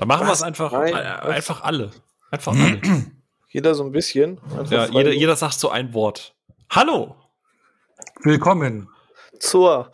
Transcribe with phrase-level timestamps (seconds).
[0.00, 1.90] Dann machen wir es einfach, Nein, äh, einfach alle.
[2.30, 2.80] Einfach alle.
[3.50, 4.40] Jeder so ein bisschen.
[4.70, 6.34] Ja, jeder, jeder sagt so ein Wort.
[6.70, 7.16] Hallo!
[8.22, 8.88] Willkommen.
[9.40, 9.90] zur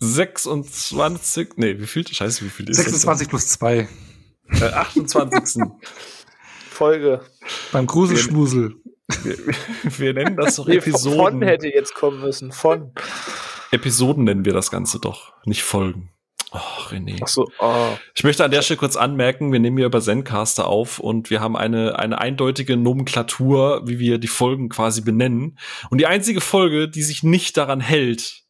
[0.00, 2.08] 26, nee, wie viel?
[2.08, 3.88] Scheiße, wie viel ist 26 plus 2.
[4.48, 4.62] das?
[4.62, 5.62] Äh, 28.
[6.70, 7.20] Folge.
[7.70, 8.74] Beim Gruselschmusel.
[9.22, 9.38] wir,
[9.98, 11.42] wir nennen das doch Nee, von Episoden.
[11.42, 12.50] hätte jetzt kommen müssen.
[12.50, 12.92] Von.
[13.70, 16.10] Episoden nennen wir das Ganze doch, nicht Folgen.
[16.52, 16.58] Oh,
[16.88, 17.18] René.
[17.22, 17.96] Ach so, oh.
[18.14, 21.40] Ich möchte an der Stelle kurz anmerken, wir nehmen hier über Zencaster auf und wir
[21.40, 25.58] haben eine, eine eindeutige Nomenklatur, wie wir die Folgen quasi benennen.
[25.90, 28.44] Und die einzige Folge, die sich nicht daran hält,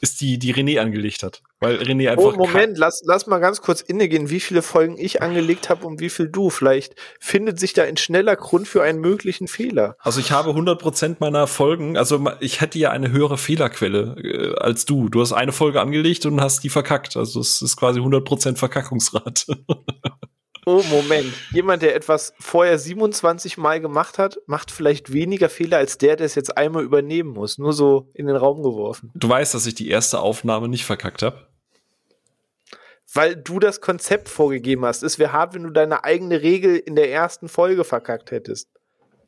[0.00, 1.42] ist die, die René angelegt hat.
[1.60, 2.24] Weil René einfach.
[2.24, 6.00] Oh, Moment, lass, lass mal ganz kurz innegehen, wie viele Folgen ich angelegt habe und
[6.00, 6.48] wie viel du.
[6.48, 9.96] Vielleicht findet sich da ein schneller Grund für einen möglichen Fehler.
[10.00, 14.86] Also ich habe 100% meiner Folgen, also ich hätte ja eine höhere Fehlerquelle äh, als
[14.86, 15.10] du.
[15.10, 17.18] Du hast eine Folge angelegt und hast die verkackt.
[17.18, 19.58] Also es ist quasi 100% Verkackungsrate.
[20.66, 21.32] Oh, Moment.
[21.52, 26.26] Jemand, der etwas vorher 27 Mal gemacht hat, macht vielleicht weniger Fehler als der, der
[26.26, 27.58] es jetzt einmal übernehmen muss.
[27.58, 29.10] Nur so in den Raum geworfen.
[29.14, 31.49] Du weißt, dass ich die erste Aufnahme nicht verkackt habe.
[33.12, 35.02] Weil du das Konzept vorgegeben hast.
[35.02, 38.68] Es wäre hart, wenn du deine eigene Regel in der ersten Folge verkackt hättest.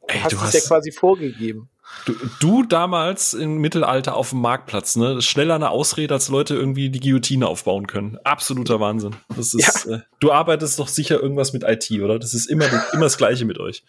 [0.06, 1.68] Du Ey, hast du es hast ja quasi vorgegeben.
[2.06, 5.20] Du, du damals im Mittelalter auf dem Marktplatz, ne?
[5.20, 8.18] Schneller eine Ausrede, als Leute irgendwie die Guillotine aufbauen können.
[8.24, 9.16] Absoluter Wahnsinn.
[9.36, 12.18] Das ist, äh, du arbeitest doch sicher irgendwas mit IT, oder?
[12.18, 13.84] Das ist immer, immer das Gleiche mit euch.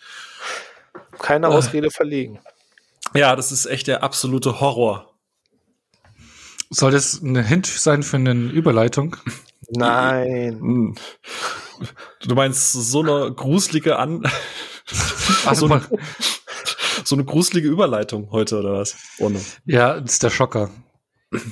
[1.19, 1.51] Keine Äh.
[1.51, 2.39] Ausrede verlegen.
[3.13, 5.13] Ja, das ist echt der absolute Horror.
[6.69, 9.15] Soll das eine Hint sein für eine Überleitung?
[9.69, 10.59] Nein.
[10.59, 10.95] Hm.
[12.21, 14.23] Du meinst so eine gruselige An,
[15.45, 15.99] Ach, so, mal, eine,
[17.03, 18.95] so eine gruselige Überleitung heute, oder was?
[19.19, 19.39] Ohne.
[19.65, 20.69] ja, das ist der Schocker.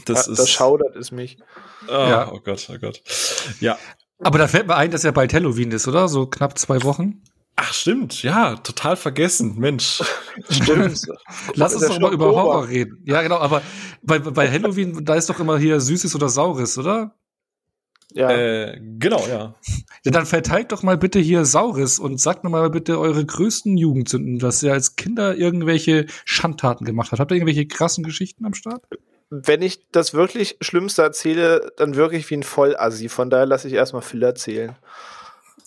[0.05, 0.39] Das da, ist.
[0.39, 1.37] da schaudert es mich.
[1.87, 2.31] oh, Ja.
[2.31, 3.01] oh Gott, oh Gott.
[3.59, 3.77] Ja.
[4.19, 6.07] Aber da fällt mir ein, dass ja bald Halloween ist, oder?
[6.07, 7.23] So knapp zwei Wochen.
[7.55, 8.23] Ach, stimmt.
[8.23, 9.57] Ja, total vergessen.
[9.59, 10.01] Mensch.
[10.49, 11.01] Stimmt.
[11.53, 12.27] Lass uns doch ja mal über.
[12.27, 13.03] Horror reden.
[13.05, 13.61] Ja, genau, aber
[14.01, 17.13] bei, bei Halloween, da ist doch immer hier Süßes oder Saures, oder?
[18.13, 18.29] Ja.
[18.31, 19.55] Äh, genau, ja.
[20.03, 23.77] Ja, dann verteilt doch mal bitte hier Saures und sagt mir mal bitte eure größten
[23.77, 27.19] Jugendsünden, dass ihr als Kinder irgendwelche Schandtaten gemacht habt.
[27.19, 28.83] Habt ihr irgendwelche krassen Geschichten am Start?
[29.29, 33.07] Wenn ich das wirklich Schlimmste erzähle, dann wirklich wie ein Vollassi.
[33.07, 34.75] Von daher lasse ich erstmal Phil erzählen.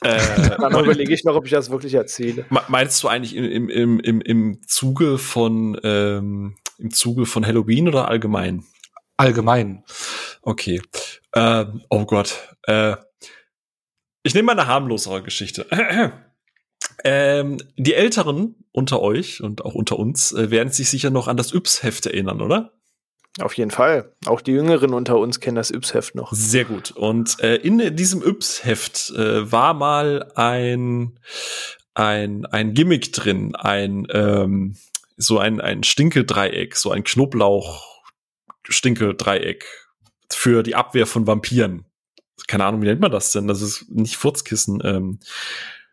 [0.02, 0.18] Äh,
[0.60, 2.44] Dann überlege ich noch, ob ich das wirklich erzähle.
[2.50, 7.46] Me- Meinst du eigentlich im, im, im, im, im Zuge von ähm, im Zuge von
[7.46, 8.64] Halloween oder allgemein?
[9.16, 9.82] Allgemein.
[10.44, 10.82] Okay.
[11.32, 12.56] Äh, oh Gott.
[12.64, 12.96] Äh,
[14.22, 15.66] ich nehme mal eine harmlosere Geschichte.
[17.04, 21.36] ähm, die Älteren unter euch und auch unter uns äh, werden sich sicher noch an
[21.36, 22.72] das Yps-Heft erinnern, oder?
[23.40, 24.12] Auf jeden Fall.
[24.26, 26.32] Auch die Jüngeren unter uns kennen das Yps-Heft noch.
[26.32, 26.92] Sehr gut.
[26.92, 31.18] Und äh, in diesem Yps-Heft äh, war mal ein,
[31.94, 34.76] ein, ein Gimmick drin, ein ähm,
[35.16, 39.83] so ein, ein Stinkeldreieck, so ein Knoblauch-Stinkeldreieck
[40.32, 41.84] für die Abwehr von Vampiren.
[42.46, 43.46] Keine Ahnung, wie nennt man das denn?
[43.46, 44.80] Das ist nicht Furzkissen.
[44.84, 45.18] Ähm,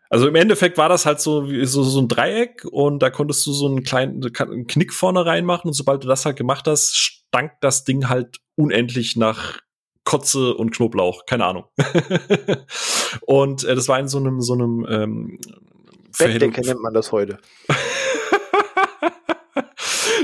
[0.10, 3.46] also im Endeffekt war das halt so, wie so, so ein Dreieck und da konntest
[3.48, 6.98] du so einen kleinen einen Knick vorne reinmachen und sobald du das halt gemacht hast,
[6.98, 9.60] stank das Ding halt unendlich nach
[10.04, 11.66] Kotze und Knoblauch, keine Ahnung.
[13.22, 15.40] und äh, das war in so einem so einem ähm,
[16.18, 17.38] Bettdecke nennt man das heute.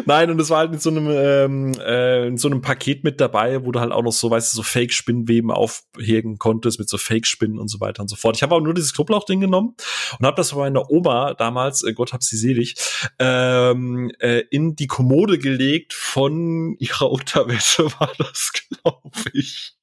[0.05, 3.19] Nein, und es war halt in so einem ähm, äh, in so einem Paket mit
[3.21, 6.97] dabei, wo du halt auch noch so, weißt du, so Fake-Spinnweben aufhegen konntest mit so
[6.97, 8.35] Fake-Spinnen und so weiter und so fort.
[8.35, 9.75] Ich habe aber nur dieses Knoblauchding genommen
[10.19, 12.75] und habe das bei meiner Oma damals, äh, Gott hab sie selig,
[13.19, 19.76] ähm, äh, in die Kommode gelegt von ihrer Unterwäsche war das, glaube ich.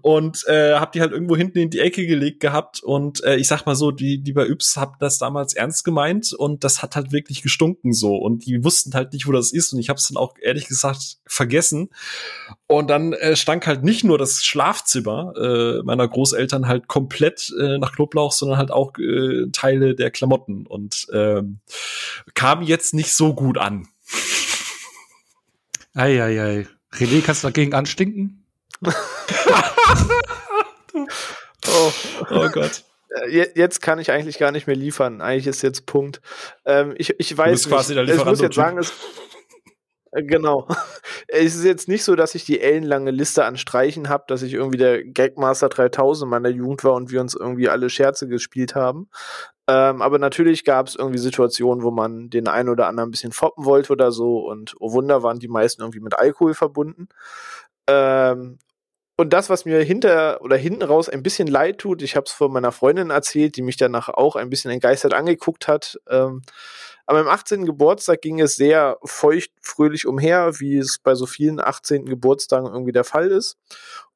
[0.00, 3.48] Und äh, hab die halt irgendwo hinten in die Ecke gelegt gehabt und äh, ich
[3.48, 6.94] sag mal so, die, die bei Yps hab das damals ernst gemeint und das hat
[6.94, 10.08] halt wirklich gestunken so und die wussten halt nicht, wo das ist und ich hab's
[10.08, 11.90] dann auch ehrlich gesagt vergessen
[12.68, 17.78] und dann äh, stank halt nicht nur das Schlafzimmer äh, meiner Großeltern halt komplett äh,
[17.78, 21.58] nach Knoblauch, sondern halt auch äh, Teile der Klamotten und ähm,
[22.34, 23.88] kam jetzt nicht so gut an.
[25.94, 26.66] Eieiei.
[26.92, 28.41] René, kannst du dagegen anstinken?
[30.94, 31.92] Oh.
[32.30, 32.84] Oh Gott.
[33.10, 35.20] Äh, je- Jetzt kann ich eigentlich gar nicht mehr liefern.
[35.20, 36.20] Eigentlich ist jetzt Punkt.
[36.64, 37.72] Ähm, ich, ich weiß nicht.
[38.10, 38.92] Ich muss jetzt sagen, es,
[40.12, 40.66] äh, genau.
[41.28, 44.52] Es ist jetzt nicht so, dass ich die ellenlange Liste an Streichen habe, dass ich
[44.52, 49.08] irgendwie der Gagmaster 3000 meiner Jugend war und wir uns irgendwie alle Scherze gespielt haben.
[49.66, 53.32] Ähm, aber natürlich gab es irgendwie Situationen, wo man den einen oder anderen ein bisschen
[53.32, 54.40] foppen wollte oder so.
[54.40, 57.08] Und oh Wunder waren die meisten irgendwie mit Alkohol verbunden.
[57.86, 58.58] Ähm,
[59.22, 62.32] und das, was mir hinter oder hinten raus ein bisschen leid tut, ich habe es
[62.32, 65.96] von meiner Freundin erzählt, die mich danach auch ein bisschen entgeistert angeguckt hat.
[66.08, 66.42] Ähm,
[67.06, 67.64] aber im 18.
[67.64, 72.06] Geburtstag ging es sehr feucht, fröhlich umher, wie es bei so vielen 18.
[72.06, 73.58] Geburtstagen irgendwie der Fall ist.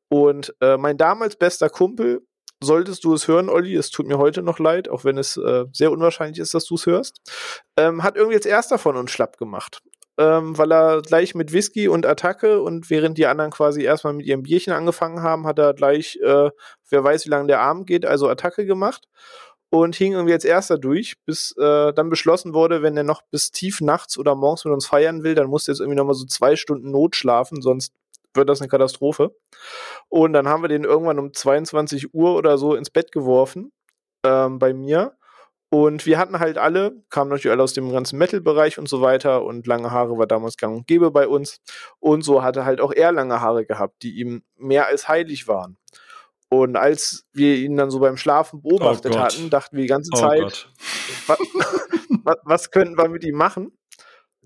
[0.09, 2.27] Und äh, mein damals bester Kumpel,
[2.61, 5.67] solltest du es hören, Olli, es tut mir heute noch leid, auch wenn es äh,
[5.73, 7.21] sehr unwahrscheinlich ist, dass du es hörst,
[7.79, 9.83] ähm, hat irgendwie als erster von uns schlapp gemacht
[10.19, 14.27] ähm, weil er gleich mit Whisky und Attacke und während die anderen quasi erstmal mit
[14.27, 16.51] ihrem Bierchen angefangen haben, hat er gleich, äh,
[16.89, 19.09] wer weiß, wie lange der Abend geht, also Attacke gemacht
[19.71, 23.51] und hing irgendwie als erster durch, bis äh, dann beschlossen wurde, wenn er noch bis
[23.51, 26.25] tief nachts oder morgens mit uns feiern will, dann muss er jetzt irgendwie nochmal so
[26.27, 27.93] zwei Stunden Not schlafen, sonst
[28.35, 29.35] wird das eine Katastrophe.
[30.09, 33.73] Und dann haben wir den irgendwann um 22 Uhr oder so ins Bett geworfen
[34.25, 35.17] ähm, bei mir.
[35.69, 39.45] Und wir hatten halt alle, kamen natürlich alle aus dem ganzen Metal-Bereich und so weiter
[39.45, 41.61] und lange Haare war damals gang und gäbe bei uns.
[41.99, 45.77] Und so hatte halt auch er lange Haare gehabt, die ihm mehr als heilig waren.
[46.49, 50.11] Und als wir ihn dann so beim Schlafen beobachtet oh hatten, dachten wir die ganze
[50.15, 50.69] oh Zeit,
[51.27, 51.39] was,
[52.45, 53.77] was könnten wir mit ihm machen?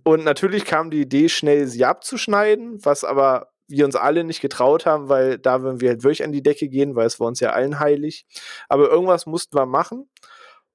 [0.02, 4.87] Und natürlich kam die Idee, schnell sie abzuschneiden, was aber wir uns alle nicht getraut
[4.87, 7.40] haben, weil da würden wir halt wirklich an die Decke gehen, weil es war uns
[7.40, 8.26] ja allen heilig.
[8.69, 10.08] Aber irgendwas mussten wir machen.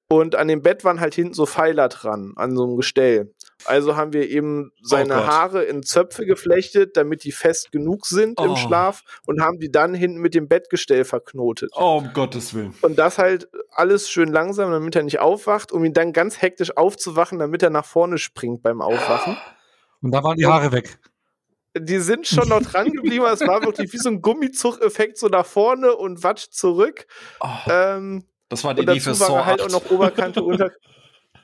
[0.08, 3.34] Und an dem Bett waren halt hinten so Pfeiler dran, an so einem Gestell.
[3.64, 8.38] Also haben wir eben seine oh Haare in Zöpfe geflechtet, damit die fest genug sind
[8.38, 8.44] oh.
[8.44, 11.70] im Schlaf und haben die dann hinten mit dem Bettgestell verknotet.
[11.74, 12.74] Oh, um Gottes Willen.
[12.82, 16.76] Und das halt alles schön langsam, damit er nicht aufwacht, um ihn dann ganz hektisch
[16.76, 19.36] aufzuwachen, damit er nach vorne springt beim Aufwachen.
[20.02, 20.98] Und da waren die Haare weg
[21.78, 23.26] die sind schon noch dran geblieben.
[23.26, 27.06] es war wirklich wie so ein Gummizug-Effekt so nach vorne und watsch zurück.
[27.40, 27.48] Oh.
[27.68, 30.70] Ähm, das war die Idee für Saw war halt auch noch Oberkante unter.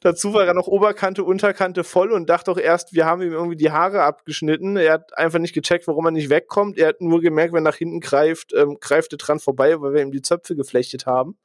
[0.00, 3.56] dazu war er noch Oberkante, Unterkante voll und dachte auch erst, wir haben ihm irgendwie
[3.56, 4.76] die Haare abgeschnitten.
[4.76, 6.78] Er hat einfach nicht gecheckt, warum er nicht wegkommt.
[6.78, 9.92] Er hat nur gemerkt, wenn er nach hinten greift, ähm, greift er dran vorbei, weil
[9.92, 11.36] wir ihm die Zöpfe geflechtet haben.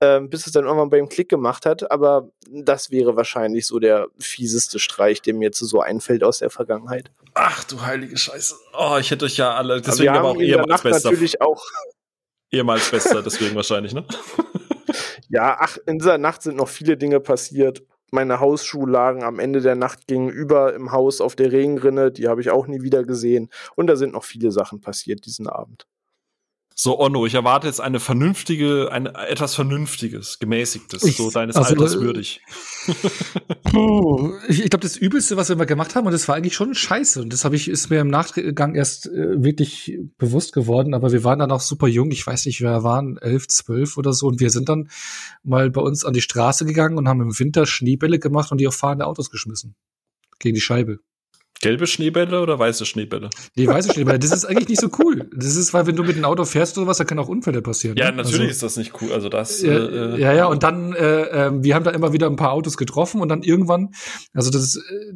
[0.00, 1.90] Ähm, bis es dann irgendwann bei ihm Klick gemacht hat.
[1.90, 6.50] Aber das wäre wahrscheinlich so der fieseste Streich, der mir jetzt so einfällt aus der
[6.50, 7.10] Vergangenheit.
[7.32, 8.54] Ach du heilige Scheiße.
[8.78, 9.80] Oh, ich hätte euch ja alle.
[9.80, 11.10] Deswegen aber, aber auch ehemals besser.
[11.10, 11.64] natürlich auch
[12.54, 14.04] Ehemals Bester, deswegen wahrscheinlich, ne?
[15.28, 17.82] Ja, ach, in dieser Nacht sind noch viele Dinge passiert.
[18.12, 22.40] Meine Hausschuhe lagen am Ende der Nacht gegenüber im Haus auf der Regenrinne, die habe
[22.40, 23.50] ich auch nie wieder gesehen.
[23.74, 25.86] Und da sind noch viele Sachen passiert diesen Abend.
[26.76, 31.70] So, Onno, ich erwarte jetzt eine vernünftige, ein etwas Vernünftiges, gemäßigtes, ich, so deines also,
[31.70, 32.42] Alters würdig.
[33.70, 36.56] Puh, ich, ich glaube, das Übelste, was wir mal gemacht haben, und das war eigentlich
[36.56, 37.22] schon scheiße.
[37.22, 40.94] Und das habe ich, ist mir im Nachgang erst äh, wirklich bewusst geworden.
[40.94, 42.10] Aber wir waren dann auch super jung.
[42.10, 44.26] Ich weiß nicht, wir waren elf, zwölf oder so.
[44.26, 44.88] Und wir sind dann
[45.44, 48.66] mal bei uns an die Straße gegangen und haben im Winter Schneebälle gemacht und die
[48.66, 49.76] auf fahrende Autos geschmissen.
[50.40, 50.98] Gegen die Scheibe.
[51.64, 53.30] Gelbe Schneebälle oder weiße Schneebälle?
[53.56, 54.18] Nee, weiße Schneebälle.
[54.18, 55.30] Das ist eigentlich nicht so cool.
[55.34, 57.62] Das ist, weil wenn du mit dem Auto fährst oder was, da können auch Unfälle
[57.62, 57.96] passieren.
[57.96, 58.18] Ja, ne?
[58.18, 59.12] natürlich also, ist das nicht cool.
[59.14, 59.62] Also das.
[59.62, 60.44] Äh, äh, ja, ja.
[60.44, 63.42] Und dann, äh, äh, wir haben da immer wieder ein paar Autos getroffen und dann
[63.42, 63.94] irgendwann,
[64.34, 65.14] also das, äh,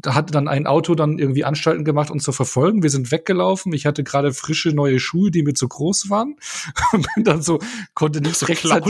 [0.00, 2.82] da hat dann ein Auto dann irgendwie Anstalten gemacht, uns zu verfolgen.
[2.82, 3.72] Wir sind weggelaufen.
[3.72, 6.36] Ich hatte gerade frische neue Schuhe, die mir zu groß waren
[6.92, 7.58] und bin dann so
[7.94, 8.84] konnte nicht so rechtzeitig.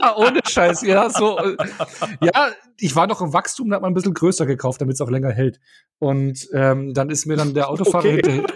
[0.00, 0.82] Ja, ohne Scheiß.
[0.82, 1.38] Ja, so.
[1.38, 1.56] Äh,
[2.20, 5.00] ja, ich war noch im Wachstum, da hat man ein bisschen größer gekauft, damit es
[5.00, 5.60] auch länger hält.
[5.98, 8.14] Und ähm, dann ist mir dann der Autofahrer okay.
[8.16, 8.46] hinterher.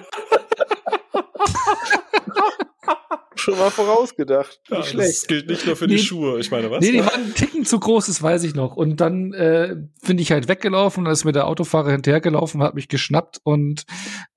[3.48, 4.60] Schon mal vorausgedacht.
[4.68, 6.38] Ja, das gilt nicht nur für nee, die Schuhe.
[6.38, 6.80] Ich meine, was?
[6.80, 8.76] Nee, die waren einen Ticken zu groß, das weiß ich noch.
[8.76, 9.74] Und dann äh,
[10.06, 13.84] bin ich halt weggelaufen, dann ist mir der Autofahrer hinterhergelaufen, hat mich geschnappt und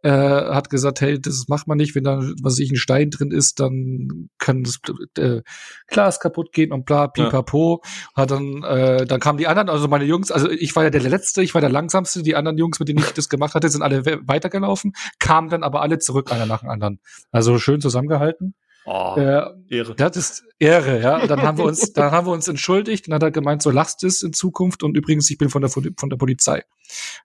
[0.02, 3.32] äh, hat gesagt, hey, das macht man nicht, wenn da, was ich, ein Stein drin
[3.32, 4.80] ist, dann kann das
[5.18, 5.42] äh,
[5.88, 7.82] Glas kaputt gehen und bla, pipapo.
[7.84, 8.22] Ja.
[8.22, 11.02] Hat dann, äh, dann kamen die anderen, also meine Jungs, also ich war ja der
[11.02, 13.82] Letzte, ich war der Langsamste, die anderen Jungs, mit denen ich das gemacht hatte, sind
[13.82, 17.02] alle weitergelaufen, kamen dann aber alle zurück, einer nach dem anderen.
[17.32, 18.56] Also schön zusammengehalten.
[18.86, 19.96] Oh, äh, Ehre.
[19.96, 21.22] Das ist Ehre, ja.
[21.22, 23.70] Und dann haben wir uns, dann haben wir uns entschuldigt und hat er gemeint, so
[23.70, 26.64] lasst es in Zukunft und übrigens, ich bin von der, von der Polizei.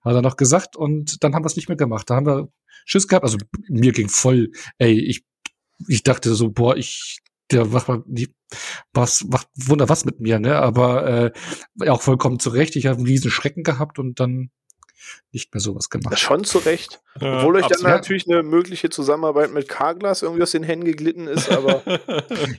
[0.04, 2.10] Hat er noch gesagt und dann haben wir es nicht mehr gemacht.
[2.10, 2.48] Da haben wir
[2.84, 3.24] Schiss gehabt.
[3.24, 5.24] Also mir ging voll, ey, ich,
[5.88, 7.20] ich dachte so, boah, ich,
[7.50, 7.88] der macht
[8.92, 10.56] was, macht Wunder was mit mir, ne?
[10.56, 11.32] Aber
[11.80, 12.76] äh, auch vollkommen zurecht.
[12.76, 14.50] Ich habe einen riesen Schrecken gehabt und dann
[15.32, 16.18] nicht mehr sowas gemacht.
[16.18, 17.00] Schon zu Recht.
[17.20, 21.26] Ja, Obwohl euch dann natürlich eine mögliche Zusammenarbeit mit Carglass irgendwie aus den Händen geglitten
[21.26, 21.82] ist, aber.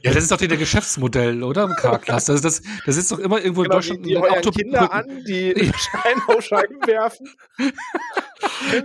[0.01, 1.67] ja, das ist doch der Geschäftsmodell, oder?
[1.75, 2.25] Carglass.
[2.25, 4.05] Das, das, das ist doch immer irgendwo genau, in Deutschland.
[4.05, 7.29] Die, die euren Kinder an, die Steinbauscheiben werfen.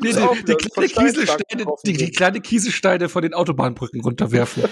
[0.03, 4.65] die, die, die, kleine Kieselsteine, die, die, kleine Kieselsteine von den Autobahnbrücken runterwerfen.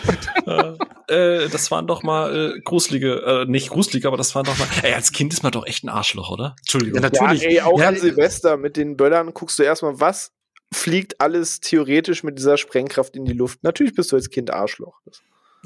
[1.08, 4.68] äh, das waren doch mal äh, gruselige, äh, nicht gruselige, aber das waren doch mal.
[4.82, 6.56] Ey, als Kind ist man doch echt ein Arschloch, oder?
[6.60, 7.02] Entschuldigung.
[7.02, 7.42] Ja, natürlich.
[7.42, 10.32] Ja, ey, auch ja, an Silvester mit den Böllern guckst du erstmal, was
[10.72, 13.62] fliegt alles theoretisch mit dieser Sprengkraft in die Luft.
[13.62, 15.00] Natürlich bist du als Kind Arschloch.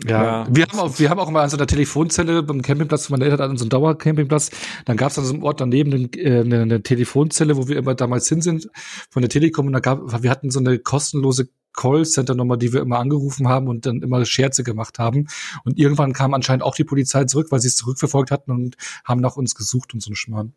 [0.02, 3.10] Ja, ja, wir haben auch, wir haben auch mal an so einer Telefonzelle beim Campingplatz,
[3.10, 4.50] meine Eltern hatten so einen Dauercampingplatz,
[4.86, 7.76] dann gab es an so einem Ort daneben eine, äh, eine, eine Telefonzelle, wo wir
[7.76, 8.68] immer damals hin sind,
[9.10, 12.98] von der Telekom, und da gab, wir hatten so eine kostenlose Callcenter-Nummer, die wir immer
[12.98, 15.26] angerufen haben und dann immer Scherze gemacht haben.
[15.64, 19.20] Und irgendwann kam anscheinend auch die Polizei zurück, weil sie es zurückverfolgt hatten und haben
[19.20, 20.54] nach uns gesucht und so ein Schmarrn.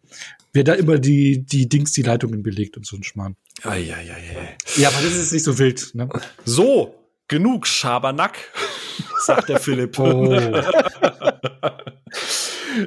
[0.53, 3.35] Wer da immer die, die Dings, die Leitungen belegt und so ein Schmarrn.
[3.63, 4.57] Ei, ei, ei, ei.
[4.77, 5.91] Ja, aber das ist nicht so wild.
[5.95, 6.07] Ne?
[6.45, 6.93] So,
[7.27, 8.37] genug Schabernack,
[9.25, 9.99] sagt der Philipp.
[9.99, 10.31] Oh.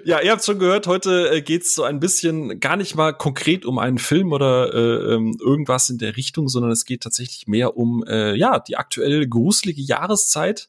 [0.04, 3.64] ja, ihr habt schon gehört, heute äh, geht's so ein bisschen gar nicht mal konkret
[3.64, 7.76] um einen Film oder äh, ähm, irgendwas in der Richtung, sondern es geht tatsächlich mehr
[7.76, 10.68] um äh, ja die aktuell gruselige Jahreszeit.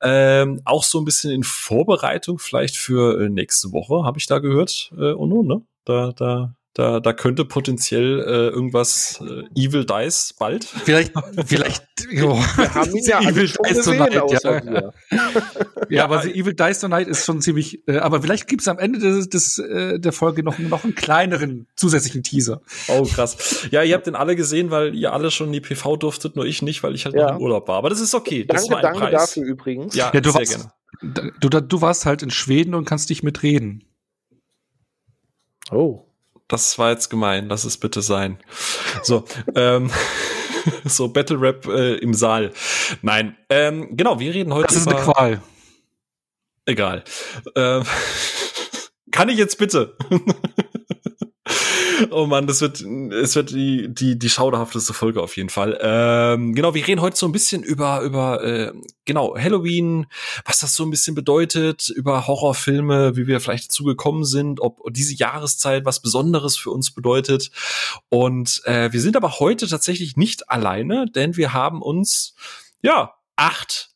[0.00, 4.38] Ähm, auch so ein bisschen in Vorbereitung vielleicht für äh, nächste Woche, habe ich da
[4.38, 5.62] gehört, äh, Ono, ne?
[5.84, 10.64] Da, da da, da könnte potenziell äh, irgendwas äh, Evil Dice bald.
[10.64, 11.12] Vielleicht,
[11.46, 11.84] vielleicht.
[12.10, 12.36] Jo.
[12.56, 14.92] Wir haben ihn ja Evil Dice Tonight, ja.
[15.88, 17.86] ja, aber Evil Dice Tonight ist schon ziemlich.
[17.86, 21.68] Äh, aber vielleicht gibt's am Ende des, des äh, der Folge noch noch einen kleineren
[21.76, 22.60] zusätzlichen Teaser.
[22.88, 23.68] Oh krass.
[23.70, 26.44] Ja, ihr habt den alle gesehen, weil ihr alle schon in die PV durftet, nur
[26.44, 27.28] ich nicht, weil ich halt ja.
[27.28, 27.76] noch im Urlaub war.
[27.76, 28.44] Aber das ist okay.
[28.44, 29.12] Das danke, danke Preis.
[29.12, 29.94] dafür übrigens.
[29.94, 31.32] Ja, ja du sehr warst, gerne.
[31.40, 33.84] Du, du warst halt in Schweden und kannst nicht mitreden.
[35.70, 36.04] Oh
[36.54, 38.38] das war jetzt gemein, lass es bitte sein.
[39.02, 39.24] So,
[39.56, 39.90] ähm,
[40.84, 42.52] so Battle Rap äh, im Saal.
[43.02, 44.96] Nein, ähm, genau, wir reden heute das ist über.
[44.96, 45.42] Eine Qual.
[46.66, 47.04] Egal.
[47.56, 47.82] Ähm,
[49.10, 49.96] kann ich jetzt bitte?
[52.10, 55.78] oh man, das wird, es wird die, die, die schauderhafteste Folge auf jeden Fall.
[55.80, 58.72] Ähm, genau, wir reden heute so ein bisschen über, über, äh,
[59.04, 60.06] genau, Halloween,
[60.44, 64.80] was das so ein bisschen bedeutet, über Horrorfilme, wie wir vielleicht dazu gekommen sind, ob
[64.90, 67.50] diese Jahreszeit was Besonderes für uns bedeutet.
[68.08, 72.34] Und äh, wir sind aber heute tatsächlich nicht alleine, denn wir haben uns,
[72.82, 73.90] ja, acht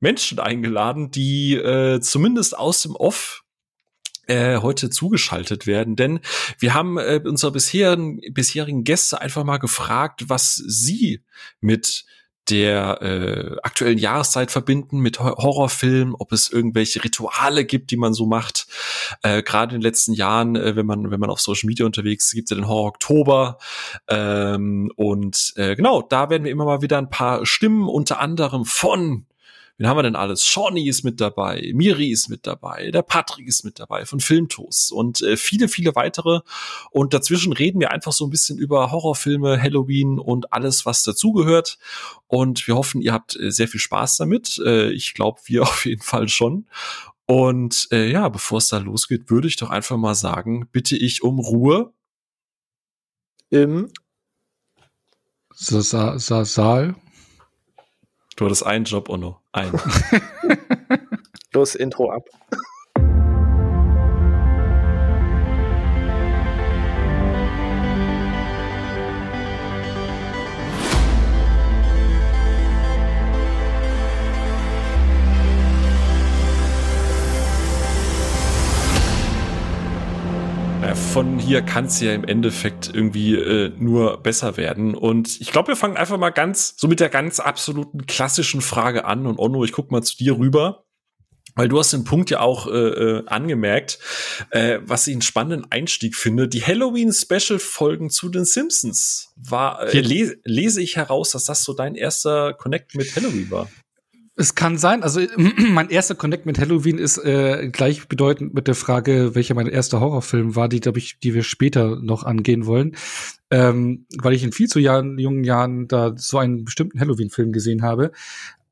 [0.00, 3.39] Menschen eingeladen, die äh, zumindest aus dem Off
[4.30, 6.20] äh, heute zugeschaltet werden, denn
[6.58, 11.24] wir haben äh, unsere bisherigen, bisherigen Gäste einfach mal gefragt, was sie
[11.60, 12.04] mit
[12.48, 18.26] der äh, aktuellen Jahreszeit verbinden mit Horrorfilmen, ob es irgendwelche Rituale gibt, die man so
[18.26, 18.66] macht.
[19.22, 22.26] Äh, Gerade in den letzten Jahren, äh, wenn man wenn man auf Social Media unterwegs
[22.26, 23.58] ist, gibt es ja den Horror Oktober
[24.08, 28.64] ähm, und äh, genau, da werden wir immer mal wieder ein paar Stimmen, unter anderem
[28.64, 29.26] von
[29.80, 30.44] Wen haben wir denn alles?
[30.44, 34.92] Shawnee ist mit dabei, Miri ist mit dabei, der Patrick ist mit dabei von Filmtoast
[34.92, 36.40] und äh, viele, viele weitere.
[36.90, 41.78] Und dazwischen reden wir einfach so ein bisschen über Horrorfilme, Halloween und alles, was dazugehört.
[42.26, 44.60] Und wir hoffen, ihr habt äh, sehr viel Spaß damit.
[44.62, 46.66] Äh, ich glaube, wir auf jeden Fall schon.
[47.24, 51.22] Und äh, ja, bevor es da losgeht, würde ich doch einfach mal sagen, bitte ich
[51.22, 51.94] um Ruhe.
[53.48, 53.90] Im
[55.54, 56.96] Sa Sa Saal.
[58.40, 59.38] Du hattest einen Job, Onno.
[59.52, 59.78] Einen.
[61.52, 62.24] Los, Intro ab.
[81.00, 84.94] Von hier kann es ja im Endeffekt irgendwie äh, nur besser werden.
[84.94, 89.04] Und ich glaube, wir fangen einfach mal ganz, so mit der ganz absoluten klassischen Frage
[89.04, 89.26] an.
[89.26, 90.84] Und Onno, ich guck mal zu dir rüber.
[91.56, 93.98] Weil du hast den Punkt ja auch äh, äh, angemerkt,
[94.50, 96.46] äh, was ich einen spannenden Einstieg finde.
[96.46, 101.96] Die Halloween-Special-Folgen zu den Simpsons war, äh, les lese ich heraus, dass das so dein
[101.96, 103.68] erster Connect mit Halloween war.
[104.40, 105.02] Es kann sein.
[105.02, 110.00] Also mein erster Connect mit Halloween ist äh, gleichbedeutend mit der Frage, welcher mein erster
[110.00, 112.96] Horrorfilm war, die glaube ich, die wir später noch angehen wollen,
[113.50, 117.82] ähm, weil ich in viel zu Jahren, jungen Jahren da so einen bestimmten Halloween-Film gesehen
[117.82, 118.12] habe.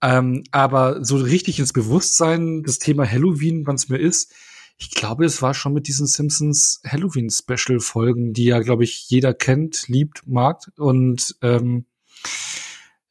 [0.01, 4.33] Ähm, aber so richtig ins Bewusstsein das Thema Halloween, wann es mir ist,
[4.79, 9.11] ich glaube, es war schon mit diesen Simpsons Halloween Special Folgen, die ja glaube ich
[9.11, 11.85] jeder kennt, liebt, mag und ähm,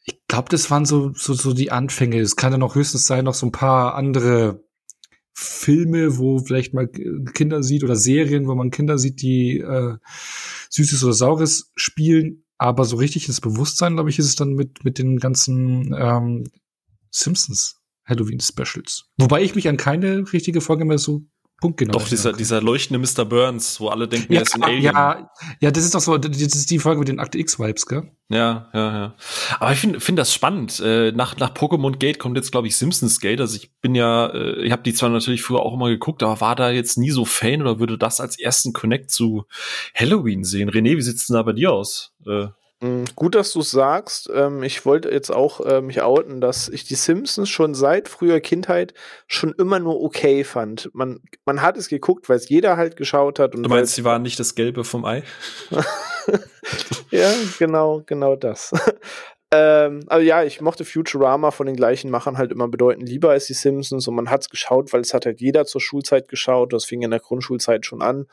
[0.07, 2.19] ich glaube, das waren so, so, so die Anfänge.
[2.19, 4.63] Es kann ja noch höchstens sein, noch so ein paar andere
[5.33, 9.97] Filme, wo vielleicht mal Kinder sieht oder Serien, wo man Kinder sieht, die äh,
[10.69, 12.43] Süßes oder Saures spielen.
[12.57, 16.45] Aber so richtig ins Bewusstsein, glaube ich, ist es dann mit, mit den ganzen ähm,
[17.11, 19.05] Simpsons Halloween Specials.
[19.17, 21.23] Wobei ich mich an keine richtige Folge mehr so
[21.59, 21.93] punktgenau.
[21.93, 23.25] Doch, dieser, dieser leuchtende Mr.
[23.25, 24.83] Burns, wo alle denken, ja, er ist ein Alien.
[24.83, 28.11] Ja, ja, das ist doch so, das ist die Folge mit den Akte X-Vibes, gell?
[28.29, 29.15] Ja, ja, ja.
[29.59, 30.79] Aber ich finde find das spannend.
[30.83, 33.39] Äh, nach, nach Pokémon Gate kommt jetzt, glaube ich, Simpsons Gate.
[33.39, 36.41] Also ich bin ja, äh, ich habe die zwar natürlich früher auch immer geguckt, aber
[36.41, 39.45] war da jetzt nie so Fan oder würde das als ersten Connect zu
[39.95, 40.69] Halloween sehen.
[40.69, 42.13] René, wie sieht's denn da bei dir aus?
[42.25, 42.47] Äh,
[43.15, 44.29] gut, dass du es sagst.
[44.33, 48.39] Ähm, ich wollte jetzt auch äh, mich outen, dass ich die Simpsons schon seit früher
[48.39, 48.93] Kindheit
[49.27, 50.89] schon immer nur okay fand.
[50.93, 53.55] Man, man hat es geguckt, weil es jeder halt geschaut hat.
[53.55, 55.23] Und du meinst, sie waren nicht das Gelbe vom Ei?
[57.11, 58.71] ja, genau, genau das.
[59.49, 63.47] Ähm, also ja, ich mochte Futurama von den gleichen Machern halt immer bedeutend lieber als
[63.47, 66.73] die Simpsons und man hat's geschaut, weil es hat halt jeder zur Schulzeit geschaut.
[66.73, 68.27] Das fing in der Grundschulzeit schon an.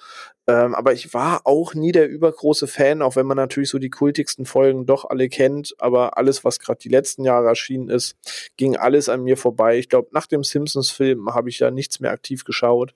[0.49, 3.90] Ähm, aber ich war auch nie der übergroße Fan, auch wenn man natürlich so die
[3.90, 5.75] kultigsten Folgen doch alle kennt.
[5.78, 8.16] Aber alles, was gerade die letzten Jahre erschienen ist,
[8.56, 9.78] ging alles an mir vorbei.
[9.78, 12.92] Ich glaube, nach dem Simpsons-Film habe ich ja nichts mehr aktiv geschaut.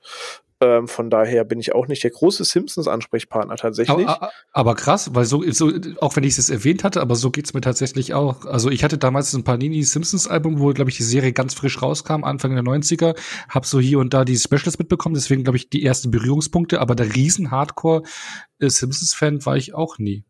[0.61, 4.09] Ähm, von daher bin ich auch nicht der große Simpsons-Ansprechpartner tatsächlich.
[4.09, 7.55] Aber, aber, krass, weil so, so auch wenn ich es erwähnt hatte, aber so geht's
[7.55, 8.45] mir tatsächlich auch.
[8.45, 12.55] Also ich hatte damals ein Panini-Simpsons-Album, wo, glaube ich, die Serie ganz frisch rauskam, Anfang
[12.55, 13.17] der 90er,
[13.49, 16.97] hab so hier und da die Specials mitbekommen, deswegen, glaube ich, die ersten Berührungspunkte, aber
[16.97, 20.25] der riesen Hardcore-Simpsons-Fan war ich auch nie.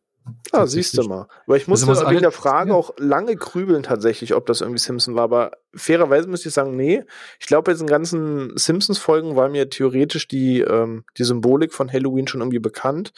[0.52, 1.26] Ah, siehst du mal.
[1.46, 2.76] Aber ich musste also, wegen der Frage ja.
[2.76, 5.24] auch lange grübeln tatsächlich, ob das irgendwie Simpson war.
[5.24, 7.04] Aber fairerweise müsste ich sagen, nee.
[7.40, 12.26] Ich glaube, bei diesen ganzen Simpsons-Folgen war mir theoretisch die, ähm, die Symbolik von Halloween
[12.26, 13.12] schon irgendwie bekannt.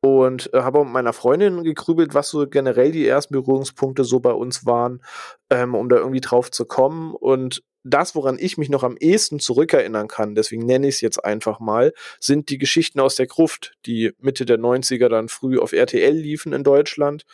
[0.00, 4.32] Und äh, habe mit meiner Freundin gegrübelt, was so generell die ersten Berührungspunkte so bei
[4.32, 5.02] uns waren,
[5.50, 7.14] ähm, um da irgendwie drauf zu kommen.
[7.14, 11.24] Und das, woran ich mich noch am ehesten zurückerinnern kann, deswegen nenne ich es jetzt
[11.24, 15.72] einfach mal, sind die Geschichten aus der Gruft, die Mitte der 90er dann früh auf
[15.72, 17.24] RTL liefen in Deutschland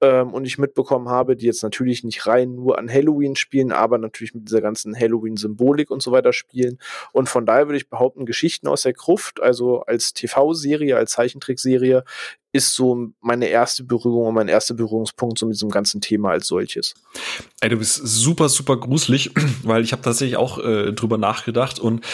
[0.00, 3.98] ähm, und ich mitbekommen habe, die jetzt natürlich nicht rein nur an Halloween spielen, aber
[3.98, 6.78] natürlich mit dieser ganzen Halloween-Symbolik und so weiter spielen.
[7.12, 12.04] Und von daher würde ich behaupten, Geschichten aus der Gruft, also als TV-Serie, als Zeichentrickserie,
[12.52, 16.46] ist so meine erste Berührung und mein erster Berührungspunkt so mit diesem ganzen Thema als
[16.46, 16.94] solches.
[17.60, 19.30] Ey, du bist super, super gruselig,
[19.62, 22.04] weil ich habe tatsächlich auch äh, drüber nachgedacht und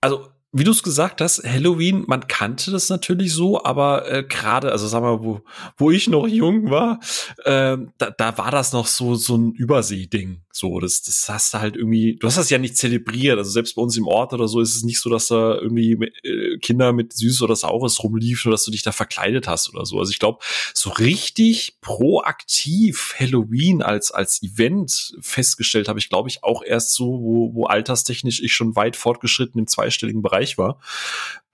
[0.00, 4.72] also wie du es gesagt hast, Halloween, man kannte das natürlich so, aber äh, gerade,
[4.72, 5.42] also sag mal, wo,
[5.76, 6.98] wo ich noch jung war,
[7.44, 10.42] äh, da, da war das noch so so ein Übersee-Ding.
[10.52, 13.36] So, das, das hast du halt irgendwie, du hast das ja nicht zelebriert.
[13.36, 15.92] Also selbst bei uns im Ort oder so ist es nicht so, dass da irgendwie
[16.22, 19.84] äh, Kinder mit Süßes oder Saures rumliefen oder dass du dich da verkleidet hast oder
[19.84, 19.98] so.
[19.98, 20.38] Also ich glaube,
[20.74, 27.20] so richtig proaktiv Halloween als, als Event festgestellt habe ich, glaube ich, auch erst so,
[27.20, 30.80] wo, wo alterstechnisch ich schon weit fortgeschritten im zweistelligen Bereich war.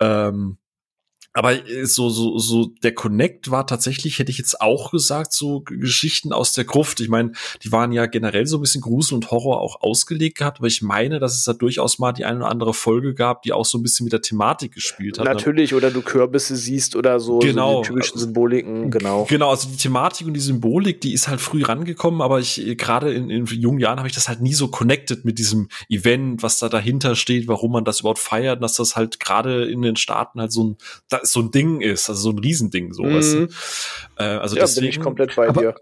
[0.01, 0.59] Ähm,
[1.33, 5.61] aber äh, so, so, so der Connect war tatsächlich, hätte ich jetzt auch gesagt, so
[5.61, 7.01] Geschichten aus der Gruft.
[7.01, 10.59] Ich meine, die waren ja generell so ein bisschen Grusel und Horror auch ausgelegt gehabt,
[10.59, 13.53] aber ich meine, dass es da durchaus mal die eine oder andere Folge gab, die
[13.53, 15.25] auch so ein bisschen mit der Thematik gespielt hat.
[15.25, 17.77] Natürlich, oder du Kürbisse siehst oder so, genau.
[17.77, 19.27] so die typischen Symboliken, genau.
[19.29, 23.13] Genau, also die Thematik und die Symbolik, die ist halt früh rangekommen, aber ich, gerade
[23.13, 26.59] in, in jungen Jahren habe ich das halt nie so connected mit diesem Event, was
[26.59, 30.41] da dahinter steht, warum man das überhaupt feiert, dass das halt gerade in den Staaten
[30.41, 30.77] halt so ein,
[31.23, 33.03] so ein Ding ist, also so ein Riesending, so.
[33.03, 33.15] Mhm.
[33.15, 33.49] Weißt du?
[34.19, 35.75] äh, also ja, deswegen, bin ich komplett bei dir.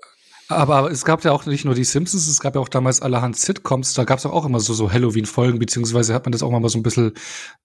[0.51, 3.37] Aber, es gab ja auch nicht nur die Simpsons, es gab ja auch damals allerhand
[3.37, 6.69] Sitcoms, da gab es auch immer so, so Halloween-Folgen, beziehungsweise hat man das auch mal
[6.69, 7.13] so ein bisschen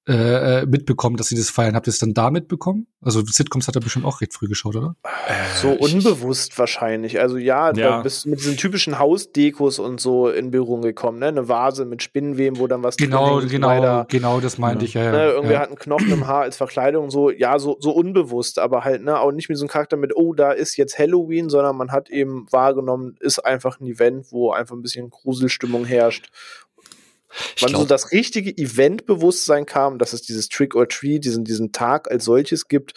[0.08, 1.76] äh, äh, mitbekommen, dass sie das feiern.
[1.76, 2.86] Habt ihr es dann da mitbekommen?
[3.02, 4.96] Also Sitcoms hat er bestimmt auch recht früh geschaut, oder?
[5.04, 7.20] Äh, so unbewusst wahrscheinlich.
[7.20, 7.72] Also ja, ja.
[7.72, 11.28] da bist du mit diesen typischen Hausdekos und so in Berührung gekommen, ne?
[11.28, 14.06] Eine Vase mit Spinnenweben, wo dann was Genau, genau, weiter.
[14.08, 14.90] genau, das meinte ja.
[14.90, 15.12] ich, ja.
[15.12, 15.32] Ne?
[15.32, 15.60] Irgendwer ja.
[15.62, 19.20] hat einen Knochen im Haar als Verkleidung, so, ja, so, so unbewusst, aber halt, ne,
[19.20, 22.10] auch nicht mit so einem Charakter mit, oh, da ist jetzt Halloween, sondern man hat
[22.12, 26.30] eben wahrgenommen, ist einfach ein Event, wo einfach ein bisschen Gruselstimmung herrscht.
[27.60, 32.10] Wann so das richtige Eventbewusstsein kam, dass es dieses Trick or Treat, diesen, diesen Tag
[32.10, 32.94] als solches gibt,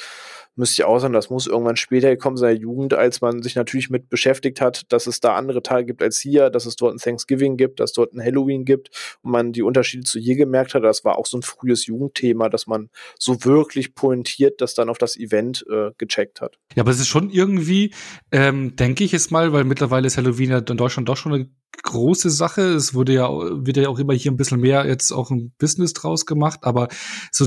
[0.58, 3.90] müsste ich auch sagen, das muss irgendwann später gekommen sein, Jugend, als man sich natürlich
[3.90, 6.98] mit beschäftigt hat, dass es da andere Tage gibt als hier, dass es dort ein
[6.98, 8.90] Thanksgiving gibt, dass dort ein Halloween gibt
[9.22, 10.82] und man die Unterschiede zu hier gemerkt hat.
[10.82, 14.98] Das war auch so ein frühes Jugendthema, dass man so wirklich pointiert das dann auf
[14.98, 16.58] das Event äh, gecheckt hat.
[16.74, 17.94] Ja, aber es ist schon irgendwie,
[18.32, 21.48] ähm, denke ich jetzt mal, weil mittlerweile ist Halloween ja in Deutschland doch schon eine
[21.84, 22.62] große Sache.
[22.62, 25.92] Es wurde ja, wird ja auch immer hier ein bisschen mehr jetzt auch ein Business
[25.92, 26.88] draus gemacht, aber
[27.30, 27.46] so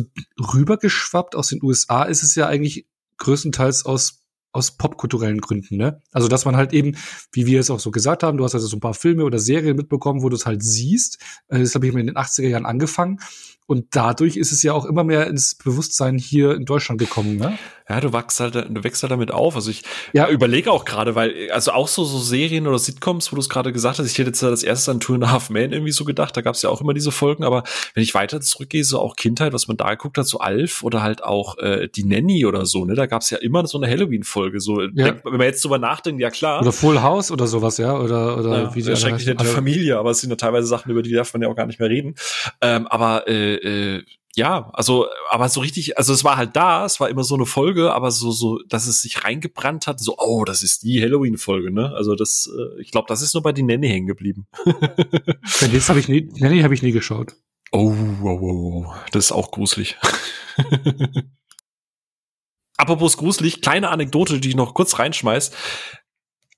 [0.54, 2.88] rübergeschwappt aus den USA ist es ja eigentlich
[3.22, 4.21] größtenteils aus
[4.52, 6.02] aus popkulturellen Gründen, ne?
[6.12, 6.96] Also, dass man halt eben,
[7.32, 9.40] wie wir es auch so gesagt haben, du hast also so ein paar Filme oder
[9.40, 11.20] Serien mitbekommen, wo du es halt siehst.
[11.48, 13.20] Äh, das habe ich mir in den 80er Jahren angefangen.
[13.68, 17.58] Und dadurch ist es ja auch immer mehr ins Bewusstsein hier in Deutschland gekommen, ne?
[17.88, 19.56] Ja, du wachst halt, du wächst halt damit auf.
[19.56, 19.84] Also ich
[20.14, 20.30] ja.
[20.30, 23.74] überlege auch gerade, weil, also auch so, so Serien oder Sitcoms, wo du es gerade
[23.74, 26.06] gesagt hast, ich hätte jetzt das erste an Two and a Half Men irgendwie so
[26.06, 29.00] gedacht, da gab es ja auch immer diese Folgen, aber wenn ich weiter zurückgehe, so
[29.00, 32.46] auch Kindheit, was man da geguckt hat, so Alf oder halt auch äh, die Nanny
[32.46, 34.60] oder so, ne, da gab es ja immer so eine Halloween-Folge Halloween-Folge.
[34.60, 35.16] So, ja.
[35.24, 36.62] wenn man jetzt drüber nachdenkt, ja klar.
[36.62, 40.12] Oder Full House oder sowas, ja, oder oder ja, wie die schrecklich nette Familie, aber
[40.12, 42.16] es sind ja teilweise Sachen, über die darf man ja auch gar nicht mehr reden.
[42.62, 43.56] Ähm, aber äh,
[43.98, 47.36] äh, ja, also, aber so richtig, also es war halt da, es war immer so
[47.36, 51.02] eine Folge, aber so, so, dass es sich reingebrannt hat, so, oh, das ist die
[51.02, 51.92] Halloween-Folge, ne?
[51.94, 54.48] Also das, äh, ich glaube, das ist nur bei die Nanny hängen geblieben.
[55.72, 57.36] Jetzt habe ich nie, Nanny habe ich nie geschaut.
[57.74, 59.98] Oh, oh, oh, oh, das ist auch gruselig.
[62.82, 65.52] Apropos gruselig, kleine Anekdote, die ich noch kurz reinschmeiß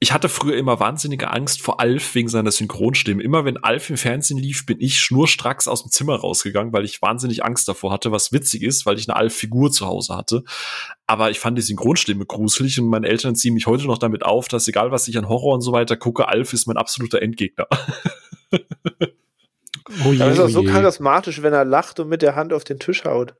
[0.03, 3.23] ich hatte früher immer wahnsinnige Angst vor Alf wegen seiner Synchronstimme.
[3.23, 7.01] Immer wenn Alf im Fernsehen lief, bin ich schnurstracks aus dem Zimmer rausgegangen, weil ich
[7.01, 10.43] wahnsinnig Angst davor hatte, was witzig ist, weil ich eine Alf-Figur zu Hause hatte.
[11.07, 14.49] Aber ich fand die Synchronstimme gruselig und meine Eltern ziehen mich heute noch damit auf,
[14.49, 17.67] dass egal was ich an Horror und so weiter gucke, Alf ist mein absoluter Endgegner.
[18.51, 22.65] oh je, das ist auch so charismatisch, wenn er lacht und mit der Hand auf
[22.65, 23.35] den Tisch haut.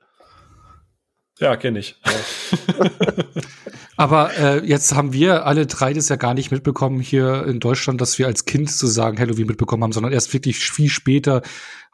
[1.39, 1.95] Ja, kenne ich.
[3.95, 8.01] Aber äh, jetzt haben wir alle drei das ja gar nicht mitbekommen hier in Deutschland,
[8.01, 11.41] dass wir als Kind sozusagen Halloween mitbekommen haben, sondern erst wirklich viel später,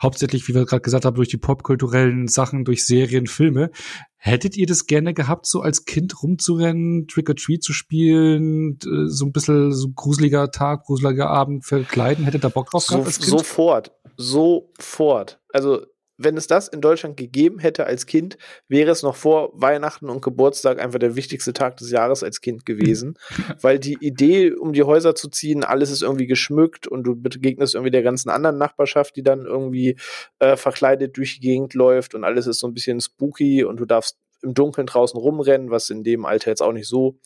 [0.02, 3.72] hauptsächlich, wie wir gerade gesagt haben, durch die popkulturellen Sachen, durch Serien, Filme.
[4.16, 9.26] Hättet ihr das gerne gehabt, so als Kind rumzurennen, Trick or Treat zu spielen, so
[9.26, 12.26] ein bisschen so gruseliger Tag, gruseliger Abend verkleiden?
[12.26, 13.30] Hättet ihr Bock drauf gehabt als Kind?
[13.30, 15.40] Sofort, sofort.
[15.52, 15.86] Also
[16.20, 20.22] wenn es das in Deutschland gegeben hätte als Kind, wäre es noch vor Weihnachten und
[20.22, 23.18] Geburtstag einfach der wichtigste Tag des Jahres als Kind gewesen.
[23.62, 27.74] weil die Idee, um die Häuser zu ziehen, alles ist irgendwie geschmückt und du begegnest
[27.74, 29.96] irgendwie der ganzen anderen Nachbarschaft, die dann irgendwie
[30.40, 33.86] äh, verkleidet durch die Gegend läuft und alles ist so ein bisschen spooky und du
[33.86, 37.20] darfst im Dunkeln draußen rumrennen, was in dem Alter jetzt auch nicht so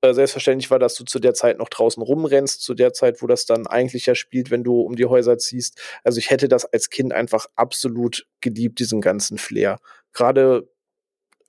[0.00, 3.26] äh, selbstverständlich war, dass du zu der Zeit noch draußen rumrennst, zu der Zeit, wo
[3.26, 5.80] das dann eigentlich ja spielt, wenn du um die Häuser ziehst.
[6.04, 9.78] Also ich hätte das als Kind einfach absolut geliebt, diesen ganzen Flair.
[10.12, 10.68] Gerade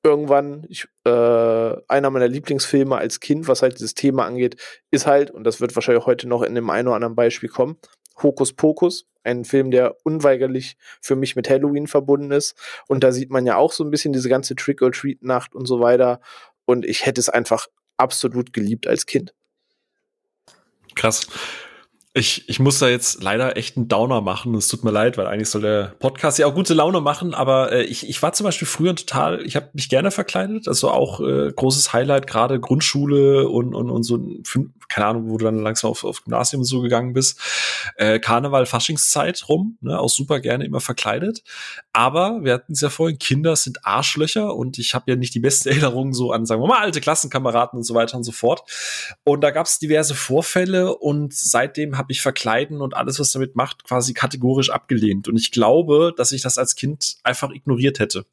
[0.04, 4.56] irgendwann, ich, äh, einer meiner Lieblingsfilme als Kind, was halt dieses Thema angeht,
[4.91, 7.78] ist halt, und das wird wahrscheinlich heute noch in dem einen oder anderen Beispiel kommen,
[8.22, 12.56] Hokus Pokus, ein Film, der unweigerlich für mich mit Halloween verbunden ist.
[12.88, 16.22] Und da sieht man ja auch so ein bisschen diese ganze Trick-or-Treat-Nacht und so weiter.
[16.66, 19.34] Und ich hätte es einfach absolut geliebt als Kind.
[20.96, 21.28] Krass.
[22.14, 24.56] Ich, ich muss da jetzt leider echt einen Downer machen.
[24.56, 27.36] Es tut mir leid, weil eigentlich soll der Podcast ja auch gute Laune machen.
[27.36, 30.68] Aber äh, ich, ich war zum Beispiel früher total, ich habe mich gerne verkleidet.
[30.68, 34.18] Also auch äh, großes Highlight, gerade Grundschule und, und, und so,
[34.89, 37.39] keine Ahnung, wo du dann langsam auf, auf Gymnasium und so gegangen bist.
[37.95, 41.43] Äh, Karneval, Faschingszeit rum, ne, auch super gerne immer verkleidet.
[41.93, 45.39] Aber wir hatten es ja vorhin, Kinder sind Arschlöcher und ich habe ja nicht die
[45.39, 48.63] beste Erinnerung so an, sagen wir mal, alte Klassenkameraden und so weiter und so fort.
[49.23, 53.56] Und da gab es diverse Vorfälle und seitdem habe ich Verkleiden und alles, was damit
[53.56, 55.28] macht, quasi kategorisch abgelehnt.
[55.28, 58.26] Und ich glaube, dass ich das als Kind einfach ignoriert hätte.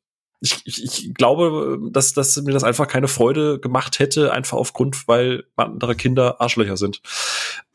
[0.44, 5.08] Ich, ich, ich glaube, dass, dass mir das einfach keine Freude gemacht hätte, einfach aufgrund,
[5.08, 7.00] weil andere Kinder Arschlöcher sind.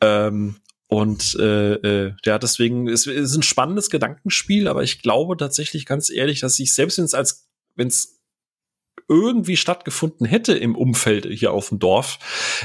[0.00, 0.56] Ähm,
[0.86, 6.10] und äh, äh, ja, deswegen es ist ein spannendes Gedankenspiel, aber ich glaube tatsächlich ganz
[6.10, 8.20] ehrlich, dass ich selbst wenn es als wenn es
[9.08, 12.18] irgendwie stattgefunden hätte im Umfeld hier auf dem Dorf,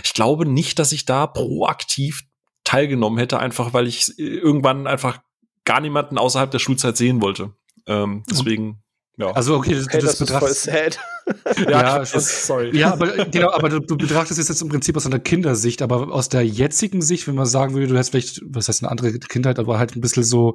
[0.04, 2.24] ich glaube nicht, dass ich da proaktiv
[2.64, 5.20] teilgenommen hätte, einfach weil ich irgendwann einfach
[5.64, 7.54] gar niemanden außerhalb der Schulzeit sehen wollte.
[7.88, 8.84] Ähm, deswegen,
[9.18, 9.32] ja.
[9.32, 10.68] Also okay, das, okay, das, das betrachtest.
[10.68, 12.78] ja, ja ist, sorry.
[12.78, 16.12] Ja, aber genau, aber du, du betrachtest es jetzt im Prinzip aus einer Kindersicht, aber
[16.14, 19.18] aus der jetzigen Sicht, wenn man sagen würde, du hast vielleicht, was heißt eine andere
[19.20, 20.54] Kindheit, aber halt ein bisschen so,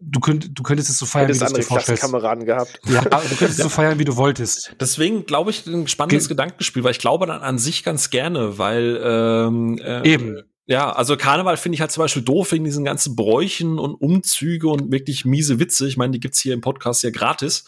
[0.00, 2.02] du könnt, du könntest es so feiern, wie du es dir vorstellst.
[2.02, 2.80] Kameraden gehabt.
[2.86, 4.76] Ja, du könntest es so feiern, wie du wolltest.
[4.80, 8.58] Deswegen glaube ich ein spannendes Ge Gedankenspiel, weil ich glaube dann an sich ganz gerne,
[8.58, 12.84] weil ähm, äh, eben ja, also Karneval finde ich halt zum Beispiel doof wegen diesen
[12.84, 15.86] ganzen Bräuchen und Umzüge und wirklich miese Witze.
[15.86, 17.64] Ich meine, die gibt's hier im Podcast ja gratis.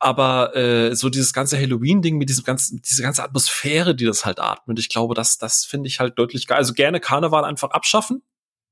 [0.00, 4.40] Aber äh, so dieses ganze Halloween-Ding mit diesem ganzen, diese ganze Atmosphäre, die das halt
[4.40, 6.58] atmet, ich glaube, das, das finde ich halt deutlich geil.
[6.58, 8.22] Also gerne Karneval einfach abschaffen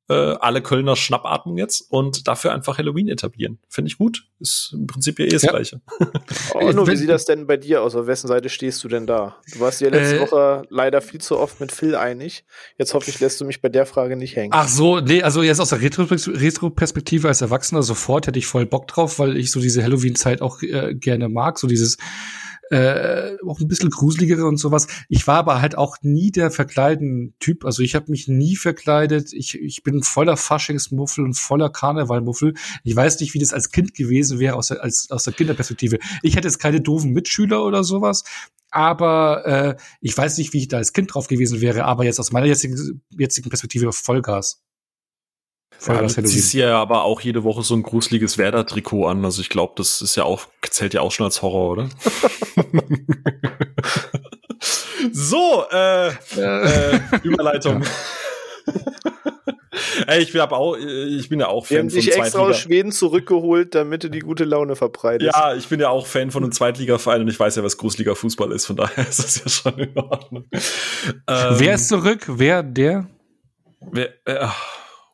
[0.08, 3.58] äh, alle Kölner Schnappatmung jetzt und dafür einfach Halloween etablieren.
[3.68, 4.26] Finde ich gut.
[4.40, 5.50] Ist im Prinzip ja eh das ja.
[5.50, 5.80] Gleiche.
[6.54, 7.94] Oh, wie sieht das denn bei dir aus?
[7.94, 9.36] Auf wessen Seite stehst du denn da?
[9.52, 12.44] Du warst ja letzte äh, Woche leider viel zu oft mit Phil einig.
[12.78, 14.52] Jetzt hoffe ich, lässt du mich bei der Frage nicht hängen.
[14.54, 18.88] Ach so, nee, also jetzt aus der Retro-Perspektive als Erwachsener sofort hätte ich voll Bock
[18.88, 21.58] drauf, weil ich so diese Halloween-Zeit auch äh, gerne mag.
[21.58, 21.98] So dieses
[22.70, 24.86] äh, auch ein bisschen gruseligere und sowas.
[25.08, 27.64] Ich war aber halt auch nie der verkleiden Typ.
[27.64, 29.32] Also ich habe mich nie verkleidet.
[29.32, 32.54] Ich, ich bin voller Faschingsmuffel und voller Karnevalmuffel.
[32.84, 35.98] Ich weiß nicht, wie das als Kind gewesen wäre aus der, als, aus der Kinderperspektive.
[36.22, 38.24] Ich hätte jetzt keine doofen Mitschüler oder sowas.
[38.70, 42.20] Aber äh, ich weiß nicht, wie ich da als Kind drauf gewesen wäre, aber jetzt
[42.20, 44.62] aus meiner jetzigen, jetzigen Perspektive Vollgas.
[45.86, 49.24] Ja, du ziehst ja aber auch jede Woche so ein gruseliges Werder-Trikot an.
[49.24, 51.88] Also ich glaube, das ist ja auch, zählt ja auch schon als Horror, oder?
[55.12, 57.84] So, äh, äh, Überleitung.
[60.06, 62.58] Ey, ich bin aber auch, ich bin ja auch Fan Wir haben dich extra aus
[62.58, 65.34] Schweden zurückgeholt, damit du die gute Laune verbreitest.
[65.34, 68.14] Ja, ich bin ja auch Fan von einem Zweitligaverein und ich weiß ja, was Großliga
[68.14, 70.44] Fußball ist, von daher ist das ja schon in Ordnung.
[70.52, 72.24] Ähm, Wer ist zurück?
[72.28, 73.08] Wer, der?
[73.80, 74.46] Wer, äh,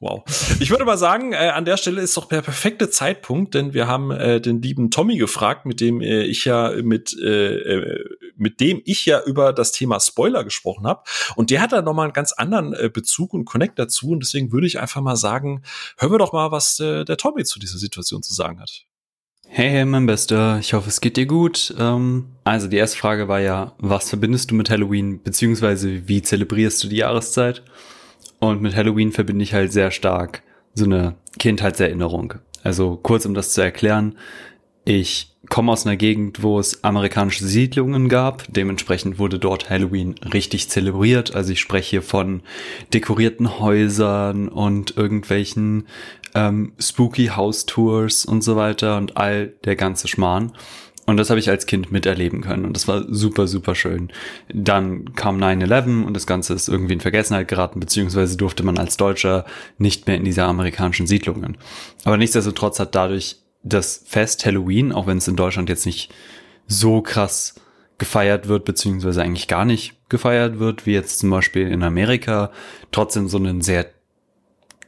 [0.05, 0.23] Wow.
[0.61, 3.87] Ich würde mal sagen, äh, an der Stelle ist doch der perfekte Zeitpunkt, denn wir
[3.87, 8.05] haben äh, den lieben Tommy gefragt, mit dem äh, ich ja mit äh, äh
[8.37, 11.05] mit dem ich ja über das Thema Spoiler gesprochen habe
[11.37, 14.21] und der hat da noch mal einen ganz anderen äh, Bezug und Connect dazu und
[14.21, 15.63] deswegen würde ich einfach mal sagen,
[15.97, 18.85] hören wir doch mal, was äh, der Tommy zu dieser Situation zu sagen hat.
[19.49, 21.75] Hey, hey, mein Bester, ich hoffe, es geht dir gut.
[21.79, 26.85] Ähm, also die erste Frage war ja, was verbindest du mit Halloween, beziehungsweise wie zelebrierst
[26.85, 27.63] du die Jahreszeit?
[28.49, 30.43] Und mit Halloween verbinde ich halt sehr stark
[30.75, 32.35] so eine Kindheitserinnerung.
[32.63, 34.17] Also kurz, um das zu erklären,
[34.85, 38.45] ich komme aus einer Gegend, wo es amerikanische Siedlungen gab.
[38.49, 41.35] Dementsprechend wurde dort Halloween richtig zelebriert.
[41.35, 42.43] Also ich spreche hier von
[42.93, 45.87] dekorierten Häusern und irgendwelchen
[46.35, 50.53] ähm, spooky House Tours und so weiter und all der ganze Schmarrn.
[51.07, 54.11] Und das habe ich als Kind miterleben können und das war super, super schön.
[54.53, 58.97] Dann kam 9-11 und das Ganze ist irgendwie in Vergessenheit geraten, beziehungsweise durfte man als
[58.97, 59.45] Deutscher
[59.77, 61.59] nicht mehr in diese amerikanischen Siedlungen.
[62.05, 66.13] Aber nichtsdestotrotz hat dadurch das Fest Halloween, auch wenn es in Deutschland jetzt nicht
[66.67, 67.55] so krass
[67.99, 72.51] gefeiert wird, beziehungsweise eigentlich gar nicht gefeiert wird, wie jetzt zum Beispiel in Amerika,
[72.93, 73.94] trotzdem so einen sehr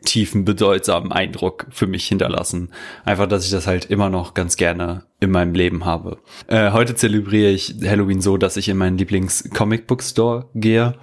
[0.06, 2.70] tiefen, bedeutsamen Eindruck für mich hinterlassen.
[3.04, 6.18] Einfach, dass ich das halt immer noch ganz gerne in meinem Leben habe.
[6.46, 10.94] Äh, heute zelebriere ich Halloween so, dass ich in meinen Lieblings-Comic-Book-Store gehe.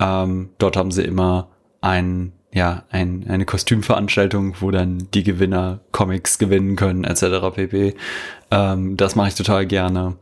[0.00, 6.38] Ähm, dort haben sie immer ein, ja, ein, eine Kostümveranstaltung, wo dann die Gewinner Comics
[6.38, 7.54] gewinnen können, etc.
[7.54, 7.94] pp.
[8.50, 10.16] Ähm, das mache ich total gerne.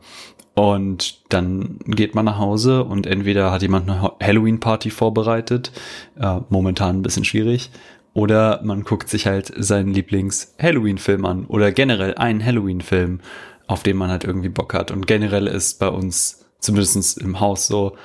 [0.55, 5.73] Und dann geht man nach Hause und entweder hat jemand eine Halloween-Party vorbereitet,
[6.17, 7.71] äh, momentan ein bisschen schwierig,
[8.15, 13.19] oder man guckt sich halt seinen Lieblings-Halloween-Film an oder generell einen Halloween-Film,
[13.67, 14.89] auf den man halt irgendwie Bock hat.
[14.89, 17.97] Und generell ist bei uns, zumindest im Haus so,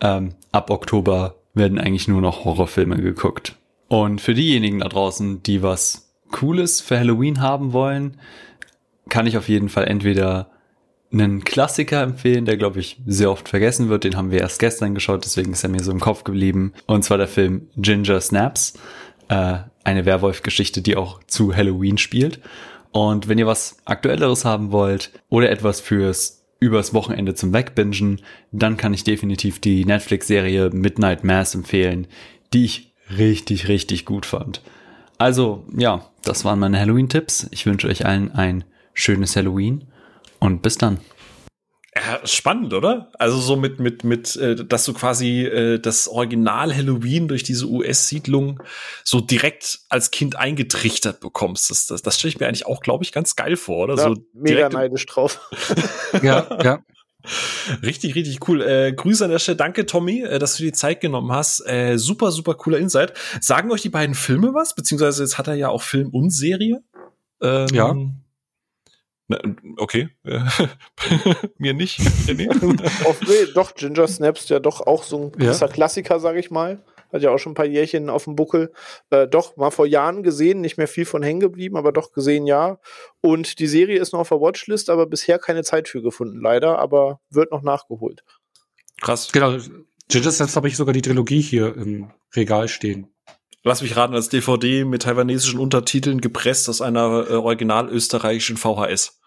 [0.00, 3.56] ähm, ab Oktober werden eigentlich nur noch Horrorfilme geguckt.
[3.88, 8.16] Und für diejenigen da draußen, die was Cooles für Halloween haben wollen,
[9.10, 10.50] kann ich auf jeden Fall entweder
[11.12, 14.04] einen Klassiker empfehlen, der glaube ich sehr oft vergessen wird.
[14.04, 16.72] Den haben wir erst gestern geschaut, deswegen ist er mir so im Kopf geblieben.
[16.86, 18.74] Und zwar der Film Ginger Snaps
[19.28, 22.40] äh, eine Werwolf-Geschichte, die auch zu Halloween spielt.
[22.90, 28.76] Und wenn ihr was Aktuelleres haben wollt oder etwas fürs übers Wochenende zum Wegbingen, dann
[28.76, 32.06] kann ich definitiv die Netflix-Serie Midnight Mass empfehlen,
[32.52, 34.60] die ich richtig, richtig gut fand.
[35.18, 37.48] Also, ja, das waren meine Halloween-Tipps.
[37.50, 39.84] Ich wünsche euch allen ein schönes Halloween
[40.40, 40.98] und bis dann.
[41.98, 43.10] Ja, spannend, oder?
[43.18, 47.66] Also so mit mit mit, äh, dass du quasi äh, das Original Halloween durch diese
[47.66, 48.62] US-Siedlung
[49.04, 51.70] so direkt als Kind eingetrichtert bekommst.
[51.70, 53.96] Das das, das stelle ich mir eigentlich auch, glaube ich, ganz geil vor, oder?
[53.96, 55.40] Ja, so mega neidisch drauf.
[56.22, 56.84] ja, ja.
[57.82, 58.62] Richtig, richtig cool.
[58.62, 59.56] Äh, Grüße an der Stelle.
[59.56, 61.60] Danke, Tommy, äh, dass du die Zeit genommen hast.
[61.66, 63.12] Äh, super, super cooler Insight.
[63.40, 64.74] Sagen euch die beiden Filme was?
[64.74, 66.82] Beziehungsweise jetzt hat er ja auch Film und Serie.
[67.42, 67.96] Ähm, ja.
[69.76, 70.08] Okay,
[71.58, 72.00] mir nicht.
[73.04, 75.72] Auf, nee, doch, Ginger Snaps ja doch auch so ein gewisser ja.
[75.72, 76.82] Klassiker, sag ich mal.
[77.12, 78.72] Hat ja auch schon ein paar Jährchen auf dem Buckel.
[79.10, 82.46] Äh, doch, mal vor Jahren gesehen, nicht mehr viel von hängen geblieben, aber doch gesehen,
[82.46, 82.78] ja.
[83.20, 86.78] Und die Serie ist noch auf der Watchlist, aber bisher keine Zeit für gefunden, leider,
[86.78, 88.24] aber wird noch nachgeholt.
[89.00, 89.30] Krass.
[89.32, 89.56] Genau.
[90.08, 93.08] Ginger Snaps habe ich sogar die Trilogie hier im Regal stehen
[93.68, 99.20] lass mich raten, als DVD mit taiwanesischen Untertiteln gepresst aus einer äh, original österreichischen VHS.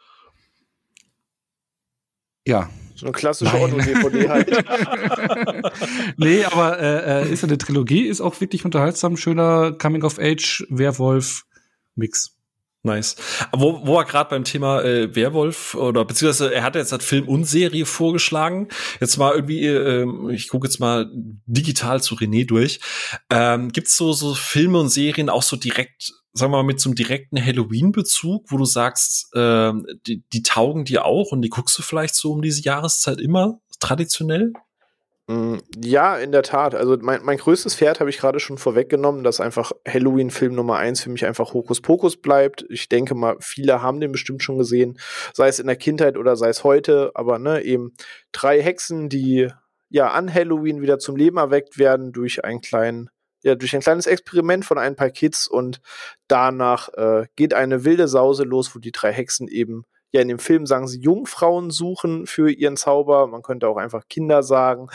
[2.46, 2.70] Ja.
[2.96, 4.50] So eine klassische Otto-DVD halt.
[6.18, 12.38] nee, aber äh, äh, ist eine Trilogie, ist auch wirklich unterhaltsam, schöner Coming-of-Age-Werwolf-Mix.
[12.84, 13.16] Nice.
[13.54, 17.28] Wo, wo er gerade beim Thema äh, Werwolf oder beziehungsweise er hat jetzt halt Film
[17.28, 18.70] und Serie vorgeschlagen.
[19.00, 21.08] Jetzt mal irgendwie, äh, ich gucke jetzt mal
[21.46, 22.80] digital zu René durch.
[23.30, 26.90] Ähm, gibt's so so Filme und Serien auch so direkt, sagen wir mal, mit so
[26.90, 29.74] einem direkten Halloween-Bezug, wo du sagst, äh,
[30.08, 33.60] die, die taugen dir auch und die guckst du vielleicht so um diese Jahreszeit immer
[33.80, 34.54] traditionell?
[35.32, 36.76] Mm, ja, in der Tat.
[36.76, 41.02] Also mein, mein größtes Pferd habe ich gerade schon vorweggenommen, dass einfach Halloween-Film Nummer eins
[41.02, 42.66] für mich einfach Hokuspokus bleibt.
[42.70, 45.00] Ich denke mal, viele haben den bestimmt schon gesehen,
[45.34, 47.94] sei es in der Kindheit oder sei es heute, aber ne, eben
[48.34, 49.48] drei Hexen, die
[49.88, 53.10] ja an Halloween wieder zum Leben erweckt werden durch einen kleinen
[53.44, 55.82] ja, durch ein kleines Experiment von ein paar Kids und
[56.28, 60.40] danach äh, geht eine wilde Sause los, wo die drei Hexen eben ja, in dem
[60.40, 63.28] Film sagen sie Jungfrauen suchen für ihren Zauber.
[63.28, 64.90] Man könnte auch einfach Kinder sagen.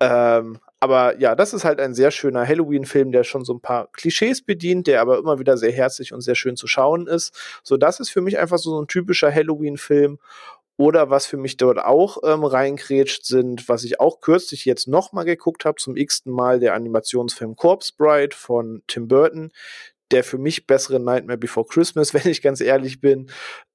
[0.00, 3.88] Ähm, aber ja, das ist halt ein sehr schöner Halloween-Film, der schon so ein paar
[3.92, 7.32] Klischees bedient, der aber immer wieder sehr herzlich und sehr schön zu schauen ist.
[7.62, 10.18] So, das ist für mich einfach so ein typischer Halloween-Film.
[10.76, 15.24] Oder was für mich dort auch ähm, reingrätscht sind, was ich auch kürzlich jetzt nochmal
[15.24, 19.52] geguckt habe, zum x-ten Mal der Animationsfilm Corpse Bride von Tim Burton,
[20.10, 23.30] der für mich bessere Nightmare Before Christmas, wenn ich ganz ehrlich bin,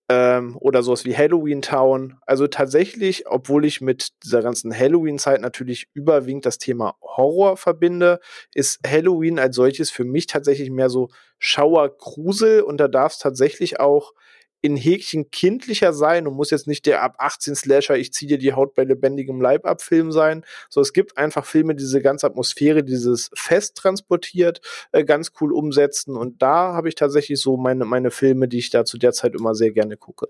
[0.10, 2.16] ähm, oder sowas wie Halloween Town.
[2.26, 8.20] Also tatsächlich, obwohl ich mit dieser ganzen Halloween-Zeit natürlich überwiegend das Thema Horror verbinde,
[8.54, 13.80] ist Halloween als solches für mich tatsächlich mehr so Schauergrusel und da darf es tatsächlich
[13.80, 14.14] auch
[14.62, 18.38] in Häkchen kindlicher sein und muss jetzt nicht der ab 18 Slasher, ich ziehe dir
[18.38, 20.44] die Haut bei lebendigem Leib ab Film sein.
[20.70, 25.54] So, es gibt einfach Filme, die diese ganze Atmosphäre, dieses Fest transportiert, äh, ganz cool
[25.54, 29.14] umsetzen und da habe ich tatsächlich so meine, meine Filme, die ich da zu der
[29.14, 30.28] Zeit immer sehr gerne gucke.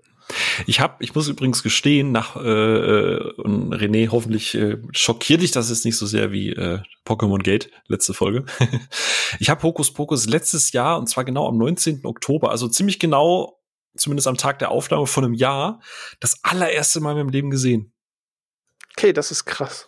[0.66, 5.50] Ich habe, ich muss übrigens gestehen, nach äh, äh und René, hoffentlich äh, schockiert dich
[5.50, 8.44] das jetzt nicht so sehr wie äh, Pokémon Gate, letzte Folge.
[9.38, 12.04] ich habe Hokus Pokus letztes Jahr, und zwar genau am 19.
[12.04, 13.57] Oktober, also ziemlich genau
[13.98, 15.80] zumindest am Tag der Aufnahme von einem Jahr,
[16.20, 17.92] das allererste Mal in meinem Leben gesehen.
[18.96, 19.87] Okay, das ist krass.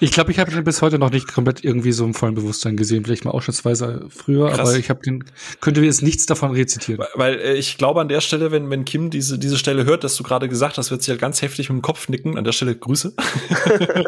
[0.00, 2.76] Ich glaube, ich habe den bis heute noch nicht komplett irgendwie so im vollen Bewusstsein
[2.76, 3.04] gesehen.
[3.04, 4.60] Vielleicht mal ausschnittsweise früher, krass.
[4.60, 5.24] aber ich habe den,
[5.62, 6.98] könnte mir jetzt nichts davon rezitieren.
[6.98, 10.04] Weil, weil äh, ich glaube an der Stelle, wenn, wenn Kim diese, diese Stelle hört,
[10.04, 12.36] dass du gerade gesagt hast, wird sie halt ganz heftig mit dem Kopf nicken.
[12.36, 13.14] An der Stelle Grüße.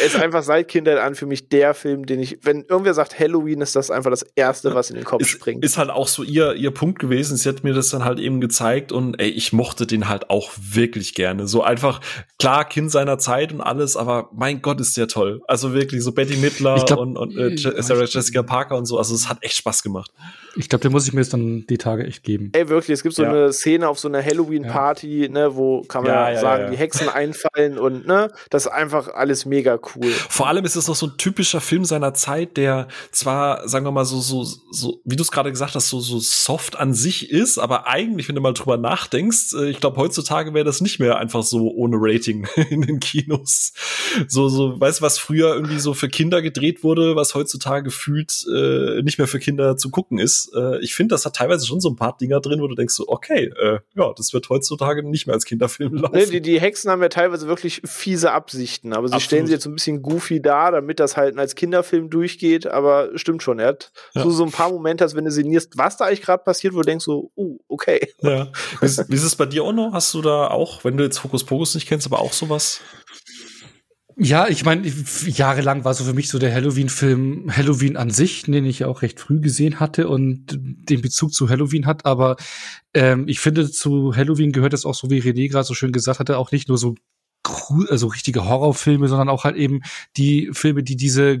[0.00, 3.18] er ist einfach seit Kindheit an für mich der Film, den ich, wenn irgendwer sagt
[3.18, 5.62] Halloween, ist das einfach das Erste, was in den Kopf ist, springt.
[5.62, 7.36] Ist halt auch so ihr, ihr Punkt gewesen.
[7.36, 10.52] Sie hat mir das dann halt eben gezeigt und ey, ich mochte den halt auch
[10.56, 11.46] wirklich gerne.
[11.46, 12.00] So einfach,
[12.38, 15.42] klar, Kind seiner Zeit und alles, aber mein Gott, ist der toll.
[15.48, 18.98] Also wirklich so Betty Midler glaub, und, und äh, Sarah Jessica Parker und so.
[18.98, 20.10] Also es hat echt Spaß gemacht.
[20.56, 22.50] Ich glaube, den muss ich mir jetzt dann die Tage echt geben.
[22.52, 23.30] Ey, wirklich, es gibt so ja.
[23.30, 25.28] eine Szene auf so einer Halloween-Party, ja.
[25.28, 29.46] ne, wo kann man ja, sagen, die Hexen einfallen und ne, das ist einfach alles
[29.46, 30.10] mega cool.
[30.10, 33.90] Vor allem ist es noch so ein typischer Film seiner Zeit, der zwar, sagen wir
[33.90, 37.30] mal, so, so, so, wie du es gerade gesagt hast, so, so soft an sich
[37.30, 41.00] ist, aber eigentlich, wenn du mal drüber nachdenkst, äh, ich glaube, heutzutage wäre das nicht
[41.00, 43.63] mehr einfach so ohne Rating in den Kinos.
[44.28, 48.44] So, so, weißt du, was früher irgendwie so für Kinder gedreht wurde, was heutzutage gefühlt
[48.52, 51.80] äh, nicht mehr für Kinder zu gucken ist äh, ich finde, das hat teilweise schon
[51.80, 55.02] so ein paar Dinger drin, wo du denkst so, okay, äh, ja, das wird heutzutage
[55.08, 56.16] nicht mehr als Kinderfilm laufen.
[56.16, 59.22] Nee, die, die Hexen haben ja teilweise wirklich fiese Absichten, aber sie Absolut.
[59.22, 63.10] stellen sie jetzt so ein bisschen goofy da, damit das halt als Kinderfilm durchgeht, aber
[63.16, 64.22] stimmt schon, er hat ja.
[64.22, 66.78] so, so ein paar Momente, als wenn du sinnierst, was da eigentlich gerade passiert, wo
[66.78, 68.08] du denkst so, uh, okay.
[68.22, 68.48] Ja.
[68.80, 69.90] Wie, wie ist es bei dir, Ono?
[69.92, 72.80] Hast du da auch, wenn du jetzt Fokus Pokus nicht kennst, aber auch sowas?
[74.16, 74.86] Ja, ich meine,
[75.26, 79.18] jahrelang war so für mich so der Halloween-Film Halloween an sich, den ich auch recht
[79.18, 82.06] früh gesehen hatte und den Bezug zu Halloween hat.
[82.06, 82.36] Aber
[82.94, 86.20] ähm, ich finde, zu Halloween gehört es auch so, wie René gerade so schön gesagt
[86.20, 86.94] hatte, auch nicht nur so
[87.88, 89.82] also richtige Horrorfilme, sondern auch halt eben
[90.16, 91.40] die Filme, die diese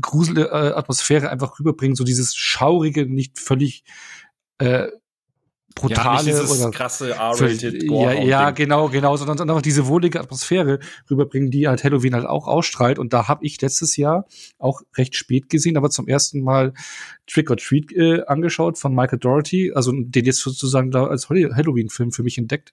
[0.00, 3.82] Gruselatmosphäre einfach rüberbringen, so dieses schaurige, nicht völlig
[4.58, 4.88] äh,
[5.74, 10.80] brutale ja, oder krasse R-rated Ja, ja genau, genau, sondern einfach diese wohlige Atmosphäre
[11.10, 12.98] rüberbringen, die halt Halloween halt auch ausstrahlt.
[12.98, 14.26] Und da habe ich letztes Jahr
[14.58, 16.72] auch recht spät gesehen, aber zum ersten Mal
[17.26, 22.10] Trick or Treat äh, angeschaut von Michael Doherty, also den jetzt sozusagen da als Halloween-Film
[22.10, 22.72] für mich entdeckt.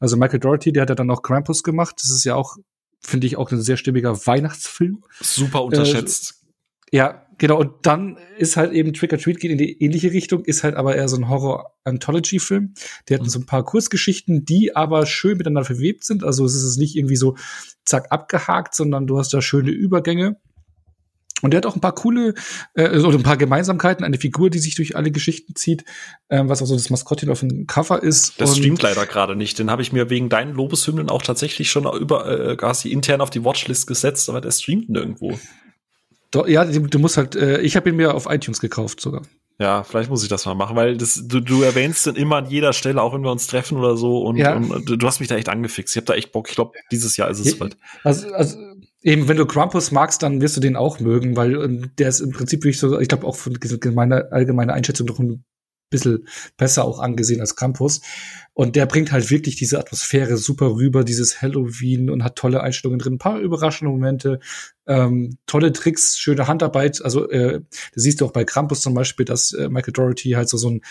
[0.00, 1.96] Also Michael Doherty, der hat ja dann auch Krampus gemacht.
[1.98, 2.56] Das ist ja auch,
[3.00, 5.04] finde ich, auch ein sehr stimmiger Weihnachtsfilm.
[5.20, 6.34] Super unterschätzt.
[6.90, 10.12] Äh, ja, Genau, und dann ist halt eben Trick or Treat geht in die ähnliche
[10.12, 12.74] Richtung, ist halt aber eher so ein Horror-Anthology-Film.
[13.08, 13.30] Der hat mhm.
[13.30, 16.22] so ein paar Kurzgeschichten, die aber schön miteinander verwebt sind.
[16.22, 17.34] Also es ist nicht irgendwie so
[17.84, 20.36] zack abgehakt, sondern du hast da schöne Übergänge.
[21.40, 22.34] Und der hat auch ein paar coole
[22.74, 25.84] äh, oder ein paar Gemeinsamkeiten, eine Figur, die sich durch alle Geschichten zieht,
[26.30, 28.40] ähm, was auch so das Maskottchen auf dem Cover ist.
[28.40, 29.58] Das streamt leider gerade nicht.
[29.58, 33.30] Den habe ich mir wegen deinen Lobeshymnen auch tatsächlich schon über äh, quasi intern auf
[33.30, 35.36] die Watchlist gesetzt, aber der streamt nirgendwo.
[36.32, 39.22] Doch, ja, du musst halt, äh, ich habe ihn mir auf iTunes gekauft sogar.
[39.58, 42.50] Ja, vielleicht muss ich das mal machen, weil das, du, du erwähnst dann immer an
[42.50, 44.56] jeder Stelle, auch wenn wir uns treffen oder so, und, ja.
[44.56, 45.94] und du hast mich da echt angefixt.
[45.94, 46.48] Ich habe da echt Bock.
[46.48, 47.76] Ich glaube, dieses Jahr ist es bald.
[48.02, 48.58] Also, also
[49.02, 52.20] eben, wenn du Krampus magst, dann wirst du den auch mögen, weil ähm, der ist
[52.20, 53.56] im Prinzip wirklich so, ich glaube auch von
[53.94, 55.44] meiner allgemeine Einschätzung doch ein
[55.92, 56.26] bisschen
[56.56, 58.00] besser auch angesehen als Krampus.
[58.54, 62.98] Und der bringt halt wirklich diese Atmosphäre super rüber, dieses Halloween und hat tolle Einstellungen
[62.98, 64.40] drin, ein paar überraschende Momente,
[64.86, 67.02] ähm, tolle Tricks, schöne Handarbeit.
[67.02, 70.50] Also äh, da siehst du auch bei Krampus zum Beispiel, dass äh, Michael Doherty halt
[70.50, 70.82] so so ein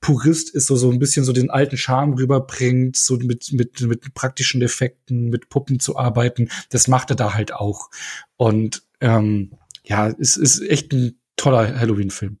[0.00, 4.14] Purist ist, so so ein bisschen so den alten Charme rüberbringt, so mit mit mit
[4.14, 6.48] praktischen Effekten, mit Puppen zu arbeiten.
[6.70, 7.90] Das macht er da halt auch.
[8.36, 9.52] Und ähm,
[9.84, 12.39] ja, es ist echt ein toller Halloween-Film.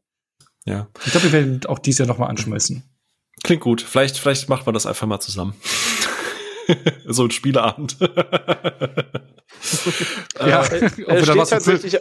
[0.70, 0.88] Ja.
[1.04, 2.82] Ich glaube, wir werden auch dieses Jahr noch mal anschmeißen.
[3.42, 3.82] Klingt gut.
[3.82, 5.54] Vielleicht, vielleicht macht man das einfach mal zusammen.
[7.06, 7.96] so ein Spieleabend.
[10.38, 11.98] ja, äh, äh, steht tatsächlich,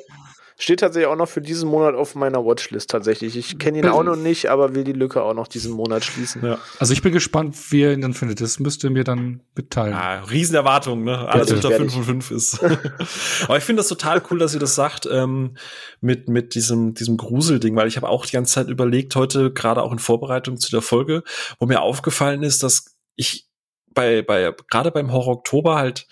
[0.62, 3.38] Steht tatsächlich auch noch für diesen Monat auf meiner Watchlist tatsächlich.
[3.38, 6.46] Ich kenne ihn auch noch nicht, aber will die Lücke auch noch diesen Monat schließen.
[6.46, 6.58] Ja.
[6.80, 8.42] Also ich bin gespannt, wie ihr ihn dann findet.
[8.42, 9.94] Das müsst ihr mir dann mitteilen.
[9.94, 11.30] Ah, Riesenerwartung, ne?
[11.30, 12.62] Alles unter 5 und 5 ist.
[13.44, 15.56] aber ich finde das total cool, dass ihr das sagt, ähm,
[16.02, 19.82] mit, mit diesem, diesem Gruselding, weil ich habe auch die ganze Zeit überlegt, heute, gerade
[19.82, 21.24] auch in Vorbereitung zu der Folge,
[21.60, 23.48] wo mir aufgefallen ist, dass ich
[23.94, 26.06] bei, bei, gerade beim Horror Oktober halt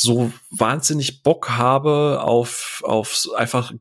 [0.00, 3.72] so wahnsinnig Bock habe auf, auf einfach,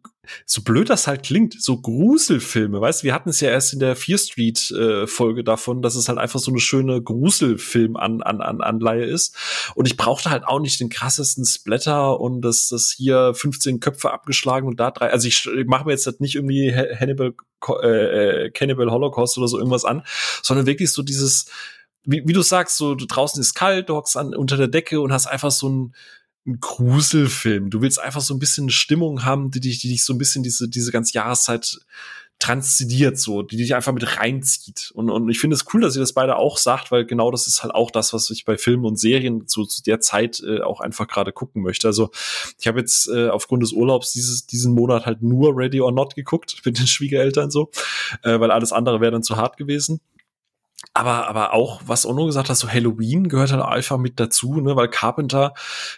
[0.47, 2.81] so blöd das halt klingt, so Gruselfilme.
[2.81, 5.95] Weißt du, wir hatten es ja erst in der Fear Street äh, Folge davon, dass
[5.95, 9.37] es halt einfach so eine schöne Gruselfilm an, an, an Anleihe ist.
[9.75, 14.11] Und ich brauchte halt auch nicht den krassesten Splatter und das, das hier 15 Köpfe
[14.11, 15.11] abgeschlagen und da drei.
[15.11, 17.35] Also ich, ich mache mir jetzt halt nicht irgendwie Hannibal,
[17.83, 20.01] äh, äh, Cannibal Holocaust oder so irgendwas an,
[20.41, 21.45] sondern wirklich so dieses,
[22.07, 25.01] wie, wie du sagst, so du draußen ist kalt, du hockst an, unter der Decke
[25.01, 25.95] und hast einfach so ein,
[26.47, 27.69] ein Gruselfilm.
[27.69, 30.17] Du willst einfach so ein bisschen eine Stimmung haben, die dich, die dich so ein
[30.17, 31.79] bisschen diese, diese ganze Jahreszeit
[32.39, 34.91] transzendiert, so, die dich einfach mit reinzieht.
[34.93, 37.47] Und, und ich finde es cool, dass ihr das beide auch sagt, weil genau das
[37.47, 40.61] ist halt auch das, was ich bei Filmen und Serien so zu der Zeit äh,
[40.61, 41.87] auch einfach gerade gucken möchte.
[41.87, 42.11] Also
[42.59, 46.15] ich habe jetzt äh, aufgrund des Urlaubs dieses, diesen Monat halt nur Ready or Not
[46.15, 47.71] geguckt mit den Schwiegereltern so,
[48.21, 49.99] äh, weil alles andere wäre dann zu hart gewesen
[50.97, 54.75] aber, aber auch, was Ono gesagt hat, so Halloween gehört halt einfach mit dazu, ne,
[54.75, 55.53] weil Carpenter,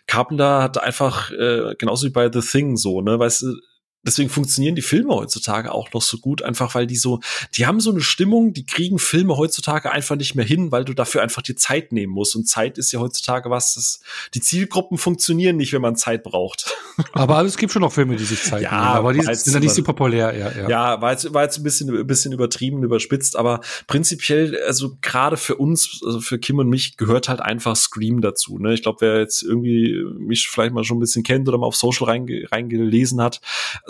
[0.08, 3.56] Carpenter hat einfach, äh, genauso wie bei The Thing so, ne, weißt du,
[4.04, 7.20] deswegen funktionieren die Filme heutzutage auch noch so gut, einfach weil die so,
[7.56, 10.94] die haben so eine Stimmung, die kriegen Filme heutzutage einfach nicht mehr hin, weil du
[10.94, 12.36] dafür einfach die Zeit nehmen musst.
[12.36, 14.00] Und Zeit ist ja heutzutage was, das,
[14.34, 16.74] die Zielgruppen funktionieren nicht, wenn man Zeit braucht.
[17.14, 18.84] Aber es gibt schon noch Filme, die sich Zeit ja, nehmen.
[18.84, 20.52] Aber die sind dann nicht so populär, ja.
[20.52, 24.98] Ja, ja war, jetzt, war jetzt ein bisschen, ein bisschen übertrieben, überspitzt, aber prinzipiell, also
[25.02, 28.60] gerade für uns, also für Kim und mich, gehört halt einfach Scream dazu.
[28.60, 28.74] Ne?
[28.74, 31.76] Ich glaube, wer jetzt irgendwie mich vielleicht mal schon ein bisschen kennt oder mal auf
[31.76, 33.42] Social reingelesen hat,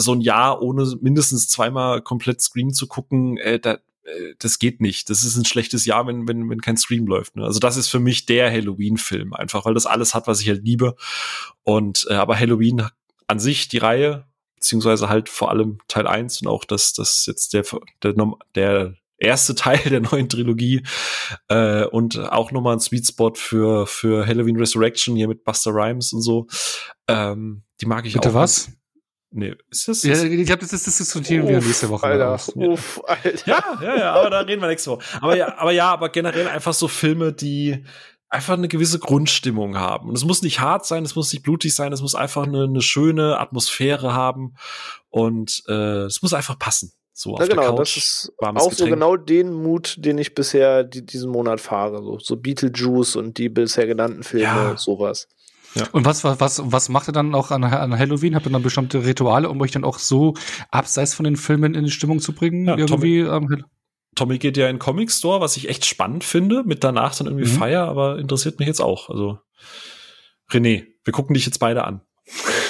[0.01, 4.79] so ein Jahr ohne mindestens zweimal komplett Scream zu gucken, äh, da, äh, das geht
[4.79, 5.09] nicht.
[5.09, 7.35] Das ist ein schlechtes Jahr, wenn, wenn, wenn kein Stream läuft.
[7.35, 7.43] Ne?
[7.43, 10.63] Also das ist für mich der Halloween-Film, einfach weil das alles hat, was ich halt
[10.63, 10.95] liebe.
[11.63, 12.87] Und äh, aber Halloween
[13.27, 14.25] an sich, die Reihe,
[14.55, 17.65] beziehungsweise halt vor allem Teil 1 und auch das, das jetzt der,
[18.01, 18.15] der,
[18.55, 20.83] der erste Teil der neuen Trilogie
[21.49, 26.13] äh, und auch nochmal ein Sweet Spot für, für Halloween Resurrection hier mit Buster Rhymes
[26.13, 26.47] und so.
[27.09, 28.31] Ähm, die mag ich Bitte auch.
[28.31, 28.71] Bitte was?
[29.31, 30.03] Nee, ist das?
[30.03, 32.05] Ja, ich glaube, das, das diskutieren wir nächste Woche.
[32.07, 33.47] Alter, uff, Alter.
[33.47, 35.05] Ja, ja, ja, aber da reden wir nächste Woche.
[35.21, 37.85] Aber ja, aber ja, aber generell einfach so Filme, die
[38.29, 40.09] einfach eine gewisse Grundstimmung haben.
[40.09, 42.63] Und es muss nicht hart sein, es muss nicht blutig sein, es muss einfach eine,
[42.63, 44.55] eine schöne Atmosphäre haben
[45.09, 46.91] und äh, es muss einfach passen.
[47.13, 48.73] So ja, genau, Couch, das ist auch Getränk.
[48.73, 52.01] so genau den Mut, den ich bisher die, diesen Monat fahre.
[52.01, 54.77] So, so Beetlejuice und die bisher genannten Filme, ja.
[54.77, 55.27] sowas.
[55.75, 55.87] Ja.
[55.91, 58.35] Und was, was, was, was macht ihr dann auch an, an Halloween?
[58.35, 60.33] Habt ihr dann bestimmte Rituale, um euch dann auch so
[60.71, 62.65] abseits von den Filmen in die Stimmung zu bringen?
[62.65, 63.63] Ja, irgendwie Tommy,
[64.15, 67.27] Tommy geht ja in den Comic Store, was ich echt spannend finde, mit danach dann
[67.27, 67.57] irgendwie mhm.
[67.57, 69.09] Feier, aber interessiert mich jetzt auch.
[69.09, 69.39] Also,
[70.51, 72.01] René, wir gucken dich jetzt beide an.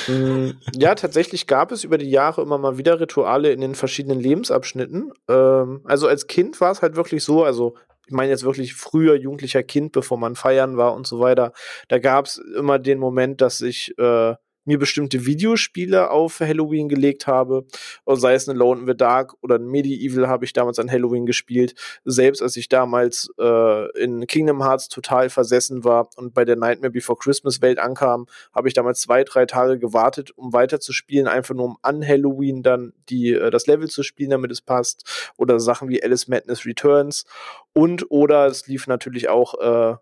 [0.08, 4.20] Mm, ja, tatsächlich gab es über die Jahre immer mal wieder Rituale in den verschiedenen
[4.20, 5.12] Lebensabschnitten.
[5.28, 7.76] Ähm, also als Kind war es halt wirklich so, also
[8.10, 11.54] ich meine jetzt wirklich früher jugendlicher Kind, bevor man feiern war und so weiter,
[11.90, 14.34] da gab es immer den Moment, dass ich äh,
[14.70, 17.66] mir bestimmte Videospiele auf Halloween gelegt habe,
[18.06, 21.26] sei es eine Lone in the Dark oder ein Medieval habe ich damals an Halloween
[21.26, 21.74] gespielt,
[22.06, 26.92] selbst als ich damals äh, in Kingdom Hearts total versessen war und bei der Nightmare
[26.92, 30.80] Before Christmas Welt ankam, habe ich damals zwei, drei Tage gewartet, um weiter
[31.28, 35.32] einfach nur um an Halloween dann die, äh, das Level zu spielen, damit es passt,
[35.36, 37.26] oder Sachen wie Alice Madness Returns.
[37.74, 39.98] Und oder es lief natürlich auch äh,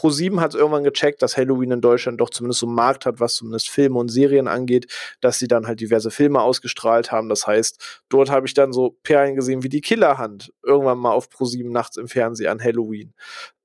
[0.00, 3.20] Pro7 hat es irgendwann gecheckt, dass Halloween in Deutschland doch zumindest so einen Markt hat,
[3.20, 4.86] was zumindest Filme und Serien angeht,
[5.20, 7.28] dass sie dann halt diverse Filme ausgestrahlt haben.
[7.28, 11.28] Das heißt, dort habe ich dann so Perlen gesehen wie die Killerhand irgendwann mal auf
[11.28, 13.12] Pro7 nachts im Fernsehen an Halloween.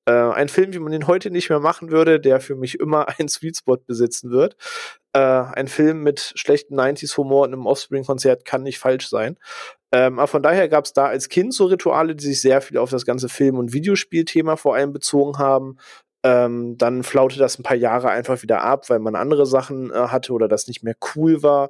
[0.08, 3.08] Äh, ein Film, wie man ihn heute nicht mehr machen würde, der für mich immer
[3.18, 4.58] einen Sweetspot besitzen wird.
[5.14, 9.38] Äh, ein Film mit schlechtem 90s-Humor und einem Offspring-Konzert kann nicht falsch sein.
[9.92, 12.78] Ähm, aber von daher gab es da als Kind so Rituale, die sich sehr viel
[12.78, 15.78] auf das ganze Film- und Videospielthema vor allem bezogen haben.
[16.26, 20.08] Ähm, dann flaute das ein paar Jahre einfach wieder ab, weil man andere Sachen äh,
[20.08, 21.70] hatte oder das nicht mehr cool war.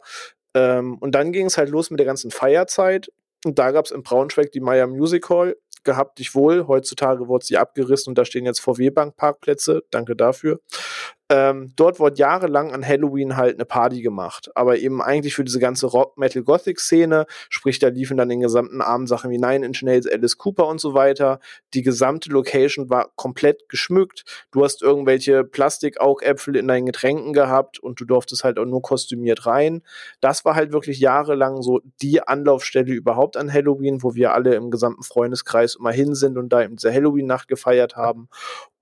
[0.53, 3.12] Ähm, und dann ging es halt los mit der ganzen Feierzeit.
[3.43, 5.58] Und da gab es in Braunschweig die Maya Music Hall.
[5.84, 6.68] Gehabt dich wohl.
[6.68, 9.84] Heutzutage wurde sie abgerissen und da stehen jetzt VW-Bank-Parkplätze.
[9.91, 10.62] Danke dafür.
[11.28, 15.59] Ähm, dort wurde jahrelang an Halloween halt eine Party gemacht, aber eben eigentlich für diese
[15.59, 19.65] ganze Rock, Metal, Gothic Szene, sprich da liefen dann den gesamten Abend Sachen wie Nine
[19.65, 21.39] Inch Nails, Alice Cooper und so weiter.
[21.73, 24.23] Die gesamte Location war komplett geschmückt.
[24.51, 29.47] Du hast irgendwelche Plastikaugäpfel in deinen Getränken gehabt und du durftest halt auch nur kostümiert
[29.47, 29.82] rein.
[30.21, 34.69] Das war halt wirklich jahrelang so die Anlaufstelle überhaupt an Halloween, wo wir alle im
[34.69, 38.30] gesamten Freundeskreis immer hin sind und da in dieser Halloween-Nacht gefeiert haben.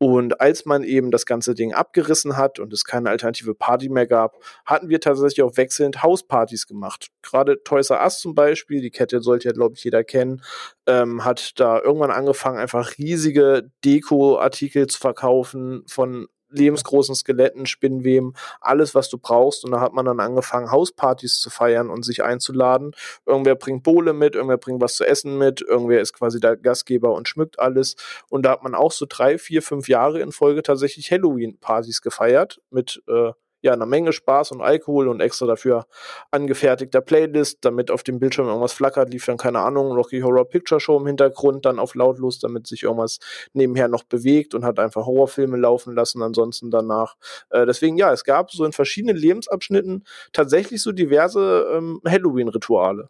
[0.04, 4.06] Und als man eben das ganze Ding abgerissen hat und es keine alternative Party mehr
[4.06, 4.36] gab,
[4.66, 7.08] hatten wir tatsächlich auch wechselnd Hauspartys gemacht.
[7.22, 10.42] Gerade Toys R Us zum Beispiel, die Kette sollte ja, glaube ich, jeder kennen,
[10.88, 18.96] ähm, hat da irgendwann angefangen, einfach riesige Deko-Artikel zu verkaufen von lebensgroßen Skeletten, Spinnweben, alles,
[18.96, 19.66] was du brauchst.
[19.66, 22.96] Und da hat man dann angefangen, Hauspartys zu feiern und sich einzuladen.
[23.26, 27.14] Irgendwer bringt Bohle mit, irgendwer bringt was zu essen mit, irgendwer ist quasi der Gastgeber
[27.14, 27.96] und schmückt alles.
[28.30, 32.62] Und da hat man auch so drei, vier, fünf Jahre in Folge tatsächlich Halloween-Partys gefeiert
[32.70, 33.32] mit äh,
[33.64, 35.88] ja, eine Menge Spaß und Alkohol und extra dafür
[36.32, 40.82] angefertigter Playlist, damit auf dem Bildschirm irgendwas flackert, lief dann, keine Ahnung, Rocky Horror Picture
[40.82, 43.20] Show im Hintergrund, dann auf lautlos, damit sich irgendwas
[43.54, 47.16] nebenher noch bewegt und hat einfach Horrorfilme laufen lassen, ansonsten danach.
[47.50, 50.04] Äh, deswegen, ja, es gab so in verschiedenen Lebensabschnitten
[50.34, 53.10] tatsächlich so diverse ähm, Halloween-Rituale.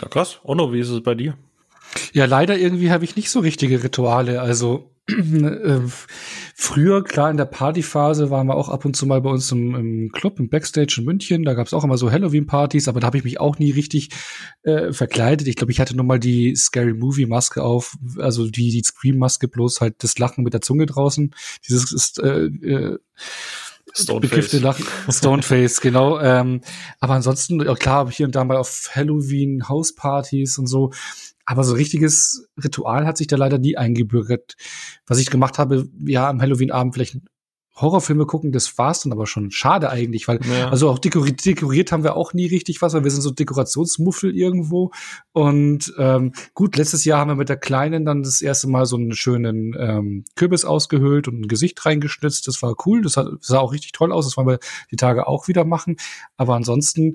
[0.00, 0.38] Ja, krass.
[0.44, 1.38] Onno, wie ist es bei dir?
[2.12, 4.42] Ja, leider irgendwie habe ich nicht so richtige Rituale.
[4.42, 4.91] Also
[6.54, 9.74] früher, klar, in der Partyphase waren wir auch ab und zu mal bei uns im,
[9.74, 11.44] im Club, im Backstage in München.
[11.44, 14.10] Da gab es auch immer so Halloween-Partys, aber da habe ich mich auch nie richtig
[14.62, 15.48] äh, verkleidet.
[15.48, 19.80] Ich glaube, ich hatte nur mal die Scary Movie-Maske auf, also die, die Scream-Maske, bloß
[19.80, 21.34] halt das Lachen mit der Zunge draußen.
[21.66, 22.98] Dieses ist äh, äh,
[23.94, 24.52] Stoneface.
[24.60, 24.86] Lachen.
[25.10, 26.20] Stoneface, genau.
[26.20, 26.62] Ähm,
[27.00, 30.92] aber ansonsten, ja, klar, hier und da mal auf Halloween, Hauspartys und so.
[31.44, 34.54] Aber so richtiges Ritual hat sich da leider nie eingebürgert.
[35.06, 37.16] Was ich gemacht habe, ja, am Halloween-Abend vielleicht
[37.74, 39.50] Horrorfilme gucken, das war's dann aber schon.
[39.50, 40.68] Schade eigentlich, weil, ja.
[40.68, 44.36] also auch dekoriert, dekoriert haben wir auch nie richtig was, weil wir sind so Dekorationsmuffel
[44.36, 44.90] irgendwo.
[45.32, 48.96] Und ähm, gut, letztes Jahr haben wir mit der Kleinen dann das erste Mal so
[48.96, 52.46] einen schönen ähm, Kürbis ausgehöhlt und ein Gesicht reingeschnitzt.
[52.46, 54.26] Das war cool, das, hat, das sah auch richtig toll aus.
[54.26, 54.58] Das wollen wir
[54.90, 55.96] die Tage auch wieder machen.
[56.36, 57.14] Aber ansonsten,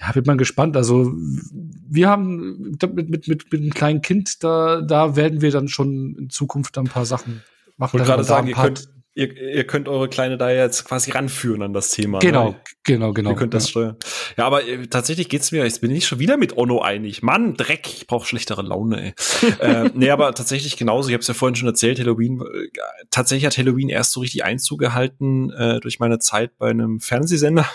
[0.00, 0.76] ja, wird man gespannt.
[0.76, 5.68] Also wir haben mit, mit, mit, mit einem kleinen Kind, da, da werden wir dann
[5.68, 7.42] schon in Zukunft ein paar Sachen
[7.76, 7.96] machen.
[7.96, 11.62] Ich wollte gerade sagen, ihr könnt, ihr, ihr könnt eure Kleine da jetzt quasi ranführen
[11.62, 12.18] an das Thema.
[12.20, 12.60] Genau, ne?
[12.84, 13.30] genau, genau.
[13.30, 13.70] Ihr könnt das ja.
[13.70, 13.96] steuern.
[14.36, 17.22] Ja, aber äh, tatsächlich geht's mir, jetzt bin ich schon wieder mit Onno einig.
[17.22, 19.14] Mann, Dreck, ich brauche schlechtere Laune, ey.
[19.60, 22.68] äh, nee, aber tatsächlich genauso, ich habe es ja vorhin schon erzählt, Halloween, äh,
[23.10, 27.66] tatsächlich hat Halloween erst so richtig Einzug gehalten äh, durch meine Zeit bei einem Fernsehsender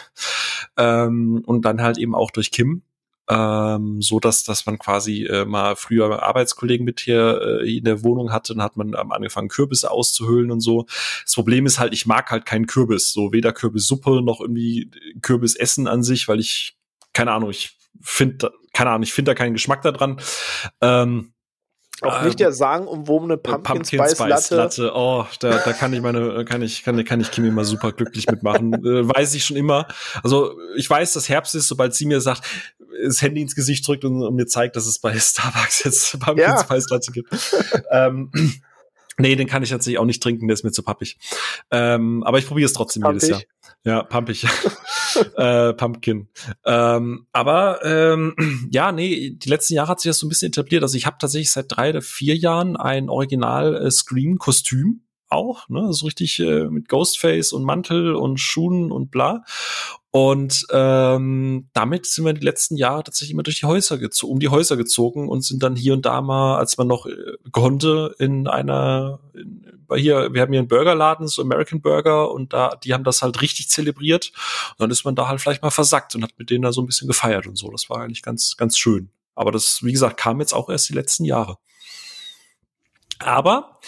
[0.78, 2.84] ähm, und dann halt eben auch durch Kim
[3.30, 8.04] ähm, so dass dass man quasi äh, mal früher Arbeitskollegen mit hier äh, in der
[8.04, 10.86] Wohnung hatte, dann hat man ähm, angefangen Kürbisse auszuhöhlen und so.
[11.24, 15.88] Das Problem ist halt, ich mag halt keinen Kürbis, so weder Kürbissuppe noch irgendwie Kürbisessen
[15.88, 16.78] an sich, weil ich
[17.14, 20.22] keine Ahnung, ich finde keine Ahnung, ich finde da keinen Geschmack da dran.
[20.82, 21.34] Ähm,
[22.02, 24.56] auch nicht der sagenumwobene Pumpkin, Pumpkin Spice, Latte.
[24.56, 24.92] Latte.
[24.94, 28.28] Oh, da, da kann ich meine, kann ich, kann, kann ich Kimi mal super glücklich
[28.28, 28.74] mitmachen.
[28.86, 29.88] äh, weiß ich schon immer.
[30.22, 32.44] Also ich weiß, dass Herbst ist, sobald sie mir sagt,
[33.06, 36.38] das Handy ins Gesicht drückt und, und mir zeigt, dass es bei Starbucks jetzt Pumpkin
[36.46, 36.58] ja.
[36.60, 37.34] Spice Latte gibt.
[37.92, 38.32] ähm,
[39.20, 41.18] Nee, den kann ich tatsächlich auch nicht trinken, der ist mir zu pappig.
[41.72, 43.24] Ähm, aber ich probiere es trotzdem Pumpig.
[43.24, 43.42] jedes Jahr.
[43.84, 44.46] Ja, pumpig.
[45.38, 46.30] äh, Pumpkin.
[46.66, 48.36] Ähm, aber ähm,
[48.72, 50.84] ja, nee, die letzten Jahre hat sich das so ein bisschen etabliert.
[50.84, 53.92] Also ich habe tatsächlich seit drei oder vier Jahren ein Original äh,
[55.30, 59.44] auch, ne, so richtig äh, mit Ghostface und Mantel und Schuhen und bla.
[60.12, 64.40] Und ähm, damit sind wir die letzten Jahre tatsächlich immer durch die Häuser gezogen, um
[64.40, 67.12] die Häuser gezogen und sind dann hier und da mal, als man noch äh,
[67.52, 72.54] konnte, in einer, in, bei hier, wir haben hier einen Burgerladen, so American Burger, und
[72.54, 74.32] da, die haben das halt richtig zelebriert.
[74.72, 76.82] Und dann ist man da halt vielleicht mal versackt und hat mit denen da so
[76.82, 77.70] ein bisschen gefeiert und so.
[77.70, 79.10] Das war eigentlich ganz, ganz schön.
[79.36, 81.58] Aber das, wie gesagt, kam jetzt auch erst die letzten Jahre.
[83.20, 83.80] Aber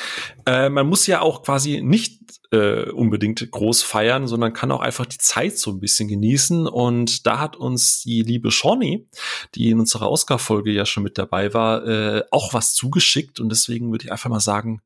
[0.45, 2.19] äh, man muss ja auch quasi nicht
[2.51, 6.67] äh, unbedingt groß feiern, sondern kann auch einfach die Zeit so ein bisschen genießen.
[6.67, 9.07] Und da hat uns die liebe Shawnee,
[9.55, 13.39] die in unserer Oscar-Folge ja schon mit dabei war, äh, auch was zugeschickt.
[13.39, 14.81] Und deswegen würde ich einfach mal sagen,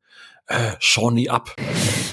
[0.48, 1.56] äh, Shawnee ab.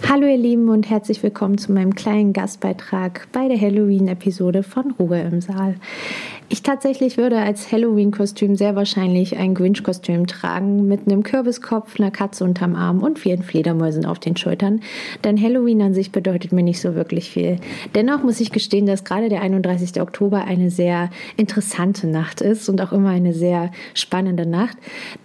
[0.09, 5.21] Hallo ihr Lieben und herzlich willkommen zu meinem kleinen Gastbeitrag bei der Halloween-Episode von Ruhe
[5.21, 5.77] im Saal.
[6.53, 12.43] Ich tatsächlich würde als Halloween-Kostüm sehr wahrscheinlich ein Grinch-Kostüm tragen mit einem Kürbiskopf, einer Katze
[12.43, 14.81] unterm Arm und vielen Fledermäusen auf den Schultern.
[15.23, 17.59] denn Halloween an sich bedeutet mir nicht so wirklich viel.
[17.95, 20.01] Dennoch muss ich gestehen, dass gerade der 31.
[20.01, 24.77] Oktober eine sehr interessante Nacht ist und auch immer eine sehr spannende Nacht.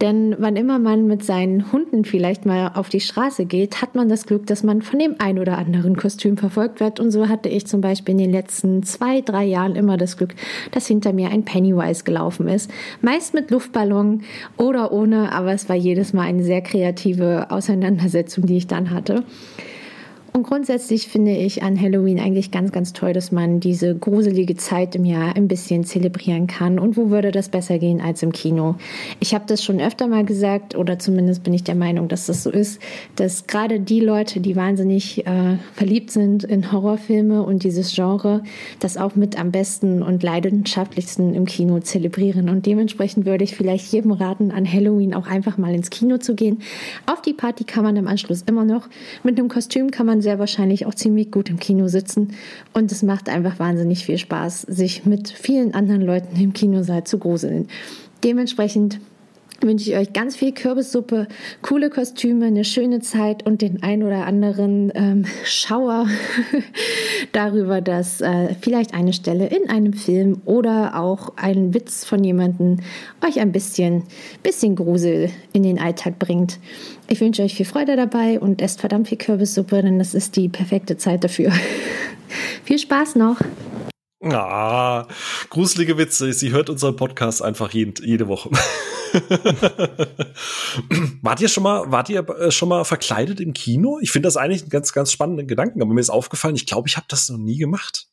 [0.01, 4.09] Denn wann immer man mit seinen Hunden vielleicht mal auf die Straße geht, hat man
[4.09, 6.99] das Glück, dass man von dem ein oder anderen Kostüm verfolgt wird.
[6.99, 10.35] Und so hatte ich zum Beispiel in den letzten zwei, drei Jahren immer das Glück,
[10.71, 12.69] dass hinter mir ein Pennywise gelaufen ist.
[13.01, 14.23] Meist mit Luftballon
[14.57, 19.23] oder ohne, aber es war jedes Mal eine sehr kreative Auseinandersetzung, die ich dann hatte.
[20.35, 24.93] Und grundsätzlich finde ich an Halloween eigentlich ganz, ganz toll, dass man diese gruselige Zeit
[24.93, 26.77] im Jahr ein bisschen zelebrieren kann.
[26.77, 28.75] Und wo würde das besser gehen als im Kino?
[29.21, 32.43] Ich habe das schon öfter mal gesagt, oder zumindest bin ich der Meinung, dass das
[32.43, 32.81] so ist,
[33.15, 38.43] dass gerade die Leute, die wahnsinnig äh, verliebt sind in Horrorfilme und dieses Genre,
[38.81, 42.49] das auch mit am besten und leidenschaftlichsten im Kino zelebrieren.
[42.49, 46.35] Und dementsprechend würde ich vielleicht jedem raten, an Halloween auch einfach mal ins Kino zu
[46.35, 46.59] gehen.
[47.05, 48.89] Auf die Party kann man im Anschluss immer noch.
[49.23, 52.33] Mit einem Kostüm kann man sehr wahrscheinlich auch ziemlich gut im Kino sitzen.
[52.73, 57.19] Und es macht einfach wahnsinnig viel Spaß, sich mit vielen anderen Leuten im Kinosaal zu
[57.19, 57.67] gruseln.
[58.23, 58.99] Dementsprechend
[59.61, 61.27] wünsche ich euch ganz viel Kürbissuppe,
[61.61, 66.07] coole Kostüme, eine schöne Zeit und den ein oder anderen ähm, Schauer
[67.31, 72.77] darüber, dass äh, vielleicht eine Stelle in einem Film oder auch ein Witz von jemandem
[73.25, 74.03] euch ein bisschen,
[74.43, 76.59] bisschen Grusel in den Alltag bringt.
[77.07, 80.49] Ich wünsche euch viel Freude dabei und esst verdammt viel Kürbissuppe, denn das ist die
[80.49, 81.51] perfekte Zeit dafür.
[82.63, 83.37] viel Spaß noch!
[84.21, 85.07] Ah,
[85.49, 86.31] gruselige Witze.
[86.33, 88.49] Sie hört unseren Podcast einfach jede, jede Woche.
[91.21, 93.99] wart ihr schon mal, wart ihr äh, schon mal verkleidet im Kino?
[94.01, 96.87] Ich finde das eigentlich einen ganz, ganz spannenden Gedanken, aber mir ist aufgefallen, ich glaube,
[96.87, 98.07] ich habe das noch nie gemacht.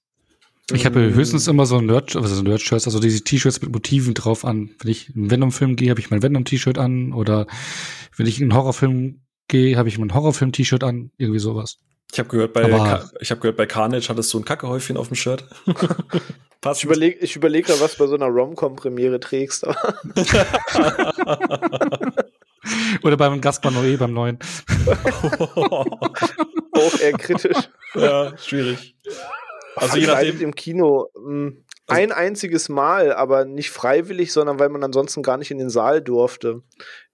[0.73, 4.45] Ich habe höchstens immer so ein Nerd, also Nerd-Shirts, also diese T-Shirts mit Motiven drauf
[4.45, 4.71] an.
[4.79, 7.13] Wenn ich einen Venom-Film gehe, habe ich mein Venom-T-Shirt an.
[7.13, 7.47] Oder
[8.17, 11.11] wenn ich in einen Horrorfilm gehe, habe ich mein Horrorfilm-T-Shirt an.
[11.17, 11.79] Irgendwie sowas.
[12.13, 15.09] Ich habe gehört, bei Aber ich habe gehört, bei Carnage hattest du ein Kackehäufchen auf
[15.09, 15.45] dem Shirt.
[16.61, 16.81] Passt.
[16.81, 19.67] Ich überlege ich überleg da, was bei so einer Rom-Com-Premiere trägst.
[23.03, 24.39] Oder beim Gaspar Noé beim neuen.
[26.73, 27.69] Auch eher kritisch.
[27.95, 28.95] Ja, schwierig.
[29.75, 34.69] Also je nachdem im Kino hm, also ein einziges Mal, aber nicht freiwillig, sondern weil
[34.69, 36.63] man ansonsten gar nicht in den Saal durfte.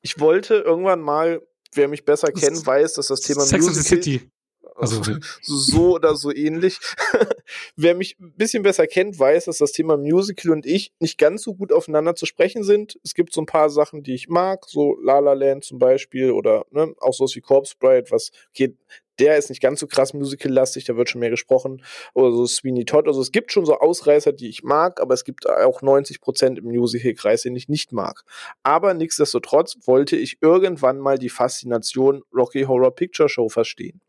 [0.03, 1.41] Ich wollte irgendwann mal,
[1.75, 4.31] wer mich besser kennt, weiß, dass das Thema Sex Musical City.
[4.79, 5.03] Also
[5.43, 6.79] so oder so ähnlich.
[7.77, 11.43] Wer mich ein bisschen besser kennt, weiß, dass das Thema Musical und ich nicht ganz
[11.43, 12.99] so gut aufeinander zu sprechen sind.
[13.03, 16.31] Es gibt so ein paar Sachen, die ich mag, so La La Land zum Beispiel
[16.31, 18.77] oder ne, auch sowas wie Corpse Bride, was, okay,
[19.19, 21.85] der ist nicht ganz so krass musical-lastig, da wird schon mehr gesprochen.
[22.15, 23.07] Oder so Sweeney Todd.
[23.07, 26.59] Also es gibt schon so Ausreißer, die ich mag, aber es gibt auch 90 Prozent
[26.59, 28.23] im Musical-Kreis, den ich nicht mag.
[28.63, 34.01] Aber nichtsdestotrotz wollte ich irgendwann mal die Faszination Rocky Horror Picture Show verstehen.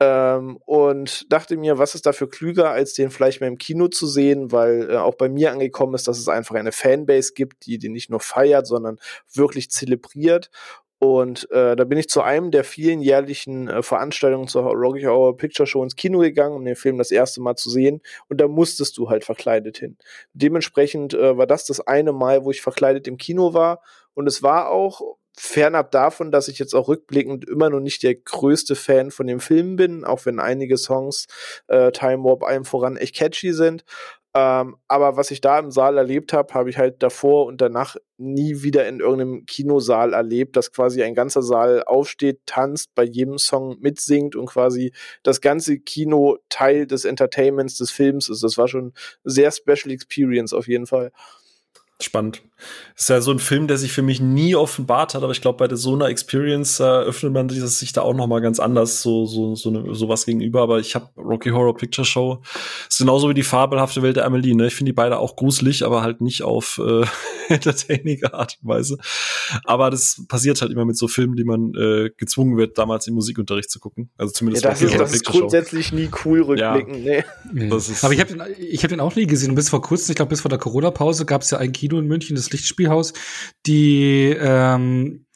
[0.00, 4.06] Ähm, und dachte mir, was ist dafür klüger, als den vielleicht mal im Kino zu
[4.06, 7.78] sehen, weil äh, auch bei mir angekommen ist, dass es einfach eine Fanbase gibt, die
[7.78, 8.98] den nicht nur feiert, sondern
[9.32, 10.50] wirklich zelebriert.
[11.00, 15.36] Und äh, da bin ich zu einem der vielen jährlichen äh, Veranstaltungen zur Rocky Horror
[15.36, 18.00] Picture Show ins Kino gegangen, um den Film das erste Mal zu sehen.
[18.28, 19.96] Und da musstest du halt verkleidet hin.
[20.32, 23.80] Dementsprechend äh, war das das eine Mal, wo ich verkleidet im Kino war.
[24.14, 28.16] Und es war auch fernab davon, dass ich jetzt auch rückblickend immer noch nicht der
[28.16, 31.26] größte Fan von dem Film bin, auch wenn einige Songs
[31.68, 33.84] äh, Time Warp allem voran echt catchy sind.
[34.34, 37.96] Ähm, aber was ich da im Saal erlebt habe, habe ich halt davor und danach
[38.18, 43.38] nie wieder in irgendeinem Kinosaal erlebt, dass quasi ein ganzer Saal aufsteht, tanzt, bei jedem
[43.38, 48.42] Song mitsingt und quasi das ganze Kino Teil des Entertainments des Films ist.
[48.42, 48.92] Das war schon
[49.24, 51.10] sehr Special Experience auf jeden Fall.
[52.00, 52.42] Spannend.
[52.96, 55.58] Ist ja so ein Film, der sich für mich nie offenbart hat, aber ich glaube,
[55.58, 59.02] bei der so einer Experience äh, öffnet man sich da auch noch mal ganz anders
[59.02, 60.62] so so so eine, sowas gegenüber.
[60.62, 62.42] Aber ich habe Rocky Horror Picture Show
[62.88, 64.54] ist genauso wie die fabelhafte Welt der Amelie.
[64.54, 64.68] Ne?
[64.68, 67.04] Ich finde die beide auch gruselig, aber halt nicht auf äh,
[67.52, 68.98] entertainige Art und Weise.
[69.64, 73.14] Aber das passiert halt immer mit so Filmen, die man äh, gezwungen wird, damals im
[73.14, 74.10] Musikunterricht zu gucken.
[74.16, 75.96] Also zumindest ja, das Rocky ist, Horror das Picture ist grundsätzlich Show.
[75.96, 77.04] nie cool rückblicken.
[77.04, 77.22] Ja.
[77.52, 77.68] Nee.
[77.68, 79.54] Das aber ich habe den, ich hab den auch nie gesehen.
[79.54, 82.00] bis vor kurzem, ich glaube bis vor der Corona-Pause, gab es ja ein Kino Kino
[82.00, 83.12] in München, das Lichtspielhaus,
[83.66, 85.26] die, ähm,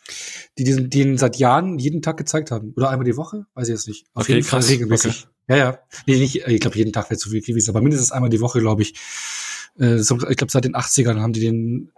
[0.58, 2.72] die diesen, den seit Jahren jeden Tag gezeigt haben.
[2.76, 3.46] Oder einmal die Woche?
[3.54, 4.06] Weiß ich jetzt nicht.
[4.14, 4.66] Auf okay, jeden krass.
[4.66, 5.26] Fall regelmäßig.
[5.26, 5.32] Okay.
[5.48, 5.78] Ja, ja.
[6.06, 8.60] Nee, nicht, ich glaube, jeden Tag wäre zu viel gewesen, aber mindestens einmal die Woche,
[8.60, 8.94] glaube ich.
[9.78, 11.92] Äh, ich glaube, seit den 80ern haben die den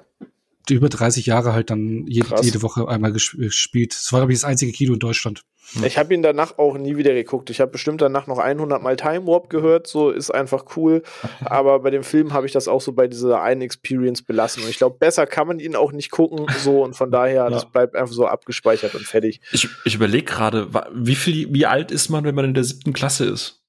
[0.71, 3.93] über 30 Jahre halt dann jede, jede Woche einmal gesp- gespielt.
[3.95, 5.43] Das war, glaube ich, das einzige Kino in Deutschland.
[5.83, 7.49] Ich habe ihn danach auch nie wieder geguckt.
[7.51, 11.03] Ich habe bestimmt danach noch 100 Mal Time Warp gehört, so ist einfach cool.
[11.45, 14.63] Aber bei dem Film habe ich das auch so bei dieser einen Experience belassen.
[14.63, 17.65] Und ich glaube, besser kann man ihn auch nicht gucken, so und von daher, das
[17.71, 19.41] bleibt einfach so abgespeichert und fertig.
[19.53, 22.93] Ich, ich überlege gerade, wie viel, wie alt ist man, wenn man in der siebten
[22.93, 23.64] Klasse ist?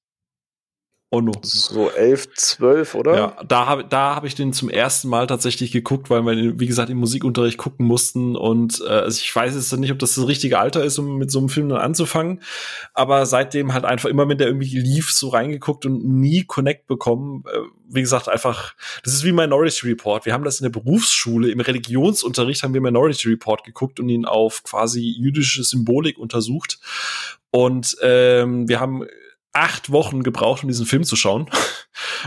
[1.10, 1.30] Oh no.
[1.42, 3.16] So 11, 12, oder?
[3.16, 6.66] Ja, da habe da hab ich den zum ersten Mal tatsächlich geguckt, weil wir, wie
[6.66, 8.34] gesagt, im Musikunterricht gucken mussten.
[8.34, 11.30] Und äh, also ich weiß jetzt nicht, ob das das richtige Alter ist, um mit
[11.30, 12.42] so einem Film dann anzufangen.
[12.92, 17.44] Aber seitdem halt einfach immer, wenn der irgendwie lief, so reingeguckt und nie Connect bekommen.
[17.46, 20.26] Äh, wie gesagt, einfach, das ist wie Minority Report.
[20.26, 24.24] Wir haben das in der Berufsschule, im Religionsunterricht haben wir Minority Report geguckt und ihn
[24.24, 26.80] auf quasi jüdische Symbolik untersucht.
[27.52, 29.06] Und ähm, wir haben
[29.56, 31.48] acht Wochen gebraucht, um diesen Film zu schauen.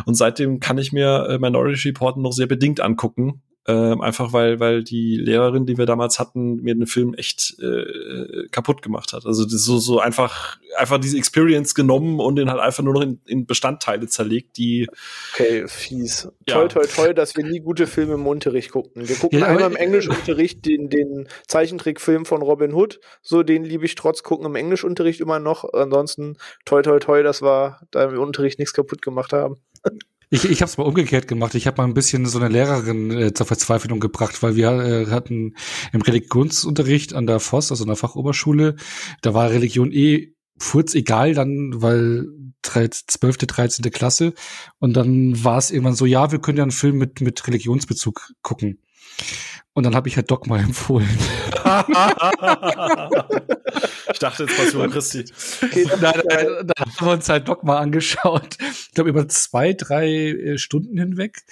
[0.06, 3.42] Und seitdem kann ich mir äh, Minority Report noch sehr bedingt angucken.
[3.70, 8.48] Ähm, einfach weil, weil die Lehrerin, die wir damals hatten, mir den Film echt äh,
[8.50, 9.28] kaputt gemacht hat.
[9.28, 13.22] Also so, so einfach, einfach diese Experience genommen und den halt einfach nur noch in,
[13.28, 14.88] in Bestandteile zerlegt, die
[15.36, 16.28] Okay, fies.
[16.48, 16.56] Ja.
[16.56, 19.08] Toll, toll, toll, dass wir nie gute Filme im Unterricht gucken.
[19.08, 23.00] Wir gucken Ja, einmal im Englischunterricht den, den Zeichentrickfilm von Robin Hood.
[23.22, 25.72] So, den liebe ich trotz gucken im Englischunterricht immer noch.
[25.74, 29.58] Ansonsten, toll, toll, toll, dass wir da im Unterricht nichts kaputt gemacht haben.
[30.32, 31.56] Ich, ich habe es mal umgekehrt gemacht.
[31.56, 35.08] Ich habe mal ein bisschen so eine Lehrerin äh, zur Verzweiflung gebracht, weil wir äh,
[35.08, 35.56] hatten
[35.92, 38.76] im Religionsunterricht an der Voss, also an der Fachoberschule,
[39.22, 42.28] da war Religion eh furz egal dann, weil
[42.62, 43.92] 13, 12., 13.
[43.92, 44.34] Klasse
[44.78, 48.34] und dann war es irgendwann so, ja, wir können ja einen Film mit, mit Religionsbezug
[48.42, 48.80] gucken.
[49.74, 51.10] Und dann habe ich halt Dogma empfohlen.
[54.12, 55.26] ich dachte jetzt was über Christi.
[55.64, 58.58] Okay, das, Nein, äh, nein, dann haben wir uns halt Dogma angeschaut.
[58.60, 61.44] Ich glaube, über zwei, drei äh, Stunden hinweg.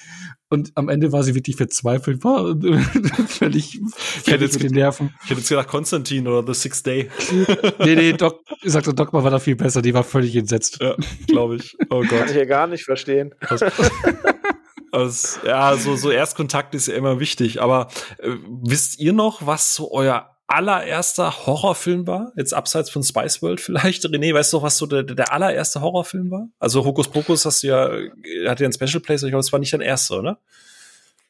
[0.49, 2.55] Und am Ende war sie wirklich verzweifelt, war
[3.27, 5.13] völlig, völlig jetzt mit den Nerven.
[5.23, 7.09] Ich hätte jetzt gedacht Konstantin oder The Sixth Day.
[7.79, 10.79] Nee, nee, Doc, ich sagte, Dogma war da viel besser, die war völlig entsetzt.
[10.81, 10.95] Ja,
[11.27, 11.77] glaube ich.
[11.89, 12.29] Oh kann Gott.
[12.29, 13.33] ich ja gar nicht verstehen.
[14.91, 17.61] Also, ja, so, so Erstkontakt ist ja immer wichtig.
[17.61, 17.89] Aber
[18.19, 18.31] äh,
[18.63, 22.31] wisst ihr noch, was so euer allererster Horrorfilm war?
[22.35, 24.05] Jetzt abseits von Spice World vielleicht?
[24.05, 26.49] René, weißt du noch, was so der, der allererste Horrorfilm war?
[26.59, 28.09] Also Hokus Pokus hast du ja, äh,
[28.47, 30.39] hat ja ein Special Place, ich glaube, es war nicht dein erster, oder?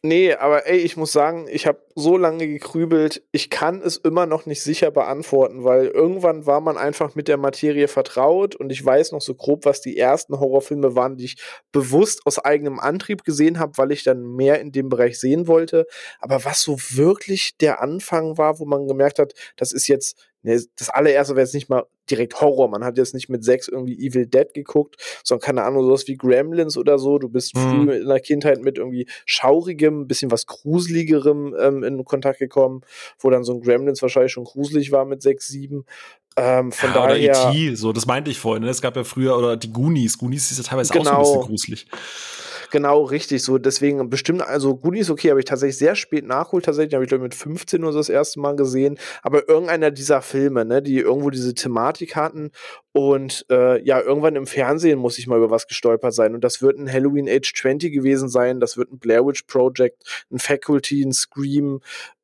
[0.04, 4.28] Nee, aber ey, ich muss sagen, ich habe so lange gekrübelt, ich kann es immer
[4.28, 8.86] noch nicht sicher beantworten, weil irgendwann war man einfach mit der Materie vertraut und ich
[8.86, 11.38] weiß noch so grob, was die ersten Horrorfilme waren, die ich
[11.72, 15.88] bewusst aus eigenem Antrieb gesehen habe, weil ich dann mehr in dem Bereich sehen wollte.
[16.20, 20.62] Aber was so wirklich der Anfang war, wo man gemerkt hat, das ist jetzt ne,
[20.78, 22.68] das allererste wäre jetzt nicht mal direkt Horror.
[22.70, 26.16] Man hat jetzt nicht mit sechs irgendwie Evil Dead geguckt, sondern keine Ahnung, sowas wie
[26.18, 27.18] Gremlins oder so.
[27.20, 27.60] Du bist Mhm.
[27.60, 32.82] früh in der Kindheit mit irgendwie schaurigem, ein bisschen was gruseligerem ähm, in Kontakt gekommen,
[33.20, 35.86] wo dann so ein Gremlins wahrscheinlich schon gruselig war mit sechs, sieben.
[36.40, 37.52] Ähm, von ja, oder daher.
[37.52, 38.64] E.T., so, das meinte ich vorhin.
[38.64, 38.70] ne?
[38.70, 40.18] Es gab ja früher, oder die Goonies.
[40.20, 41.16] Goonies ist ja teilweise auch so Genau.
[41.18, 41.88] ein bisschen gruselig.
[42.72, 43.44] Genau, richtig.
[43.44, 46.66] So, deswegen bestimmt, also Goonies, okay, habe ich tatsächlich sehr spät nachholt.
[46.66, 48.98] Tatsächlich habe ich, glaube mit 15 oder so das erste Mal gesehen.
[49.22, 52.52] Aber irgendeiner dieser Filme, ne, die irgendwo diese Thematik hatten.
[52.92, 56.34] Und äh, ja, irgendwann im Fernsehen muss ich mal über was gestolpert sein.
[56.36, 58.60] Und das wird ein Halloween Age 20 gewesen sein.
[58.60, 61.80] Das wird ein Blair Witch Project, ein Faculty, ein Scream.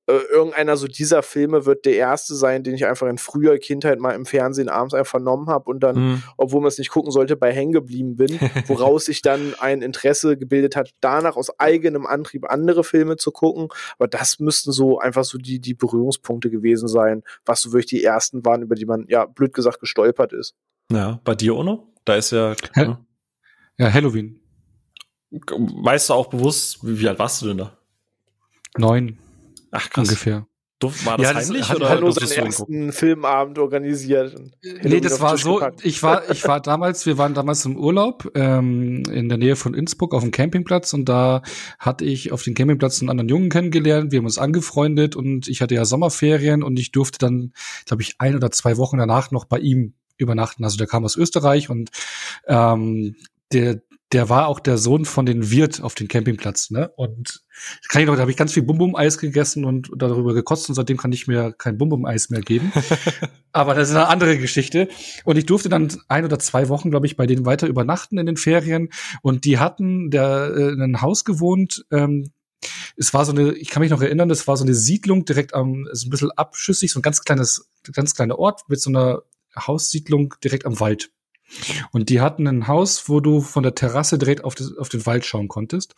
[0.06, 4.00] Äh, irgendeiner so dieser Filme wird der erste sein, den ich einfach in früher Kindheit
[4.00, 6.24] mal im Fernsehen abends einfach vernommen habe und dann Mhm.
[6.38, 8.28] obwohl man es nicht gucken sollte, bei hängen geblieben bin,
[8.68, 13.70] woraus sich dann ein Interesse gebildet hat, danach aus eigenem Antrieb andere Filme zu gucken.
[13.98, 18.04] Aber das müssten so einfach so die, die Berührungspunkte gewesen sein, was so wirklich die
[18.04, 20.56] ersten waren, über die man, ja, blöd gesagt, gestolpert ist.
[20.92, 21.94] Ja, bei dir, Ono?
[22.04, 22.88] Da ist ja, Hä?
[22.88, 22.98] ne?
[23.78, 24.42] Ja, Halloween.
[25.32, 27.78] weißt du auch bewusst, wie, wie alt warst du denn da?
[28.78, 29.18] Neun
[29.74, 30.08] Ach, krass.
[30.08, 30.48] ungefähr.
[30.80, 34.36] Durf, war das Ja, das heimlich hat- oder Hat nur seinen ersten Filmabend organisiert.
[34.84, 35.86] Nee, das war so, gepackt.
[35.86, 39.74] ich war, ich war damals, wir waren damals im Urlaub ähm, in der Nähe von
[39.76, 41.42] Innsbruck auf dem Campingplatz und da
[41.80, 45.62] hatte ich auf dem Campingplatz einen anderen Jungen kennengelernt, wir haben uns angefreundet und ich
[45.62, 47.54] hatte ja Sommerferien und ich durfte dann,
[47.86, 50.64] glaube ich, ein oder zwei Wochen danach noch bei ihm übernachten.
[50.66, 51.92] Also der kam aus Österreich und
[52.48, 53.16] ähm,
[53.54, 53.82] der
[54.14, 56.92] der war auch der Sohn von den Wirt auf dem Campingplatz, ne?
[56.96, 57.42] Und
[57.90, 60.98] kann ich noch, da habe ich ganz viel Bum-Bum-Eis gegessen und darüber gekotzt und seitdem
[60.98, 62.72] kann ich mir kein Bum-Bum-Eis mehr geben.
[63.52, 64.88] Aber das ist eine andere Geschichte.
[65.26, 68.26] Und ich durfte dann ein oder zwei Wochen, glaube ich, bei denen weiter übernachten in
[68.26, 68.90] den Ferien.
[69.22, 71.86] Und die hatten der, äh, in einem Haus gewohnt.
[71.92, 72.32] Ähm,
[72.96, 75.54] es war so eine, ich kann mich noch erinnern, das war so eine Siedlung direkt
[75.54, 79.24] am, so ein bisschen abschüssig, so ein ganz kleines, ganz kleiner Ort mit so einer
[79.56, 81.13] Haussiedlung direkt am Wald.
[81.92, 85.06] Und die hatten ein Haus, wo du von der Terrasse direkt auf, das, auf den
[85.06, 85.96] Wald schauen konntest.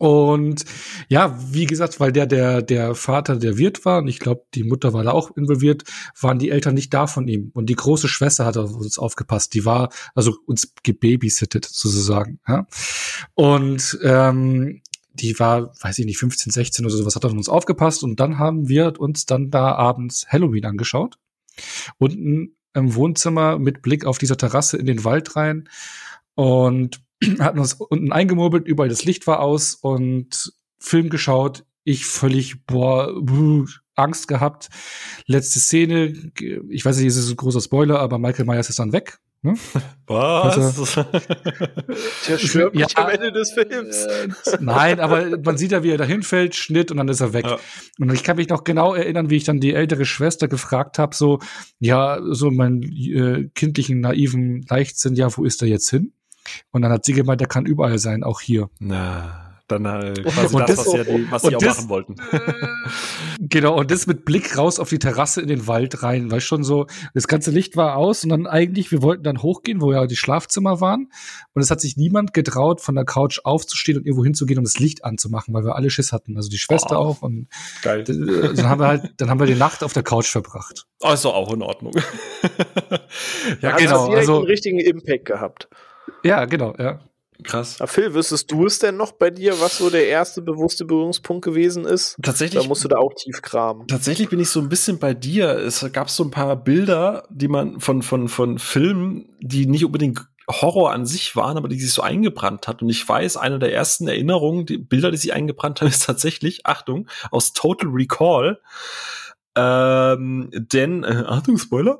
[0.00, 0.64] Und
[1.08, 4.64] ja, wie gesagt, weil der der der Vater der Wirt war und ich glaube, die
[4.64, 5.82] Mutter war da auch involviert,
[6.18, 9.52] waren die Eltern nicht da von ihm und die große Schwester hat auf uns aufgepasst.
[9.52, 12.40] Die war also uns gebabysittet sozusagen.
[12.48, 12.66] Ja?
[13.34, 14.80] Und ähm,
[15.12, 18.38] die war, weiß ich nicht, 15, 16 oder sowas, hat auf uns aufgepasst und dann
[18.38, 21.18] haben wir uns dann da abends Halloween angeschaut.
[21.98, 25.68] Unten im Wohnzimmer mit Blick auf dieser Terrasse in den Wald rein
[26.34, 27.00] und
[27.38, 31.64] hatten uns unten eingemobelt, überall das Licht war aus und Film geschaut.
[31.84, 33.12] Ich völlig, boah,
[33.94, 34.68] Angst gehabt.
[35.26, 36.32] Letzte Szene,
[36.68, 39.18] ich weiß nicht, ist es ein großer Spoiler, aber Michael Myers ist dann weg.
[39.42, 39.54] Ne?
[40.06, 40.58] Was?
[40.58, 41.02] Also,
[42.28, 44.04] Der stirbt Ja, nicht am Ende des Films.
[44.04, 44.28] Äh,
[44.60, 47.46] Nein, aber man sieht ja, wie er dahin fällt, Schnitt und dann ist er weg.
[47.46, 47.58] Ja.
[47.98, 51.14] Und ich kann mich noch genau erinnern, wie ich dann die ältere Schwester gefragt habe,
[51.14, 51.38] so,
[51.78, 56.12] ja, so meinen äh, kindlichen, naiven Leichtsinn, ja, wo ist er jetzt hin?
[56.70, 58.68] Und dann hat sie gemeint, der kann überall sein, auch hier.
[58.78, 61.76] Na, dann halt quasi Und das, das- was, ja die, was und sie auch das-
[61.78, 62.16] machen wollten.
[63.42, 66.62] Genau, und das mit Blick raus auf die Terrasse in den Wald rein, weißt schon
[66.62, 70.06] so, das ganze Licht war aus und dann eigentlich, wir wollten dann hochgehen, wo ja
[70.06, 71.10] die Schlafzimmer waren
[71.54, 74.78] und es hat sich niemand getraut, von der Couch aufzustehen und irgendwo hinzugehen, um das
[74.78, 77.04] Licht anzumachen, weil wir alle Schiss hatten, also die Schwester Oh.
[77.04, 77.48] auch und
[77.82, 78.00] Geil.
[78.02, 80.86] äh, dann haben wir halt, dann haben wir die Nacht auf der Couch verbracht.
[81.00, 81.94] Also auch in Ordnung.
[83.62, 85.68] ja, Hat genau, das direkt also- einen richtigen Impact gehabt.
[86.22, 87.00] Ja, genau, ja.
[87.44, 87.76] Krass.
[87.80, 91.44] Na, Phil, wüsstest du es denn noch bei dir, was so der erste bewusste Berührungspunkt
[91.44, 92.16] gewesen ist?
[92.22, 93.86] Tatsächlich Da musst du da auch tief kramen.
[93.86, 95.50] Tatsächlich bin ich so ein bisschen bei dir.
[95.50, 100.26] Es gab so ein paar Bilder, die man von, von, von Filmen, die nicht unbedingt
[100.50, 102.82] Horror an sich waren, aber die sich so eingebrannt hat.
[102.82, 106.66] Und ich weiß, eine der ersten Erinnerungen, die Bilder, die sich eingebrannt haben, ist tatsächlich,
[106.66, 108.60] Achtung, aus Total Recall.
[109.56, 111.98] Ähm, denn, äh, Achtung, Spoiler.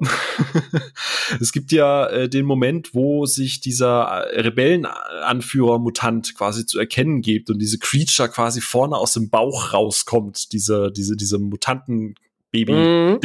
[1.40, 7.22] es gibt ja äh, den Moment, wo sich dieser äh, Rebellenanführer Mutant quasi zu erkennen
[7.22, 12.14] gibt und diese Creature quasi vorne aus dem Bauch rauskommt, diese, diese, diese Mutanten
[12.50, 13.18] Baby Mhm.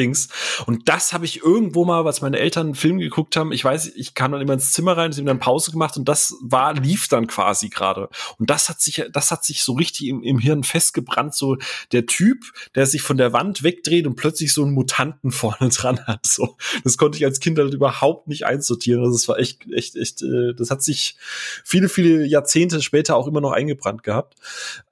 [0.65, 3.51] Und das habe ich irgendwo mal, was meine Eltern einen Film geguckt haben.
[3.51, 6.07] Ich weiß, ich kam dann immer ins Zimmer rein, sie haben dann Pause gemacht und
[6.07, 8.09] das war, lief dann quasi gerade.
[8.37, 11.35] Und das hat sich, das hat sich so richtig im, im Hirn festgebrannt.
[11.35, 11.57] So
[11.91, 12.43] der Typ,
[12.75, 16.25] der sich von der Wand wegdreht und plötzlich so einen Mutanten vorne dran hat.
[16.25, 19.01] So, das konnte ich als Kind halt überhaupt nicht einsortieren.
[19.01, 21.17] Also das war echt, echt, echt, äh, das hat sich
[21.63, 24.35] viele, viele Jahrzehnte später auch immer noch eingebrannt gehabt.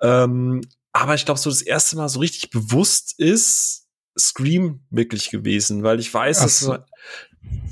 [0.02, 0.62] Ähm,
[0.92, 3.83] aber ich glaube, so das erste Mal so richtig bewusst ist
[4.18, 6.78] Scream wirklich gewesen, weil ich weiß, Ach dass so.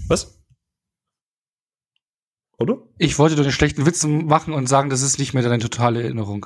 [0.07, 0.39] was?
[2.57, 2.77] Oder?
[2.97, 6.03] Ich wollte doch den schlechten Witz machen und sagen, das ist nicht mehr deine totale
[6.03, 6.45] Erinnerung.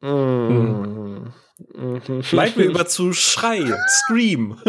[0.00, 1.32] Mhm.
[1.74, 2.22] Mhm.
[2.22, 4.60] Wir über zu Schrei, Scream.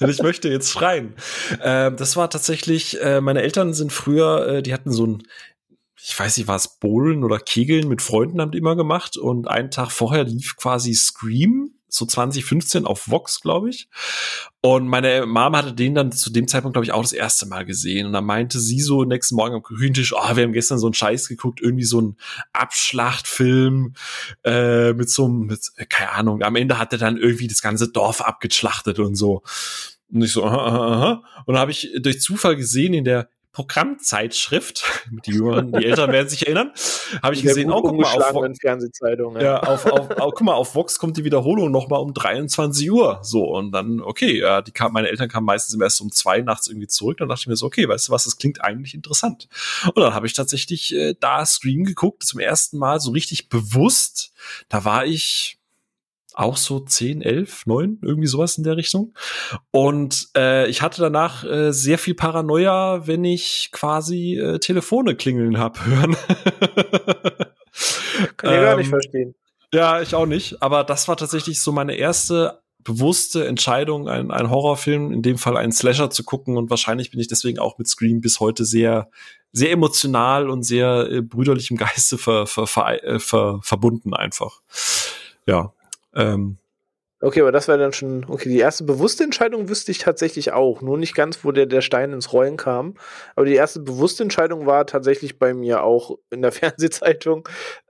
[0.00, 1.14] Denn ich möchte jetzt schreien.
[1.62, 5.22] Ähm, das war tatsächlich, äh, meine Eltern sind früher, äh, die hatten so ein,
[6.02, 9.48] ich weiß nicht, war es Bowlen oder Kegeln mit Freunden haben die immer gemacht und
[9.48, 13.88] einen Tag vorher lief quasi Scream, so 2015 auf Vox, glaube ich.
[14.62, 17.64] Und meine Mama hatte den dann zu dem Zeitpunkt, glaube ich, auch das erste Mal
[17.64, 18.06] gesehen.
[18.06, 20.94] Und dann meinte sie so nächsten Morgen am Küchentisch, oh, wir haben gestern so einen
[20.94, 22.16] Scheiß geguckt, irgendwie so einen
[22.52, 23.94] Abschlachtfilm
[24.44, 27.62] äh, mit so einem, mit, äh, keine Ahnung, am Ende hat er dann irgendwie das
[27.62, 29.42] ganze Dorf abgeschlachtet und so.
[30.12, 31.24] Und ich so, aha, aha, aha.
[31.46, 34.84] Und dann habe ich durch Zufall gesehen in der Programmzeitschrift,
[35.26, 36.72] die Jüngeren, die Älteren werden sich erinnern,
[37.22, 39.40] habe ich gesehen, oh, guck mal, auf, Fernsehzeitung.
[39.40, 42.90] ja, auf, auf, auf, guck mal, auf Vox kommt die Wiederholung noch mal um 23
[42.90, 43.18] Uhr.
[43.22, 46.68] So, und dann, okay, ja, die kam, meine Eltern kamen meistens erst um zwei nachts
[46.68, 47.18] irgendwie zurück.
[47.18, 49.48] Dann dachte ich mir so, okay, weißt du was, das klingt eigentlich interessant.
[49.86, 54.32] Und dann habe ich tatsächlich äh, da Scream geguckt, zum ersten Mal so richtig bewusst.
[54.68, 55.59] Da war ich
[56.40, 59.14] auch so 10, 11, 9, irgendwie sowas in der Richtung.
[59.70, 65.58] Und äh, ich hatte danach äh, sehr viel Paranoia, wenn ich quasi äh, Telefone klingeln
[65.58, 66.16] hab hören.
[68.36, 69.34] Kann ich gar nicht Ähm, verstehen.
[69.72, 70.62] ja, ich auch nicht.
[70.62, 75.56] Aber das war tatsächlich so meine erste bewusste Entscheidung, ein, ein Horrorfilm, in dem Fall
[75.56, 76.56] einen Slasher zu gucken.
[76.56, 79.10] Und wahrscheinlich bin ich deswegen auch mit Scream bis heute sehr,
[79.52, 84.62] sehr emotional und sehr äh, brüderlichem Geiste ver, ver, ver, äh, ver, verbunden einfach.
[85.46, 85.72] Ja.
[86.14, 86.58] Ähm,
[87.22, 90.80] Okay, aber das war dann schon, okay, die erste bewusste Entscheidung wüsste ich tatsächlich auch.
[90.80, 92.94] Nur nicht ganz, wo der, der Stein ins Rollen kam.
[93.36, 97.46] Aber die erste bewusste Entscheidung war tatsächlich bei mir auch in der Fernsehzeitung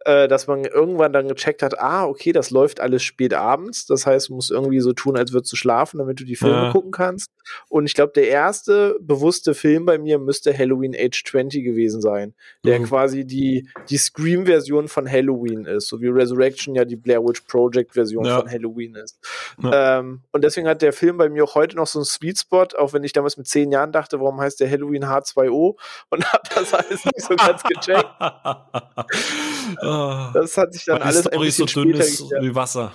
[0.07, 3.85] äh, dass man irgendwann dann gecheckt hat, ah, okay, das läuft alles spät abends.
[3.87, 6.65] Das heißt, du musst irgendwie so tun, als würdest du schlafen, damit du die Filme
[6.67, 6.73] Ja.
[6.73, 7.31] gucken kannst.
[7.69, 12.35] Und ich glaube, der erste bewusste Film bei mir müsste Halloween Age 20 gewesen sein,
[12.65, 12.85] der Mhm.
[12.85, 18.25] quasi die, die Scream-Version von Halloween ist, so wie Resurrection ja die Blair Witch Project-Version
[18.25, 18.37] Ja.
[18.41, 19.19] von Halloween ist.
[19.63, 19.99] Ja.
[19.99, 22.67] Ähm, und deswegen hat der Film bei mir auch heute noch so einen Sweet Spot,
[22.79, 25.77] auch wenn ich damals mit zehn Jahren dachte, warum heißt der Halloween H2O
[26.09, 28.07] und habe das alles nicht so ganz gecheckt.
[29.91, 32.93] Ah, Das hat sich dann alles ein Story so bisschen dünn ist wie Wasser.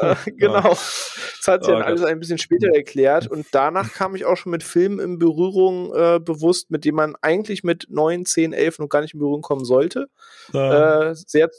[0.00, 0.62] Äh, genau.
[0.62, 4.36] Das hat sich Oh dann alles ein bisschen später erklärt und danach kam ich auch
[4.36, 8.78] schon mit Filmen in Berührung äh, bewusst, mit denen man eigentlich mit 9, 10, 11
[8.78, 10.08] noch gar nicht in Berührung kommen sollte.
[10.52, 11.10] Ja.
[11.10, 11.50] Äh, sehr,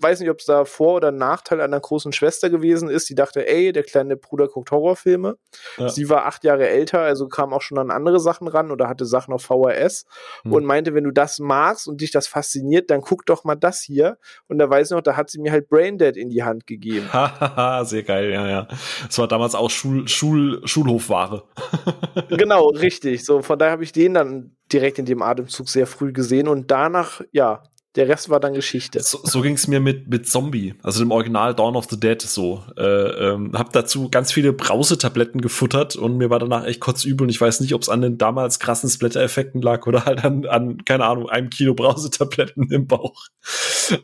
[0.00, 3.08] weiß nicht, ob es da Vor- oder Nachteil einer großen Schwester gewesen ist.
[3.08, 5.36] Die dachte, ey, der kleine Bruder guckt Horrorfilme.
[5.76, 5.88] Ja.
[5.88, 9.04] Sie war acht Jahre älter, also kam auch schon an andere Sachen ran oder hatte
[9.04, 10.04] Sachen auf VHS
[10.42, 10.52] Hm.
[10.52, 13.80] und meinte, wenn du das magst und dich das fasziniert, dann guck doch mal das
[13.80, 14.18] hier.
[14.48, 17.08] Und da weiß ich noch, da hat sie mir halt Braindead in die Hand gegeben.
[17.84, 18.68] Sehr geil, ja, ja.
[19.06, 21.44] Das war damals auch Schul, Schul, Schulhofware.
[22.28, 23.24] genau, richtig.
[23.24, 26.70] So, von daher habe ich den dann direkt in dem Atemzug sehr früh gesehen und
[26.70, 27.62] danach, ja,
[27.98, 29.02] der Rest war dann Geschichte.
[29.02, 32.22] So, so ging es mir mit, mit Zombie, also dem Original Dawn of the Dead
[32.22, 32.62] so.
[32.76, 37.28] Äh, ähm, hab dazu ganz viele Brausetabletten gefuttert und mir war danach echt kotzübel und
[37.28, 40.84] ich weiß nicht, ob es an den damals krassen Splatter-Effekten lag oder halt an, an,
[40.84, 43.26] keine Ahnung, einem Kilo Brausetabletten im Bauch.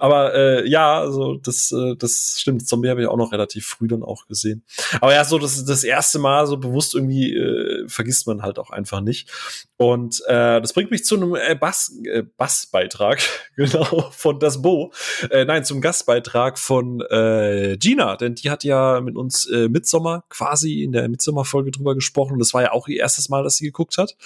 [0.01, 2.67] Aber äh, ja, also das, äh, das stimmt.
[2.67, 4.65] Zombie habe ich auch noch relativ früh dann auch gesehen.
[5.01, 8.71] Aber ja, so das, das erste Mal so bewusst irgendwie äh, vergisst man halt auch
[8.71, 9.31] einfach nicht.
[9.77, 13.21] Und äh, das bringt mich zu einem äh, Bass, äh, Bassbeitrag,
[13.57, 14.93] genau, von Das Bo.
[15.31, 20.25] Äh, nein, zum Gastbeitrag von äh, Gina, denn die hat ja mit uns äh, Midsommer
[20.29, 22.35] quasi in der Midsommer-Folge drüber gesprochen.
[22.35, 24.17] Und das war ja auch ihr erstes Mal, dass sie geguckt hat.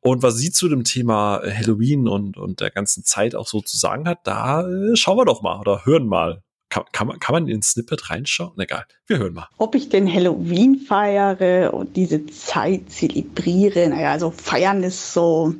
[0.00, 3.62] Und was sie zu dem Thema äh, Halloween und, und der ganzen Zeit auch so
[3.62, 6.42] zu sagen hat, da äh, schauen wir doch mal oder hören mal.
[6.70, 8.52] Kann, kann, man, kann man in den Snippet reinschauen?
[8.58, 9.48] Egal, wir hören mal.
[9.56, 15.54] Ob ich denn Halloween feiere und diese Zeit zelebriere, naja, also feiern ist so,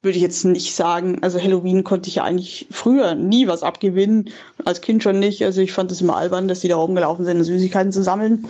[0.00, 1.18] würde ich jetzt nicht sagen.
[1.22, 4.30] Also Halloween konnte ich ja eigentlich früher nie was abgewinnen,
[4.64, 5.44] als Kind schon nicht.
[5.44, 8.46] Also ich fand es immer albern, dass die da rumgelaufen sind, Süßigkeiten zu sammeln.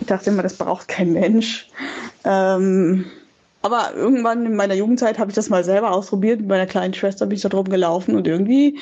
[0.00, 1.68] Ich dachte immer, das braucht kein Mensch.
[2.24, 3.04] Ähm,
[3.60, 6.40] aber irgendwann in meiner Jugendzeit habe ich das mal selber ausprobiert.
[6.40, 8.78] Mit meiner kleinen Schwester bin ich da drum gelaufen und irgendwie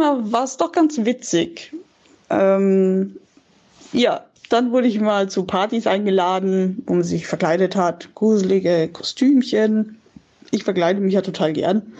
[0.00, 1.72] ja, war es doch ganz witzig.
[2.30, 3.16] Ähm,
[3.92, 8.14] ja, dann wurde ich mal zu Partys eingeladen, wo man sich verkleidet hat.
[8.14, 9.98] Gruselige Kostümchen.
[10.50, 11.94] Ich verkleide mich ja total gern.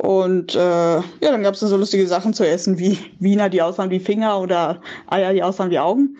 [0.00, 3.90] Und äh, ja, dann gab es so lustige Sachen zu essen wie Wiener, die aussahen
[3.90, 6.16] wie Finger oder Eier, die aussahen wie Augen.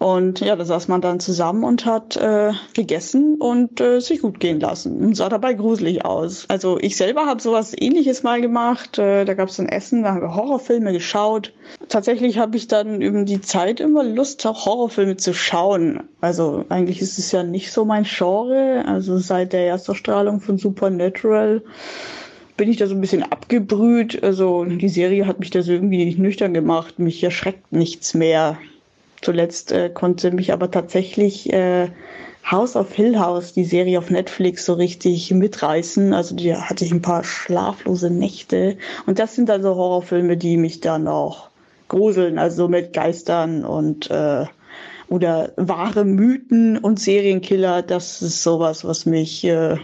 [0.00, 4.40] Und ja, da saß man dann zusammen und hat äh, gegessen und äh, sich gut
[4.40, 6.46] gehen lassen und sah dabei gruselig aus.
[6.48, 8.98] Also ich selber habe sowas ähnliches mal gemacht.
[8.98, 11.52] Äh, da gab es ein Essen, da haben wir Horrorfilme geschaut.
[11.88, 16.02] Tatsächlich habe ich dann über die Zeit immer Lust, auch Horrorfilme zu schauen.
[16.20, 18.82] Also eigentlich ist es ja nicht so mein Genre.
[18.88, 21.62] Also seit der Erstausstrahlung von Supernatural
[22.60, 24.22] bin ich da so ein bisschen abgebrüht.
[24.22, 26.98] Also die Serie hat mich da so irgendwie nicht nüchtern gemacht.
[26.98, 28.58] Mich erschreckt nichts mehr.
[29.22, 31.88] Zuletzt äh, konnte mich aber tatsächlich äh,
[32.44, 36.12] House of Hill House, die Serie auf Netflix, so richtig mitreißen.
[36.12, 38.76] Also die hatte ich ein paar schlaflose Nächte.
[39.06, 41.48] Und das sind also Horrorfilme, die mich dann auch
[41.88, 44.44] gruseln, also mit Geistern und äh,
[45.08, 47.80] oder wahre Mythen und Serienkiller.
[47.80, 49.78] Das ist sowas, was mich äh,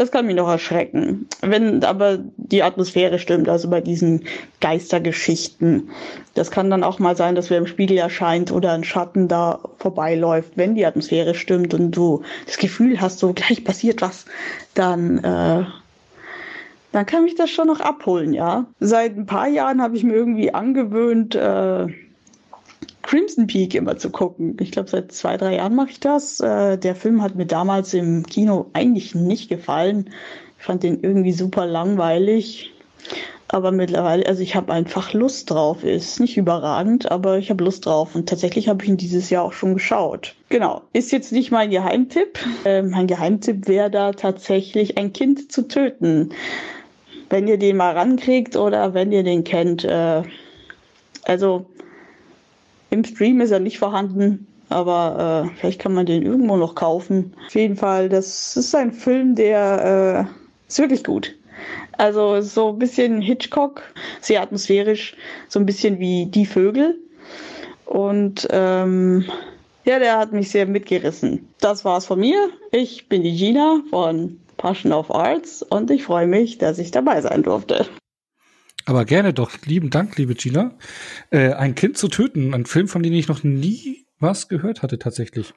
[0.00, 1.28] das kann mich noch erschrecken.
[1.42, 4.24] Wenn aber die Atmosphäre stimmt, also bei diesen
[4.62, 5.90] Geistergeschichten.
[6.32, 9.60] Das kann dann auch mal sein, dass wer im Spiegel erscheint oder ein Schatten da
[9.76, 10.52] vorbeiläuft.
[10.56, 14.24] Wenn die Atmosphäre stimmt und du das Gefühl hast, so gleich passiert was,
[14.72, 15.66] dann, äh,
[16.92, 18.64] dann kann mich das schon noch abholen, ja.
[18.80, 21.88] Seit ein paar Jahren habe ich mir irgendwie angewöhnt, äh,
[23.02, 24.56] Crimson Peak immer zu gucken.
[24.60, 26.40] Ich glaube, seit zwei, drei Jahren mache ich das.
[26.40, 30.10] Äh, der Film hat mir damals im Kino eigentlich nicht gefallen.
[30.58, 32.72] Ich fand den irgendwie super langweilig.
[33.48, 35.82] Aber mittlerweile, also ich habe einfach Lust drauf.
[35.82, 38.14] Ist nicht überragend, aber ich habe Lust drauf.
[38.14, 40.36] Und tatsächlich habe ich ihn dieses Jahr auch schon geschaut.
[40.50, 40.82] Genau.
[40.92, 42.38] Ist jetzt nicht mein Geheimtipp.
[42.64, 46.30] Äh, mein Geheimtipp wäre da tatsächlich ein Kind zu töten.
[47.28, 49.84] Wenn ihr den mal rankriegt oder wenn ihr den kennt.
[49.84, 50.22] Äh,
[51.24, 51.66] also
[52.90, 57.34] im Stream ist er nicht vorhanden, aber äh, vielleicht kann man den irgendwo noch kaufen.
[57.46, 61.34] Auf jeden Fall, das ist ein Film, der äh, ist wirklich gut.
[61.98, 63.82] Also so ein bisschen Hitchcock,
[64.20, 65.16] sehr atmosphärisch,
[65.48, 66.98] so ein bisschen wie Die Vögel.
[67.84, 69.24] Und ähm,
[69.84, 71.48] ja, der hat mich sehr mitgerissen.
[71.60, 72.50] Das war's von mir.
[72.70, 77.20] Ich bin die Gina von Passion of Arts und ich freue mich, dass ich dabei
[77.20, 77.86] sein durfte.
[78.86, 79.50] Aber gerne doch.
[79.64, 80.72] Lieben Dank, liebe Gina.
[81.30, 84.98] Äh, ein Kind zu töten, ein Film, von dem ich noch nie was gehört hatte
[84.98, 85.54] tatsächlich.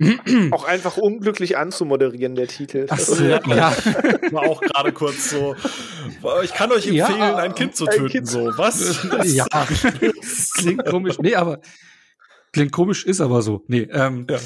[0.52, 2.86] Auch einfach unglücklich anzumoderieren, der Titel.
[2.90, 3.42] Ach so, ja.
[4.32, 5.56] War auch gerade kurz so.
[6.44, 8.08] Ich kann euch empfehlen, Ja, ein Kind zu töten.
[8.08, 9.06] Kind so, was?
[9.26, 9.46] ja.
[10.56, 11.20] klingt komisch.
[11.20, 11.60] Nee, aber
[12.54, 13.64] klingt komisch, ist aber so.
[13.68, 14.38] Nee, ähm, Ja.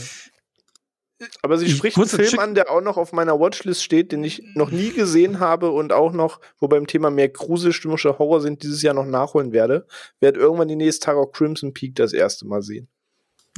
[1.41, 4.23] Aber sie Ich- spricht einen Film an, der auch noch auf meiner Watchlist steht, den
[4.23, 8.61] ich noch nie gesehen habe und auch noch, wo beim Thema mehr gruselstimmige Horror sind,
[8.63, 9.87] dieses Jahr noch nachholen werde.
[10.19, 12.87] Werd irgendwann die nächsten Tage auch Crimson Peak das erste Mal sehen.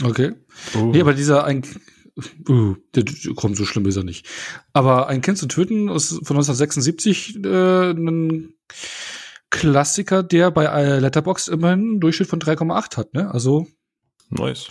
[0.05, 0.34] okay.
[0.76, 1.64] Nee, aber dieser ein
[2.49, 3.03] uh, der,
[3.36, 4.26] komm, so schlimm ist er nicht.
[4.74, 8.53] Aber ein Kind zu töten ist von 1976 äh, ein
[9.49, 13.32] Klassiker, der bei äh, Letterboxd immerhin einen Durchschnitt von 3,8 hat, ne?
[13.34, 13.68] Also
[14.30, 14.68] Nice.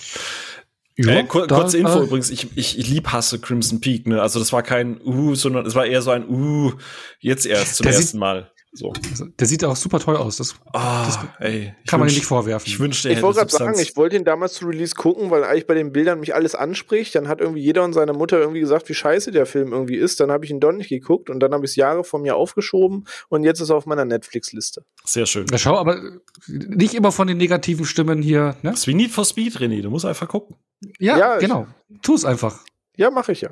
[0.99, 4.21] Ja, äh, kur kurze Info äh, übrigens, ich, ich, ich lieb hasse Crimson Peak, ne?
[4.21, 6.73] Also das war kein Uh, sondern es war eher so ein Uh,
[7.21, 8.51] jetzt erst zum ersten Mal.
[8.79, 8.93] So.
[9.11, 10.37] Also, Der sieht auch super toll aus.
[10.37, 11.11] Das Ah,
[11.41, 11.75] ey.
[11.83, 12.69] ich kann man wünsch- ihm nicht vorwerfen.
[12.69, 15.43] Ich wünschte, er Ich wollte gerade sagen, ich wollte ihn damals zu Release gucken, weil
[15.43, 17.15] eigentlich bei den Bildern mich alles anspricht.
[17.17, 20.21] Dann hat irgendwie jeder und seine Mutter irgendwie gesagt, wie scheiße der Film irgendwie ist.
[20.21, 22.37] Dann habe ich ihn doch nicht geguckt und dann habe ich es Jahre von mir
[22.37, 24.85] aufgeschoben und jetzt ist er auf meiner Netflix-Liste.
[25.05, 25.47] Sehr schön.
[25.51, 26.01] Ja, schau, aber
[26.47, 28.71] nicht immer von den negativen Stimmen hier, ne?
[28.71, 29.83] Das ist wie Need for Speed, René.
[29.83, 30.55] Du musst einfach gucken.
[31.01, 31.67] Ja, Ja, genau.
[32.03, 32.61] Tu es einfach.
[32.97, 33.51] Ja, mache ich ja.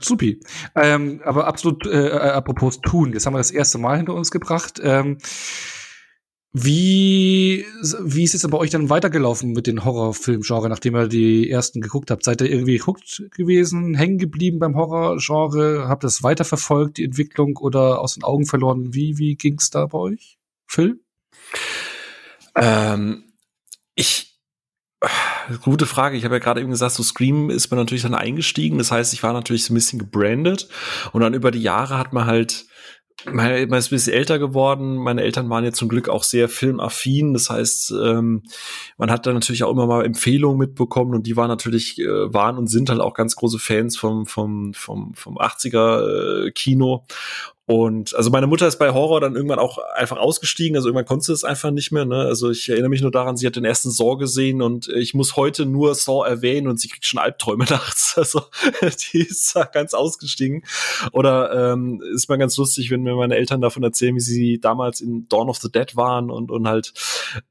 [0.00, 0.40] Supi.
[0.74, 4.30] Ähm, aber absolut, äh, äh, apropos tun, jetzt haben wir das erste Mal hinter uns
[4.30, 4.80] gebracht.
[4.82, 5.18] Ähm,
[6.58, 7.66] wie,
[8.02, 11.82] wie ist es denn bei euch dann weitergelaufen mit den Horrorfilmgenre, nachdem ihr die ersten
[11.82, 12.24] geguckt habt?
[12.24, 15.86] Seid ihr irgendwie geguckt gewesen, hängen geblieben beim Horrorgenre?
[15.86, 18.94] Habt ihr das weiterverfolgt, die Entwicklung, oder aus den Augen verloren?
[18.94, 20.38] Wie, wie ging's da bei euch?
[20.66, 21.00] Phil?
[22.54, 23.24] Ähm,
[23.94, 24.25] ich
[25.62, 26.16] Gute Frage.
[26.16, 28.78] Ich habe ja gerade eben gesagt, so Scream ist man natürlich dann eingestiegen.
[28.78, 30.68] Das heißt, ich war natürlich so ein bisschen gebrandet.
[31.12, 32.66] Und dann über die Jahre hat man halt,
[33.24, 34.96] man ist ein bisschen älter geworden.
[34.96, 37.32] Meine Eltern waren jetzt zum Glück auch sehr filmaffin.
[37.32, 38.42] Das heißt, ähm,
[38.98, 42.58] man hat dann natürlich auch immer mal Empfehlungen mitbekommen und die waren natürlich, äh, waren
[42.58, 47.06] und sind halt auch ganz große Fans vom, vom, vom, vom 80er äh, Kino.
[47.66, 50.76] Und also meine Mutter ist bei Horror dann irgendwann auch einfach ausgestiegen.
[50.76, 52.04] Also irgendwann konnte sie es einfach nicht mehr.
[52.04, 52.20] Ne?
[52.20, 55.34] Also ich erinnere mich nur daran, sie hat den ersten Saw gesehen und ich muss
[55.34, 58.16] heute nur Saw erwähnen und sie kriegt schon Albträume nachts.
[58.16, 58.42] Also
[59.12, 60.62] die ist da ganz ausgestiegen.
[61.10, 65.00] Oder ähm, ist mal ganz lustig, wenn mir meine Eltern davon erzählen, wie sie damals
[65.00, 66.92] in Dawn of the Dead waren und, und halt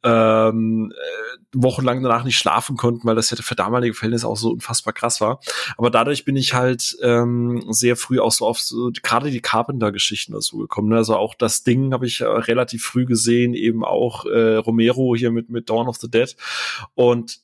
[0.04, 4.52] ähm, äh, wochenlang danach nicht schlafen konnten, weil das ja für damalige Verhältnisse auch so
[4.52, 5.42] unfassbar krass war.
[5.78, 9.42] Aber dadurch bin ich halt ähm, sehr früh auch so auf so, gerade die
[10.06, 10.94] Carpenter-Geschichten dazu gekommen.
[10.94, 15.32] Also auch das Ding habe ich äh, relativ früh gesehen, eben auch äh, Romero hier
[15.32, 16.36] mit, mit Dawn of the Dead.
[16.94, 17.40] Und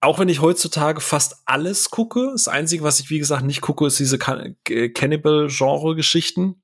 [0.00, 3.86] auch wenn ich heutzutage fast alles gucke, das Einzige, was ich, wie gesagt, nicht gucke,
[3.86, 6.62] ist diese Can- Cannibal-Genre-Geschichten.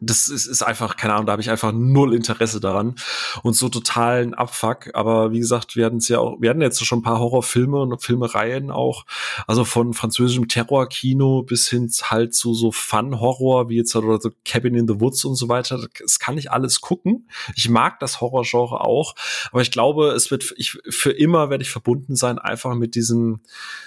[0.00, 2.96] Das ist, ist einfach, keine Ahnung, da habe ich einfach null Interesse daran
[3.44, 4.90] und so totalen Abfuck.
[4.92, 8.02] Aber wie gesagt, wir hatten ja auch, wir hatten jetzt schon ein paar Horrorfilme und
[8.02, 9.06] Filmereien auch,
[9.46, 14.30] also von französischem Terrorkino bis hin halt zu so Fun-Horror, wie jetzt halt oder so
[14.44, 15.86] Cabin in the Woods und so weiter.
[16.00, 17.28] Das kann ich alles gucken.
[17.54, 19.14] Ich mag das Horrorgenre auch,
[19.52, 23.40] aber ich glaube, es wird, ich, für immer werde ich verbunden sein, einfach mit diesem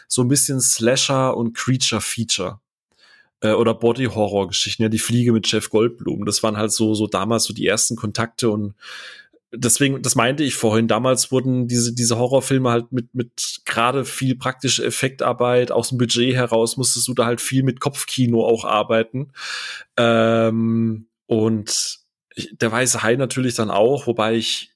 [0.08, 2.62] so ein bisschen Slasher und Creature-Feature
[3.42, 6.26] äh, oder Body-Horror-Geschichten, ja, die Fliege mit Jeff Goldblum.
[6.26, 8.76] Das waren halt so, so damals so die ersten Kontakte und
[9.52, 14.36] deswegen, das meinte ich vorhin, damals wurden diese, diese Horrorfilme halt mit, mit gerade viel
[14.36, 19.32] praktische Effektarbeit aus dem Budget heraus, musstest du da halt viel mit Kopfkino auch arbeiten.
[19.98, 22.00] Ähm, und
[22.62, 24.72] der Weiße Hai natürlich dann auch, wobei ich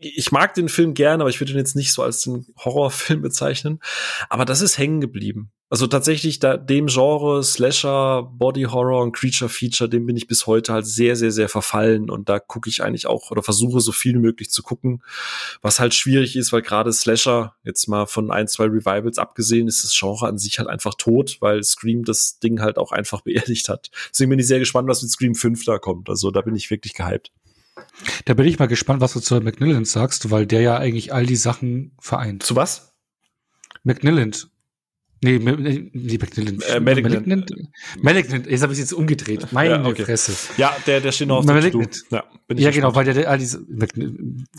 [0.00, 3.22] ich mag den Film gerne, aber ich würde ihn jetzt nicht so als den Horrorfilm
[3.22, 3.80] bezeichnen.
[4.28, 5.50] Aber das ist hängen geblieben.
[5.70, 10.46] Also tatsächlich da, dem Genre Slasher, Body Horror und Creature Feature, dem bin ich bis
[10.46, 12.08] heute halt sehr, sehr, sehr verfallen.
[12.08, 15.02] Und da gucke ich eigentlich auch oder versuche so viel wie möglich zu gucken.
[15.60, 19.84] Was halt schwierig ist, weil gerade Slasher, jetzt mal von ein, zwei Revivals abgesehen, ist
[19.84, 23.68] das Genre an sich halt einfach tot, weil Scream das Ding halt auch einfach beerdigt
[23.68, 23.90] hat.
[24.10, 26.08] Deswegen bin ich sehr gespannt, was mit Scream 5 da kommt.
[26.08, 27.30] Also da bin ich wirklich gehypt.
[28.24, 31.26] Da bin ich mal gespannt, was du zu McNillan sagst, weil der ja eigentlich all
[31.26, 32.42] die Sachen vereint.
[32.42, 32.94] Zu was?
[33.84, 34.32] McNillan.
[35.20, 36.60] Nee, nee, McNillan.
[36.60, 37.50] Äh, Malignant.
[38.00, 38.46] Malignant.
[38.46, 39.52] Jetzt habe ich jetzt umgedreht.
[39.52, 40.04] Meine Ja, okay.
[40.04, 40.32] Fresse.
[40.56, 41.92] Ja, der, der steht noch auf dem Malignant.
[41.92, 42.16] To-Do.
[42.16, 43.66] Ja, bin ich Ja, genau, weil der, der all diese,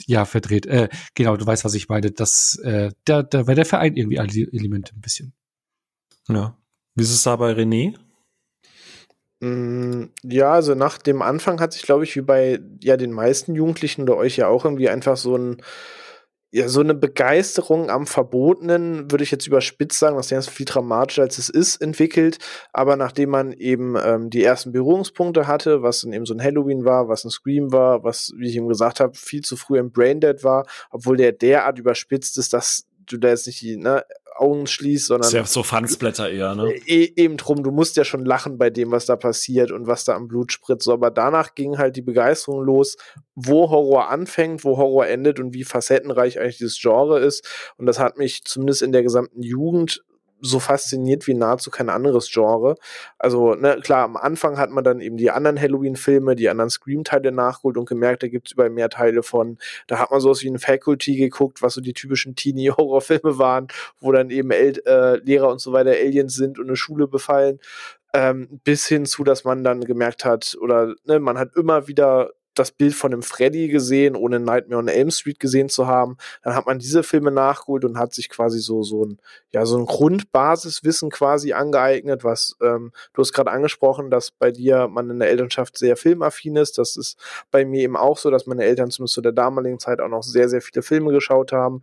[0.05, 0.65] ja, verdreht.
[0.65, 2.11] Äh, genau, du weißt, was ich meine.
[2.11, 5.33] Das, äh, der, der, weil der vereint irgendwie all die Elemente ein bisschen.
[6.27, 6.57] Ja.
[6.95, 7.95] Wie ist es da bei René?
[9.41, 13.55] Mm, Ja, also nach dem Anfang hat sich, glaube ich, wie bei ja den meisten
[13.55, 15.61] Jugendlichen oder euch ja auch irgendwie einfach so ein
[16.51, 21.21] ja, so eine Begeisterung am Verbotenen, würde ich jetzt überspitzt sagen, das ist viel dramatischer
[21.23, 22.39] als es ist, entwickelt.
[22.73, 26.85] Aber nachdem man eben ähm, die ersten Berührungspunkte hatte, was dann eben so ein Halloween
[26.85, 29.91] war, was ein Scream war, was, wie ich ihm gesagt habe, viel zu früh im
[29.91, 34.03] Braindead war, obwohl der derart überspitzt ist, dass du da jetzt nicht die ne,
[34.39, 35.27] Augen schließt, sondern.
[35.27, 36.73] Ist ja so Fansblätter eher, ne?
[36.85, 40.05] E eben drum, du musst ja schon lachen bei dem, was da passiert und was
[40.05, 40.85] da am Blut spritzt.
[40.85, 42.97] So, aber danach ging halt die Begeisterung los,
[43.35, 47.47] wo Horror anfängt, wo Horror endet und wie facettenreich eigentlich dieses Genre ist.
[47.77, 50.03] Und das hat mich zumindest in der gesamten Jugend
[50.41, 52.75] so fasziniert wie nahezu kein anderes Genre.
[53.17, 57.31] Also, ne, klar, am Anfang hat man dann eben die anderen Halloween-Filme, die anderen Scream-Teile
[57.31, 59.57] nachgeholt und gemerkt, da gibt's überall mehr Teile von.
[59.87, 63.67] Da hat man sowas wie ein Faculty geguckt, was so die typischen Teenie-Horrorfilme waren,
[63.99, 67.59] wo dann eben El äh, Lehrer und so weiter Aliens sind und eine Schule befallen.
[68.11, 72.31] Ähm, bis hin zu, dass man dann gemerkt hat, oder ne, man hat immer wieder
[72.53, 76.17] das Bild von einem Freddy gesehen, ohne Nightmare on Elm Street gesehen zu haben.
[76.43, 79.17] Dann hat man diese Filme nachgeholt und hat sich quasi so, so ein,
[79.51, 84.87] ja, so ein Grundbasiswissen quasi angeeignet, was, ähm, du hast gerade angesprochen, dass bei dir
[84.87, 86.77] man in der Elternschaft sehr filmaffin ist.
[86.77, 87.17] Das ist
[87.51, 90.23] bei mir eben auch so, dass meine Eltern zumindest zu der damaligen Zeit auch noch
[90.23, 91.81] sehr, sehr viele Filme geschaut haben.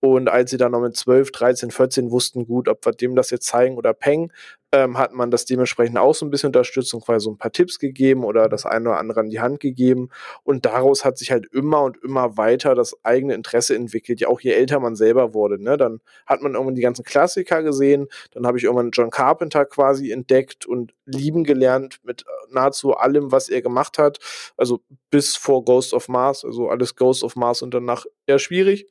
[0.00, 3.30] Und als sie dann noch mit 12, 13, 14 wussten, gut, ob wir dem das
[3.30, 4.30] jetzt zeigen oder Peng,
[4.76, 7.52] ähm, hat man das dementsprechend auch so ein bisschen unterstützt und quasi so ein paar
[7.52, 10.10] Tipps gegeben oder das eine oder andere an die Hand gegeben.
[10.42, 14.20] Und daraus hat sich halt immer und immer weiter das eigene Interesse entwickelt.
[14.20, 15.76] Ja, auch je älter man selber wurde, ne?
[15.76, 20.10] Dann hat man irgendwann die ganzen Klassiker gesehen, dann habe ich irgendwann John Carpenter quasi
[20.12, 24.18] entdeckt und lieben gelernt mit nahezu allem, was er gemacht hat.
[24.56, 24.80] Also
[25.10, 28.86] bis vor Ghost of Mars, also alles Ghost of Mars und danach eher schwierig.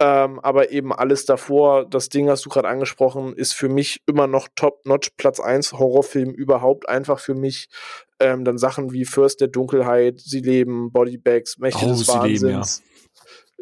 [0.00, 4.26] Ähm, aber eben alles davor, das Ding hast du gerade angesprochen, ist für mich immer
[4.26, 6.88] noch top-notch Platz 1 Horrorfilm überhaupt.
[6.88, 7.68] Einfach für mich
[8.18, 12.42] ähm, dann Sachen wie First der Dunkelheit, Sie leben, Bodybags, Mächte oh, des Wahnsinns.
[12.42, 12.91] Leben, ja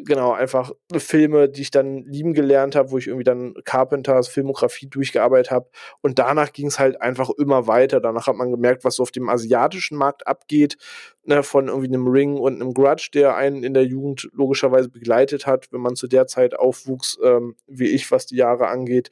[0.05, 4.87] genau, einfach Filme, die ich dann lieben gelernt habe, wo ich irgendwie dann Carpenters Filmografie
[4.87, 5.69] durchgearbeitet habe.
[6.01, 7.99] Und danach ging es halt einfach immer weiter.
[7.99, 10.77] Danach hat man gemerkt, was so auf dem asiatischen Markt abgeht,
[11.23, 15.45] ne, von irgendwie einem Ring und einem Grudge, der einen in der Jugend logischerweise begleitet
[15.45, 19.11] hat, wenn man zu der Zeit aufwuchs, ähm, wie ich, was die Jahre angeht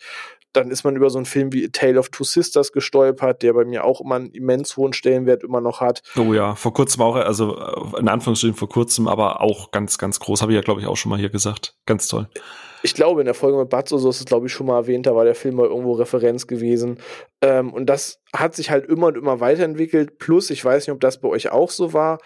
[0.53, 3.53] dann ist man über so einen Film wie A Tale of Two Sisters gestolpert, der
[3.53, 6.01] bei mir auch immer einen immens hohen Stellenwert immer noch hat.
[6.17, 10.19] Oh ja, vor kurzem auch, also äh, in Anführungsstrichen vor kurzem, aber auch ganz, ganz
[10.19, 11.76] groß, habe ich ja, glaube ich, auch schon mal hier gesagt.
[11.85, 12.27] Ganz toll.
[12.81, 15.05] Ich glaube, in der Folge mit Batzo, so ist es, glaube ich, schon mal erwähnt,
[15.05, 16.99] da war der Film mal irgendwo Referenz gewesen.
[17.41, 20.17] Ähm, und das hat sich halt immer und immer weiterentwickelt.
[20.17, 22.19] Plus, ich weiß nicht, ob das bei euch auch so war,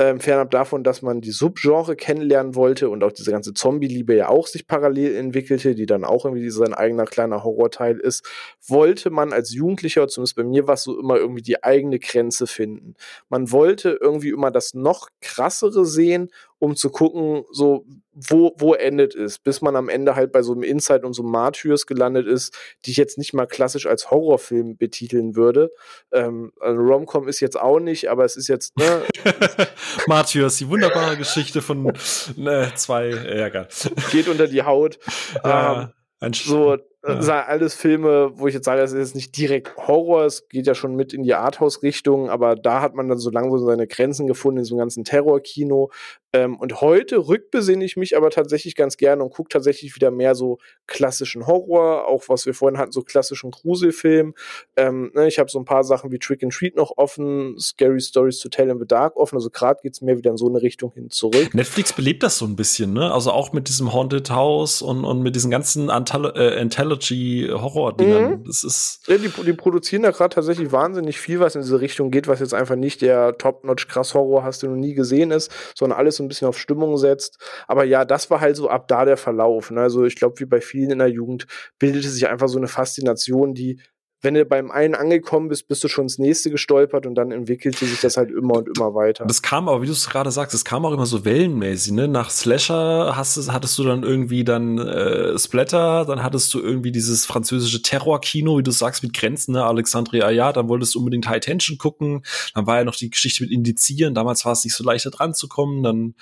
[0.00, 4.28] ähm, fernab davon, dass man die Subgenre kennenlernen wollte und auch diese ganze Zombie-Liebe ja
[4.28, 8.24] auch sich parallel entwickelte, die dann auch irgendwie sein eigener kleiner Horrorteil ist,
[8.64, 12.46] wollte man als Jugendlicher, zumindest bei mir war es so immer irgendwie die eigene Grenze
[12.46, 12.94] finden.
[13.28, 19.14] Man wollte irgendwie immer das noch krassere sehen um zu gucken, so, wo, wo endet
[19.14, 22.26] es, bis man am Ende halt bei so einem Inside und so einem Martyrs gelandet
[22.26, 25.70] ist, die ich jetzt nicht mal klassisch als Horrorfilm betiteln würde.
[26.12, 29.02] Ähm, also Romcom ist jetzt auch nicht, aber es ist jetzt, ne?
[30.06, 31.92] Martyrs, die wunderbare Geschichte von
[32.36, 33.68] ne, zwei, ja, geil.
[34.10, 34.98] Geht unter die Haut.
[35.44, 36.76] Ja, ähm, so,
[37.06, 37.22] ja.
[37.22, 40.66] sind alles Filme, wo ich jetzt sage, das ist jetzt nicht direkt Horror, es geht
[40.66, 44.26] ja schon mit in die Arthouse-Richtung, aber da hat man dann so langsam seine Grenzen
[44.26, 45.90] gefunden in so einem ganzen Terror-Kino.
[46.34, 50.34] Ähm, und heute rückbesinne ich mich aber tatsächlich ganz gerne und gucke tatsächlich wieder mehr
[50.34, 54.34] so klassischen Horror, auch was wir vorhin hatten, so klassischen Gruselfilm.
[54.76, 58.00] Ähm, ne, ich habe so ein paar Sachen wie Trick and Treat noch offen, Scary
[58.00, 60.60] Stories to Tell in the Dark offen, also gerade geht's mehr wieder in so eine
[60.60, 61.54] Richtung hin zurück.
[61.54, 63.10] Netflix belebt das so ein bisschen, ne?
[63.10, 66.56] Also auch mit diesem Haunted House und, und mit diesen ganzen Antal äh,
[66.88, 68.30] Anthology-Horror-Dingern.
[68.30, 68.44] Mhm.
[68.44, 69.00] Das ist.
[69.06, 72.40] Ja, die, die produzieren da gerade tatsächlich wahnsinnig viel, was in diese Richtung geht, was
[72.40, 76.16] jetzt einfach nicht der Top-Notch krass Horror hast, den du nie gesehen ist, sondern alles
[76.16, 77.38] so ein bisschen auf Stimmung setzt.
[77.66, 79.70] Aber ja, das war halt so ab da der Verlauf.
[79.70, 79.80] Ne?
[79.80, 81.46] Also ich glaube, wie bei vielen in der Jugend
[81.78, 83.80] bildete sich einfach so eine Faszination, die
[84.20, 87.86] wenn du beim einen angekommen bist, bist du schon ins nächste gestolpert und dann entwickelte
[87.86, 89.24] sich das halt immer und immer weiter.
[89.26, 92.08] Das kam aber, wie du es gerade sagst, das kam auch immer so wellenmäßig, ne?
[92.08, 97.26] Nach Slasher hast hattest du dann irgendwie dann äh, Splatter, dann hattest du irgendwie dieses
[97.26, 99.64] französische Terrorkino, wie du sagst, mit Grenzen, ne?
[99.64, 102.24] Alexandre Ayat, dann wolltest du unbedingt High Tension gucken,
[102.54, 105.10] dann war ja noch die Geschichte mit Indizieren, damals war es nicht so leicht da
[105.10, 106.14] dran zu kommen, dann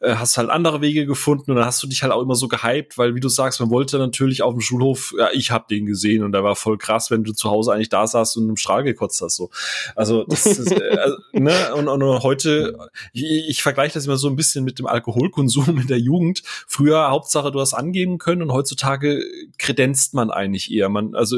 [0.00, 2.34] äh, hast du halt andere Wege gefunden und dann hast du dich halt auch immer
[2.34, 5.68] so gehypt, weil wie du sagst, man wollte natürlich auf dem Schulhof, ja, ich hab
[5.68, 8.48] den gesehen und der war voll krass, wenn du zu Hause eigentlich da saßt und
[8.48, 9.36] im Strahl gekotzt hast.
[9.36, 9.50] So.
[9.94, 11.74] Also, das ist, äh, also, ne?
[11.74, 12.78] Und, und heute,
[13.12, 16.42] ich, ich vergleiche das immer so ein bisschen mit dem Alkoholkonsum in der Jugend.
[16.66, 19.22] Früher Hauptsache, du hast angeben können und heutzutage
[19.58, 20.88] kredenzt man eigentlich eher.
[20.88, 21.36] Man, also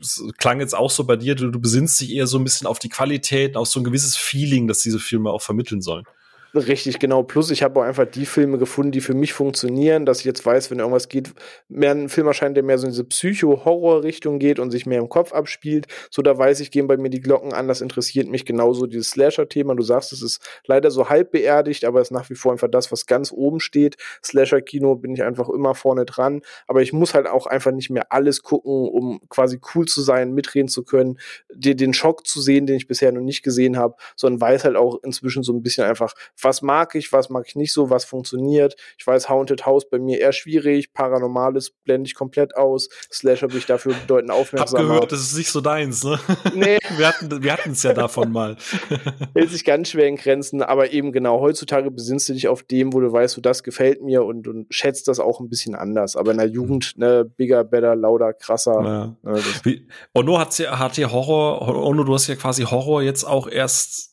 [0.00, 2.66] es klang jetzt auch so bei dir, du, du besinnst dich eher so ein bisschen
[2.66, 6.06] auf die Qualität, auf so ein gewisses Feeling, das diese Filme auch vermitteln sollen.
[6.52, 7.22] Richtig, genau.
[7.22, 10.44] Plus ich habe auch einfach die Filme gefunden, die für mich funktionieren, dass ich jetzt
[10.44, 11.32] weiß, wenn irgendwas geht,
[11.68, 15.08] mehr ein Film erscheint, der mehr so in diese Psycho-Horror-Richtung geht und sich mehr im
[15.08, 15.86] Kopf abspielt.
[16.10, 17.68] So, da weiß ich, gehen bei mir die Glocken an.
[17.68, 19.76] Das interessiert mich genauso dieses Slasher-Thema.
[19.76, 22.68] Du sagst, es ist leider so halb beerdigt, aber es ist nach wie vor einfach
[22.68, 23.96] das, was ganz oben steht.
[24.24, 26.42] Slasher-Kino bin ich einfach immer vorne dran.
[26.66, 30.32] Aber ich muss halt auch einfach nicht mehr alles gucken, um quasi cool zu sein,
[30.32, 31.20] mitreden zu können,
[31.54, 34.98] den Schock zu sehen, den ich bisher noch nicht gesehen habe, sondern weiß halt auch
[35.04, 36.12] inzwischen so ein bisschen einfach,
[36.42, 38.76] was mag ich, was mag ich nicht so, was funktioniert.
[38.98, 43.58] Ich weiß, Haunted House bei mir eher schwierig, Paranormales blende ich komplett aus, Slasher bin
[43.58, 44.82] ich dafür bedeutend aufmerksamer.
[44.82, 46.18] Hab gehört, das ist nicht so deins, ne?
[46.54, 46.78] Nee.
[46.96, 48.56] wir hatten wir es ja davon mal.
[49.34, 52.92] Hält sich ganz schwer in Grenzen, aber eben genau, heutzutage besinnst du dich auf dem,
[52.92, 56.16] wo du weißt, so das gefällt mir und, und schätzt das auch ein bisschen anders.
[56.16, 58.82] Aber in der Jugend, ne, bigger, better, lauter, krasser.
[58.82, 59.16] Ja.
[59.22, 63.48] Ne, Wie, Ono hat, hat hier Horror, Ono, du hast ja quasi Horror jetzt auch
[63.48, 64.09] erst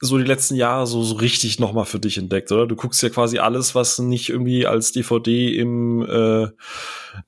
[0.00, 2.66] so die letzten Jahre so, so richtig nochmal für dich entdeckt, oder?
[2.66, 6.48] Du guckst ja quasi alles, was nicht irgendwie als DVD im äh,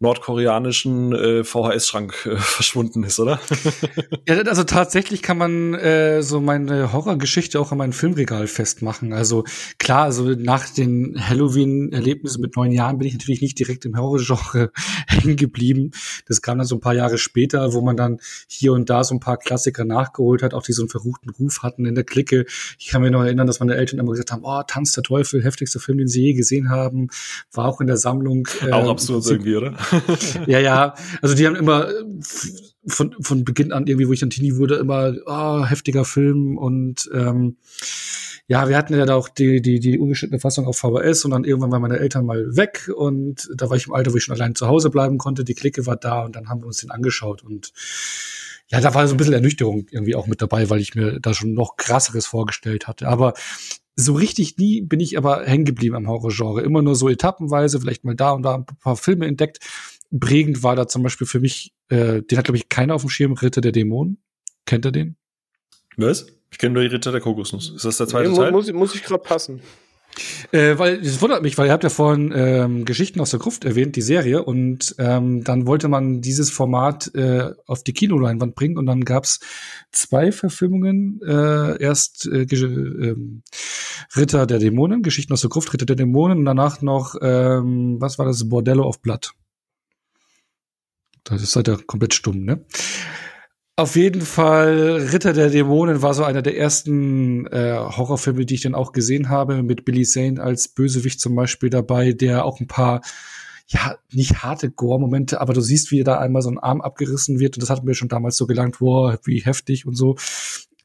[0.01, 3.41] nordkoreanischen äh, VHS-Schrank äh, verschwunden ist, oder?
[4.27, 9.13] ja, also tatsächlich kann man äh, so meine Horrorgeschichte auch an meinem Filmregal festmachen.
[9.13, 9.45] Also
[9.79, 14.73] klar, also nach den Halloween-Erlebnissen mit neun Jahren bin ich natürlich nicht direkt im Horrorgenre
[15.07, 15.93] hängen geblieben.
[16.27, 18.19] Das kam dann so ein paar Jahre später, wo man dann
[18.49, 21.63] hier und da so ein paar Klassiker nachgeholt hat, auch die so einen verruchten Ruf
[21.63, 22.45] hatten in der Clique.
[22.79, 25.43] Ich kann mich noch erinnern, dass meine Eltern immer gesagt haben, oh, Tanz der Teufel,
[25.43, 27.09] heftigster Film, den sie je gesehen haben.
[27.53, 28.49] War auch in der Sammlung.
[28.61, 29.77] Äh, auch absurd irgendwie, oder?
[30.47, 30.95] ja, ja.
[31.23, 31.89] Also die haben immer
[32.87, 37.11] von, von Beginn an irgendwie, wo ich dann Teenie wurde, immer, oh, heftiger Film und
[37.13, 37.57] ähm,
[38.49, 41.45] ja, wir hatten ja da auch die, die, die ungeschnittene Fassung auf VHS und dann
[41.45, 44.37] irgendwann waren meine Eltern mal weg und da war ich im Alter, wo ich schon
[44.37, 45.43] allein zu Hause bleiben konnte.
[45.43, 47.73] Die Clique war da und dann haben wir uns den angeschaut und
[48.69, 51.35] ja, da war so ein bisschen Ernüchterung irgendwie auch mit dabei, weil ich mir da
[51.35, 53.09] schon noch krasseres vorgestellt hatte.
[53.09, 53.35] Aber
[53.95, 56.63] so richtig nie bin ich aber hängen geblieben am Horrorgenre.
[56.63, 59.61] Immer nur so etappenweise, vielleicht mal da und da ein paar Filme entdeckt.
[60.19, 63.11] Prägend war da zum Beispiel für mich, äh, den hat, glaube ich, keiner auf dem
[63.11, 64.19] Schirm, Ritter der Dämonen.
[64.65, 65.17] Kennt ihr den?
[65.97, 66.27] Was?
[66.51, 67.71] Ich kenne nur die Ritter der Kokosnuss.
[67.71, 68.53] Ist das der zweite nee, Teil?
[68.53, 69.61] Muss, muss ich gerade passen.
[70.53, 73.65] Äh, weil es wundert mich, weil ihr habt ja vorhin ähm, Geschichten aus der Gruft
[73.65, 78.79] erwähnt, die Serie, und ähm, dann wollte man dieses Format äh, auf die Kinoleinwand bringen
[78.79, 79.41] und dann gab's
[79.93, 81.21] zwei Verfilmungen.
[81.27, 83.17] Äh, erst äh, äh,
[84.17, 88.19] Ritter der Dämonen, Geschichten aus der Gruft, Ritter der Dämonen und danach noch, ähm, was
[88.19, 89.33] war das, Bordello of Blood.
[91.25, 92.65] Das ist halt ja komplett stumm, ne?
[93.79, 98.63] Auf jeden Fall, Ritter der Dämonen war so einer der ersten äh, Horrorfilme, die ich
[98.63, 102.69] dann auch gesehen habe, mit Billy Zane als Bösewicht zum Beispiel dabei, der auch ein
[102.69, 103.03] paar,
[103.67, 107.57] ja, nicht harte Gore-Momente, aber du siehst, wie da einmal so ein Arm abgerissen wird
[107.57, 110.17] und das hat mir schon damals so gelangt, wow, wie heftig und so.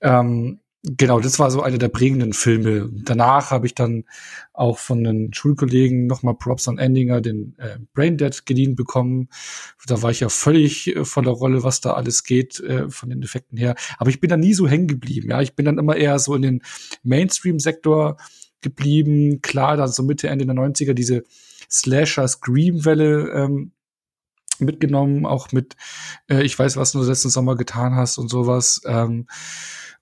[0.01, 2.89] Ähm, Genau, das war so einer der prägenden Filme.
[2.91, 4.05] Danach habe ich dann
[4.51, 9.29] auch von den Schulkollegen nochmal Props an Endinger, den äh, Braindead geliehen bekommen.
[9.85, 13.11] Da war ich ja völlig äh, von der Rolle, was da alles geht, äh, von
[13.11, 13.75] den Effekten her.
[13.99, 15.29] Aber ich bin da nie so hängen geblieben.
[15.29, 16.63] Ja, ich bin dann immer eher so in den
[17.03, 18.17] Mainstream-Sektor
[18.61, 19.41] geblieben.
[19.43, 21.23] Klar, dann so Mitte, Ende der 90er diese
[21.69, 23.71] Slasher-Scream-Welle ähm,
[24.57, 25.75] mitgenommen, auch mit
[26.27, 28.81] äh, Ich weiß, was du letzten Sommer getan hast und sowas.
[28.85, 29.27] Ähm,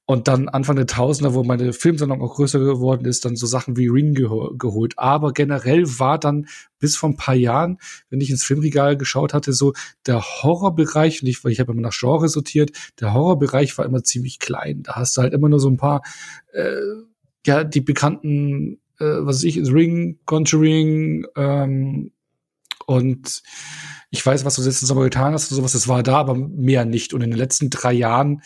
[0.09, 3.77] und dann Anfang der Tausender, wo meine Filmsammlung auch größer geworden ist, dann so Sachen
[3.77, 4.95] wie Ring geho geholt.
[4.97, 6.47] Aber generell war dann
[6.79, 7.77] bis vor ein paar Jahren,
[8.09, 9.73] wenn ich ins Filmregal geschaut hatte, so
[10.07, 14.39] der Horrorbereich, und ich, ich habe immer nach Genre sortiert, der Horrorbereich war immer ziemlich
[14.39, 14.81] klein.
[14.81, 16.01] Da hast du halt immer nur so ein paar,
[16.53, 16.81] äh,
[17.45, 22.13] ja, die bekannten, äh, was weiß ich, Ring, Conjuring, ähm,
[22.87, 23.43] und
[24.09, 26.85] ich weiß, was du letzten Sommer getan hast und sowas, das war da, aber mehr
[26.85, 27.13] nicht.
[27.13, 28.41] Und in den letzten drei Jahren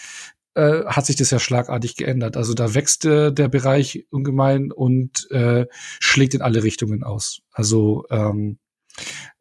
[0.55, 2.37] äh, hat sich das ja schlagartig geändert.
[2.37, 5.65] Also da wächst äh, der Bereich ungemein und äh,
[5.99, 7.41] schlägt in alle Richtungen aus.
[7.51, 8.59] Also ähm,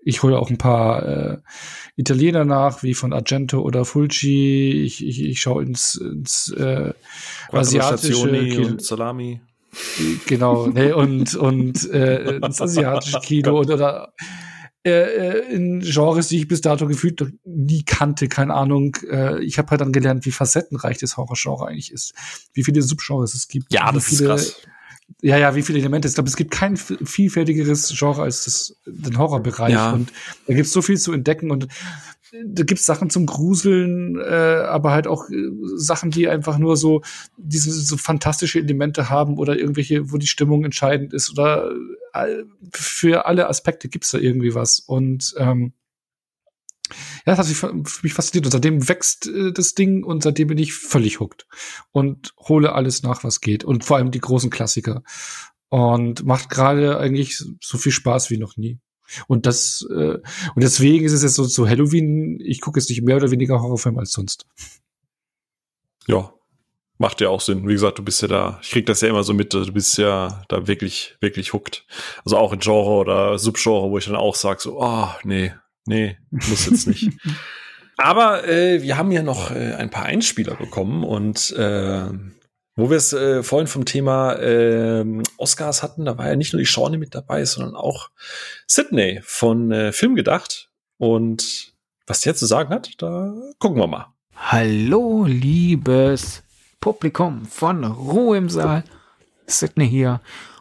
[0.04, 1.38] ich hole auch ein paar äh,
[1.96, 4.82] Italiener nach, wie von Argento oder Fulci.
[4.84, 6.92] Ich, ich, ich schaue ins, ins äh,
[7.50, 9.40] asiatische und Salami.
[10.26, 14.12] Genau, nee, und, und äh, ins asiatische Kino oder, oder
[14.84, 18.96] äh, äh, in Genres, die ich bis dato gefühlt nie kannte, keine Ahnung.
[19.08, 22.14] Äh, ich habe halt dann gelernt, wie facettenreich das Horrorgenre eigentlich ist,
[22.52, 23.72] wie viele Subgenres es gibt.
[23.72, 24.56] Ja, das viele, ist krass.
[25.20, 26.08] Ja, ja, wie viele Elemente.
[26.08, 29.72] Ich glaube, es gibt kein vielfältigeres Genre als das, den Horrorbereich.
[29.72, 29.92] Ja.
[29.92, 30.12] Und
[30.46, 31.68] da gibt es so viel zu entdecken und
[32.32, 37.02] da gibt's Sachen zum Gruseln, äh, aber halt auch äh, Sachen, die einfach nur so
[37.36, 41.70] diese so fantastische Elemente haben oder irgendwelche, wo die Stimmung entscheidend ist oder
[42.14, 45.74] äh, für alle Aspekte gibt's da irgendwie was und ähm,
[47.24, 47.72] ja, das hat sich für
[48.02, 48.46] mich fasziniert.
[48.46, 51.46] Und seitdem wächst äh, das Ding und seitdem bin ich völlig hooked.
[51.90, 53.64] Und hole alles nach, was geht.
[53.64, 55.02] Und vor allem die großen Klassiker.
[55.70, 58.78] und macht gerade eigentlich so viel Spaß wie noch nie.
[59.26, 60.18] Und das äh,
[60.54, 63.60] und deswegen ist es jetzt so zu Halloween, ich gucke jetzt nicht mehr oder weniger
[63.60, 64.46] Horrorfilme als sonst.
[66.06, 66.32] Ja,
[66.98, 67.68] macht ja auch Sinn.
[67.68, 69.98] Wie gesagt, du bist ja da, ich krieg das ja immer so mit, du bist
[69.98, 71.84] ja da wirklich, wirklich hooked.
[72.24, 75.52] Also auch in Genre oder Subgenre, wo ich dann auch sag so, oh, nee,
[75.84, 77.10] nee, muss jetzt nicht.
[77.98, 82.08] Aber äh, wir haben ja noch äh, ein paar Einspieler bekommen und äh,
[82.74, 85.04] wo wir es äh, vorhin vom Thema äh,
[85.36, 88.10] Oscars hatten, da war ja nicht nur die Shawnee mit dabei, sondern auch
[88.66, 90.70] Sydney von äh, Film gedacht.
[90.96, 91.74] Und
[92.06, 94.06] was der zu sagen hat, da gucken wir mal.
[94.34, 96.42] Hallo, liebes
[96.80, 98.84] Publikum von Ruhe im Saal.
[99.46, 100.20] Sydney hier.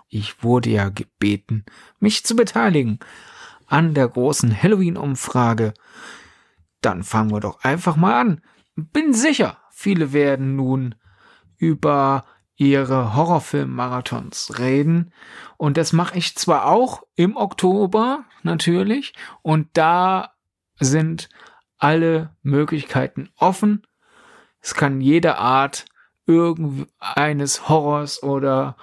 [0.09, 1.65] Ich wurde ja gebeten,
[1.99, 2.99] mich zu beteiligen
[3.67, 5.73] an der großen Halloween-Umfrage.
[6.81, 8.41] Dann fangen wir doch einfach mal an.
[8.75, 10.95] Bin sicher, viele werden nun
[11.61, 12.25] über
[12.55, 15.13] ihre Horrorfilm-Marathons reden.
[15.57, 19.13] Und das mache ich zwar auch im Oktober, natürlich.
[19.43, 20.33] Und da
[20.79, 21.29] sind
[21.77, 23.85] alle Möglichkeiten offen.
[24.59, 25.85] Es kann jede Art
[26.25, 28.75] irgendeines Horrors oder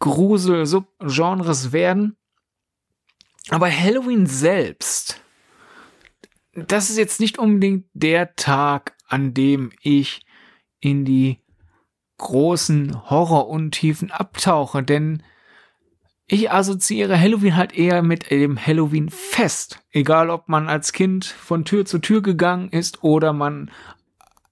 [0.00, 2.16] Grusel-Subgenres werden.
[3.50, 5.20] Aber Halloween selbst,
[6.54, 10.26] das ist jetzt nicht unbedingt der Tag, an dem ich
[10.80, 11.40] in die
[12.20, 15.22] großen Horroruntiefen abtauche, denn
[16.26, 19.82] ich assoziiere Halloween halt eher mit dem Halloween-Fest.
[19.90, 23.70] Egal, ob man als Kind von Tür zu Tür gegangen ist oder man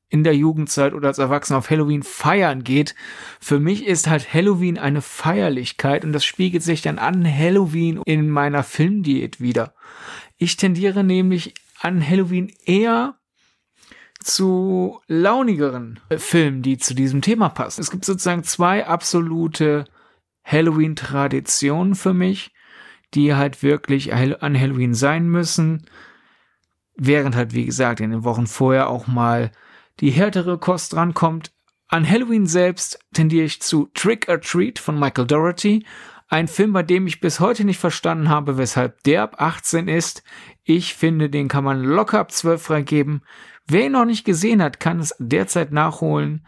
[0.08, 2.94] in der Jugendzeit oder als Erwachsener auf Halloween feiern geht.
[3.40, 8.28] Für mich ist halt Halloween eine Feierlichkeit und das spiegelt sich dann an Halloween in
[8.28, 9.74] meiner Filmdiät wieder.
[10.38, 13.17] Ich tendiere nämlich an Halloween eher
[14.28, 17.80] zu launigeren Filmen, die zu diesem Thema passen.
[17.80, 19.84] Es gibt sozusagen zwei absolute
[20.44, 22.52] Halloween-Traditionen für mich,
[23.14, 25.86] die halt wirklich an Halloween sein müssen,
[26.94, 29.50] während halt, wie gesagt, in den Wochen vorher auch mal
[30.00, 31.52] die härtere Kost rankommt.
[31.88, 35.86] An Halloween selbst tendiere ich zu Trick or Treat von Michael Doherty,
[36.28, 40.22] ein Film, bei dem ich bis heute nicht verstanden habe, weshalb der ab 18 ist.
[40.64, 43.22] Ich finde, den kann man locker ab 12 freigeben.
[43.68, 46.46] Wer ihn noch nicht gesehen hat, kann es derzeit nachholen.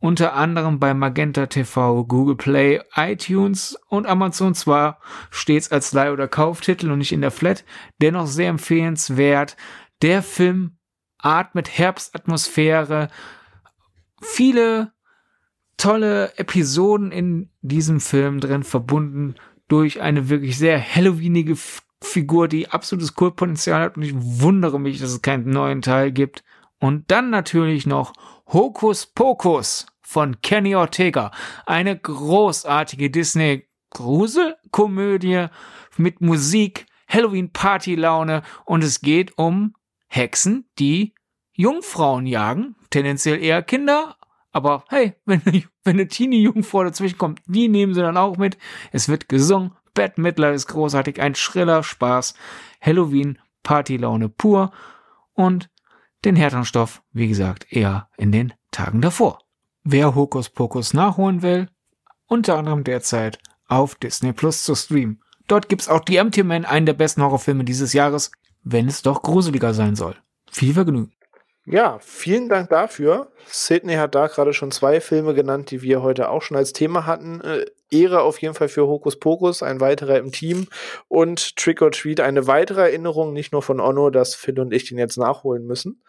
[0.00, 6.28] Unter anderem bei Magenta TV, Google Play, iTunes und Amazon zwar stets als Leih- oder
[6.28, 7.64] Kauftitel und nicht in der Flat,
[8.00, 9.56] dennoch sehr empfehlenswert.
[10.02, 10.78] Der Film
[11.18, 13.08] atmet Herbstatmosphäre.
[14.20, 14.92] Viele
[15.76, 19.34] tolle Episoden in diesem Film drin, verbunden
[19.68, 21.56] durch eine wirklich sehr Halloweenige
[22.02, 26.44] Figur, die absolutes Kultpotenzial hat und ich wundere mich, dass es keinen neuen Teil gibt.
[26.80, 28.12] Und dann natürlich noch
[28.52, 31.32] Hokus Pokus von Kenny Ortega.
[31.66, 35.46] Eine großartige Disney-Gruselkomödie
[35.96, 39.74] mit Musik, Halloween-Party-Laune und es geht um
[40.06, 41.14] Hexen, die
[41.52, 44.18] Jungfrauen jagen, tendenziell eher Kinder,
[44.52, 48.58] aber hey, wenn, wenn eine Teenie-Jungfrau dazwischen kommt, die nehmen sie dann auch mit.
[48.92, 52.34] Es wird gesungen, Bette Midler ist großartig, ein schriller Spaß,
[52.80, 54.70] Halloween, Partylaune pur
[55.32, 55.70] und
[56.24, 59.40] den härteren Stoff, wie gesagt, eher in den Tagen davor.
[59.82, 61.68] Wer Hokus Pokus nachholen will,
[62.26, 65.20] unter anderem derzeit auf Disney Plus zu streamen.
[65.48, 68.30] Dort gibt's auch The Empty Man, einen der besten Horrorfilme dieses Jahres,
[68.62, 70.14] wenn es doch gruseliger sein soll.
[70.48, 71.12] Viel Vergnügen.
[71.66, 73.32] Ja, vielen Dank dafür.
[73.46, 77.04] Sydney hat da gerade schon zwei Filme genannt, die wir heute auch schon als Thema
[77.04, 77.42] hatten.
[77.90, 80.68] Ehre auf jeden Fall für Hokus Pokus, ein weiterer im Team.
[81.08, 84.88] Und Trick or Treat, eine weitere Erinnerung, nicht nur von Onno, dass Phil und ich
[84.88, 86.02] den jetzt nachholen müssen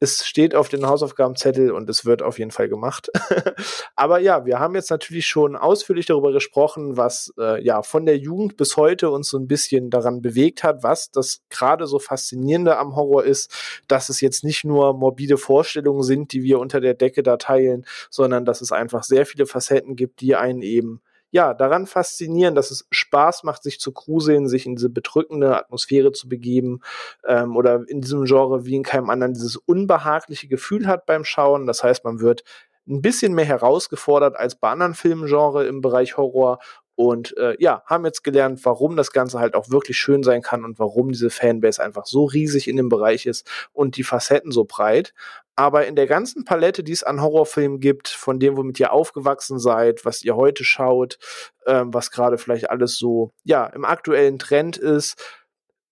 [0.00, 3.10] es steht auf den Hausaufgabenzettel und es wird auf jeden Fall gemacht.
[3.96, 8.16] Aber ja, wir haben jetzt natürlich schon ausführlich darüber gesprochen, was äh, ja von der
[8.16, 12.78] Jugend bis heute uns so ein bisschen daran bewegt hat, was das gerade so faszinierende
[12.78, 16.94] am Horror ist, dass es jetzt nicht nur morbide Vorstellungen sind, die wir unter der
[16.94, 21.00] Decke da teilen, sondern dass es einfach sehr viele Facetten gibt, die einen eben
[21.30, 26.12] ja, daran faszinieren, dass es Spaß macht, sich zu gruseln, sich in diese bedrückende Atmosphäre
[26.12, 26.80] zu begeben
[27.26, 31.66] ähm, oder in diesem Genre wie in keinem anderen dieses unbehagliche Gefühl hat beim Schauen.
[31.66, 32.44] Das heißt, man wird
[32.88, 36.58] ein bisschen mehr herausgefordert als bei anderen Filmgenre im Bereich Horror
[36.98, 40.64] und äh, ja, haben jetzt gelernt, warum das Ganze halt auch wirklich schön sein kann
[40.64, 44.64] und warum diese Fanbase einfach so riesig in dem Bereich ist und die Facetten so
[44.64, 45.14] breit.
[45.58, 49.58] Aber in der ganzen Palette, die es an Horrorfilmen gibt, von dem, womit ihr aufgewachsen
[49.58, 51.18] seid, was ihr heute schaut,
[51.66, 55.20] ähm, was gerade vielleicht alles so, ja, im aktuellen Trend ist,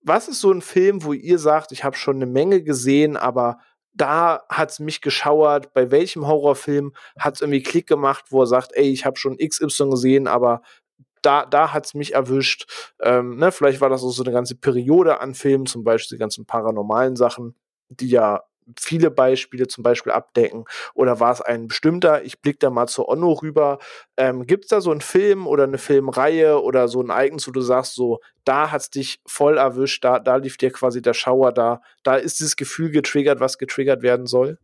[0.02, 3.58] was ist so ein Film, wo ihr sagt, ich habe schon eine Menge gesehen, aber
[3.92, 8.92] da hat's mich geschauert, bei welchem Horrorfilm hat's irgendwie Klick gemacht, wo er sagt, ey,
[8.92, 10.62] ich habe schon XY gesehen, aber
[11.22, 12.92] da, da hat's mich erwischt.
[13.00, 16.20] Ähm, ne, vielleicht war das auch so eine ganze Periode an Filmen, zum Beispiel die
[16.20, 17.56] ganzen paranormalen Sachen,
[17.88, 18.44] die ja
[18.78, 20.64] viele Beispiele zum Beispiel abdecken?
[20.94, 22.22] Oder war es ein bestimmter?
[22.24, 23.78] Ich blicke da mal zur Onno rüber.
[24.16, 27.52] Ähm, Gibt es da so einen Film oder eine Filmreihe oder so ein Ereignis, wo
[27.52, 31.52] du sagst, so, da hat's dich voll erwischt, da, da lief dir quasi der Schauer
[31.52, 34.58] da, da ist dieses Gefühl getriggert, was getriggert werden soll?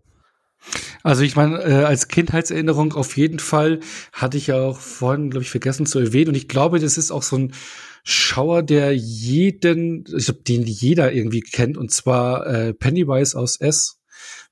[1.03, 3.81] Also ich meine, äh, als Kindheitserinnerung auf jeden Fall
[4.13, 6.29] hatte ich ja auch vorhin, glaube ich, vergessen zu erwähnen.
[6.29, 7.53] Und ich glaube, das ist auch so ein
[8.05, 14.01] Schauer, der jeden, ich glaube, den jeder irgendwie kennt, und zwar äh, Pennywise aus S,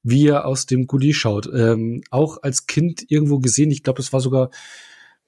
[0.03, 1.49] wie er aus dem Gully schaut.
[1.53, 4.51] Ähm, auch als Kind irgendwo gesehen, ich glaube, das war sogar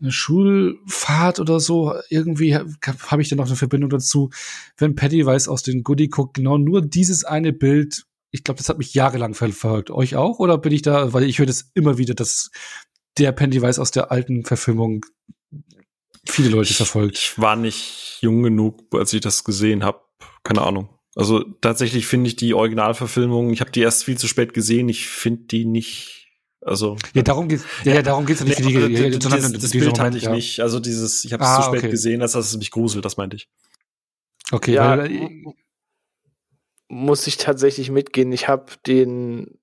[0.01, 4.31] eine Schulfahrt oder so, irgendwie habe hab ich da noch eine Verbindung dazu,
[4.77, 8.79] wenn Pennywise aus dem Goodie guckt, genau nur dieses eine Bild ich glaube, das hat
[8.79, 9.91] mich jahrelang verfolgt.
[9.91, 10.39] Euch auch?
[10.39, 12.51] Oder bin ich da, weil ich höre das immer wieder, dass
[13.19, 15.05] der Pennywise aus der alten Verfilmung
[16.27, 17.19] viele Leute verfolgt.
[17.19, 20.01] Ich war nicht jung genug, als ich das gesehen habe.
[20.45, 20.89] Keine Ahnung.
[21.15, 25.09] Also tatsächlich finde ich die Originalverfilmung, ich habe die erst viel zu spät gesehen, ich
[25.09, 26.23] finde die nicht
[26.65, 29.53] also ja, darum geht's ja, ja darum geht's ja nicht nee, für die, ja, das,
[29.53, 30.31] das Bild Moment, hatte ich ja.
[30.31, 30.61] nicht.
[30.61, 31.91] Also dieses ich habe es ah, zu spät okay.
[31.91, 33.49] gesehen, als dass es mich gruselt, das meinte ich.
[34.53, 35.11] Okay, ja, weil,
[36.93, 38.31] muss ich tatsächlich mitgehen.
[38.33, 39.59] Ich habe den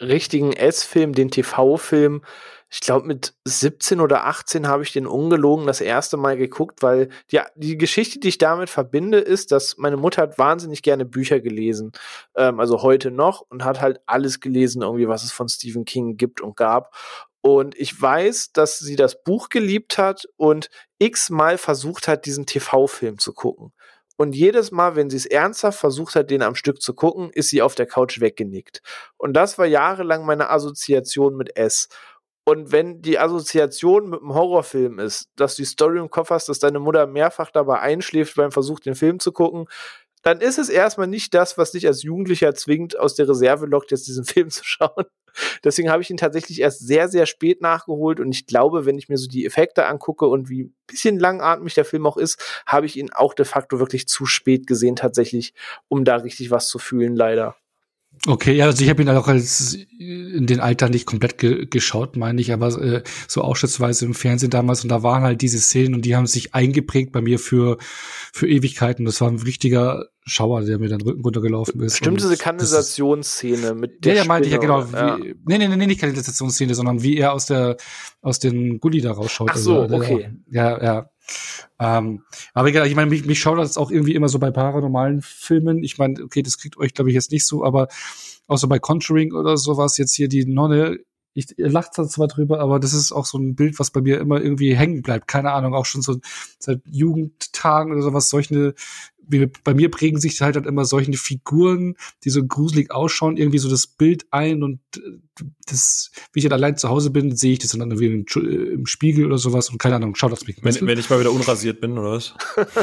[0.00, 2.22] richtigen S-Film, den TV-Film,
[2.70, 7.10] ich glaube mit 17 oder 18 habe ich den ungelogen das erste Mal geguckt, weil
[7.30, 11.38] die, die Geschichte, die ich damit verbinde, ist, dass meine Mutter hat wahnsinnig gerne Bücher
[11.38, 11.92] gelesen,
[12.34, 16.16] ähm, also heute noch und hat halt alles gelesen, irgendwie was es von Stephen King
[16.16, 16.96] gibt und gab.
[17.42, 20.68] Und ich weiß, dass sie das Buch geliebt hat und
[20.98, 23.72] x-mal versucht hat, diesen TV-Film zu gucken.
[24.16, 27.48] Und jedes Mal, wenn sie es ernsthaft versucht hat, den am Stück zu gucken, ist
[27.48, 28.82] sie auf der Couch weggenickt.
[29.16, 31.88] Und das war jahrelang meine Assoziation mit S.
[32.44, 36.48] Und wenn die Assoziation mit einem Horrorfilm ist, dass du die Story im Kopf hast,
[36.48, 39.66] dass deine Mutter mehrfach dabei einschläft beim Versuch, den Film zu gucken,
[40.22, 43.90] dann ist es erstmal nicht das, was dich als Jugendlicher zwingt, aus der Reserve lockt,
[43.90, 45.04] jetzt diesen Film zu schauen.
[45.64, 49.08] Deswegen habe ich ihn tatsächlich erst sehr, sehr spät nachgeholt und ich glaube, wenn ich
[49.08, 52.86] mir so die Effekte angucke und wie ein bisschen langatmig der Film auch ist, habe
[52.86, 55.54] ich ihn auch de facto wirklich zu spät gesehen tatsächlich,
[55.88, 57.56] um da richtig was zu fühlen, leider.
[58.24, 62.16] Okay, ja, also ich habe ihn auch als in den Alter nicht komplett ge geschaut,
[62.16, 65.94] meine ich, aber äh, so ausschnittsweise im Fernsehen damals und da waren halt diese Szenen
[65.94, 67.78] und die haben sich eingeprägt bei mir für
[68.32, 69.04] für Ewigkeiten.
[69.04, 71.96] Das war ein richtiger Schauer, der mir dann Rücken runtergelaufen ist.
[71.96, 74.84] Stimmt diese Kanalisationsszene mit der Ja, ja, meinte ich ja genau.
[74.84, 75.18] Ja.
[75.18, 77.76] Wie, nee, nee, nee, nicht Kanalisationsszene, sondern wie er aus der
[78.20, 79.50] aus den Gully da rausschaut.
[79.52, 80.30] Ach so, also, okay.
[80.48, 81.10] Ja, ja.
[81.78, 82.22] Ähm,
[82.54, 85.82] aber egal, ich meine, mich, mich schaut das auch irgendwie immer so bei paranormalen Filmen.
[85.82, 87.88] Ich meine, okay, das kriegt euch, glaube ich, jetzt nicht so, aber
[88.46, 90.98] auch so bei Conjuring oder sowas, jetzt hier die Nonne,
[91.34, 94.40] ich lacht zwar drüber, aber das ist auch so ein Bild, was bei mir immer
[94.40, 95.28] irgendwie hängen bleibt.
[95.28, 96.18] Keine Ahnung, auch schon so
[96.58, 98.74] seit Jugendtagen oder sowas, solche
[99.64, 103.70] bei mir prägen sich halt, halt immer solche Figuren, die so gruselig ausschauen, irgendwie so
[103.70, 105.00] das Bild ein und äh,
[105.66, 108.74] das, wie ich dann allein zu Hause bin, sehe ich das dann irgendwie im, äh,
[108.74, 110.56] im, Spiegel oder sowas und keine Ahnung, schaut das mich.
[110.62, 112.34] Wenn, wenn ich mal wieder unrasiert bin, oder was?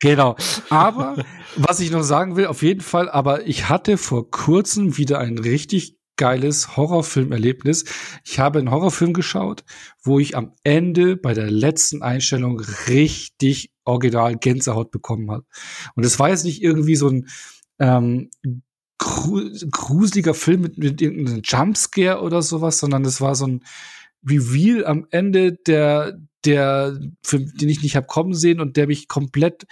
[0.00, 0.34] Genau.
[0.68, 1.24] Aber
[1.54, 5.38] was ich noch sagen will, auf jeden Fall, aber ich hatte vor kurzem wieder ein
[5.38, 7.84] richtig geiles Horrorfilmerlebnis.
[8.24, 9.64] Ich habe einen Horrorfilm geschaut,
[10.02, 15.44] wo ich am Ende bei der letzten Einstellung richtig original Gänsehaut bekommen habe.
[15.94, 17.28] Und es war jetzt nicht irgendwie so ein
[17.78, 18.30] ähm,
[18.98, 23.64] gruseliger Film mit, mit irgendeinem Jumpscare oder sowas, sondern es war so ein
[24.24, 29.08] Reveal am Ende, der, der, für, den ich nicht hab kommen sehen und der mich
[29.08, 29.66] komplett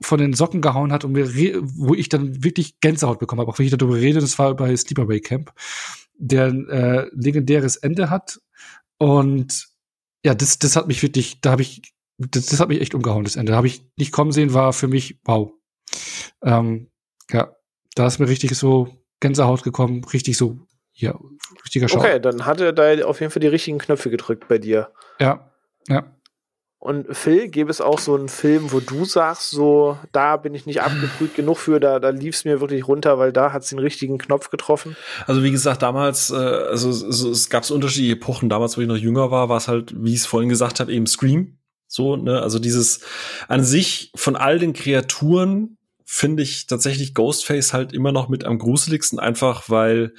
[0.00, 1.28] von den Socken gehauen hat und mir,
[1.62, 4.76] wo ich dann wirklich Gänsehaut bekommen habe, auch wenn ich darüber rede, das war bei
[4.76, 5.52] Sleepaway Camp,
[6.18, 8.40] der ein äh, legendäres Ende hat.
[8.98, 9.68] Und
[10.24, 11.82] ja, das, das hat mich wirklich, da habe ich,
[12.18, 13.52] das, das hat mich echt umgehauen, das Ende.
[13.52, 15.52] Da habe ich nicht kommen sehen, war für mich wow.
[16.42, 16.90] Ähm,
[17.30, 17.54] ja,
[17.94, 18.88] da ist mir richtig so
[19.20, 20.58] Gänsehaut gekommen, richtig so,
[20.92, 21.18] ja,
[21.64, 21.98] richtiger Schau.
[21.98, 24.92] Okay, dann hat er da auf jeden Fall die richtigen Knöpfe gedrückt bei dir.
[25.20, 25.50] Ja,
[25.88, 26.15] ja.
[26.78, 30.66] Und Phil, gäbe es auch so einen Film, wo du sagst, so, da bin ich
[30.66, 33.70] nicht abgebrüht genug für, da, da lief es mir wirklich runter, weil da hat es
[33.70, 34.96] den richtigen Knopf getroffen?
[35.26, 38.48] Also wie gesagt, damals, äh, also, also es gab unterschiedliche Epochen.
[38.48, 40.92] Damals, wo ich noch jünger war, war es halt, wie ich es vorhin gesagt habe,
[40.92, 41.58] eben Scream.
[41.88, 43.00] So, ne, also dieses
[43.48, 48.58] an sich von all den Kreaturen finde ich tatsächlich Ghostface halt immer noch mit am
[48.58, 50.14] gruseligsten, einfach weil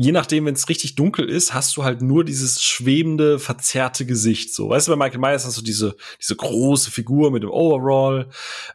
[0.00, 4.54] je nachdem, wenn es richtig dunkel ist, hast du halt nur dieses schwebende, verzerrte Gesicht.
[4.54, 8.28] So, weißt du, bei Michael Myers hast du diese diese große Figur mit dem Overall.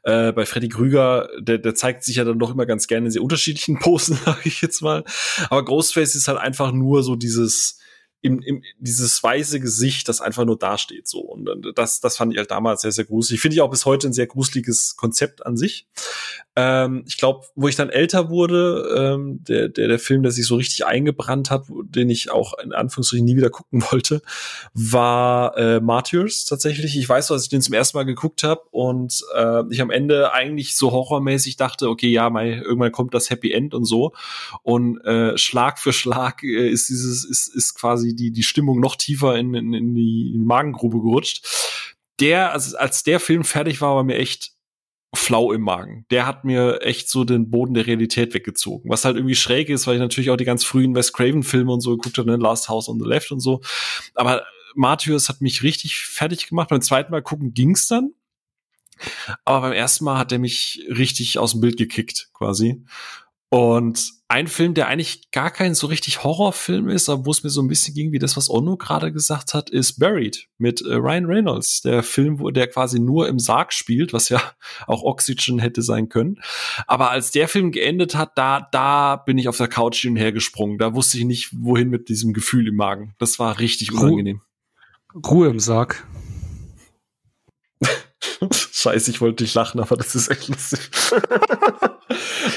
[0.03, 3.11] Äh, bei Freddy Krüger, der, der zeigt sich ja dann doch immer ganz gerne in
[3.11, 5.05] sehr unterschiedlichen Posen, sage ich jetzt mal.
[5.49, 7.79] Aber Ghostface ist halt einfach nur so dieses
[8.23, 11.19] im, im, dieses weiße Gesicht, das einfach nur dasteht so.
[11.19, 13.41] Und das, das fand ich halt damals sehr, sehr gruselig.
[13.41, 15.87] Finde ich auch bis heute ein sehr gruseliges Konzept an sich.
[16.55, 20.47] Ähm, ich glaube, wo ich dann älter wurde, ähm, der, der, der Film, der sich
[20.47, 24.21] so richtig eingebrannt hat, den ich auch in Anführungsstrichen nie wieder gucken wollte,
[24.73, 26.97] war äh, Martyrs tatsächlich.
[26.97, 30.31] Ich weiß, dass ich den zum ersten Mal geguckt habe und äh, ich am Ende
[30.31, 34.13] eigentlich so horrormäßig dachte, okay, ja, mal, irgendwann kommt das Happy End und so.
[34.61, 38.95] Und äh, Schlag für Schlag äh, ist dieses, ist, ist quasi die, die Stimmung noch
[38.95, 41.45] tiefer in, in, in die Magengrube gerutscht.
[42.19, 44.53] Der, also als der Film fertig war, war mir echt
[45.15, 46.05] flau im Magen.
[46.09, 48.89] Der hat mir echt so den Boden der Realität weggezogen.
[48.89, 51.81] Was halt irgendwie schräg ist, weil ich natürlich auch die ganz frühen Wes Craven-Filme und
[51.81, 52.37] so geguckt habe, ne?
[52.37, 53.61] Last House on the Left und so.
[54.15, 54.43] Aber
[54.75, 56.69] Martyrs hat mich richtig fertig gemacht.
[56.69, 58.13] Beim zweiten Mal gucken ging's dann.
[59.45, 62.83] Aber beim ersten Mal hat er mich richtig aus dem Bild gekickt, quasi.
[63.53, 67.51] Und ein Film, der eigentlich gar kein so richtig Horrorfilm ist, aber wo es mir
[67.51, 70.95] so ein bisschen ging, wie das, was Ono gerade gesagt hat, ist Buried mit äh,
[70.95, 71.81] Ryan Reynolds.
[71.81, 74.41] Der Film, wo der quasi nur im Sarg spielt, was ja
[74.87, 76.41] auch Oxygen hätte sein können.
[76.87, 80.17] Aber als der Film geendet hat, da, da bin ich auf der Couch hin und
[80.17, 80.79] her gesprungen.
[80.79, 83.13] Da wusste ich nicht, wohin mit diesem Gefühl im Magen.
[83.19, 84.41] Das war richtig unangenehm.
[85.13, 86.03] Ruhe im Sarg.
[88.51, 90.79] Scheiße, ich wollte nicht lachen, aber das ist echt lustig.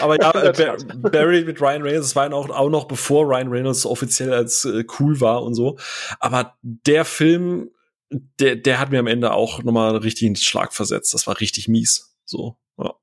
[0.01, 3.87] aber ja, äh, Barry mit Ryan Reynolds, das war auch, auch noch bevor Ryan Reynolds
[3.87, 5.79] offiziell als äh, cool war und so.
[6.21, 7.71] Aber der Film,
[8.11, 11.15] der, der hat mir am Ende auch nochmal einen richtigen Schlag versetzt.
[11.15, 12.17] Das war richtig mies.
[12.25, 12.95] So, ja.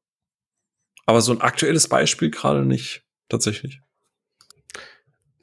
[1.06, 3.81] Aber so ein aktuelles Beispiel gerade nicht, tatsächlich.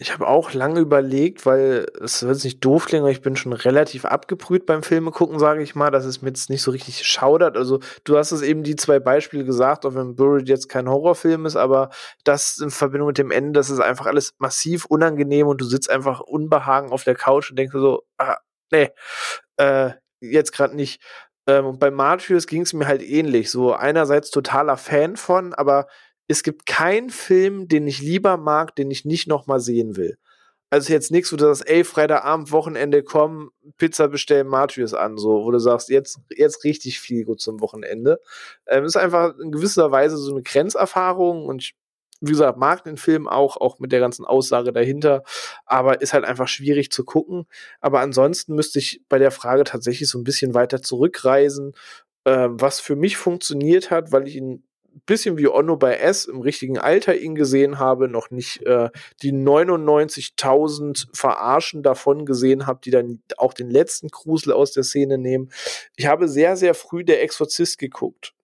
[0.02, 3.52] Ich habe auch lange überlegt, weil es wird nicht doof klingen, aber ich bin schon
[3.52, 7.06] relativ abgebrüht beim Filme gucken, sage ich mal, dass es mir jetzt nicht so richtig
[7.06, 7.58] schaudert.
[7.58, 11.44] Also du hast es eben die zwei Beispiele gesagt, auch wenn Buried jetzt kein Horrorfilm
[11.44, 11.90] ist, aber
[12.24, 15.90] das in Verbindung mit dem Ende, das ist einfach alles massiv unangenehm und du sitzt
[15.90, 18.38] einfach unbehagen auf der Couch und denkst so, ah,
[18.72, 18.88] nee,
[19.58, 19.90] äh,
[20.20, 21.02] jetzt gerade nicht.
[21.46, 23.50] Ähm, und bei Martyrs ging es mir halt ähnlich.
[23.50, 25.88] So einerseits totaler Fan von, aber
[26.30, 30.16] es gibt keinen Film, den ich lieber mag, den ich nicht noch mal sehen will.
[30.70, 35.44] Also jetzt nichts, wo du sagst, ey, Freitagabend, Wochenende, komm, Pizza bestellen, Martyrs an, so,
[35.44, 38.20] wo du sagst, jetzt, jetzt richtig viel gut zum Wochenende.
[38.68, 41.74] Ähm, ist einfach in gewisser Weise so eine Grenzerfahrung und ich,
[42.20, 45.24] wie gesagt, mag den Film auch, auch mit der ganzen Aussage dahinter,
[45.66, 47.46] aber ist halt einfach schwierig zu gucken.
[47.80, 51.72] Aber ansonsten müsste ich bei der Frage tatsächlich so ein bisschen weiter zurückreisen,
[52.24, 54.62] ähm, was für mich funktioniert hat, weil ich ihn
[55.06, 58.90] bisschen wie Onno bei S im richtigen Alter ihn gesehen habe, noch nicht äh,
[59.22, 65.18] die 99.000 Verarschen davon gesehen habe, die dann auch den letzten Grusel aus der Szene
[65.18, 65.50] nehmen.
[65.96, 68.34] Ich habe sehr, sehr früh Der Exorzist geguckt.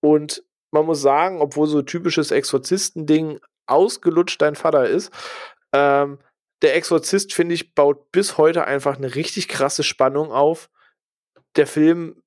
[0.00, 5.12] Und man muss sagen, obwohl so typisches Exorzistending ausgelutscht dein Vater ist,
[5.72, 6.18] ähm,
[6.62, 10.70] der Exorzist, finde ich, baut bis heute einfach eine richtig krasse Spannung auf.
[11.56, 12.22] Der Film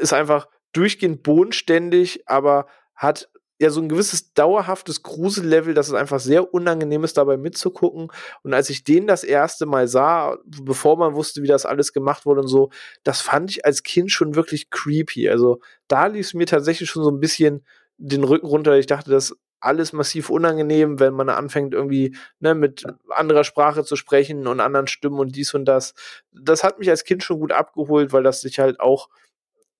[0.00, 3.28] ist einfach durchgehend bodenständig, aber hat
[3.58, 8.08] ja so ein gewisses dauerhaftes Grusellevel, dass es einfach sehr unangenehm ist, dabei mitzugucken.
[8.42, 12.26] Und als ich den das erste Mal sah, bevor man wusste, wie das alles gemacht
[12.26, 12.70] wurde und so,
[13.02, 15.30] das fand ich als Kind schon wirklich creepy.
[15.30, 17.64] Also da lief es mir tatsächlich schon so ein bisschen
[17.96, 18.76] den Rücken runter.
[18.76, 23.96] Ich dachte, das alles massiv unangenehm, wenn man anfängt irgendwie ne, mit anderer Sprache zu
[23.96, 25.94] sprechen und anderen Stimmen und dies und das.
[26.30, 29.08] Das hat mich als Kind schon gut abgeholt, weil das sich halt auch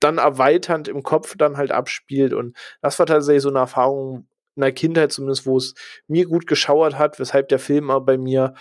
[0.01, 2.33] dann erweiternd im Kopf dann halt abspielt.
[2.33, 5.75] Und das war tatsächlich so eine Erfahrung in der Kindheit zumindest, wo es
[6.07, 8.55] mir gut geschauert hat, weshalb der Film aber bei mir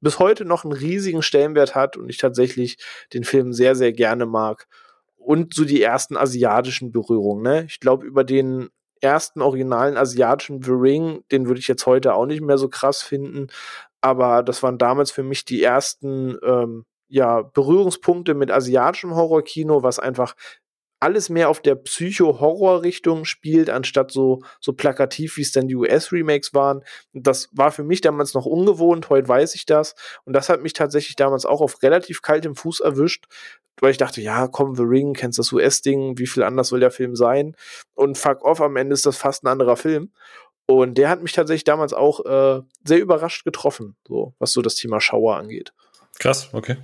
[0.00, 2.78] bis heute noch einen riesigen Stellenwert hat und ich tatsächlich
[3.12, 4.66] den Film sehr, sehr gerne mag.
[5.16, 7.42] Und so die ersten asiatischen Berührungen.
[7.42, 7.64] Ne?
[7.68, 8.70] Ich glaube, über den
[9.02, 13.02] ersten originalen asiatischen The Ring, den würde ich jetzt heute auch nicht mehr so krass
[13.02, 13.48] finden.
[14.00, 19.98] Aber das waren damals für mich die ersten ähm, ja, Berührungspunkte mit asiatischem Horrorkino, was
[19.98, 20.34] einfach
[21.00, 26.52] alles mehr auf der Psycho-Horror-Richtung spielt, anstatt so, so plakativ, wie es dann die US-Remakes
[26.52, 26.84] waren.
[27.14, 29.94] Das war für mich damals noch ungewohnt, heute weiß ich das.
[30.24, 33.24] Und das hat mich tatsächlich damals auch auf relativ kaltem Fuß erwischt,
[33.80, 36.90] weil ich dachte, ja, komm, The Ring, kennst das US-Ding, wie viel anders soll der
[36.90, 37.56] Film sein?
[37.94, 40.12] Und fuck off, am Ende ist das fast ein anderer Film.
[40.66, 44.76] Und der hat mich tatsächlich damals auch äh, sehr überrascht getroffen, so was so das
[44.76, 45.72] Thema Schauer angeht.
[46.18, 46.76] Krass, okay.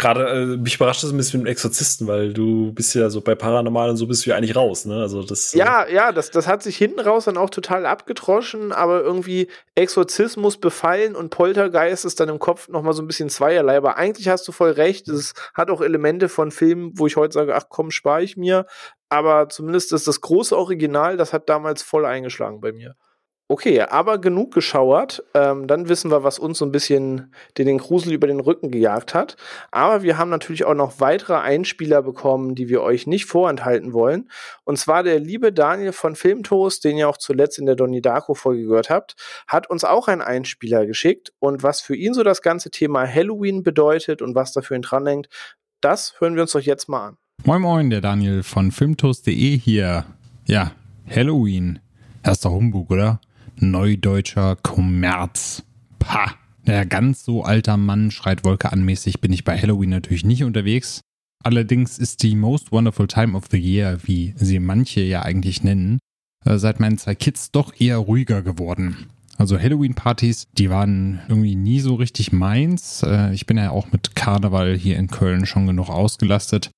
[0.00, 3.20] Gerade äh, mich überrascht das ein bisschen mit dem Exorzisten, weil du bist ja so
[3.20, 5.00] bei Paranormal und so bist du ja eigentlich raus, ne?
[5.00, 5.52] Also das.
[5.52, 9.48] Äh ja, ja, das, das hat sich hinten raus dann auch total abgetroschen, aber irgendwie
[9.74, 13.76] Exorzismus befallen und Poltergeist ist dann im Kopf nochmal so ein bisschen zweierlei.
[13.76, 15.06] Aber eigentlich hast du voll recht.
[15.08, 18.64] Es hat auch Elemente von Filmen, wo ich heute sage, ach komm, spare ich mir.
[19.10, 22.96] Aber zumindest ist das große Original, das hat damals voll eingeschlagen bei mir.
[23.50, 25.24] Okay, aber genug geschauert.
[25.34, 28.70] Ähm, dann wissen wir, was uns so ein bisschen den, den Grusel über den Rücken
[28.70, 29.36] gejagt hat.
[29.72, 34.30] Aber wir haben natürlich auch noch weitere Einspieler bekommen, die wir euch nicht vorenthalten wollen.
[34.62, 38.62] Und zwar der liebe Daniel von Filmtoast, den ihr auch zuletzt in der Donnie Darko-Folge
[38.62, 39.16] gehört habt,
[39.48, 41.32] hat uns auch einen Einspieler geschickt.
[41.40, 45.28] Und was für ihn so das ganze Thema Halloween bedeutet und was dafür ihn dranhängt,
[45.80, 47.16] das hören wir uns doch jetzt mal an.
[47.42, 50.04] Moin Moin, der Daniel von filmtoast.de hier.
[50.46, 50.70] Ja,
[51.12, 51.80] Halloween.
[52.22, 53.18] Erster Humbug, oder?
[53.60, 55.62] Neudeutscher Kommerz.
[55.98, 56.34] Pah.
[56.64, 61.00] Naja, ganz so alter Mann schreit Wolke anmäßig bin ich bei Halloween natürlich nicht unterwegs.
[61.42, 65.98] Allerdings ist die Most Wonderful Time of the Year, wie sie manche ja eigentlich nennen,
[66.44, 69.06] äh, seit meinen zwei Kids doch eher ruhiger geworden.
[69.38, 73.02] Also Halloween-Partys, die waren irgendwie nie so richtig meins.
[73.02, 76.70] Äh, ich bin ja auch mit Karneval hier in Köln schon genug ausgelastet.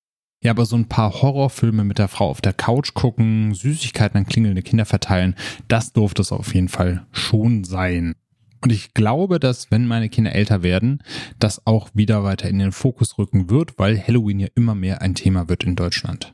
[0.43, 4.27] Ja, aber so ein paar Horrorfilme mit der Frau auf der Couch gucken, Süßigkeiten an
[4.27, 5.37] klingelnde Kinder verteilen,
[5.69, 8.17] das durfte es auf jeden Fall schon sein.
[8.61, 11.03] Und ich glaube, dass wenn meine Kinder älter werden,
[11.39, 15.15] das auch wieder weiter in den Fokus rücken wird, weil Halloween ja immer mehr ein
[15.15, 16.33] Thema wird in Deutschland.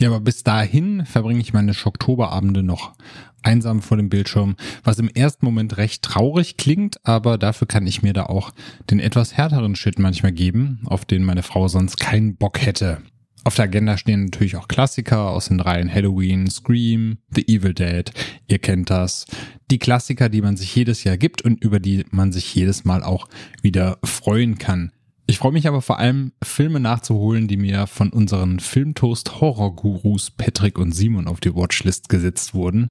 [0.00, 2.94] Ja, aber bis dahin verbringe ich meine Schocktoberabende noch
[3.42, 8.02] einsam vor dem Bildschirm, was im ersten Moment recht traurig klingt, aber dafür kann ich
[8.02, 8.52] mir da auch
[8.90, 13.02] den etwas härteren Shit manchmal geben, auf den meine Frau sonst keinen Bock hätte.
[13.44, 18.10] Auf der Agenda stehen natürlich auch Klassiker aus den Reihen Halloween, Scream, The Evil Dead.
[18.46, 19.26] Ihr kennt das.
[19.70, 23.02] Die Klassiker, die man sich jedes Jahr gibt und über die man sich jedes Mal
[23.02, 23.28] auch
[23.62, 24.92] wieder freuen kann.
[25.26, 30.78] Ich freue mich aber vor allem, Filme nachzuholen, die mir von unseren Filmtoast Horror-Gurus Patrick
[30.78, 32.88] und Simon auf die Watchlist gesetzt wurden.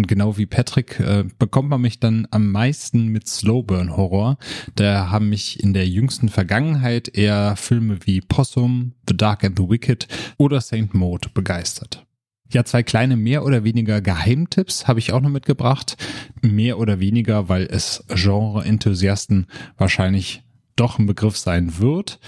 [0.00, 4.38] Und genau wie Patrick äh, bekommt man mich dann am meisten mit Slowburn Horror.
[4.76, 9.68] Da haben mich in der jüngsten Vergangenheit eher Filme wie Possum, The Dark and the
[9.68, 10.08] Wicked
[10.38, 12.06] oder Saint Maud begeistert.
[12.50, 15.98] Ja, zwei kleine mehr oder weniger Geheimtipps habe ich auch noch mitgebracht.
[16.40, 20.44] Mehr oder weniger, weil es Genre-Enthusiasten wahrscheinlich
[20.76, 22.20] doch ein Begriff sein wird.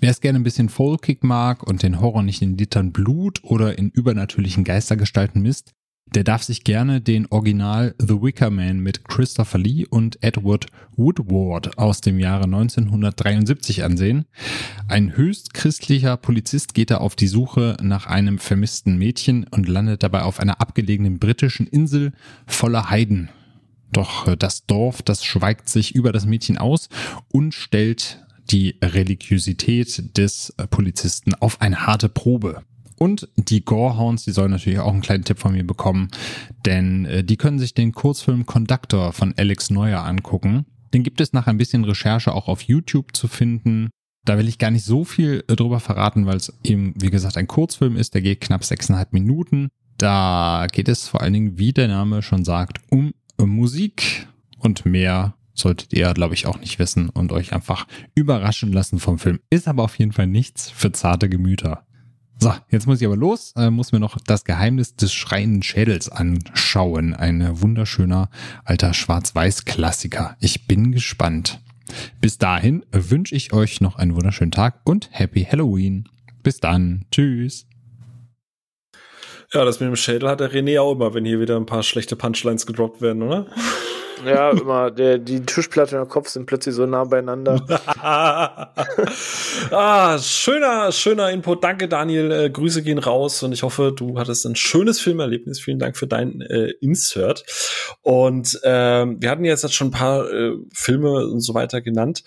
[0.00, 3.76] Wer es gerne ein bisschen folkig mag und den Horror nicht in Litern Blut oder
[3.76, 5.74] in übernatürlichen Geistergestalten misst,
[6.14, 10.66] der darf sich gerne den Original The Wicker Man mit Christopher Lee und Edward
[10.96, 14.24] Woodward aus dem Jahre 1973 ansehen.
[14.88, 20.02] Ein höchst christlicher Polizist geht da auf die Suche nach einem vermissten Mädchen und landet
[20.02, 22.12] dabei auf einer abgelegenen britischen Insel
[22.46, 23.28] voller Heiden.
[23.92, 26.88] Doch äh, das Dorf, das schweigt sich über das Mädchen aus
[27.32, 32.62] und stellt die Religiosität des äh, Polizisten auf eine harte Probe.
[33.02, 36.10] Und die Gorehounds, die sollen natürlich auch einen kleinen Tipp von mir bekommen,
[36.66, 40.66] denn äh, die können sich den Kurzfilm Conductor von Alex Neuer angucken.
[40.92, 43.88] Den gibt es nach ein bisschen Recherche auch auf YouTube zu finden.
[44.26, 47.38] Da will ich gar nicht so viel äh, drüber verraten, weil es eben, wie gesagt,
[47.38, 48.12] ein Kurzfilm ist.
[48.12, 49.68] Der geht knapp sechseinhalb Minuten.
[49.96, 54.28] Da geht es vor allen Dingen, wie der Name schon sagt, um Musik
[54.58, 59.18] und mehr solltet ihr, glaube ich, auch nicht wissen und euch einfach überraschen lassen vom
[59.18, 59.40] Film.
[59.48, 61.86] Ist aber auf jeden Fall nichts für zarte Gemüter.
[62.42, 66.08] So, jetzt muss ich aber los, äh, muss mir noch das Geheimnis des schreienden Schädels
[66.08, 67.12] anschauen.
[67.12, 68.30] Ein wunderschöner
[68.64, 70.38] alter Schwarz-Weiß-Klassiker.
[70.40, 71.60] Ich bin gespannt.
[72.22, 76.08] Bis dahin wünsche ich euch noch einen wunderschönen Tag und Happy Halloween.
[76.42, 77.04] Bis dann.
[77.12, 77.66] Tschüss.
[79.52, 81.82] Ja, das mit dem Schädel hat der René auch immer, wenn hier wieder ein paar
[81.82, 83.48] schlechte Punchlines gedroppt werden, oder?
[84.24, 87.64] Ja, immer, der, die Tischplatte und der Kopf sind plötzlich so nah beieinander.
[89.70, 91.64] ah, schöner, schöner Input.
[91.64, 92.30] Danke, Daniel.
[92.30, 95.60] Äh, Grüße gehen raus und ich hoffe, du hattest ein schönes Filmerlebnis.
[95.60, 97.44] Vielen Dank für dein äh, Insert.
[98.02, 102.22] Und ähm, wir hatten jetzt schon ein paar äh, Filme und so weiter genannt.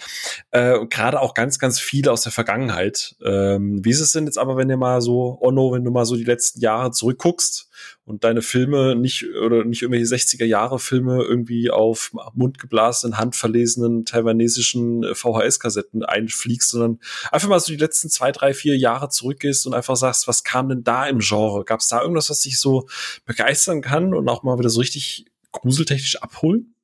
[0.51, 3.15] Äh, Gerade auch ganz, ganz viele aus der Vergangenheit.
[3.23, 6.05] Ähm, wie ist es denn jetzt aber, wenn ihr mal so, Onno, wenn du mal
[6.05, 7.69] so die letzten Jahre zurückguckst?
[8.05, 15.03] Und deine Filme nicht oder nicht irgendwelche 60er Jahre Filme irgendwie auf mundgeblasenen, handverlesenen taiwanesischen
[15.03, 16.99] äh, VHS-Kassetten einfliegst, sondern
[17.31, 20.69] einfach mal so die letzten zwei, drei, vier Jahre zurückgehst und einfach sagst, was kam
[20.69, 21.63] denn da im Genre?
[21.63, 22.87] Gab es da irgendwas, was dich so
[23.25, 26.75] begeistern kann und auch mal wieder so richtig gruseltechnisch abholen?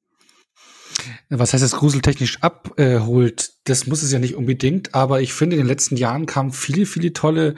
[1.30, 3.52] Was heißt das gruseltechnisch abholt?
[3.66, 6.86] Das muss es ja nicht unbedingt, aber ich finde, in den letzten Jahren kamen viele,
[6.86, 7.56] viele tolle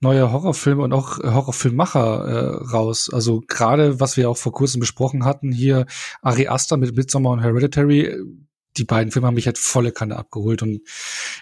[0.00, 3.10] neue Horrorfilme und auch Horrorfilmmacher äh, raus.
[3.12, 5.86] Also gerade, was wir auch vor kurzem besprochen hatten, hier
[6.22, 8.16] Ari Aster mit Midsommar und Hereditary,
[8.76, 10.80] die beiden Filme haben mich halt volle Kanne abgeholt und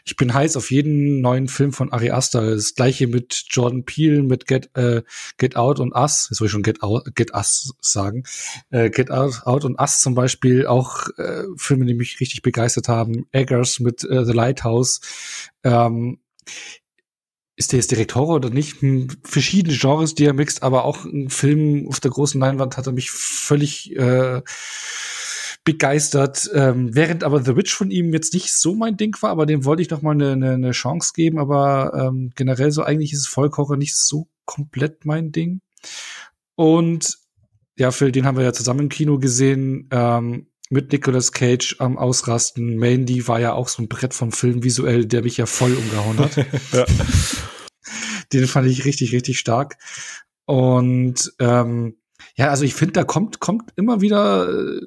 [0.04, 2.54] ich bin heiß auf jeden neuen Film von Ari Aster.
[2.54, 5.02] Das gleiche mit Jordan Peele, mit Get, äh,
[5.38, 6.28] Get Out und Us.
[6.30, 8.24] Jetzt soll ich schon Get Out, Get Us sagen.
[8.70, 12.88] Äh, Get Out, Out und Us zum Beispiel, auch äh, Filme, die mich richtig begeistert
[12.88, 13.26] haben.
[13.32, 15.00] Eggers mit äh, The Lighthouse.
[15.62, 16.18] Ähm,
[17.60, 18.80] ist der jetzt direkt Horror oder nicht?
[18.80, 22.86] Hm, verschiedene Genres, die er mixt, aber auch ein Film auf der großen Leinwand hat
[22.86, 24.40] er mich völlig äh,
[25.64, 26.50] begeistert.
[26.54, 29.64] Ähm, während aber The Witch von ihm jetzt nicht so mein Ding war, aber dem
[29.64, 31.38] wollte ich noch mal eine, eine, eine Chance geben.
[31.38, 35.60] Aber ähm, generell so eigentlich ist Volkhorror nicht so komplett mein Ding.
[36.54, 37.18] Und
[37.76, 39.88] ja, Phil, den haben wir ja zusammen im Kino gesehen.
[39.90, 42.76] Ähm, mit Nicolas Cage am Ausrasten.
[42.76, 46.18] Mandy war ja auch so ein Brett vom Film visuell, der mich ja voll umgehauen
[46.18, 46.36] hat.
[46.72, 46.86] ja.
[48.32, 49.76] Den fand ich richtig, richtig stark.
[50.46, 51.96] Und ähm,
[52.40, 54.80] ja, also ich finde, da kommt, kommt immer wieder äh,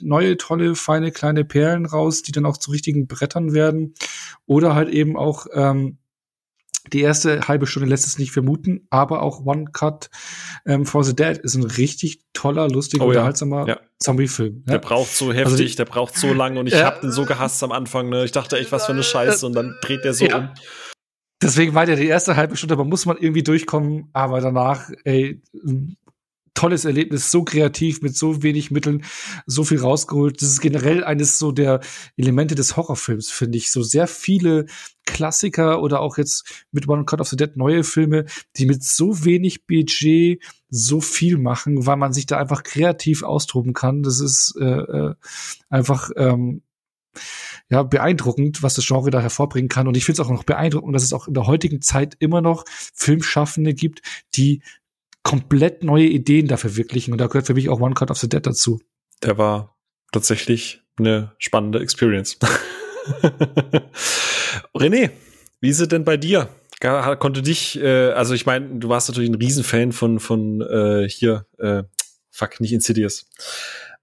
[0.00, 3.94] neue, tolle, feine, kleine Perlen raus, die dann auch zu richtigen Brettern werden.
[4.44, 5.98] Oder halt eben auch ähm,
[6.92, 10.10] die erste halbe Stunde lässt es nicht vermuten, aber auch One Cut
[10.66, 13.80] ähm, for the Dead ist ein richtig toller, lustiger, oh, unterhaltsamer ja.
[14.00, 14.64] Zombie-Film.
[14.66, 14.72] Ja?
[14.72, 16.86] Der braucht so heftig, also die, der braucht so lang und ich ja.
[16.86, 18.08] hab den so gehasst am Anfang.
[18.08, 18.24] Ne?
[18.24, 20.48] Ich dachte echt, was für eine Scheiße und dann dreht der so um.
[21.42, 25.40] Deswegen war der die erste halbe Stunde, aber muss man irgendwie durchkommen, aber danach, ey,
[26.60, 29.02] tolles Erlebnis, so kreativ, mit so wenig Mitteln,
[29.46, 30.42] so viel rausgeholt.
[30.42, 31.80] Das ist generell eines so der
[32.18, 33.72] Elemente des Horrorfilms, finde ich.
[33.72, 34.66] So sehr viele
[35.06, 38.26] Klassiker oder auch jetzt mit One Cut of the Dead neue Filme,
[38.58, 43.72] die mit so wenig Budget so viel machen, weil man sich da einfach kreativ austoben
[43.72, 44.02] kann.
[44.02, 45.14] Das ist äh, äh,
[45.70, 46.60] einfach ähm,
[47.70, 49.88] ja, beeindruckend, was das Genre da hervorbringen kann.
[49.88, 52.42] Und ich finde es auch noch beeindruckend, dass es auch in der heutigen Zeit immer
[52.42, 54.02] noch Filmschaffende gibt,
[54.34, 54.62] die
[55.22, 57.12] komplett neue Ideen da verwirklichen.
[57.12, 58.80] Und da gehört für mich auch One Cut of the Dead dazu.
[59.22, 59.76] Der war
[60.12, 62.38] tatsächlich eine spannende Experience.
[64.74, 65.10] René,
[65.60, 66.48] wie ist es denn bei dir?
[67.18, 71.44] Konnte dich, äh, also ich meine, du warst natürlich ein Riesenfan von, von äh, hier,
[71.58, 71.82] äh,
[72.30, 73.26] fuck, nicht Insidious.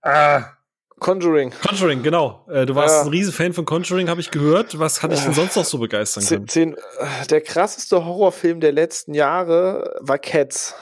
[0.04, 0.58] Ah,
[1.00, 1.54] Conjuring.
[1.68, 2.46] Conjuring, genau.
[2.50, 3.02] Äh, du warst ja.
[3.04, 4.80] ein Riesenfan von Conjuring, habe ich gehört.
[4.80, 6.48] Was hat dich denn sonst noch so begeistern können?
[6.48, 10.74] Zehn, äh, der krasseste Horrorfilm der letzten Jahre war Cats.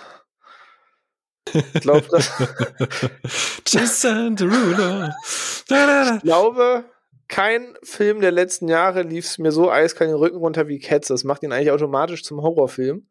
[1.54, 2.06] Ich glaube,
[3.68, 5.10] Jason Derulo.
[5.70, 6.86] ich glaube,
[7.28, 11.08] kein Film der letzten Jahre lief es mir so eiskalt den Rücken runter wie Cats.
[11.08, 13.08] Das macht ihn eigentlich automatisch zum Horrorfilm.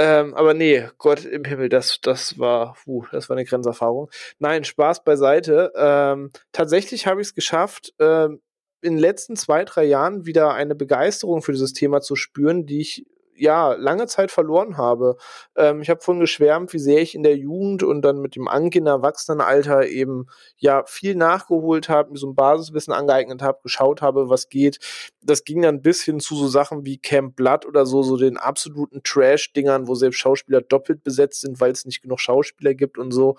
[0.00, 4.10] Ähm, aber nee, Gott im Himmel, das, das war, puh, das war eine Grenzerfahrung.
[4.38, 5.72] Nein, Spaß beiseite.
[5.76, 8.40] Ähm, tatsächlich habe ich es geschafft, ähm,
[8.80, 12.80] in den letzten zwei, drei Jahren wieder eine Begeisterung für dieses Thema zu spüren, die
[12.80, 13.06] ich
[13.38, 15.16] ja, lange Zeit verloren habe.
[15.56, 18.48] Ähm, ich habe von geschwärmt, wie sehr ich in der Jugend und dann mit dem
[18.48, 24.28] angehenden Erwachsenenalter eben ja viel nachgeholt habe, mir so ein Basiswissen angeeignet habe, geschaut habe,
[24.28, 24.78] was geht.
[25.22, 28.36] Das ging dann bis hin zu so Sachen wie Camp Blood oder so, so den
[28.36, 33.12] absoluten Trash-Dingern, wo selbst Schauspieler doppelt besetzt sind, weil es nicht genug Schauspieler gibt und
[33.12, 33.36] so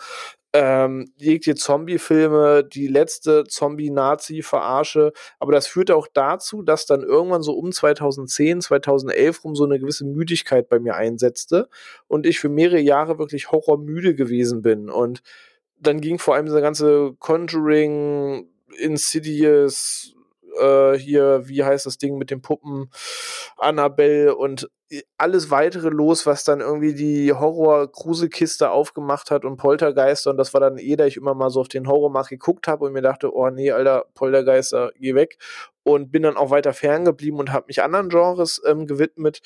[0.54, 5.14] ähm, jegliche Zombie-Filme, die letzte Zombie-Nazi-Verarsche.
[5.40, 9.80] Aber das führte auch dazu, dass dann irgendwann so um 2010, 2011 rum so eine
[9.80, 11.70] gewisse Müdigkeit bei mir einsetzte
[12.08, 14.90] und ich für mehrere Jahre wirklich horrormüde gewesen bin.
[14.90, 15.22] Und
[15.80, 20.16] dann ging vor allem dieser ganze Conjuring, Insidious,
[20.60, 22.90] äh, hier, wie heißt das Ding mit den Puppen,
[23.58, 24.70] Annabelle und
[25.18, 30.32] alles weitere los, was dann irgendwie die Horror-Gruselkiste aufgemacht hat und Poltergeister.
[30.32, 32.86] Und das war dann eh, da ich immer mal so auf den Horrormarkt geguckt habe
[32.86, 35.38] und mir dachte, oh nee, alter, Poltergeister, geh weg.
[35.84, 39.42] Und bin dann auch weiter ferngeblieben und habe mich anderen Genres ähm, gewidmet,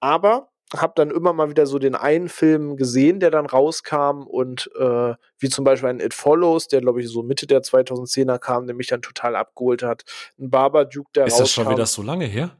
[0.00, 4.70] aber habe dann immer mal wieder so den einen Film gesehen, der dann rauskam und
[4.78, 8.66] äh, wie zum Beispiel ein It Follows, der glaube ich so Mitte der 2010er kam,
[8.66, 10.04] der mich dann total abgeholt hat.
[10.38, 11.42] Ein Babadook, der Ist rauskam.
[11.42, 12.50] Ist das schon wieder so lange her?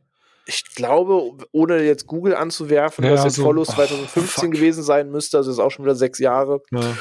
[0.46, 5.10] Ich glaube, ohne jetzt Google anzuwerfen, ja, dass It so, Follows 2015 oh, gewesen sein
[5.10, 6.62] müsste, also ist auch schon wieder sechs Jahre.
[6.70, 6.96] Ja.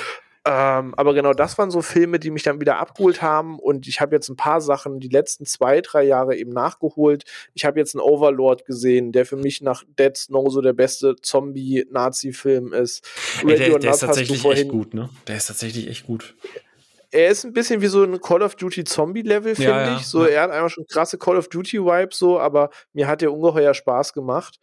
[0.50, 3.60] Ähm, aber genau das waren so Filme, die mich dann wieder abgeholt haben.
[3.60, 7.26] Und ich habe jetzt ein paar Sachen die letzten zwei, drei Jahre eben nachgeholt.
[7.54, 11.18] Ich habe jetzt einen Overlord gesehen, der für mich nach Dead Snow so der beste
[11.22, 13.06] Zombie-Nazi-Film ist.
[13.46, 15.10] Ey, der, der ist tatsächlich echt gut, ne?
[15.28, 16.34] Der ist tatsächlich echt gut
[17.12, 20.06] er ist ein bisschen wie so ein Call of Duty Zombie-Level, finde ja, ich.
[20.06, 20.32] So, ja.
[20.32, 24.14] er hat einfach schon krasse Call of Duty-Vibes, so, aber mir hat der ungeheuer Spaß
[24.14, 24.60] gemacht.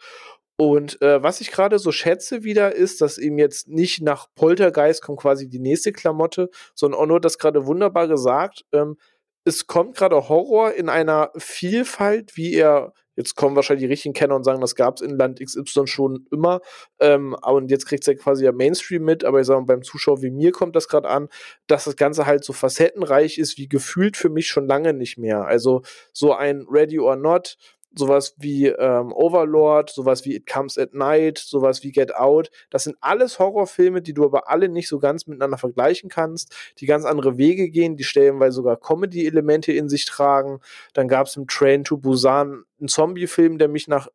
[0.56, 5.02] Und äh, was ich gerade so schätze wieder ist, dass eben jetzt nicht nach Poltergeist
[5.02, 8.64] kommt quasi die nächste Klamotte, sondern auch nur das gerade wunderbar gesagt.
[8.72, 8.96] Ähm,
[9.44, 14.34] es kommt gerade Horror in einer Vielfalt, wie er Jetzt kommen wahrscheinlich die richtigen Kenner
[14.34, 16.60] und sagen, das gab es in Land XY schon immer.
[16.98, 19.82] Ähm, und jetzt kriegt es ja quasi ja Mainstream mit, aber ich sage mal, beim
[19.82, 21.28] Zuschauer wie mir kommt das gerade an,
[21.66, 25.44] dass das Ganze halt so facettenreich ist, wie gefühlt für mich schon lange nicht mehr.
[25.44, 25.82] Also
[26.12, 27.56] so ein Ready or Not,
[27.96, 32.50] sowas wie ähm, Overlord, sowas wie It Comes at Night, sowas wie Get Out.
[32.70, 36.86] Das sind alles Horrorfilme, die du aber alle nicht so ganz miteinander vergleichen kannst, die
[36.86, 40.60] ganz andere Wege gehen, die stellenweise sogar Comedy-Elemente in sich tragen.
[40.92, 44.08] Dann gab es im Train to Busan einen Zombie-Film, der mich nach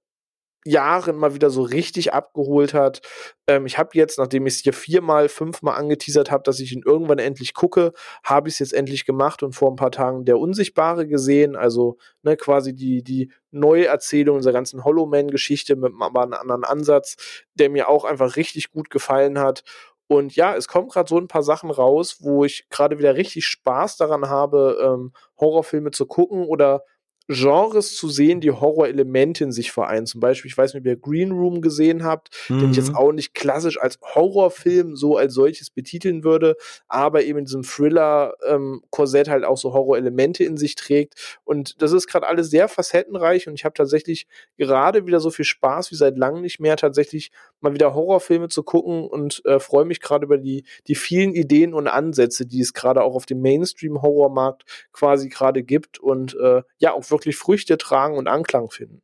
[0.66, 3.02] Jahren mal wieder so richtig abgeholt hat.
[3.48, 6.84] Ähm, ich habe jetzt, nachdem ich es hier viermal, fünfmal angeteasert habe, dass ich ihn
[6.86, 10.38] irgendwann endlich gucke, habe ich es jetzt endlich gemacht und vor ein paar Tagen der
[10.38, 11.56] Unsichtbare gesehen.
[11.56, 17.16] Also ne, quasi die, die Neuerzählung dieser ganzen Hollow Man-Geschichte mit aber einem anderen Ansatz,
[17.54, 19.64] der mir auch einfach richtig gut gefallen hat.
[20.12, 23.46] Und ja, es kommen gerade so ein paar Sachen raus, wo ich gerade wieder richtig
[23.46, 26.84] Spaß daran habe, ähm, Horrorfilme zu gucken oder
[27.30, 30.08] Genres zu sehen, die Horrorelemente in sich vereinen.
[30.08, 32.60] Zum Beispiel, ich weiß nicht, ob ihr Green Room gesehen habt, mhm.
[32.60, 32.96] den ich jetzt mhm.
[32.96, 36.56] auch nicht klassisch als Horrorfilm so als solches betiteln würde,
[36.88, 41.40] aber eben in diesem Thriller-Korsett ähm, halt auch so Horrorelemente in sich trägt.
[41.44, 44.26] Und das ist gerade alles sehr facettenreich und ich habe tatsächlich
[44.58, 47.32] gerade wieder so viel Spaß wie seit langem nicht mehr, tatsächlich
[47.62, 51.74] mal wieder Horrorfilme zu gucken und äh, freue mich gerade über die, die vielen Ideen
[51.74, 56.94] und Ansätze, die es gerade auch auf dem Mainstream-Horrormarkt quasi gerade gibt und äh, ja,
[56.94, 59.02] auch wirklich Früchte tragen und Anklang finden.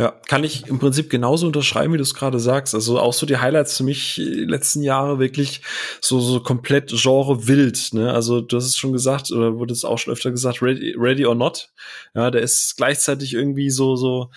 [0.00, 2.72] Ja, kann ich im Prinzip genauso unterschreiben, wie du es gerade sagst.
[2.72, 5.60] Also auch so die Highlights für mich die letzten Jahre wirklich
[6.00, 7.94] so, so komplett Genre wild.
[7.94, 8.14] Ne?
[8.14, 11.26] Also du hast es schon gesagt, oder wurde es auch schon öfter gesagt, Ready, Ready
[11.26, 11.72] or Not.
[12.14, 14.30] Ja, der ist gleichzeitig irgendwie so, so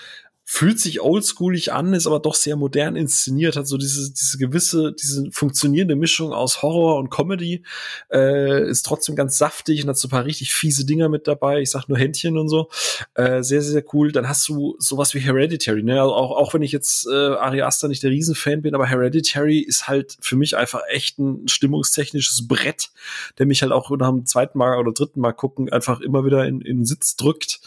[0.53, 4.91] fühlt sich oldschoolig an, ist aber doch sehr modern inszeniert, hat so diese, diese gewisse,
[4.91, 7.63] diese funktionierende Mischung aus Horror und Comedy,
[8.11, 11.61] äh, ist trotzdem ganz saftig und hat so ein paar richtig fiese Dinger mit dabei.
[11.61, 12.67] Ich sag nur Händchen und so.
[13.13, 14.11] Äh, sehr, sehr cool.
[14.11, 16.01] Dann hast du sowas wie Hereditary, ne?
[16.01, 19.59] Also auch, auch wenn ich jetzt äh, Ari Aster nicht der Riesenfan bin, aber Hereditary
[19.59, 22.91] ist halt für mich einfach echt ein stimmungstechnisches Brett,
[23.37, 26.45] der mich halt auch nach dem zweiten Mal oder dritten Mal gucken einfach immer wieder
[26.45, 27.61] in, in Sitz drückt.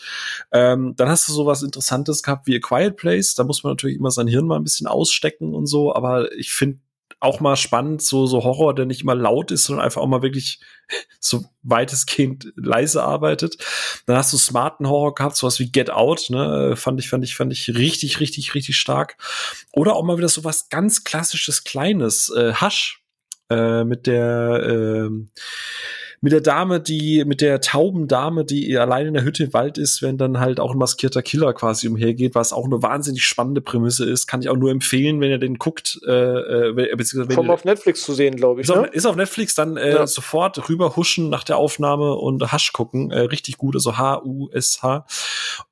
[0.53, 3.35] Ähm, dann hast du sowas Interessantes gehabt wie Quiet Place.
[3.35, 5.95] Da muss man natürlich immer sein Hirn mal ein bisschen ausstecken und so.
[5.95, 6.79] Aber ich finde
[7.21, 10.23] auch mal spannend, so, so Horror, der nicht immer laut ist, sondern einfach auch mal
[10.23, 10.61] wirklich
[11.21, 13.57] so weitestgehend leise arbeitet.
[14.07, 17.35] Dann hast du smarten Horror gehabt, sowas wie Get Out, ne, fand ich, fand ich,
[17.35, 19.17] fand ich richtig, richtig, richtig stark.
[19.73, 23.03] Oder auch mal wieder sowas ganz klassisches, kleines, äh, Hush,
[23.49, 25.11] äh, mit der, äh,
[26.25, 29.77] mit der Dame, die, mit der tauben Dame, die allein in der Hütte im Wald
[29.77, 33.61] ist, wenn dann halt auch ein maskierter Killer quasi umhergeht, was auch eine wahnsinnig spannende
[33.61, 37.51] Prämisse ist, kann ich auch nur empfehlen, wenn ihr den guckt, äh, äh beziehungsweise Kommt
[37.51, 38.71] auf Netflix zu sehen, glaube ich.
[38.71, 38.81] Ist, ne?
[38.81, 40.07] auf, ist, auf, Netflix, dann äh, ja.
[40.07, 45.07] sofort rüber huschen nach der Aufnahme und Hasch gucken, äh, richtig gut, also H-U-S-H.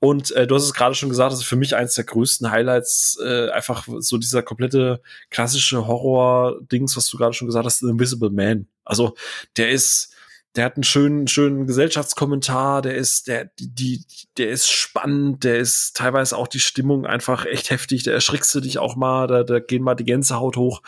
[0.00, 2.50] Und äh, du hast es gerade schon gesagt, das ist für mich eins der größten
[2.50, 5.00] Highlights, äh, einfach so dieser komplette
[5.30, 8.66] klassische Horror-Dings, was du gerade schon gesagt hast, Invisible Man.
[8.84, 9.14] Also
[9.56, 10.12] der ist
[10.56, 14.04] der hat einen schönen, schönen Gesellschaftskommentar, der ist, der, die,
[14.36, 18.60] der ist spannend, der ist teilweise auch die Stimmung einfach echt heftig, da erschrickst du
[18.60, 20.82] dich auch mal, da, da gehen mal die Gänsehaut hoch.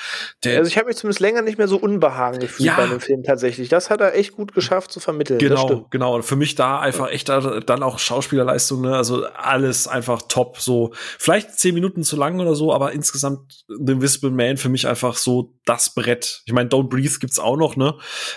[0.45, 3.01] Der, also ich habe mich zumindest länger nicht mehr so unbehagen gefühlt ja, bei dem
[3.01, 3.71] Film tatsächlich.
[3.71, 5.39] Das hat er echt gut geschafft zu vermitteln.
[5.39, 6.15] Genau, genau.
[6.17, 8.97] Und für mich da einfach echt dann auch Schauspielerleistung, ne?
[8.97, 10.61] Also alles einfach top.
[10.61, 14.87] So, vielleicht zehn Minuten zu lang oder so, aber insgesamt The Invisible Man für mich
[14.87, 16.43] einfach so das Brett.
[16.45, 17.95] Ich meine, Don't Breathe gibt's auch noch, ne?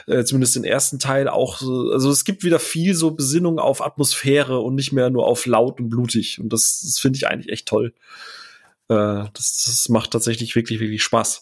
[0.08, 3.60] Äh, zumindest den ersten Teil Teil auch so, also es gibt wieder viel so Besinnung
[3.60, 6.40] auf Atmosphäre und nicht mehr nur auf laut und blutig.
[6.40, 7.94] Und das, das finde ich eigentlich echt toll.
[8.90, 11.42] Äh, das, das macht tatsächlich wirklich, wirklich Spaß.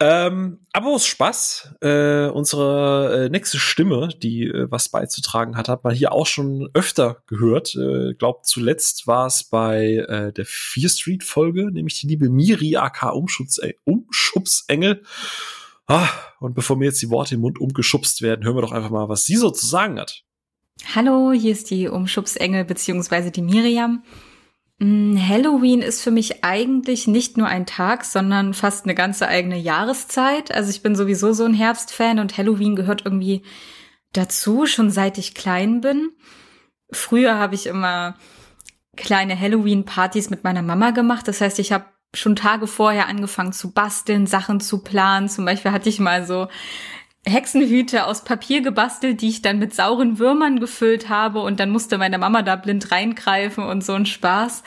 [0.00, 5.82] Ähm, aber aus Spaß, äh, unsere äh, nächste Stimme, die äh, was beizutragen hat, hat
[5.82, 7.74] man hier auch schon öfter gehört.
[7.74, 12.76] Äh, glaubt zuletzt war es bei äh, der Fear Street Folge, nämlich die liebe Miri
[12.76, 13.12] AK
[13.62, 15.02] äh, Umschubsengel.
[15.88, 18.90] Ah, und bevor mir jetzt die Worte im Mund umgeschubst werden, hören wir doch einfach
[18.90, 20.22] mal, was sie so zu sagen hat.
[20.94, 24.04] Hallo, hier ist die Umschubsengel beziehungsweise die Miriam.
[24.78, 29.58] Mm, Halloween ist für mich eigentlich nicht nur ein Tag, sondern fast eine ganze eigene
[29.58, 30.52] Jahreszeit.
[30.52, 33.42] Also ich bin sowieso so ein Herbstfan und Halloween gehört irgendwie
[34.12, 36.10] dazu, schon seit ich klein bin.
[36.92, 38.16] Früher habe ich immer
[38.94, 41.26] kleine Halloween-Partys mit meiner Mama gemacht.
[41.28, 45.28] Das heißt, ich habe schon Tage vorher angefangen zu basteln, Sachen zu planen.
[45.28, 46.48] Zum Beispiel hatte ich mal so
[47.26, 51.98] Hexenhüte aus Papier gebastelt, die ich dann mit sauren Würmern gefüllt habe und dann musste
[51.98, 54.62] meine Mama da blind reingreifen und so ein Spaß.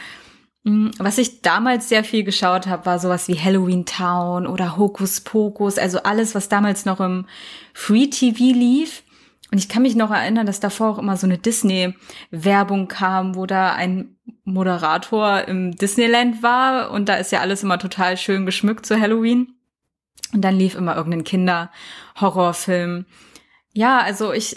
[0.64, 5.22] Mm, was ich damals sehr viel geschaut habe, war sowas wie Halloween Town oder Hokus
[5.22, 7.26] Pokus, also alles, was damals noch im
[7.74, 9.04] Free TV lief.
[9.52, 13.46] Und ich kann mich noch erinnern, dass davor auch immer so eine Disney-Werbung kam, wo
[13.46, 18.86] da ein Moderator im Disneyland war und da ist ja alles immer total schön geschmückt
[18.86, 19.56] zu Halloween.
[20.34, 23.06] Und dann lief immer irgendein Kinder-Horrorfilm.
[23.74, 24.56] Ja, also ich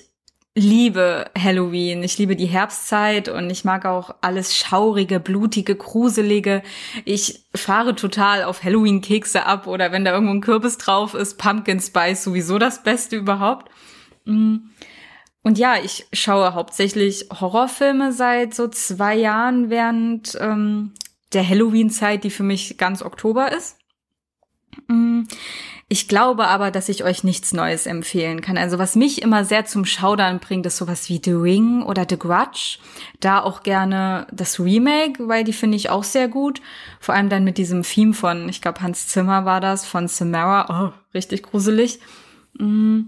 [0.54, 2.02] liebe Halloween.
[2.02, 6.62] Ich liebe die Herbstzeit und ich mag auch alles schaurige, blutige, gruselige.
[7.04, 11.80] Ich fahre total auf Halloween-Kekse ab oder wenn da irgendwo ein Kürbis drauf ist, Pumpkin
[11.80, 13.70] Spice sowieso das Beste überhaupt.
[14.24, 14.58] Mm.
[15.44, 20.92] Und ja, ich schaue hauptsächlich Horrorfilme seit so zwei Jahren, während ähm,
[21.34, 23.76] der Halloween-Zeit, die für mich ganz Oktober ist.
[24.88, 25.24] Mm,
[25.88, 28.56] ich glaube aber, dass ich euch nichts Neues empfehlen kann.
[28.56, 32.18] Also was mich immer sehr zum Schaudern bringt, ist sowas wie The Ring oder The
[32.18, 32.78] Grudge.
[33.20, 36.62] Da auch gerne das Remake, weil die finde ich auch sehr gut.
[37.00, 40.88] Vor allem dann mit diesem Theme von, ich glaube Hans Zimmer war das, von Samara.
[40.88, 42.00] Oh, richtig gruselig.
[42.58, 43.02] Mm,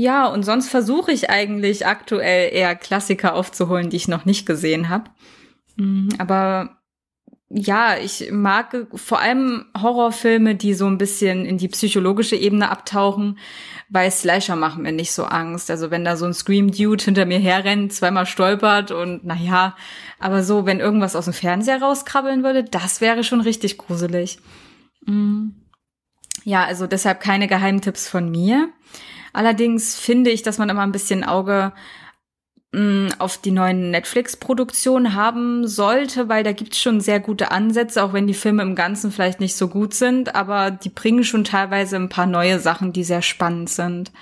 [0.00, 4.90] ja, und sonst versuche ich eigentlich aktuell eher Klassiker aufzuholen, die ich noch nicht gesehen
[4.90, 5.10] habe.
[5.74, 6.78] Mm, aber
[7.48, 13.40] ja, ich mag vor allem Horrorfilme, die so ein bisschen in die psychologische Ebene abtauchen,
[13.88, 15.68] weil Slasher machen mir nicht so Angst.
[15.68, 19.74] Also wenn da so ein Scream-Dude hinter mir herrennt, zweimal stolpert und naja,
[20.20, 24.38] aber so, wenn irgendwas aus dem Fernseher rauskrabbeln würde, das wäre schon richtig gruselig.
[25.06, 25.48] Mm.
[26.44, 28.68] Ja, also deshalb keine Geheimtipps von mir.
[29.32, 31.72] Allerdings finde ich, dass man immer ein bisschen Auge
[32.72, 38.12] mh, auf die neuen Netflix-Produktionen haben sollte, weil da gibt's schon sehr gute Ansätze, auch
[38.12, 41.96] wenn die Filme im Ganzen vielleicht nicht so gut sind, aber die bringen schon teilweise
[41.96, 44.12] ein paar neue Sachen, die sehr spannend sind.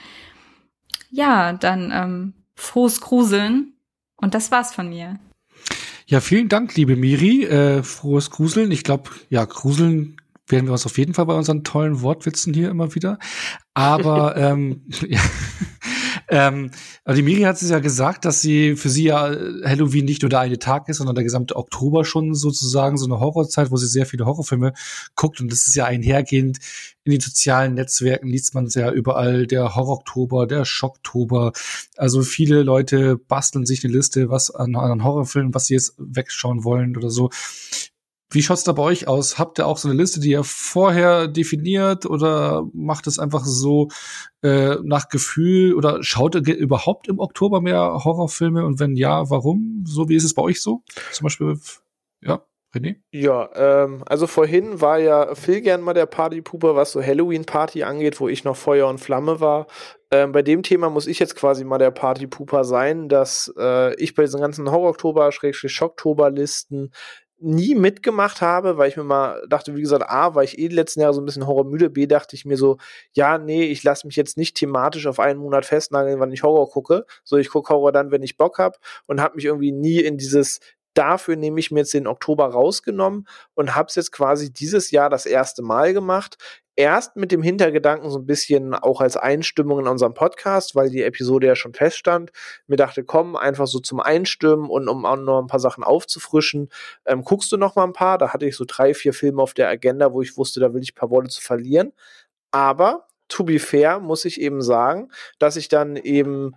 [1.11, 3.75] Ja, dann ähm, frohes Gruseln
[4.17, 5.19] und das war's von mir.
[6.09, 7.45] Ja, vielen Dank, liebe Miri.
[7.45, 8.71] Äh, frohes Gruseln.
[8.71, 10.17] Ich glaube, ja, Gruseln
[10.49, 13.19] werden wir uns auf jeden Fall bei unseren tollen Wortwitzen hier immer wieder.
[13.75, 15.21] Aber ähm, ja,
[16.29, 16.71] ähm,
[17.05, 20.29] also die Miri hat es ja gesagt, dass sie für sie ja Halloween nicht nur
[20.29, 23.87] der eine Tag ist, sondern der gesamte Oktober schon sozusagen so eine Horrorzeit, wo sie
[23.87, 24.73] sehr viele Horrorfilme
[25.15, 25.41] guckt.
[25.41, 26.59] Und das ist ja einhergehend
[27.07, 31.53] in den sozialen Netzwerken liest man es ja überall, der Horror-Oktober, der Schocktober.
[31.97, 36.65] Also viele Leute basteln sich eine Liste, was an, an Horrorfilmen, was sie jetzt wegschauen
[36.65, 37.31] wollen oder so.
[38.31, 39.39] Wie schaut's da bei euch aus?
[39.39, 43.89] Habt ihr auch so eine Liste, die ihr vorher definiert oder macht es einfach so
[44.43, 49.85] äh, nach Gefühl oder schaut ihr überhaupt im Oktober mehr Horrorfilme und wenn ja, warum?
[49.87, 50.83] So wie ist es bei euch so?
[51.13, 51.59] Zum Beispiel,
[52.21, 52.43] ja.
[52.75, 52.97] René?
[53.11, 58.21] Ja, ähm, also vorhin war ja Phil gern mal der Partypuper, was so Halloween-Party angeht,
[58.21, 59.67] wo ich noch Feuer und Flamme war.
[60.11, 64.15] Ähm, bei dem Thema muss ich jetzt quasi mal der Partypuper sein, dass äh, ich
[64.15, 66.93] bei diesen ganzen Horror-Oktober-Schocktober-Listen
[67.39, 70.75] nie mitgemacht habe, weil ich mir mal dachte, wie gesagt, A, war ich eh die
[70.75, 72.79] letzten Jahre so ein bisschen horrormüde, B, dachte ich mir so,
[73.13, 76.71] ja, nee, ich lasse mich jetzt nicht thematisch auf einen Monat festnageln, wann ich Horror
[76.71, 80.01] gucke, so ich gucke Horror dann, wenn ich Bock hab und habe mich irgendwie nie
[80.01, 80.61] in dieses
[80.97, 85.11] dafür nehme ich mir jetzt den Oktober rausgenommen und habe es jetzt quasi dieses Jahr
[85.11, 86.39] das erste Mal gemacht
[86.77, 91.03] erst mit dem Hintergedanken so ein bisschen auch als Einstimmung in unserem Podcast, weil die
[91.03, 92.31] Episode ja schon feststand.
[92.67, 96.69] Mir dachte, komm, einfach so zum Einstimmen und um auch noch ein paar Sachen aufzufrischen,
[97.07, 98.19] ähm, guckst du noch mal ein paar.
[98.19, 100.83] Da hatte ich so drei, vier Filme auf der Agenda, wo ich wusste, da will
[100.83, 101.93] ich ein paar Worte zu verlieren.
[102.51, 106.53] Aber to be fair muss ich eben sagen, dass ich dann eben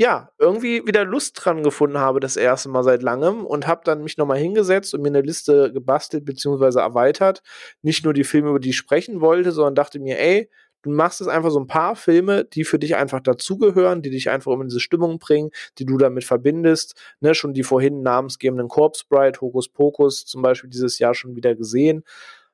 [0.00, 4.02] ja, irgendwie wieder Lust dran gefunden habe, das erste Mal seit langem und habe dann
[4.02, 6.80] mich nochmal hingesetzt und mir eine Liste gebastelt bzw.
[6.80, 7.42] erweitert.
[7.82, 10.48] Nicht nur die Filme, über die ich sprechen wollte, sondern dachte mir, ey,
[10.80, 14.30] du machst jetzt einfach so ein paar Filme, die für dich einfach dazugehören, die dich
[14.30, 16.94] einfach um diese Stimmung bringen, die du damit verbindest.
[17.20, 21.54] Ne, schon die vorhin namensgebenden Corpse Bride, Hokus Pokus zum Beispiel dieses Jahr schon wieder
[21.54, 22.04] gesehen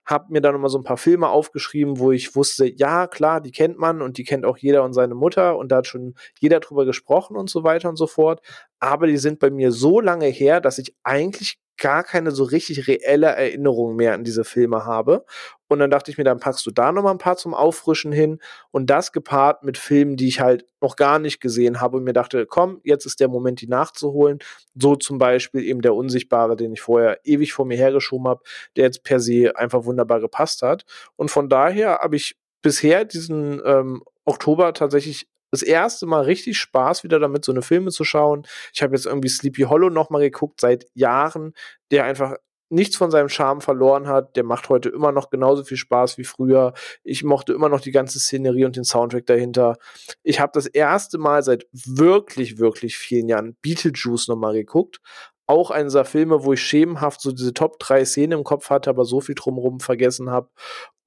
[0.06, 3.50] habe mir dann nochmal so ein paar Filme aufgeschrieben, wo ich wusste, ja, klar, die
[3.50, 6.60] kennt man und die kennt auch jeder und seine Mutter und da hat schon jeder
[6.60, 8.40] drüber gesprochen und so weiter und so fort.
[8.78, 12.88] Aber die sind bei mir so lange her, dass ich eigentlich gar keine so richtig
[12.88, 15.24] reelle Erinnerung mehr an diese Filme habe.
[15.68, 18.38] Und dann dachte ich mir, dann packst du da nochmal ein paar zum Auffrischen hin
[18.70, 22.12] und das gepaart mit Filmen, die ich halt noch gar nicht gesehen habe und mir
[22.12, 24.38] dachte, komm, jetzt ist der Moment, die nachzuholen.
[24.74, 28.42] So zum Beispiel eben der Unsichtbare, den ich vorher ewig vor mir hergeschoben habe,
[28.76, 30.84] der jetzt per se einfach wunderbar gepasst hat.
[31.16, 37.04] Und von daher habe ich bisher diesen ähm, Oktober tatsächlich das erste Mal richtig Spaß,
[37.04, 38.46] wieder damit so eine Filme zu schauen.
[38.72, 41.54] Ich habe jetzt irgendwie Sleepy Hollow nochmal geguckt, seit Jahren,
[41.90, 42.34] der einfach
[42.68, 44.36] nichts von seinem Charme verloren hat.
[44.36, 46.72] Der macht heute immer noch genauso viel Spaß wie früher.
[47.04, 49.76] Ich mochte immer noch die ganze Szenerie und den Soundtrack dahinter.
[50.22, 55.00] Ich habe das erste Mal seit wirklich, wirklich vielen Jahren Beetlejuice nochmal geguckt.
[55.48, 58.90] Auch einer dieser Filme, wo ich schemenhaft so diese Top 3 Szenen im Kopf hatte,
[58.90, 60.50] aber so viel drumherum vergessen habe.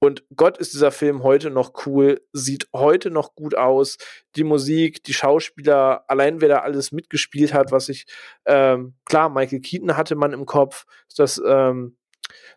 [0.02, 3.98] Und Gott ist dieser Film heute noch cool, sieht heute noch gut aus.
[4.34, 8.06] Die Musik, die Schauspieler, allein wer da alles mitgespielt hat, was ich,
[8.46, 10.86] ähm, klar, Michael Keaton hatte man im Kopf,
[11.16, 11.98] das ähm,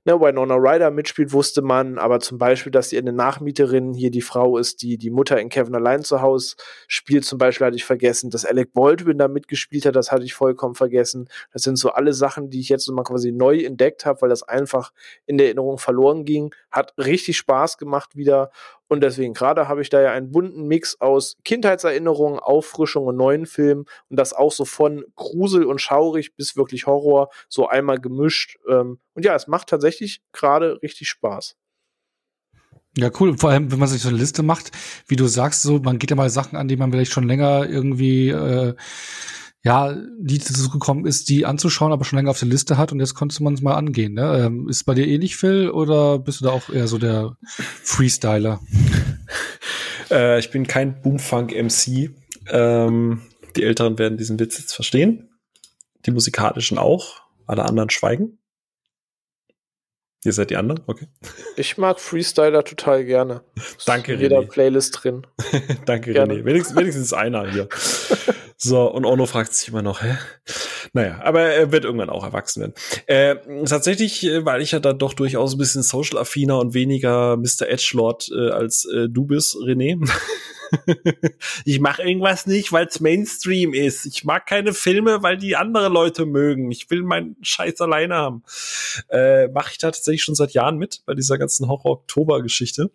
[0.05, 4.21] ne, Winona Ryder mitspielt, wusste man, aber zum Beispiel, dass sie eine Nachmieterin hier die
[4.21, 6.55] Frau ist, die die Mutter in Kevin allein zu Hause
[6.87, 10.33] spielt, zum Beispiel hatte ich vergessen, dass Alec Baldwin da mitgespielt hat, das hatte ich
[10.33, 11.29] vollkommen vergessen.
[11.51, 14.43] Das sind so alle Sachen, die ich jetzt mal quasi neu entdeckt habe, weil das
[14.43, 14.91] einfach
[15.25, 16.53] in der Erinnerung verloren ging.
[16.71, 18.51] Hat richtig Spaß gemacht wieder
[18.93, 23.47] Und deswegen gerade habe ich da ja einen bunten Mix aus Kindheitserinnerungen, Auffrischung und neuen
[23.47, 28.57] Filmen und das auch so von Grusel und schaurig bis wirklich Horror so einmal gemischt.
[28.69, 31.55] Ähm, und ja, es macht tatsächlich gerade richtig Spaß.
[32.95, 33.35] Ja, cool.
[33.35, 34.69] Vor allem, wenn man sich so eine Liste macht,
[35.07, 37.67] wie du sagst, so, man geht ja mal Sachen an, die man vielleicht schon länger
[37.67, 38.75] irgendwie, äh,
[39.63, 42.99] ja, die dazu gekommen ist, die anzuschauen, aber schon länger auf der Liste hat und
[42.99, 44.13] jetzt konntest man es mal angehen.
[44.13, 44.43] Ne?
[44.45, 48.59] Ähm, ist bei dir ähnlich, Phil, oder bist du da auch eher so der Freestyler?
[50.11, 52.11] äh, ich bin kein Boomfunk-MC.
[52.49, 53.21] Ähm,
[53.55, 55.29] die Älteren werden diesen Witz jetzt verstehen.
[56.05, 57.21] Die musikalischen auch.
[57.47, 58.39] Alle anderen schweigen.
[60.25, 60.81] Ihr seid die anderen?
[60.87, 61.07] Okay.
[61.57, 63.43] Ich mag Freestyler total gerne.
[63.85, 64.47] Danke, in jeder René.
[64.47, 65.27] Playlist drin.
[65.85, 66.35] Danke, Gerne.
[66.35, 66.45] René.
[66.45, 67.67] Wenigstens, wenigstens einer hier.
[68.63, 70.17] So, und Ono fragt sich immer noch, hä?
[70.93, 72.73] Naja, aber er wird irgendwann auch erwachsen werden.
[73.07, 73.35] Äh,
[73.65, 77.67] tatsächlich, äh, weil ich ja dann doch durchaus ein bisschen social-affiner und weniger Mr.
[77.67, 79.99] Edgelord äh, als äh, du bist, René.
[81.65, 84.05] ich mache irgendwas nicht, weil es Mainstream ist.
[84.05, 86.71] Ich mag keine Filme, weil die andere Leute mögen.
[86.71, 88.43] Ich will meinen Scheiß alleine haben.
[89.09, 92.91] Äh, mache ich da tatsächlich schon seit Jahren mit bei dieser ganzen Horror-Oktober-Geschichte.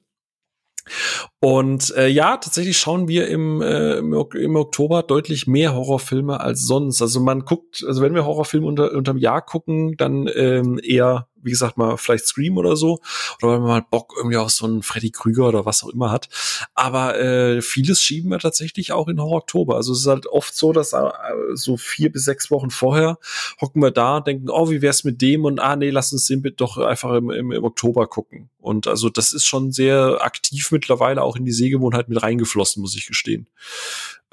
[1.41, 6.41] Und äh, ja, tatsächlich schauen wir im, äh, im, Ok- im Oktober deutlich mehr Horrorfilme
[6.41, 7.01] als sonst.
[7.01, 11.51] Also man guckt, also wenn wir Horrorfilme unter, unterm Jahr gucken, dann ähm, eher, wie
[11.51, 13.01] gesagt, mal vielleicht Scream oder so.
[13.43, 16.11] Oder wenn man mal Bock irgendwie auf so einen Freddy Krüger oder was auch immer
[16.11, 16.29] hat.
[16.75, 19.77] Aber äh, vieles schieben wir tatsächlich auch in Horror Oktober.
[19.77, 21.11] Also es ist halt oft so, dass äh,
[21.55, 23.19] so vier bis sechs Wochen vorher
[23.61, 25.45] hocken wir da und denken, oh, wie wär's mit dem?
[25.45, 28.51] Und ah, nee, lass uns den doch einfach im, im, im Oktober gucken.
[28.59, 32.97] Und also das ist schon sehr aktiv mittlerweile auch in die Sehgewohnheit mit reingeflossen, muss
[32.97, 33.49] ich gestehen.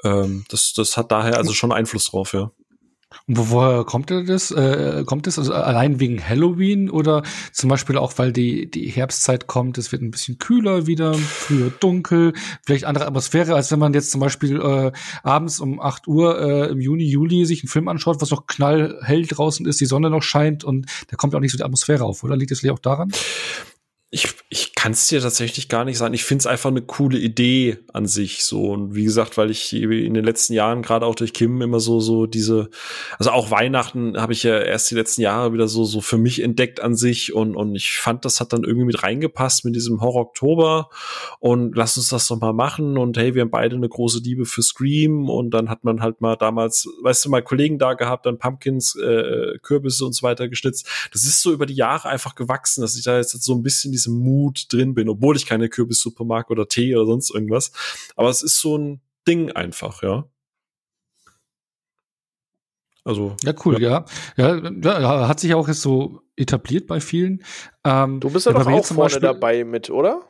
[0.04, 2.50] Ähm, das, das hat daher also schon Einfluss drauf, ja.
[3.28, 4.52] Und wo, woher kommt das?
[4.52, 9.48] Äh, kommt das also allein wegen Halloween oder zum Beispiel auch, weil die, die Herbstzeit
[9.48, 12.34] kommt, es wird ein bisschen kühler wieder, früher dunkel,
[12.64, 14.92] vielleicht andere Atmosphäre, als wenn man jetzt zum Beispiel äh,
[15.24, 19.26] abends um 8 Uhr äh, im Juni, Juli sich einen Film anschaut, was noch knallhell
[19.26, 22.22] draußen ist, die Sonne noch scheint und da kommt auch nicht so die Atmosphäre auf,
[22.22, 22.36] oder?
[22.36, 23.10] Liegt das vielleicht auch daran?
[24.12, 26.14] Ich, ich kann es dir tatsächlich gar nicht sagen.
[26.14, 28.70] Ich finde es einfach eine coole Idee an sich so.
[28.70, 31.98] Und wie gesagt, weil ich in den letzten Jahren, gerade auch durch Kim, immer so,
[31.98, 32.70] so diese,
[33.18, 36.40] also auch Weihnachten habe ich ja erst die letzten Jahre wieder so, so für mich
[36.40, 37.34] entdeckt an sich.
[37.34, 40.88] Und, und ich fand, das hat dann irgendwie mit reingepasst mit diesem Horror Oktober.
[41.40, 42.98] Und lass uns das doch mal machen.
[42.98, 45.28] Und hey, wir haben beide eine große Liebe für Scream.
[45.28, 48.94] Und dann hat man halt mal damals, weißt du, mal Kollegen da gehabt, dann Pumpkins,
[48.94, 50.86] äh, Kürbisse und so weiter geschnitzt.
[51.12, 53.95] Das ist so über die Jahre einfach gewachsen, dass ich da jetzt so ein bisschen
[53.96, 57.72] diesem Mut drin bin, obwohl ich keine Kürbissuppe mag oder Tee oder sonst irgendwas.
[58.16, 60.24] Aber es ist so ein Ding einfach, ja.
[63.04, 63.36] Also.
[63.44, 64.04] Ja, cool, ja.
[64.36, 67.42] Ja, ja hat sich auch jetzt so etabliert bei vielen.
[67.84, 70.28] Ähm, Du bist ja, doch auch zum vorne Beispiel- dabei mit, oder?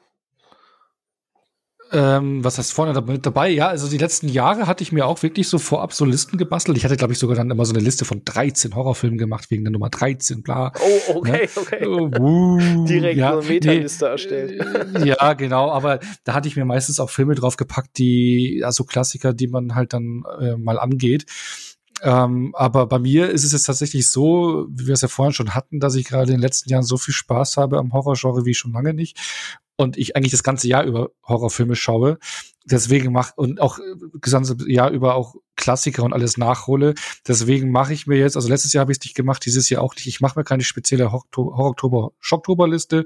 [1.92, 3.48] Ähm, was heißt vorne mit dabei?
[3.48, 6.76] Ja, also die letzten Jahre hatte ich mir auch wirklich so vorab so Listen gebastelt.
[6.76, 9.64] Ich hatte, glaube ich, sogar dann immer so eine Liste von 13 Horrorfilmen gemacht, wegen
[9.64, 10.72] der Nummer 13, bla.
[10.80, 11.86] Oh, okay, okay.
[11.86, 14.60] Oh, wuh, Direkt ja, so eine Metaliste erstellt.
[14.96, 19.32] äh, Ja, genau, aber da hatte ich mir meistens auch Filme draufgepackt, die, also Klassiker,
[19.32, 21.26] die man halt dann äh, mal angeht.
[22.02, 25.54] Ähm, aber bei mir ist es jetzt tatsächlich so, wie wir es ja vorhin schon
[25.54, 28.54] hatten, dass ich gerade in den letzten Jahren so viel Spaß habe am Horrorgenre wie
[28.54, 29.18] schon lange nicht.
[29.76, 32.18] Und ich eigentlich das ganze Jahr über Horrorfilme schaue.
[32.64, 33.82] Deswegen mach und auch äh,
[34.20, 36.94] das ganze Jahr über auch Klassiker und alles nachhole.
[37.26, 39.82] Deswegen mache ich mir jetzt, also letztes Jahr habe ich es nicht gemacht, dieses Jahr
[39.82, 40.06] auch nicht.
[40.06, 43.04] Ich mache mir keine spezielle Horror-Oktober-Schocktober-Liste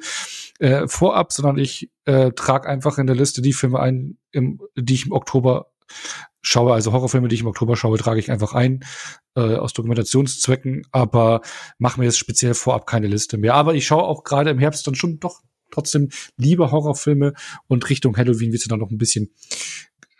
[0.58, 4.94] äh, vorab, sondern ich äh, trage einfach in der Liste die Filme ein, im, die
[4.94, 5.66] ich im Oktober
[6.42, 8.84] schaue, also Horrorfilme, die ich im Oktober schaue, trage ich einfach ein
[9.36, 11.42] äh, aus Dokumentationszwecken, aber
[11.78, 13.54] mache mir jetzt speziell vorab keine Liste mehr.
[13.54, 17.34] Aber ich schaue auch gerade im Herbst dann schon doch trotzdem lieber Horrorfilme
[17.68, 19.30] und Richtung Halloween wird es dann noch ein bisschen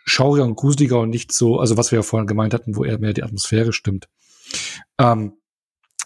[0.05, 2.99] schauriger und gruseliger und nicht so, also was wir ja vorhin gemeint hatten, wo eher
[2.99, 4.07] mehr die Atmosphäre stimmt.
[4.97, 5.33] Ähm,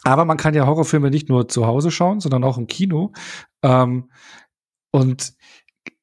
[0.03, 3.13] aber man kann ja Horrorfilme nicht nur zu Hause schauen, sondern auch im Kino.
[3.63, 4.11] Ähm,
[4.91, 5.34] und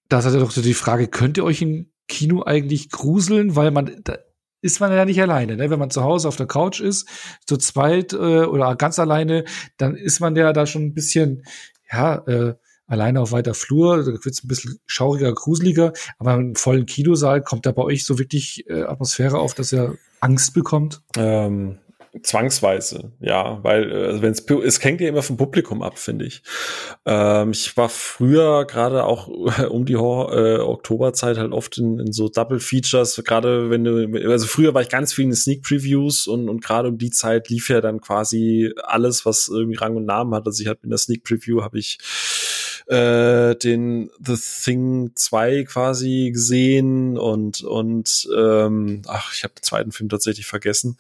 [0.09, 3.55] da ist ja doch so die Frage, könnt ihr euch im Kino eigentlich gruseln?
[3.55, 4.19] Weil man, da
[4.61, 5.57] ist man ja nicht alleine.
[5.57, 5.71] Ne?
[5.71, 7.09] Wenn man zu Hause auf der Couch ist,
[7.47, 9.45] zu zweit äh, oder ganz alleine,
[9.77, 11.45] dann ist man ja da schon ein bisschen,
[11.91, 12.55] ja, äh,
[12.87, 17.43] alleine auf weiter Flur, da wird es ein bisschen schauriger, gruseliger, aber im vollen Kinosaal
[17.43, 21.03] kommt da bei euch so wirklich äh, Atmosphäre auf, dass ihr Angst bekommt?
[21.17, 21.79] Ähm,
[22.23, 26.43] zwangsweise, ja, weil äh, wenn es hängt ja immer vom Publikum ab, finde ich.
[27.07, 29.29] Ähm, ich war früher gerade auch
[29.71, 34.31] um die Hor äh, Oktoberzeit halt oft in, in so Double Features, gerade wenn du
[34.31, 37.49] also früher war ich ganz viel in Sneak Previews und und gerade um die Zeit
[37.49, 40.47] lief ja dann quasi alles, was irgendwie Rang und Namen hat.
[40.47, 41.99] Also ich habe in der Sneak Preview habe ich
[42.93, 49.93] äh, den The Thing 2 quasi gesehen und und ähm, ach, ich habe den zweiten
[49.93, 50.99] Film tatsächlich vergessen.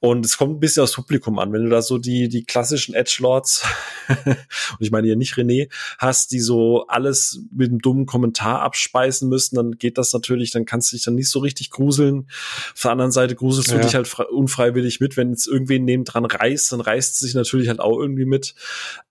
[0.00, 2.94] Und es kommt ein bisschen aufs Publikum an, wenn du da so die die klassischen
[2.94, 3.64] Edgelords
[4.26, 4.36] und
[4.80, 9.54] ich meine ja nicht René hast, die so alles mit einem dummen Kommentar abspeisen müssen,
[9.56, 12.26] dann geht das natürlich, dann kannst du dich dann nicht so richtig gruseln.
[12.74, 13.76] Auf der anderen Seite gruselst Ja.
[13.76, 17.34] du dich halt fre- unfreiwillig mit, wenn es irgendwen nebendran reißt, dann reißt es sich
[17.34, 18.54] natürlich halt auch irgendwie mit.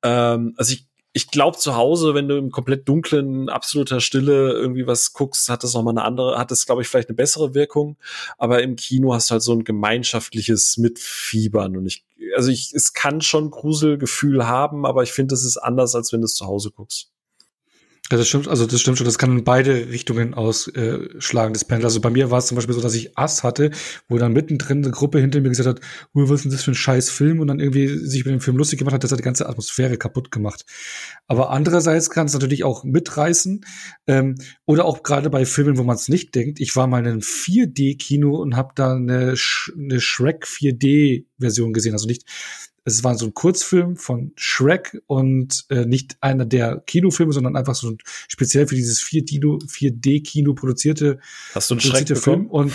[0.03, 0.85] Ähm, also ich
[1.17, 5.63] ich glaube zu Hause, wenn du im komplett dunklen, absoluter Stille irgendwie was guckst, hat
[5.63, 7.97] das noch mal eine andere, hat das glaube ich vielleicht eine bessere Wirkung.
[8.37, 12.93] Aber im Kino hast du halt so ein gemeinschaftliches Mitfiebern und ich, also ich, es
[12.93, 16.45] kann schon Gruselgefühl haben, aber ich finde, es ist anders, als wenn du es zu
[16.45, 17.11] Hause guckst.
[18.09, 21.85] Ja, das stimmt, also das stimmt schon, das kann in beide Richtungen ausschlagen, das Pendel.
[21.85, 23.71] Also bei mir war es zum Beispiel so, dass ich Ass hatte,
[24.07, 25.81] wo dann mittendrin eine Gruppe hinter mir gesagt hat,
[26.13, 27.41] "Ui, was ist denn das für ein scheiß Film?
[27.41, 29.97] Und dann irgendwie sich mit dem Film lustig gemacht hat, das hat die ganze Atmosphäre
[29.97, 30.65] kaputt gemacht.
[31.27, 33.65] Aber andererseits kann es natürlich auch mitreißen.
[34.07, 34.35] Ähm,
[34.65, 36.61] oder auch gerade bei Filmen, wo man es nicht denkt.
[36.61, 41.91] Ich war mal in einem 4D-Kino und habe da eine, Sh eine Shrek 4D-Version gesehen.
[41.91, 42.23] Also nicht
[42.87, 47.75] es war so ein Kurzfilm von Shrek und äh, nicht einer der Kinofilme, sondern einfach
[47.75, 47.97] so ein
[48.29, 51.19] speziell für dieses 4D-Kino 4D-Kino produzierte,
[51.53, 52.49] Hast du einen Schreck produzierte bekommen?
[52.49, 52.71] Film.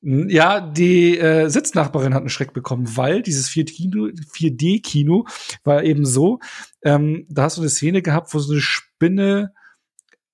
[0.00, 5.26] Und ja, die äh, Sitznachbarin hat einen Schreck bekommen, weil dieses 4D-Kino 4D-Kino
[5.62, 6.40] war eben so,
[6.82, 9.52] ähm, da hast du eine Szene gehabt, wo so eine Spinne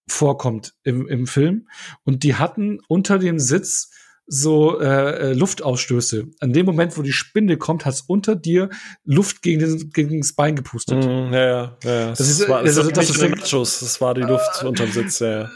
[0.09, 1.69] vorkommt im, im Film
[2.05, 3.91] und die hatten unter dem Sitz
[4.31, 6.27] so äh, äh, Luftausstöße.
[6.41, 8.69] An dem Moment, wo die Spinne kommt, hat's unter dir
[9.05, 10.99] Luft gegen, den, gegen das Bein gepustet.
[11.05, 12.09] Mhm, ja, ja, ja.
[12.11, 15.21] Das, Das ist- war, das, das ist- nur Nachos, das war die Luft unterm Sitz,
[15.21, 15.43] ja.
[15.43, 15.51] ja.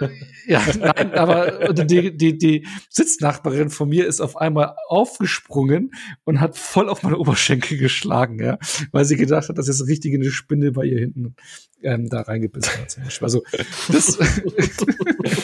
[0.46, 5.90] Ja, nein, aber die, die, die Sitznachbarin von mir ist auf einmal aufgesprungen
[6.24, 8.58] und hat voll auf meine Oberschenkel geschlagen, ja,
[8.90, 11.36] weil sie gedacht hat, dass jetzt richtig eine Spinne bei ihr hinten
[11.82, 12.90] ähm, da reingebissen hat.
[12.90, 13.26] Zum Beispiel.
[13.26, 13.42] Also
[13.88, 14.18] das,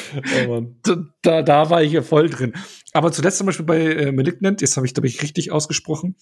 [0.48, 0.66] Oh
[1.22, 2.54] da, da war ich ja voll drin.
[2.92, 6.16] Aber zuletzt zum Beispiel bei äh, Malignant, jetzt habe ich, glaube ich, richtig ausgesprochen,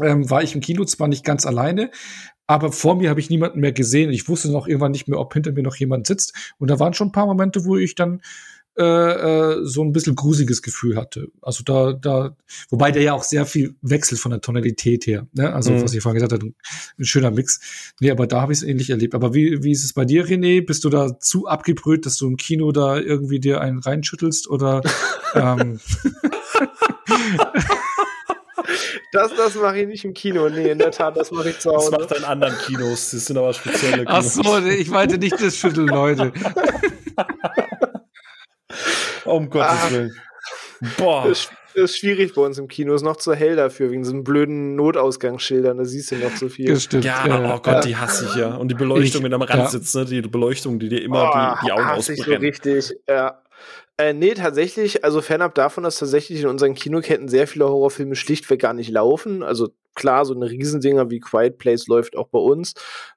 [0.00, 1.90] ähm, war ich im Kino zwar nicht ganz alleine,
[2.54, 4.10] aber vor mir habe ich niemanden mehr gesehen.
[4.10, 6.34] Ich wusste noch irgendwann nicht mehr, ob hinter mir noch jemand sitzt.
[6.58, 8.20] Und da waren schon ein paar Momente, wo ich dann
[8.78, 11.28] äh, äh, so ein bisschen gruseliges Gefühl hatte.
[11.42, 12.34] Also da, da,
[12.70, 15.26] wobei der ja auch sehr viel wechselt von der Tonalität her.
[15.34, 15.52] Ne?
[15.52, 15.82] Also Mhm.
[15.82, 16.54] was ich vorhin gesagt habe, ein,
[16.98, 17.92] ein schöner Mix.
[18.00, 19.14] Nee, aber da habe ich es ähnlich erlebt.
[19.14, 20.64] Aber wie, wie ist es bei dir, René?
[20.64, 24.80] Bist du da zu abgebrüht, dass du im Kino da irgendwie dir einen reinschüttelst oder
[25.34, 25.78] ähm,
[29.12, 30.48] Das, das mache ich nicht im Kino.
[30.48, 31.90] Nee, in der Tat, das mache ich zu Das Hause.
[31.92, 34.34] macht er in anderen Kinos, das sind aber spezielle Ach Kinos.
[34.34, 36.32] so, nee, ich meinte nicht das Schütteln, Leute.
[39.24, 39.90] Um Gottes Ah.
[39.90, 40.12] Willen.
[40.96, 41.28] Boah.
[41.28, 42.94] Das ist, schwierig bei uns im Kino.
[42.94, 45.78] Ist noch zu hell dafür, wegen so blöden Notausgangsschildern.
[45.78, 46.72] Da siehst du noch so viel.
[46.72, 47.04] Das stimmt.
[47.04, 48.54] Ja, äh, oh Gott, die hasse ich ja.
[48.54, 49.68] Und die Beleuchtung, Ich- wenn du am Rand ja.
[49.68, 50.04] sitzt, ne?
[50.04, 53.40] Die Beleuchtung, die dir immer Oh, die, die Augen hasse ich so richtig, ja.
[53.98, 58.60] Äh, nee, tatsächlich, also fernab davon, dass tatsächlich in unseren Kinoketten sehr viele Horrorfilme schlichtweg
[58.60, 59.42] gar nicht laufen.
[59.42, 62.72] Also klar, so eine Riesendinger wie Quiet Place läuft auch bei uns.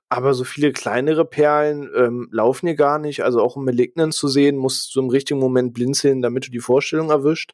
[0.09, 3.23] Aber so viele kleinere Perlen ähm, laufen hier gar nicht.
[3.23, 6.59] Also auch um Malignant zu sehen, musst du im richtigen Moment blinzeln, damit du die
[6.59, 7.53] Vorstellung erwischt.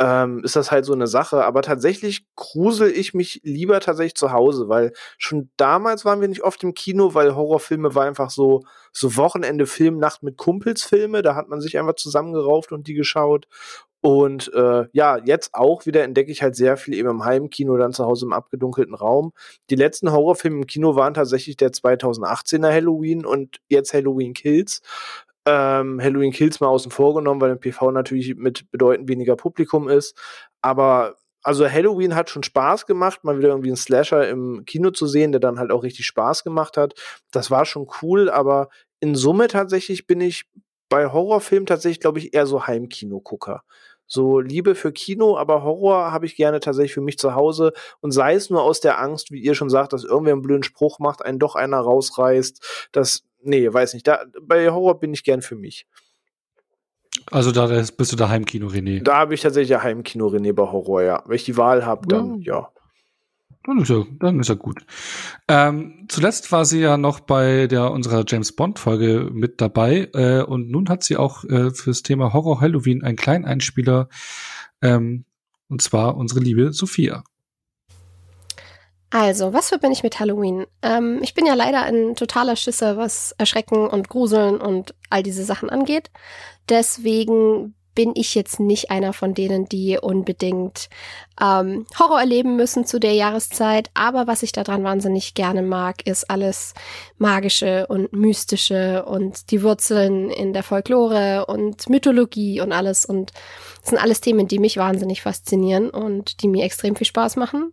[0.00, 1.44] Ähm, ist das halt so eine Sache.
[1.44, 6.42] Aber tatsächlich grusel ich mich lieber tatsächlich zu Hause, weil schon damals waren wir nicht
[6.42, 8.62] oft im Kino, weil Horrorfilme war einfach so,
[8.92, 11.22] so Wochenende Filmnacht mit Kumpels Filme.
[11.22, 13.46] Da hat man sich einfach zusammengerauft und die geschaut.
[14.04, 17.94] Und äh, ja, jetzt auch wieder entdecke ich halt sehr viel eben im Heimkino, dann
[17.94, 19.32] zu Hause im abgedunkelten Raum.
[19.70, 24.82] Die letzten Horrorfilme im Kino waren tatsächlich der 2018er Halloween und jetzt Halloween Kills.
[25.46, 29.88] Ähm, Halloween Kills mal außen vor genommen, weil im PV natürlich mit bedeutend weniger Publikum
[29.88, 30.16] ist.
[30.62, 35.06] Aber also Halloween hat schon Spaß gemacht, mal wieder irgendwie einen Slasher im Kino zu
[35.06, 36.94] sehen, der dann halt auch richtig Spaß gemacht hat.
[37.30, 40.46] Das war schon cool, aber in Summe tatsächlich bin ich
[40.88, 43.62] bei Horrorfilmen tatsächlich, glaube ich, eher so Heimkino-Gucker.
[44.06, 48.12] So Liebe für Kino, aber Horror habe ich gerne tatsächlich für mich zu Hause und
[48.12, 50.98] sei es nur aus der Angst, wie ihr schon sagt, dass irgendwer einen blöden Spruch
[50.98, 55.42] macht, einen doch einer rausreißt, das, nee, weiß nicht, da, bei Horror bin ich gern
[55.42, 55.86] für mich.
[57.30, 59.02] Also da bist du daheim Kino, René.
[59.02, 61.22] Da habe ich tatsächlich Heimkino René bei Horror, ja.
[61.26, 62.70] Wenn ich die Wahl habe, dann ja.
[63.66, 64.84] Dann ist er, dann ist er gut.
[65.48, 70.42] Ähm, zuletzt war sie ja noch bei der unserer James Bond Folge mit dabei äh,
[70.42, 74.10] und nun hat sie auch äh, fürs Thema Horror Halloween einen kleinen Einspieler
[74.82, 75.24] ähm,
[75.68, 77.24] und zwar unsere liebe Sophia.
[79.16, 80.66] Also, was verbinde ich mit Halloween?
[80.82, 85.44] Ähm, ich bin ja leider ein totaler Schisser, was Erschrecken und Gruseln und all diese
[85.44, 86.10] Sachen angeht.
[86.68, 90.88] Deswegen bin ich jetzt nicht einer von denen, die unbedingt
[91.40, 93.90] ähm, Horror erleben müssen zu der Jahreszeit.
[93.94, 96.74] Aber was ich daran wahnsinnig gerne mag, ist alles
[97.18, 103.04] Magische und Mystische und die Wurzeln in der Folklore und Mythologie und alles.
[103.04, 103.32] Und
[103.80, 107.72] das sind alles Themen, die mich wahnsinnig faszinieren und die mir extrem viel Spaß machen.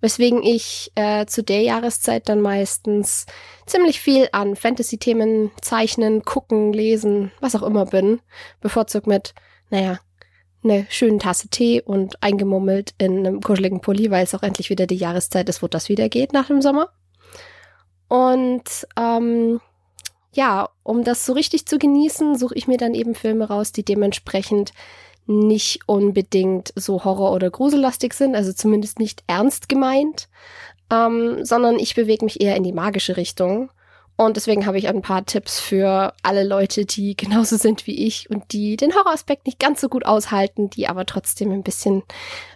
[0.00, 3.26] Weswegen ich äh, zu der Jahreszeit dann meistens
[3.66, 8.20] ziemlich viel an Fantasy-Themen zeichnen, gucken, lesen, was auch immer bin.
[8.60, 9.34] Bevorzugt mit
[9.72, 9.98] naja,
[10.62, 14.86] eine schöne Tasse Tee und eingemummelt in einem kuscheligen Pulli, weil es auch endlich wieder
[14.86, 16.90] die Jahreszeit ist, wo das wieder geht nach dem Sommer.
[18.06, 19.60] Und ähm,
[20.34, 23.84] ja, um das so richtig zu genießen, suche ich mir dann eben Filme raus, die
[23.84, 24.72] dementsprechend
[25.26, 30.28] nicht unbedingt so horror- oder grusellastig sind, also zumindest nicht ernst gemeint,
[30.90, 33.70] ähm, sondern ich bewege mich eher in die magische Richtung.
[34.24, 38.30] Und deswegen habe ich ein paar Tipps für alle Leute, die genauso sind wie ich
[38.30, 42.02] und die den Horroraspekt nicht ganz so gut aushalten, die aber trotzdem ein bisschen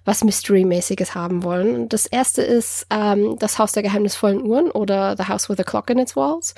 [0.04, 1.74] was Mystery-mäßiges haben wollen.
[1.74, 5.64] Und das erste ist ähm, das Haus der geheimnisvollen Uhren oder The House with a
[5.64, 6.54] Clock in its Walls.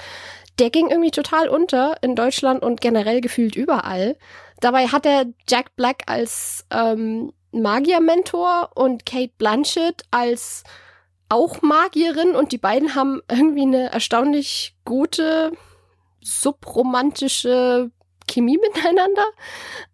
[0.59, 4.17] Der ging irgendwie total unter in Deutschland und generell gefühlt überall.
[4.61, 10.65] Dabei hat er Jack Black als ähm, Magier-Mentor und Kate Blanchett als
[11.29, 15.53] auch Magierin und die beiden haben irgendwie eine erstaunlich gute,
[16.21, 17.91] subromantische
[18.29, 19.25] Chemie miteinander.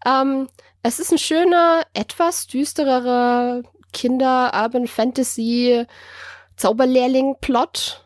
[0.07, 0.49] Ähm,
[0.83, 3.63] es ist ein schöner, etwas düstererer
[3.93, 5.87] Kinder-Urban-Fantasy-
[6.57, 8.05] Zauberlehrling-Plot.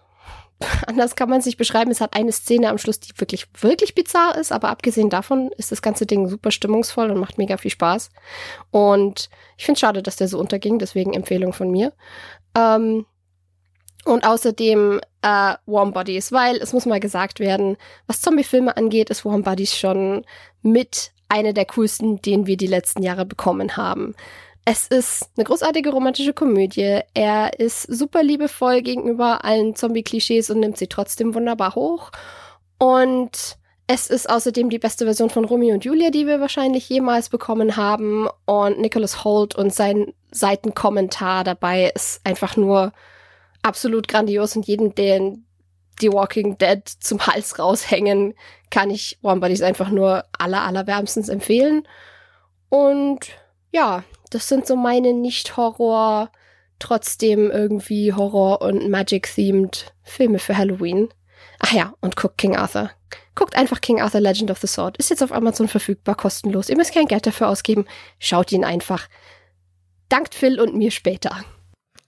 [0.87, 1.91] Anders kann man sich beschreiben.
[1.91, 5.71] Es hat eine Szene am Schluss, die wirklich, wirklich bizarr ist, aber abgesehen davon ist
[5.71, 8.11] das ganze Ding super stimmungsvoll und macht mega viel Spaß.
[8.71, 11.93] Und ich finde es schade, dass der so unterging, deswegen Empfehlung von mir.
[12.57, 13.07] Ähm,
[14.05, 17.77] und außerdem äh, Warm Bodies, weil es muss mal gesagt werden,
[18.07, 20.25] was Zombie-Filme angeht, ist Warm Bodies schon
[20.63, 24.15] mit einer der coolsten, den wir die letzten Jahre bekommen haben.
[24.65, 27.01] Es ist eine großartige romantische Komödie.
[27.15, 32.11] Er ist super liebevoll gegenüber allen Zombie-Klischees und nimmt sie trotzdem wunderbar hoch.
[32.79, 33.57] Und
[33.87, 37.77] es ist außerdem die beste Version von Romeo und Julia, die wir wahrscheinlich jemals bekommen
[37.77, 38.29] haben.
[38.45, 42.93] Und Nicholas Holt und sein Seitenkommentar dabei ist einfach nur
[43.63, 45.45] absolut grandios und jeden, den
[46.01, 48.35] die Walking Dead zum Hals raushängen,
[48.71, 51.87] kann ich Warm Bodies einfach nur aller, allerwärmstens empfehlen.
[52.69, 53.21] Und
[53.73, 56.31] ja, das sind so meine Nicht-Horror,
[56.79, 61.09] trotzdem irgendwie Horror- und Magic-themed Filme für Halloween.
[61.59, 62.91] Ach ja, und guckt King Arthur.
[63.35, 64.97] Guckt einfach King Arthur Legend of the Sword.
[64.97, 66.69] Ist jetzt auf Amazon verfügbar, kostenlos.
[66.69, 67.87] Ihr müsst kein Geld dafür ausgeben.
[68.19, 69.09] Schaut ihn einfach.
[70.09, 71.45] Dankt Phil und mir später.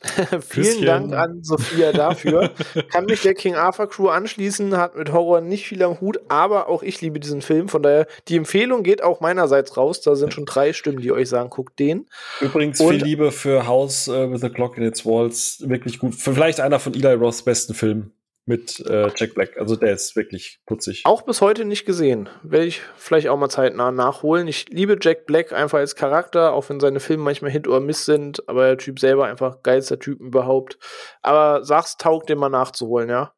[0.40, 0.84] Vielen.
[0.84, 2.50] Dank an Sophia dafür.
[2.90, 6.68] Kann mich der King Arthur Crew anschließen, hat mit Horror nicht viel am Hut, aber
[6.68, 7.68] auch ich liebe diesen Film.
[7.68, 10.00] Von daher, die Empfehlung geht auch meinerseits raus.
[10.00, 12.06] Da sind schon drei Stimmen, die euch sagen, guckt den.
[12.40, 15.62] Übrigens Und- viel Liebe für House äh, with a Clock in its Walls.
[15.66, 16.14] Wirklich gut.
[16.14, 18.12] Vielleicht einer von Eli Roths besten Filmen
[18.50, 19.56] mit äh, Jack Black.
[19.58, 21.02] Also der ist wirklich putzig.
[21.04, 22.28] Auch bis heute nicht gesehen.
[22.42, 24.48] Werde ich vielleicht auch mal zeitnah nachholen.
[24.48, 28.04] Ich liebe Jack Black einfach als Charakter, auch wenn seine Filme manchmal Hit oder Miss
[28.04, 30.78] sind, aber der Typ selber einfach geilster Typ überhaupt.
[31.22, 33.32] Aber sag's, taugt den mal nachzuholen, ja.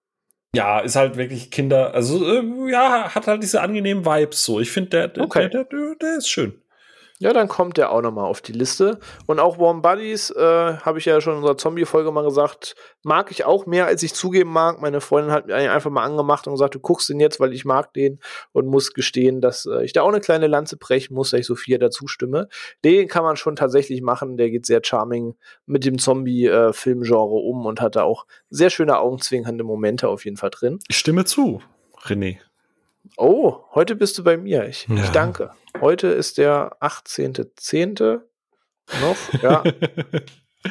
[0.54, 1.94] Ja, ist halt wirklich Kinder.
[1.94, 4.60] Also äh, ja, hat halt diese angenehmen Vibes so.
[4.60, 5.48] Ich finde, der, der, Okay.
[5.50, 6.61] der, der, der ist schön.
[7.22, 8.98] Ja, dann kommt der auch nochmal auf die Liste.
[9.26, 10.40] Und auch Warm Buddies, äh,
[10.78, 12.74] habe ich ja schon in unserer Zombie-Folge mal gesagt,
[13.04, 14.80] mag ich auch mehr, als ich zugeben mag.
[14.80, 17.64] Meine Freundin hat mir einfach mal angemacht und gesagt, du guckst den jetzt, weil ich
[17.64, 18.18] mag den
[18.50, 21.46] und muss gestehen, dass äh, ich da auch eine kleine Lanze brechen muss, dass ich
[21.46, 22.48] Sophia dazu stimme.
[22.84, 24.36] Den kann man schon tatsächlich machen.
[24.36, 29.62] Der geht sehr charming mit dem Zombie-Filmgenre um und hat da auch sehr schöne augenzwinkernde
[29.62, 30.80] Momente auf jeden Fall drin.
[30.88, 31.62] Ich stimme zu,
[32.04, 32.38] René.
[33.16, 34.66] Oh, heute bist du bei mir.
[34.66, 35.10] Ich, ich Ja.
[35.12, 35.50] danke.
[35.80, 38.20] Heute ist der 18.10.
[39.00, 39.62] noch, ja.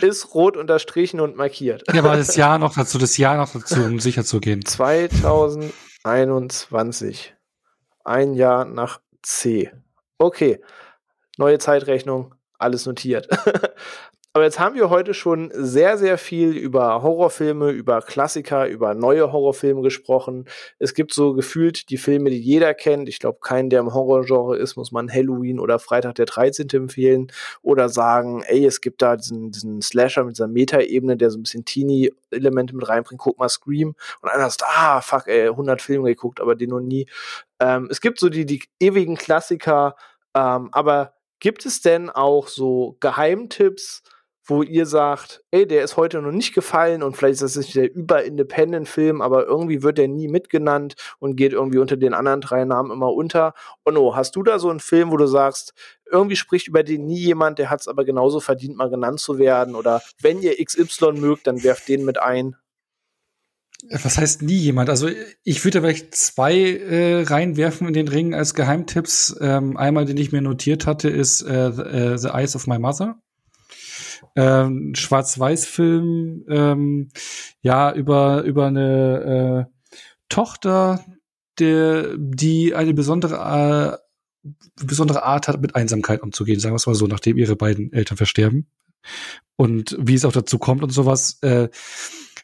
[0.01, 1.83] ist rot unterstrichen und markiert.
[1.91, 4.63] Ja, aber das Jahr noch dazu, das Jahr noch dazu, um sicher zu gehen.
[4.65, 7.35] 2021.
[8.03, 9.71] Ein Jahr nach C.
[10.17, 10.59] Okay.
[11.37, 13.29] Neue Zeitrechnung, alles notiert.
[14.33, 19.33] Aber jetzt haben wir heute schon sehr, sehr viel über Horrorfilme, über Klassiker, über neue
[19.33, 20.45] Horrorfilme gesprochen.
[20.79, 23.09] Es gibt so gefühlt die Filme, die jeder kennt.
[23.09, 26.69] Ich glaube, keinen, der im Horrorgenre ist, muss man Halloween oder Freitag der 13.
[26.69, 27.29] empfehlen.
[27.61, 31.43] Oder sagen, ey, es gibt da diesen, diesen Slasher mit dieser Meta-Ebene, der so ein
[31.43, 33.19] bisschen Teenie-Elemente mit reinbringt.
[33.19, 33.95] Guck mal Scream.
[34.21, 37.05] Und einer sagt, ah, fuck, ey, 100 Filme geguckt, aber den noch nie.
[37.59, 39.97] Ähm, es gibt so die, die ewigen Klassiker.
[40.33, 44.03] Ähm, aber gibt es denn auch so Geheimtipps,
[44.43, 47.75] wo ihr sagt, ey, der ist heute noch nicht gefallen und vielleicht ist das nicht
[47.75, 52.65] der über-Independent-Film, aber irgendwie wird der nie mitgenannt und geht irgendwie unter den anderen drei
[52.65, 53.53] Namen immer unter.
[53.85, 55.73] Onno, hast du da so einen Film, wo du sagst,
[56.11, 59.37] irgendwie spricht über den nie jemand, der hat es aber genauso verdient, mal genannt zu
[59.37, 59.75] werden?
[59.75, 62.55] Oder wenn ihr XY mögt, dann werft den mit ein.
[63.89, 64.89] Was heißt nie jemand?
[64.89, 65.09] Also
[65.43, 69.35] ich würde vielleicht zwei äh, reinwerfen in den Ring als Geheimtipps.
[69.41, 73.19] Ähm, einmal, den ich mir notiert hatte, ist äh, äh, The Eyes of My Mother.
[74.35, 77.09] Ähm, Schwarz-Weiß-Film, ähm,
[77.61, 79.91] ja, über, über eine äh,
[80.29, 81.03] Tochter,
[81.59, 83.99] der, die eine besondere,
[84.43, 84.47] äh,
[84.85, 88.17] besondere Art hat, mit Einsamkeit umzugehen, sagen wir es mal so, nachdem ihre beiden Eltern
[88.17, 88.67] versterben.
[89.55, 91.37] Und wie es auch dazu kommt und sowas.
[91.41, 91.69] Äh,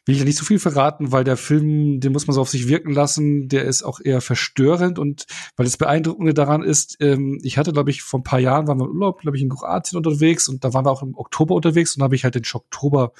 [0.04, 2.48] will ich ja nicht so viel verraten, weil der Film, den muss man so auf
[2.48, 5.26] sich wirken lassen, der ist auch eher verstörend und
[5.56, 8.78] weil das Beeindruckende daran ist, ähm, ich hatte, glaube ich, vor ein paar Jahren waren
[8.78, 11.54] wir im Urlaub, glaube ich, in Kroatien unterwegs und da waren wir auch im Oktober
[11.54, 13.12] unterwegs und da habe ich halt den Schocktober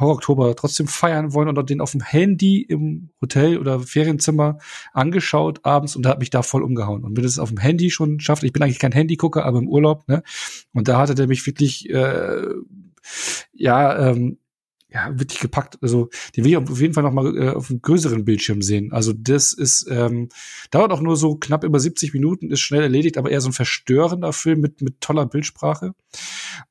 [0.00, 4.58] Horror-Oktober trotzdem feiern wollen und den auf dem Handy im Hotel oder Ferienzimmer
[4.92, 7.04] angeschaut abends und da hat mich da voll umgehauen.
[7.04, 9.68] Und wenn es auf dem Handy schon schafft, ich bin eigentlich kein Handygucker, aber im
[9.68, 10.22] Urlaub, ne?
[10.72, 12.46] Und da hatte der mich wirklich äh,
[13.52, 14.38] ja, ähm,
[14.92, 15.78] ja, wirklich gepackt.
[15.82, 18.92] Also, den will ich auf jeden Fall noch mal äh, auf einem größeren Bildschirm sehen.
[18.92, 20.28] Also, das ist, ähm,
[20.70, 23.54] dauert auch nur so knapp über 70 Minuten, ist schnell erledigt, aber eher so ein
[23.54, 25.94] verstörender Film mit, mit toller Bildsprache.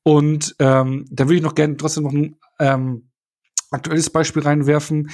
[0.04, 3.10] Und ähm, da würde ich noch gerne trotzdem noch ein ähm,
[3.72, 5.10] aktuelles Beispiel reinwerfen.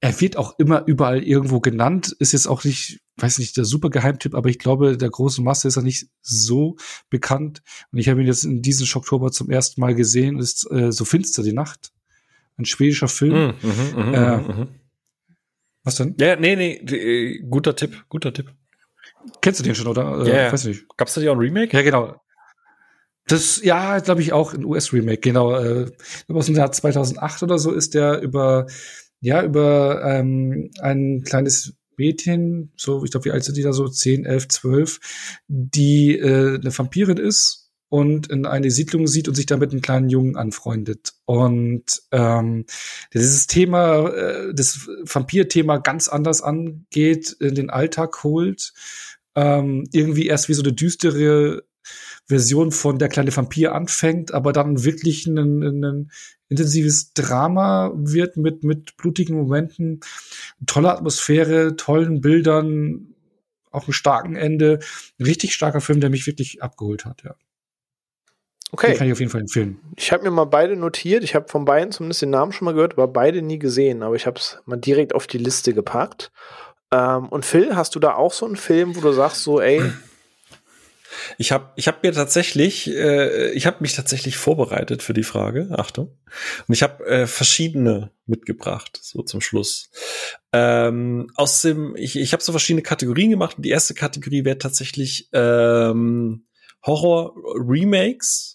[0.00, 3.88] Er wird auch immer überall irgendwo genannt, ist jetzt auch nicht, weiß nicht, der super
[3.88, 6.76] Geheimtipp, aber ich glaube, der großen Masse ist er nicht so
[7.08, 7.62] bekannt.
[7.92, 11.04] Und ich habe ihn jetzt in diesem Schocktober zum ersten Mal gesehen, ist äh, so
[11.04, 11.91] finster die Nacht
[12.58, 13.54] ein schwedischer Film.
[13.62, 14.66] Mm, mm, mm, äh,
[15.84, 16.14] was denn?
[16.18, 18.52] Ja, nee, nee, äh, guter Tipp, guter Tipp.
[19.40, 20.24] Kennst du den schon, oder?
[20.24, 20.84] Äh, ja, äh, weiß nicht.
[20.96, 21.76] Gab's da ja auch ein Remake?
[21.76, 22.20] Ja, genau.
[23.26, 25.56] Das, ja, glaube ich auch ein US-Remake, genau.
[25.56, 25.90] Äh,
[26.28, 28.66] aus dem Jahr 2008 oder so ist der über,
[29.20, 33.86] ja, über ähm, ein kleines Mädchen, so, ich glaube, wie alt sind die da so?
[33.86, 35.00] 10, 11, 12,
[35.46, 37.61] die äh, eine Vampirin ist
[37.92, 41.12] und in eine Siedlung sieht und sich da mit einem kleinen Jungen anfreundet.
[41.26, 42.64] Und ähm,
[43.12, 48.72] dieses Thema, äh, das Vampir-Thema ganz anders angeht, in den Alltag holt,
[49.34, 51.64] ähm, irgendwie erst wie so eine düstere
[52.24, 56.10] Version von der kleine Vampir anfängt, aber dann wirklich ein, ein
[56.48, 60.00] intensives Drama wird mit, mit blutigen Momenten,
[60.64, 63.14] tolle Atmosphäre, tollen Bildern,
[63.70, 64.78] auch einem starken Ende.
[65.18, 67.34] Ein richtig starker Film, der mich wirklich abgeholt hat, ja.
[68.74, 68.88] Okay.
[68.88, 69.78] Den kann ich auf jeden Fall empfehlen.
[69.96, 71.22] Ich habe mir mal beide notiert.
[71.24, 74.02] Ich habe von beiden zumindest den Namen schon mal gehört, aber beide nie gesehen.
[74.02, 76.32] Aber ich habe es mal direkt auf die Liste gepackt.
[76.90, 79.82] Ähm, und Phil, hast du da auch so einen Film, wo du sagst so, ey,
[81.38, 85.68] ich habe ich hab mir tatsächlich, äh, ich habe mich tatsächlich vorbereitet für die Frage.
[85.72, 86.18] Achtung.
[86.66, 89.90] Und ich habe äh, verschiedene mitgebracht, so zum Schluss.
[90.54, 94.56] Ähm, aus dem, ich, ich habe so verschiedene Kategorien gemacht und die erste Kategorie wäre
[94.56, 96.46] tatsächlich ähm,
[96.86, 98.51] Horror-Remakes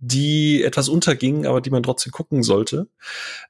[0.00, 2.88] die etwas untergingen, aber die man trotzdem gucken sollte.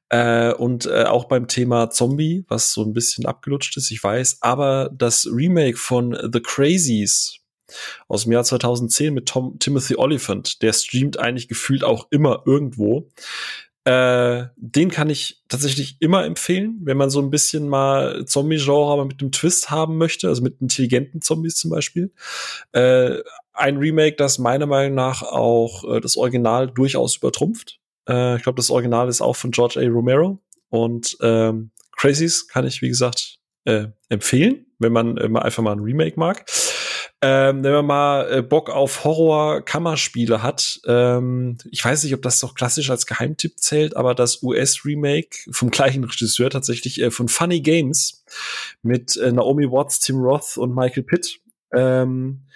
[0.08, 4.38] Äh, und äh, auch beim Thema Zombie, was so ein bisschen abgelutscht ist, ich weiß,
[4.40, 7.36] aber das Remake von The Crazies
[8.08, 13.08] aus dem Jahr 2010 mit Tom, Timothy Oliphant, der streamt eigentlich gefühlt auch immer irgendwo.
[13.84, 19.04] Äh, den kann ich tatsächlich immer empfehlen, wenn man so ein bisschen mal Zombie-Genre aber
[19.06, 22.12] mit einem Twist haben möchte, also mit intelligenten Zombies zum Beispiel.
[22.72, 23.20] Äh,
[23.60, 27.78] ein Remake, das meiner Meinung nach auch äh, das Original durchaus übertrumpft.
[28.08, 29.88] Äh, ich glaube, das Original ist auch von George A.
[29.88, 30.38] Romero.
[30.70, 35.80] Und ähm, Crazies kann ich, wie gesagt, äh, empfehlen, wenn man äh, einfach mal ein
[35.80, 36.44] Remake mag.
[37.22, 42.38] Ähm, wenn man mal äh, Bock auf Horror-Kammerspiele hat, ähm, ich weiß nicht, ob das
[42.38, 47.60] doch klassisch als Geheimtipp zählt, aber das US-Remake vom gleichen Regisseur tatsächlich äh, von Funny
[47.60, 48.24] Games
[48.82, 51.40] mit äh, Naomi Watts, Tim Roth und Michael Pitt.
[51.74, 52.46] Ähm,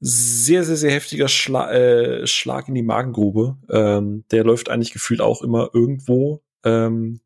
[0.00, 3.56] sehr, sehr, sehr heftiger Schla äh, Schlag in die Magengrube.
[3.68, 6.42] Ähm, der läuft eigentlich gefühlt auch immer irgendwo.
[6.64, 7.20] Ähm,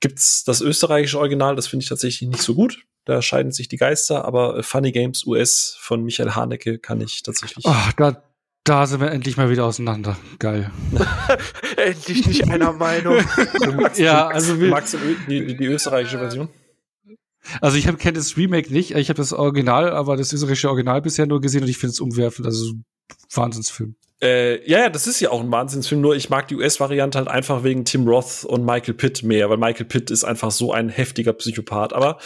[0.00, 2.84] gibt's das österreichische Original, das finde ich tatsächlich nicht so gut.
[3.06, 7.64] Da scheiden sich die Geister, aber Funny Games US von Michael Haneke kann ich tatsächlich.
[7.66, 8.22] Ach, da,
[8.64, 10.16] da sind wir endlich mal wieder auseinander.
[10.38, 10.70] Geil.
[11.76, 13.18] endlich nicht einer Meinung.
[13.96, 14.68] ja, also wir.
[14.68, 16.48] Magst du die, die, die österreichische Version?
[17.60, 21.26] Also ich kenne das Remake nicht, ich habe das Original, aber das österreichische Original bisher
[21.26, 22.46] nur gesehen und ich finde es umwerfend.
[22.46, 22.74] Also
[23.32, 23.94] Wahnsinnsfilm.
[24.22, 27.28] Äh, ja, ja, das ist ja auch ein Wahnsinnsfilm, nur ich mag die US-Variante halt
[27.28, 30.88] einfach wegen Tim Roth und Michael Pitt mehr, weil Michael Pitt ist einfach so ein
[30.88, 31.92] heftiger Psychopath.
[31.92, 32.16] Aber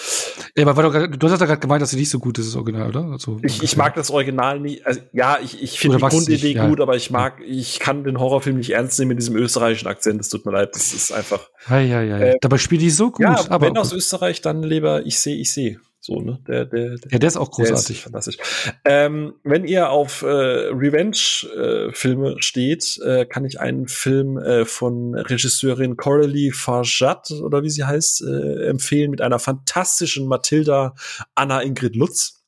[0.56, 2.46] Ja, aber du, grad- du hast ja gerade gemeint, dass sie nicht so gut ist,
[2.50, 3.04] das Original, oder?
[3.10, 4.80] Also, ich, ich mag das Original nie.
[4.84, 6.68] Also, ja, ich, ich finde die Grundidee nicht, ja.
[6.68, 10.20] gut, aber ich mag, ich kann den Horrorfilm nicht ernst nehmen mit diesem österreichischen Akzent.
[10.20, 11.48] Es tut mir leid, das ist einfach.
[11.68, 12.18] Ja, ja, ja.
[12.18, 13.22] Äh, Dabei spielt die so gut.
[13.24, 13.98] ja, aber wenn aus gut.
[13.98, 15.80] Österreich, dann lieber ich sehe, ich sehe.
[16.08, 16.38] So, ne?
[16.48, 18.00] Der, der, der, ja, der ist auch Der ist großartig.
[18.00, 18.38] fantastisch.
[18.86, 25.98] Ähm, wenn ihr auf äh, Revenge-Filme steht, äh, kann ich einen Film äh, von Regisseurin
[25.98, 30.94] Coralie Farjat oder wie sie heißt, äh, empfehlen mit einer fantastischen Mathilda
[31.34, 32.42] Anna Ingrid Lutz.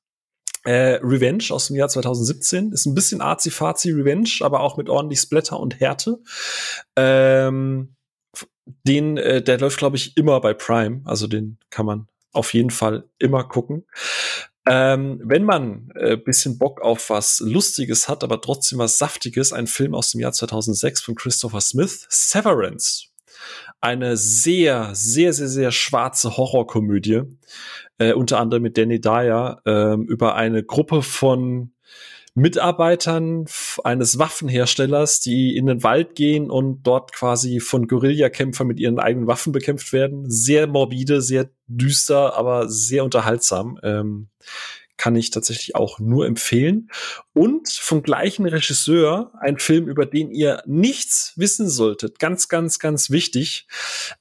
[0.64, 5.20] Äh, Revenge aus dem Jahr 2017 ist ein bisschen arzi-fazi Revenge, aber auch mit ordentlich
[5.20, 6.16] Splatter und Härte.
[6.96, 7.94] Ähm,
[8.86, 11.02] den, äh, der läuft, glaube ich, immer bei Prime.
[11.04, 13.86] Also den kann man auf jeden Fall immer gucken.
[14.66, 19.66] Ähm, wenn man äh, bisschen Bock auf was Lustiges hat, aber trotzdem was Saftiges, ein
[19.66, 23.06] Film aus dem Jahr 2006 von Christopher Smith, Severance.
[23.80, 27.22] Eine sehr, sehr, sehr, sehr schwarze Horrorkomödie,
[27.98, 31.72] äh, unter anderem mit Danny Dyer, ähm, über eine Gruppe von
[32.34, 33.46] Mitarbeitern
[33.84, 39.26] eines Waffenherstellers, die in den Wald gehen und dort quasi von Guerillakämpfern mit ihren eigenen
[39.26, 40.30] Waffen bekämpft werden.
[40.30, 43.78] Sehr morbide, sehr düster, aber sehr unterhaltsam.
[43.82, 44.28] Ähm,
[45.00, 46.90] kann ich tatsächlich auch nur empfehlen.
[47.32, 52.18] Und vom gleichen Regisseur ein Film, über den ihr nichts wissen solltet.
[52.18, 53.66] Ganz, ganz, ganz wichtig.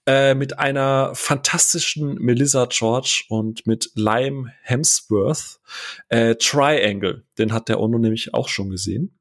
[0.05, 5.59] Äh, mit einer fantastischen Melissa George und mit Lime Hemsworth.
[6.07, 7.25] Äh, Triangle.
[7.37, 9.19] Den hat der Ono nämlich auch schon gesehen.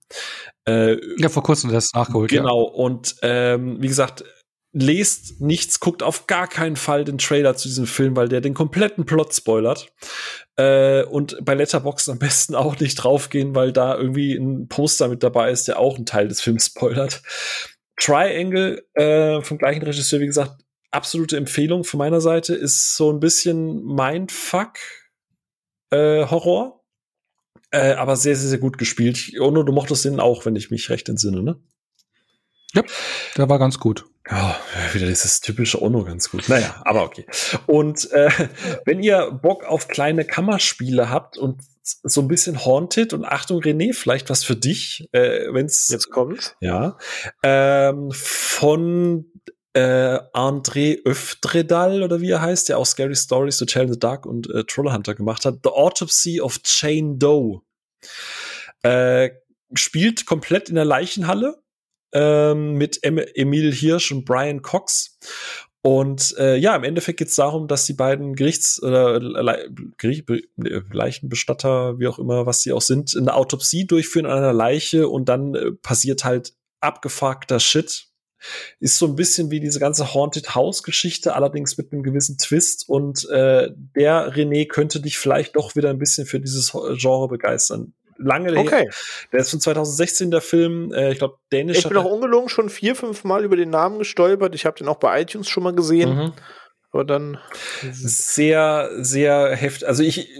[0.64, 2.30] Äh, Ja, vor kurzem das nachgeholt.
[2.30, 4.22] Genau, und ähm, wie gesagt,
[4.72, 8.54] lest nichts, guckt auf gar keinen Fall den Trailer zu diesem Film, weil der den
[8.54, 9.92] kompletten Plot spoilert.
[10.56, 15.22] Äh, und bei Letterboxd am besten auch nicht draufgehen, weil da irgendwie ein Poster mit
[15.22, 17.22] dabei ist, der auch einen Teil des Films spoilert.
[17.96, 23.20] Triangle äh, vom gleichen Regisseur, wie gesagt, absolute Empfehlung von meiner Seite, ist so ein
[23.20, 24.78] bisschen Mindfuck
[25.90, 26.84] äh, Horror.
[27.70, 29.32] Äh, aber sehr, sehr, sehr gut gespielt.
[29.40, 31.60] Ono, du mochtest den auch, wenn ich mich recht entsinne, ne?
[32.74, 32.82] Ja,
[33.36, 34.04] der war ganz gut.
[34.30, 34.56] Ja,
[34.92, 36.48] wieder dieses typische Ono ganz gut.
[36.48, 37.26] Naja, aber okay.
[37.66, 38.30] Und äh,
[38.84, 43.94] wenn ihr Bock auf kleine Kammerspiele habt und so ein bisschen Haunted und Achtung René,
[43.94, 46.54] vielleicht was für dich, äh, wenn's Jetzt kommt's.
[46.60, 46.98] ja
[47.42, 49.24] ähm, von
[49.72, 53.98] äh, André Öftredal oder wie er heißt, der auch Scary Stories to Tell in the
[53.98, 55.60] Dark und äh, Trollhunter gemacht hat.
[55.64, 57.62] The Autopsy of Jane Doe.
[58.82, 59.30] Äh,
[59.74, 61.62] spielt komplett in der Leichenhalle
[62.12, 65.18] ähm, mit em Emil Hirsch und Brian Cox.
[65.82, 70.26] Und äh, ja, im Endeffekt geht es darum, dass die beiden Gerichts- oder Le Gericht
[70.26, 75.08] Be Leichenbestatter, wie auch immer, was sie auch sind, eine Autopsie durchführen an einer Leiche
[75.08, 78.06] und dann äh, passiert halt abgefuckter Shit.
[78.80, 82.88] Ist so ein bisschen wie diese ganze Haunted House Geschichte, allerdings mit einem gewissen Twist.
[82.88, 87.94] Und äh, der René könnte dich vielleicht doch wieder ein bisschen für dieses Genre begeistern.
[88.18, 88.60] Lange her.
[88.60, 88.88] Okay.
[89.32, 90.92] Der ist von 2016 der Film.
[90.92, 91.78] Äh, ich glaube, Dänisch.
[91.78, 94.54] Ich bin auch ungelogen schon vier, fünf Mal über den Namen gestolpert.
[94.54, 96.14] Ich habe den auch bei iTunes schon mal gesehen.
[96.14, 96.32] Mhm.
[96.90, 97.38] Aber dann.
[97.92, 99.86] sehr, sehr heftig.
[99.86, 100.30] Also ich,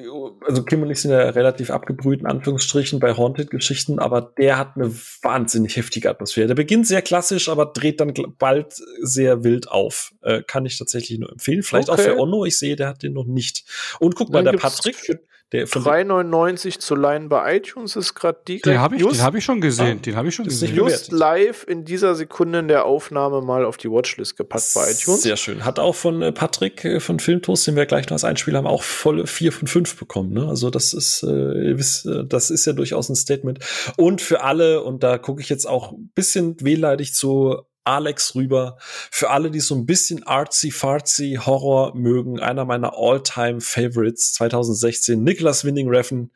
[0.47, 4.73] also Kim und ich sind ja relativ abgebrüht in Anführungsstrichen bei Haunted-Geschichten, aber der hat
[4.75, 4.91] eine
[5.23, 6.49] wahnsinnig heftige Atmosphäre.
[6.49, 10.13] Der beginnt sehr klassisch, aber dreht dann bald sehr wild auf.
[10.23, 11.63] Äh, kann ich tatsächlich nur empfehlen.
[11.63, 12.15] Vielleicht auch Okay.
[12.15, 12.47] für Onno.
[12.47, 13.65] Ich sehe, der hat den noch nicht.
[14.01, 15.21] Und guck mal, der Patrick,
[15.53, 18.61] der von 3,99 zu leihen bei iTunes ist gerade die.
[18.61, 19.99] Den habe ich, just, den hab ich schon gesehen.
[19.99, 20.75] Ah, den habe ich schon ist gesehen.
[20.75, 24.91] nicht just live in dieser Sekunde in der Aufnahme mal auf die Watchlist gepackt bei
[24.91, 25.23] iTunes.
[25.23, 25.65] Sehr schön.
[25.65, 28.67] Hat auch von äh, Patrick äh, von Filmtoast, den wir gleich noch als Einspieler haben,
[28.67, 30.35] auch volle vier von fünf bekommen.
[30.35, 30.47] Ne?
[30.47, 33.61] Also das ist, äh, ihr wisst, äh, das ist ja durchaus ein Statement.
[33.97, 37.57] Und für alle, und da gucke ich jetzt auch ein bisschen wehleidig zu
[37.89, 44.35] Alex rüber, für alle, die so ein bisschen artsy-fartsy Horror mögen, einer meiner all-time Favorites
[44.35, 46.31] 2016, Nicholas Winding Refn,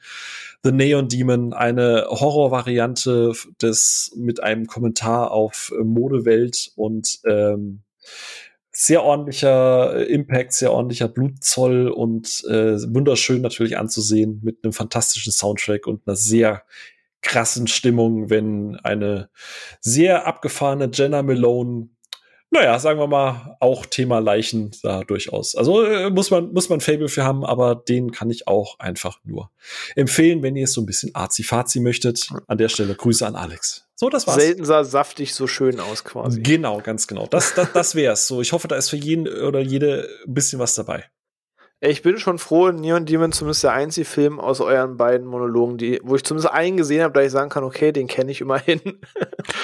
[0.64, 7.82] The Neon Demon, eine Horrorvariante des mit einem Kommentar auf äh, Modewelt und ähm,
[8.70, 15.32] sehr ordentlicher äh, Impact, sehr ordentlicher Blutzoll und äh, wunderschön natürlich anzusehen mit einem fantastischen
[15.32, 16.62] Soundtrack und einer sehr
[17.22, 19.30] krassen Stimmung, wenn eine
[19.80, 21.88] sehr abgefahrene Jenna Malone
[22.52, 25.56] naja, sagen wir mal, auch Thema Leichen da durchaus.
[25.56, 29.20] Also äh, muss man, muss man Fable für haben, aber den kann ich auch einfach
[29.24, 29.50] nur
[29.96, 32.28] empfehlen, wenn ihr es so ein bisschen arzi-fazi möchtet.
[32.46, 33.86] An der Stelle Grüße an Alex.
[33.94, 34.36] So, das war's.
[34.36, 36.42] Selten sah saftig so schön aus quasi.
[36.42, 37.26] Genau, ganz genau.
[37.26, 38.28] Das, das, das wär's.
[38.28, 41.06] So, ich hoffe, da ist für jeden oder jede ein bisschen was dabei.
[41.82, 45.78] Ja, ich bin schon froh, Neon Demon zumindest der einzige Film aus euren beiden Monologen,
[45.78, 48.40] die, wo ich zumindest einen gesehen habe, da ich sagen kann, okay, den kenne ich
[48.40, 48.80] immerhin.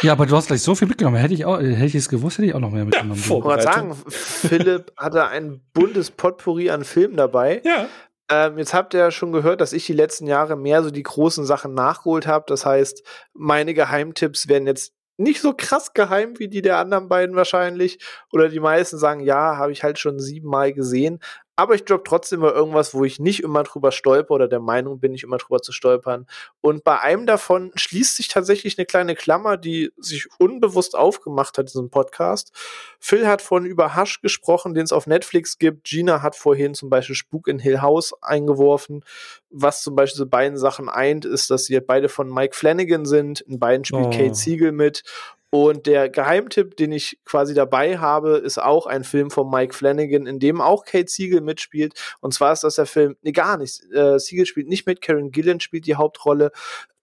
[0.03, 1.17] Ja, aber du hast gleich so viel mitgenommen.
[1.17, 3.19] Hätte ich auch, hätte ich es gewusst, hätte ich auch noch mehr mitgenommen.
[3.19, 7.63] Ich wollte sagen, Philipp hatte ein buntes Potpourri an Filmen dabei.
[7.65, 7.87] Ja.
[8.31, 11.03] Ähm, jetzt habt ihr ja schon gehört, dass ich die letzten Jahre mehr so die
[11.03, 12.45] großen Sachen nachgeholt habe.
[12.49, 13.03] Das heißt,
[13.35, 17.99] meine Geheimtipps werden jetzt nicht so krass geheim wie die der anderen beiden wahrscheinlich.
[18.33, 21.21] Oder die meisten sagen, ja, habe ich halt schon siebenmal gesehen.
[21.59, 25.01] Aber ich droppe trotzdem mal irgendwas, wo ich nicht immer drüber stolper oder der Meinung
[25.01, 26.29] bin, nicht immer drüber zu stolpern.
[26.61, 31.67] Und bei einem davon schließt sich tatsächlich eine kleine Klammer, die sich unbewusst aufgemacht hat,
[31.67, 32.53] diesen Podcast.
[33.01, 35.83] Phil hat vorhin über Hush gesprochen, den es auf Netflix gibt.
[35.83, 39.05] Gina hat vorhin zum Beispiel Spuk in Hill House eingeworfen.
[39.51, 43.41] Was zum Beispiel so beiden Sachen eint, ist, dass sie beide von Mike Flanagan sind.
[43.41, 44.11] In beiden spielt Oh.
[44.11, 45.03] Kate Siegel mit.
[45.51, 50.27] Und der Geheimtipp, den ich quasi dabei habe, ist auch ein Film von Mike Flanagan,
[50.27, 51.95] in dem auch Kate Siegel mitspielt.
[52.21, 53.83] Und zwar ist das der Film, nee, gar nicht.
[53.93, 56.51] Äh, Siegel spielt nicht mit, Karen Gillan spielt die Hauptrolle,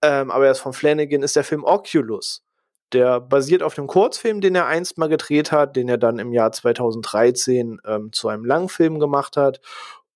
[0.04, 2.44] ähm, aber er ist von Flanagan, ist der Film Oculus.
[2.94, 6.32] Der basiert auf dem Kurzfilm, den er einst mal gedreht hat, den er dann im
[6.32, 9.60] Jahr 2013 ähm, zu einem Langfilm gemacht hat.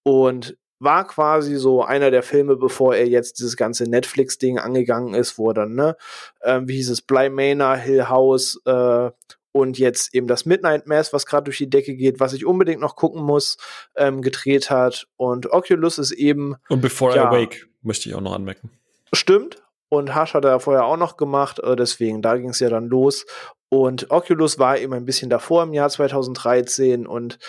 [0.04, 5.38] Und war quasi so einer der Filme, bevor er jetzt dieses ganze Netflix-Ding angegangen ist,
[5.38, 5.98] wo er dann, ne,
[6.44, 9.12] ähm, wie hieß es, Bly Manor, Hill House äh,
[9.52, 12.82] und jetzt eben das Midnight Mass, was gerade durch die Decke geht, was ich unbedingt
[12.82, 13.58] noch gucken muss,
[13.96, 15.08] ähm, gedreht hat.
[15.18, 17.24] Und Oculus ist eben Und Before Ja.
[17.24, 18.72] I Awake möchte ich auch noch anmerken.
[19.14, 19.64] Stimmt.
[19.90, 22.88] Und Hush hat er vorher auch noch gemacht, äh, deswegen, da ging es ja dann
[22.88, 23.26] los.
[23.70, 27.40] Und Oculus war eben ein bisschen davor im Jahr 2013 und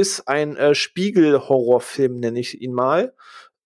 [0.00, 3.14] ist ein äh, Spiegel-Horrorfilm, nenne ich ihn mal.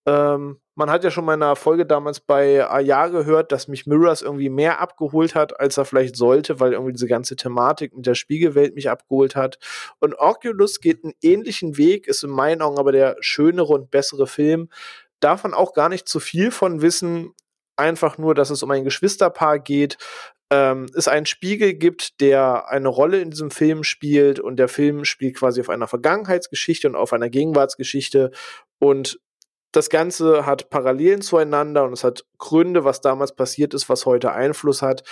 [0.05, 3.87] Ähm, man hat ja schon mal in einer Folge damals bei Aya gehört, dass mich
[3.87, 8.05] Mirrors irgendwie mehr abgeholt hat, als er vielleicht sollte, weil irgendwie diese ganze Thematik mit
[8.05, 9.57] der Spiegelwelt mich abgeholt hat.
[9.99, 14.27] Und Oculus geht einen ähnlichen Weg, ist in meinen Augen aber der schönere und bessere
[14.27, 14.69] Film.
[15.21, 17.33] Davon auch gar nicht zu viel von wissen,
[17.77, 19.97] einfach nur, dass es um ein Geschwisterpaar geht,
[20.51, 25.05] ähm, es einen Spiegel gibt, der eine Rolle in diesem Film spielt und der Film
[25.05, 28.31] spielt quasi auf einer Vergangenheitsgeschichte und auf einer Gegenwartsgeschichte
[28.79, 29.19] und
[29.75, 34.31] das Ganze hat Parallelen zueinander und es hat Gründe, was damals passiert ist, was heute
[34.31, 35.03] Einfluss hat.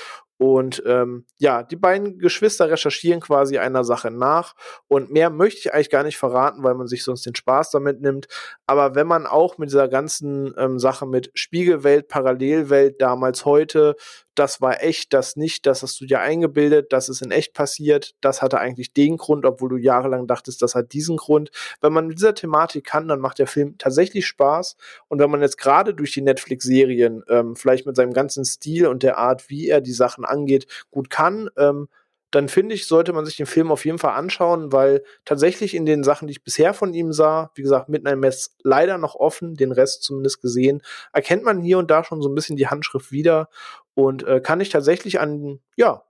[0.43, 4.55] Und ähm, ja, die beiden Geschwister recherchieren quasi einer Sache nach.
[4.89, 8.01] Und mehr möchte ich eigentlich gar nicht verraten, weil man sich sonst den Spaß damit
[8.01, 8.27] nimmt.
[8.67, 13.95] Aber wenn man auch mit dieser ganzen ähm, Sache mit Spiegelwelt, Parallelwelt, damals heute,
[14.35, 18.15] das war echt, das nicht, das hast du dir eingebildet, das ist in echt passiert,
[18.21, 21.51] das hatte eigentlich den Grund, obwohl du jahrelang dachtest, das hat diesen Grund.
[21.81, 24.75] Wenn man mit dieser Thematik kann, dann macht der Film tatsächlich Spaß.
[25.07, 29.03] Und wenn man jetzt gerade durch die Netflix-Serien ähm, vielleicht mit seinem ganzen Stil und
[29.03, 31.87] der Art, wie er die Sachen angeht, gut kann, ähm,
[32.33, 35.85] dann finde ich, sollte man sich den Film auf jeden Fall anschauen, weil tatsächlich in
[35.85, 39.53] den Sachen, die ich bisher von ihm sah, wie gesagt, Midnight Mass leider noch offen,
[39.53, 40.81] den Rest zumindest gesehen,
[41.11, 43.49] erkennt man hier und da schon so ein bisschen die Handschrift wieder
[43.93, 46.03] und äh, kann ich tatsächlich an, ja,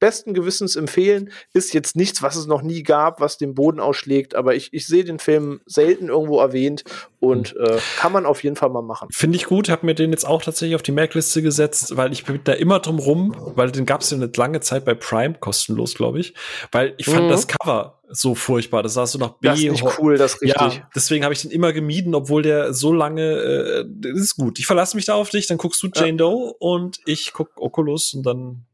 [0.00, 1.30] besten Gewissens empfehlen.
[1.52, 4.86] Ist jetzt nichts, was es noch nie gab, was den Boden ausschlägt, aber ich, ich
[4.86, 6.82] sehe den Film selten irgendwo erwähnt
[7.20, 9.08] und äh, kann man auf jeden Fall mal machen.
[9.12, 12.24] Finde ich gut, habe mir den jetzt auch tatsächlich auf die Merkliste gesetzt, weil ich
[12.24, 15.34] bin da immer drum rum, weil den gab es ja eine lange Zeit bei Prime
[15.38, 16.34] kostenlos, glaube ich,
[16.72, 17.28] weil ich fand Mhm.
[17.28, 18.82] das Cover so furchtbar.
[18.82, 19.48] Das sah so nach B.
[19.48, 20.74] Das ist nicht cool, das richtig.
[20.74, 24.58] Ja, deswegen habe ich den immer gemieden, obwohl der so lange, äh, das ist gut.
[24.58, 28.14] Ich verlasse mich da auf dich, dann guckst du Jane Doe und ich guck Oculus
[28.14, 28.64] und dann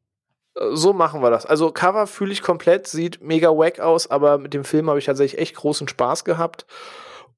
[0.73, 1.44] So machen wir das.
[1.44, 5.05] Also Cover fühle ich komplett, sieht mega wack aus, aber mit dem Film habe ich
[5.05, 6.67] tatsächlich echt großen Spaß gehabt.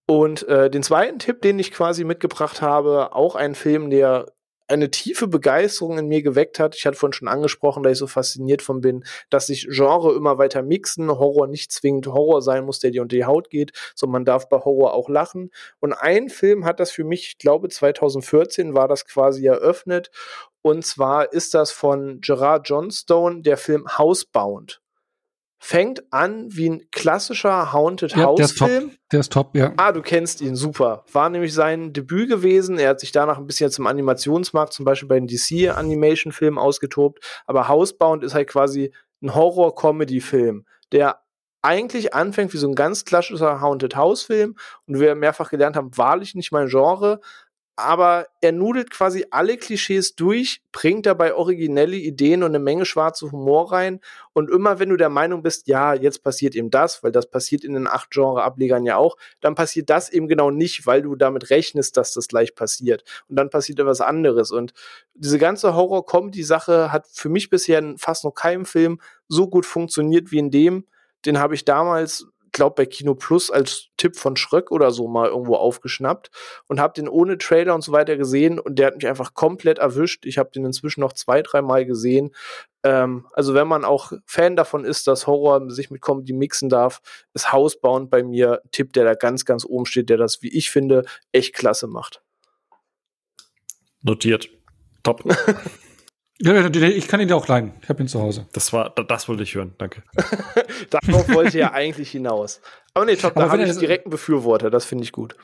[0.07, 4.27] Und äh, den zweiten Tipp, den ich quasi mitgebracht habe, auch ein Film, der
[4.69, 6.77] eine tiefe Begeisterung in mir geweckt hat.
[6.77, 10.39] Ich hatte vorhin schon angesprochen, dass ich so fasziniert von bin, dass sich Genre immer
[10.39, 11.11] weiter mixen.
[11.11, 14.49] Horror nicht zwingend Horror sein muss, der dir unter die Haut geht, sondern man darf
[14.49, 15.51] bei Horror auch lachen.
[15.81, 20.11] Und ein Film hat das für mich, ich glaube 2014 war das quasi eröffnet.
[20.63, 24.81] Und zwar ist das von Gerard Johnstone, der Film Housebound.
[25.61, 28.69] Fängt an wie ein klassischer Haunted Ja, der House ist top.
[28.69, 28.91] Film.
[29.11, 29.73] Der ist top, ja.
[29.77, 31.05] Ah, du kennst ihn, super.
[31.13, 32.79] War nämlich sein Debüt gewesen.
[32.79, 37.25] Er hat sich danach ein bisschen zum Animationsmarkt, zum Beispiel bei den DC-Animation-Filmen ausgetobt.
[37.47, 41.21] Aber Housebound ist halt quasi ein Horror-Comedy-Film, der
[41.61, 44.55] eigentlich anfängt wie so ein ganz klassischer Haunted House-Film.
[44.87, 47.21] Und wir mehrfach gelernt haben, wahrlich nicht mein Genre.
[47.79, 53.31] Aber er nudelt quasi alle Klischees durch, bringt dabei originelle Ideen und eine Menge schwarze
[53.31, 54.01] Humor rein.
[54.33, 57.63] Und immer wenn du der Meinung bist, ja, jetzt passiert eben das, weil das passiert
[57.63, 61.51] in den acht Genre-Ablegern ja auch, dann passiert das eben genau nicht, weil du damit
[61.51, 63.05] rechnest, dass das gleich passiert.
[63.29, 64.51] Und dann passiert etwas anderes.
[64.51, 64.73] Und
[65.15, 70.33] diese ganze Horror-Comedy-Sache hat für mich bisher in fast noch keinem Film so gut funktioniert
[70.33, 70.85] wie in dem.
[71.25, 72.27] Den habe ich damals,
[72.59, 76.31] glaube, bei Kino Plus als Tipp von Schröck oder so mal irgendwo aufgeschnappt
[76.67, 79.79] und habe den ohne Trailer und so weiter gesehen und der hat mich einfach komplett
[79.79, 80.27] erwischt.
[80.27, 82.35] Ich habe den inzwischen noch zwei, dreimal gesehen.
[82.83, 87.01] Ähm, also wenn man auch Fan davon ist, dass Horror sich mit Comedy mixen darf,
[87.33, 90.55] ist Housebound bei mir ein Tipp, der da ganz, ganz oben steht, der das, wie
[90.55, 92.21] ich finde, echt klasse macht.
[94.03, 94.51] Notiert.
[95.03, 95.25] Top.
[96.41, 97.73] Ja, ich kann ihn dir auch leihen.
[97.83, 98.47] Ich habe ihn zu Hause.
[98.53, 99.75] Das war, das wollte ich hören.
[99.79, 100.03] Danke.
[100.91, 102.61] Darauf wollte er eigentlich hinaus.
[102.95, 104.71] Aber nee, top, Aber da habe ich direkt einen Befürworter.
[104.71, 105.37] Das finde ich gut.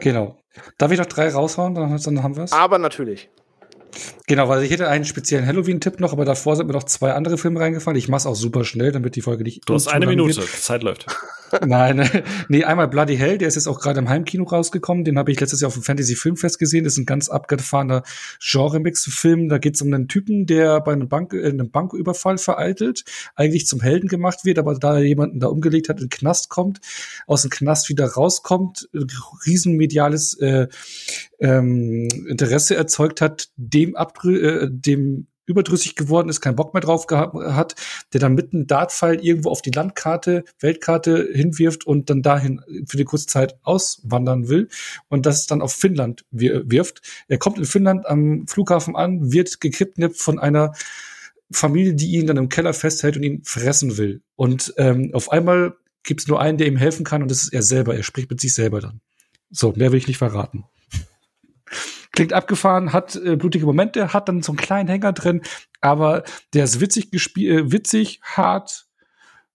[0.00, 0.38] Genau.
[0.78, 1.74] Darf ich noch drei raushauen?
[1.74, 2.52] Dann, dann haben wir es.
[2.52, 3.28] Aber natürlich.
[4.26, 7.38] Genau, weil ich hätte einen speziellen Halloween-Tipp noch, aber davor sind mir noch zwei andere
[7.38, 7.98] Filme reingefallen.
[7.98, 9.68] Ich mach's auch super schnell, damit die Folge nicht.
[9.68, 10.40] Du hast eine Minute.
[10.40, 11.06] Die Zeit läuft.
[11.66, 12.08] Nein,
[12.48, 15.04] nee, einmal Bloody Hell, der ist jetzt auch gerade im Heimkino rausgekommen.
[15.04, 16.84] Den habe ich letztes Jahr auf dem Fantasy Filmfest gesehen.
[16.84, 18.02] Das ist ein ganz abgefahrener
[18.40, 19.48] Genre-Mix-Film.
[19.48, 23.04] Da geht es um einen Typen, der bei einem, Bank, äh, einem Banküberfall vereitelt,
[23.36, 26.48] eigentlich zum Helden gemacht wird, aber da er jemanden da umgelegt hat, in den Knast
[26.48, 26.80] kommt,
[27.26, 28.88] aus dem Knast wieder rauskommt,
[29.46, 30.68] riesenmediales äh,
[31.44, 37.06] ähm, Interesse erzeugt hat, dem, abrü äh, dem überdrüssig geworden ist, keinen Bock mehr drauf
[37.06, 37.74] gehabt hat,
[38.14, 42.96] der dann mit einem Dartpfeil irgendwo auf die Landkarte, Weltkarte hinwirft und dann dahin für
[42.96, 44.68] eine kurze Zeit auswandern will
[45.08, 47.02] und das dann auf Finnland wir- wirft.
[47.28, 50.72] Er kommt in Finnland am Flughafen an, wird gekidnappt von einer
[51.52, 54.22] Familie, die ihn dann im Keller festhält und ihn fressen will.
[54.36, 57.52] Und ähm, auf einmal gibt es nur einen, der ihm helfen kann und das ist
[57.52, 57.94] er selber.
[57.94, 59.00] Er spricht mit sich selber dann.
[59.50, 60.64] So, mehr will ich nicht verraten.
[62.14, 65.42] Klingt abgefahren, hat äh, blutige Momente, hat dann so einen kleinen Hänger drin,
[65.80, 68.86] aber der ist witzig gespielt, äh, witzig, hart,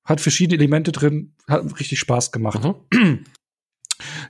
[0.04, 2.62] hat verschiedene Elemente drin, hat richtig Spaß gemacht.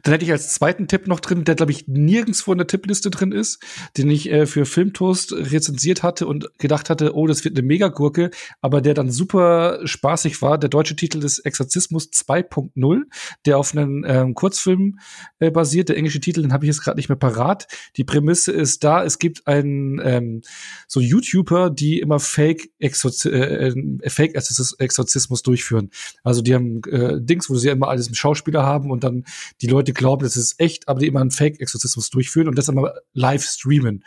[0.04, 3.10] Dann hätte ich als zweiten Tipp noch drin, der glaube ich nirgendswo in der Tippliste
[3.10, 3.64] drin ist,
[3.98, 8.32] den ich äh, für Filmtoast rezensiert hatte und gedacht hatte, oh, das wird eine Megagurke,
[8.62, 10.58] aber der dann super spaßig war.
[10.58, 13.02] Der deutsche Titel ist Exorzismus 2.0,
[13.46, 15.00] der auf einem ähm, Kurzfilm
[15.40, 15.90] äh, basiert.
[15.90, 17.68] Der englische Titel, den habe ich jetzt gerade nicht mehr parat.
[17.98, 20.42] Die Prämisse ist da, es gibt einen ähm,
[20.88, 25.90] so YouTuber, die immer Fake Exorzi äh, äh, Fake Exorz- Exorzismus durchführen.
[26.24, 29.26] Also die haben äh, Dings, wo sie immer alles mit Schauspieler haben und dann
[29.62, 32.94] die Leute glauben, das ist echt, aber die immer einen Fake-Exorzismus durchführen und das immer
[33.14, 34.04] live streamen.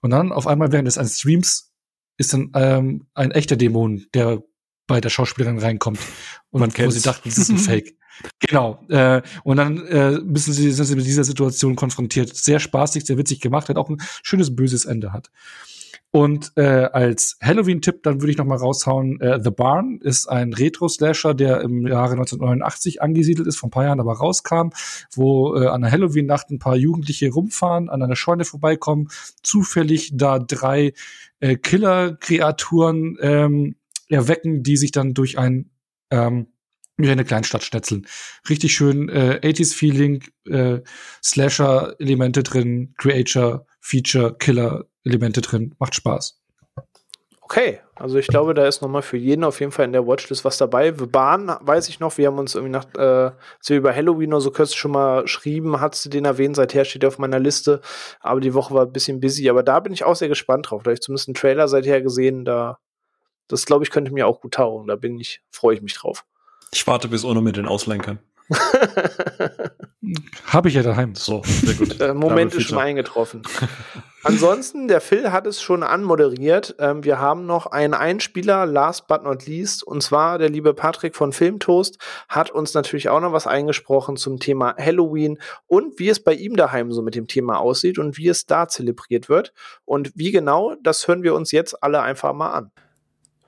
[0.00, 1.72] Und dann auf einmal während des eines Streams
[2.18, 4.42] ist dann ähm, ein echter Dämon, der
[4.86, 6.00] bei der Schauspielerin reinkommt
[6.50, 7.96] und Man wo sie dachten, das ist ein Fake.
[8.40, 8.84] Genau.
[8.88, 12.36] Äh, und dann äh, müssen sie, sind sie mit dieser Situation konfrontiert.
[12.36, 15.30] Sehr spaßig, sehr witzig gemacht, hat auch ein schönes böses Ende hat.
[16.14, 20.52] Und äh, als Halloween-Tipp, dann würde ich noch mal raushauen, äh, The Barn ist ein
[20.52, 24.68] Retro-Slasher, der im Jahre 1989 angesiedelt ist, vor ein paar Jahren aber rauskam,
[25.14, 29.08] wo äh, an einer Halloween-Nacht ein paar Jugendliche rumfahren, an einer Scheune vorbeikommen,
[29.42, 30.92] zufällig da drei
[31.40, 33.76] äh, Killer-Kreaturen ähm,
[34.10, 35.70] erwecken, die sich dann durch ein
[36.10, 36.48] ähm,
[36.98, 38.06] durch eine Kleinstadt schnetzeln.
[38.50, 40.80] Richtig schön äh, 80s-Feeling, äh,
[41.24, 44.36] Slasher-Elemente drin, Creature, Feature,
[45.02, 45.74] Killer-Elemente drin.
[45.78, 46.38] Macht Spaß.
[47.40, 50.42] Okay, also ich glaube, da ist nochmal für jeden auf jeden Fall in der Watchlist
[50.44, 50.94] was dabei.
[50.96, 54.32] The Bahn weiß ich noch, wir haben uns irgendwie nach, äh, als wir über Halloween
[54.32, 57.40] oder so kürzlich schon mal schrieben, hast du den erwähnt, seither steht er auf meiner
[57.40, 57.82] Liste,
[58.20, 60.82] aber die Woche war ein bisschen busy, aber da bin ich auch sehr gespannt drauf.
[60.82, 62.78] Da habe ich zumindest einen Trailer seither gesehen, da,
[63.48, 66.24] das glaube ich, könnte mir auch gut taugen, da bin ich, freue ich mich drauf.
[66.72, 68.18] Ich warte bis Ono mit den Auslenkern.
[70.46, 71.14] Habe ich ja daheim.
[71.14, 72.00] So, sehr gut.
[72.00, 73.42] Der Moment ist schon eingetroffen.
[74.24, 76.76] Ansonsten, der Phil hat es schon anmoderiert.
[76.78, 81.16] Ähm, wir haben noch einen Einspieler, last but not least, und zwar der liebe Patrick
[81.16, 86.22] von Filmtoast hat uns natürlich auch noch was eingesprochen zum Thema Halloween und wie es
[86.22, 89.52] bei ihm daheim so mit dem Thema aussieht und wie es da zelebriert wird.
[89.84, 92.70] Und wie genau, das hören wir uns jetzt alle einfach mal an.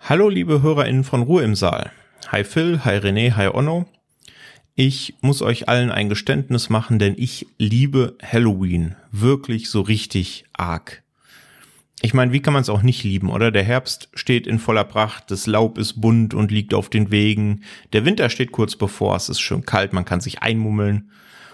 [0.00, 1.92] Hallo liebe HörerInnen von Ruhe im Saal.
[2.32, 3.86] Hi Phil, hi René, hi Onno.
[4.76, 11.04] Ich muss euch allen ein Geständnis machen, denn ich liebe Halloween wirklich so richtig arg.
[12.02, 13.52] Ich meine, wie kann man es auch nicht lieben, oder?
[13.52, 17.62] Der Herbst steht in voller Pracht, das Laub ist bunt und liegt auf den Wegen.
[17.92, 21.08] Der Winter steht kurz bevor, es ist schön kalt, man kann sich einmummeln.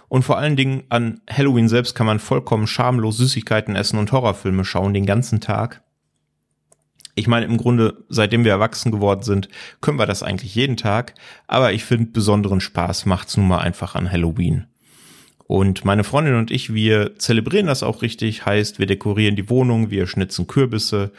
[0.08, 4.64] Und vor allen Dingen an Halloween selbst kann man vollkommen schamlos Süßigkeiten essen und Horrorfilme
[4.64, 5.82] schauen den ganzen Tag.
[7.14, 9.48] Ich meine, im Grunde, seitdem wir erwachsen geworden sind,
[9.80, 11.14] können wir das eigentlich jeden Tag.
[11.46, 14.66] Aber ich finde, besonderen Spaß macht's nun mal einfach an Halloween.
[15.46, 18.46] Und meine Freundin und ich, wir zelebrieren das auch richtig.
[18.46, 21.10] Heißt, wir dekorieren die Wohnung, wir schnitzen Kürbisse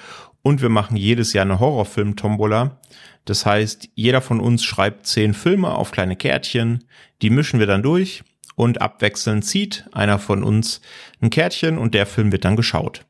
[0.42, 2.80] und wir machen jedes Jahr eine Horrorfilm-Tombola.
[3.26, 6.86] Das heißt, jeder von uns schreibt zehn Filme auf kleine Kärtchen.
[7.22, 8.24] Die mischen wir dann durch
[8.56, 10.82] und abwechselnd zieht einer von uns
[11.22, 13.06] ein Kärtchen und der Film wird dann geschaut.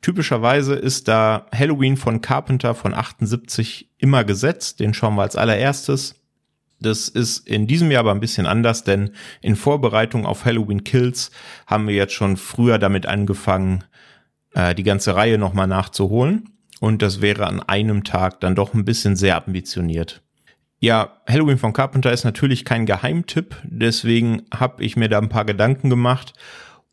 [0.00, 4.80] Typischerweise ist da Halloween von Carpenter von 78 immer gesetzt.
[4.80, 6.16] Den schauen wir als allererstes.
[6.80, 9.10] Das ist in diesem Jahr aber ein bisschen anders, denn
[9.40, 11.30] in Vorbereitung auf Halloween Kills
[11.66, 13.84] haben wir jetzt schon früher damit angefangen,
[14.54, 16.50] äh, die ganze Reihe nochmal nachzuholen.
[16.80, 20.22] Und das wäre an einem Tag dann doch ein bisschen sehr ambitioniert.
[20.78, 25.46] Ja, Halloween von Carpenter ist natürlich kein Geheimtipp, deswegen habe ich mir da ein paar
[25.46, 26.34] Gedanken gemacht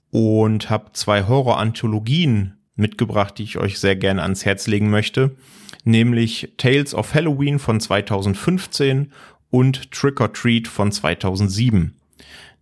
[0.09, 5.35] und habe zwei Horror-Anthologien mitgebracht, die ich euch sehr gerne ans Herz legen möchte,
[5.83, 9.11] nämlich Tales of Halloween von 2015
[9.49, 11.93] und Trick or Treat von 2007.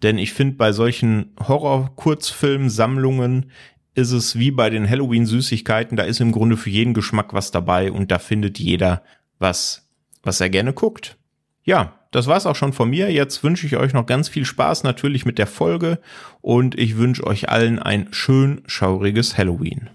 [0.04, 3.52] Denn ich finde, bei solchen Horror-Kurzfilm-Sammlungen
[3.94, 7.92] ist es wie bei den Halloween-Süßigkeiten, da ist im Grunde für jeden Geschmack was dabei
[7.92, 9.04] und da findet jeder
[9.40, 9.90] was,
[10.24, 11.18] was er gerne guckt.
[11.64, 13.12] Ja, das war's auch schon von mir.
[13.12, 16.00] Jetzt wünsche ich euch noch ganz viel Spaß natürlich mit der Folge
[16.42, 19.90] und ich wünsche euch allen ein schön schauriges Halloween.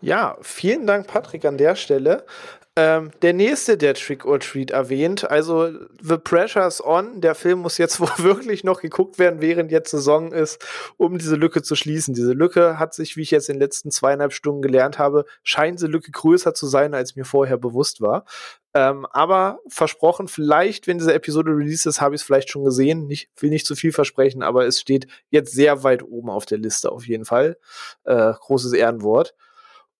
[0.00, 2.24] Ja, vielen Dank, Patrick, an der Stelle.
[2.76, 5.68] Ähm, der nächste, der Trick or Treat erwähnt, also
[6.00, 10.30] The Pressure's On, der Film muss jetzt wohl wirklich noch geguckt werden, während jetzt Saison
[10.30, 10.64] ist,
[10.96, 12.14] um diese Lücke zu schließen.
[12.14, 15.80] Diese Lücke hat sich, wie ich jetzt in den letzten zweieinhalb Stunden gelernt habe, scheint
[15.80, 18.24] diese Lücke größer zu sein, als mir vorher bewusst war.
[18.74, 23.10] Ähm, aber versprochen, vielleicht, wenn diese Episode released ist, habe ich es vielleicht schon gesehen.
[23.10, 26.58] Ich will nicht zu viel versprechen, aber es steht jetzt sehr weit oben auf der
[26.58, 27.58] Liste auf jeden Fall.
[28.04, 29.34] Äh, großes Ehrenwort.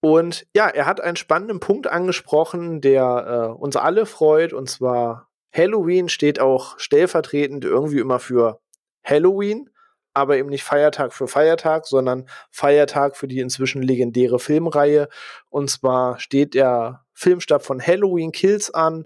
[0.01, 4.53] Und ja, er hat einen spannenden Punkt angesprochen, der äh, uns alle freut.
[4.53, 8.61] Und zwar Halloween steht auch stellvertretend irgendwie immer für
[9.05, 9.71] Halloween,
[10.15, 15.09] aber eben nicht Feiertag für Feiertag, sondern Feiertag für die inzwischen legendäre Filmreihe.
[15.49, 19.05] Und zwar steht der Filmstab von Halloween Kills an,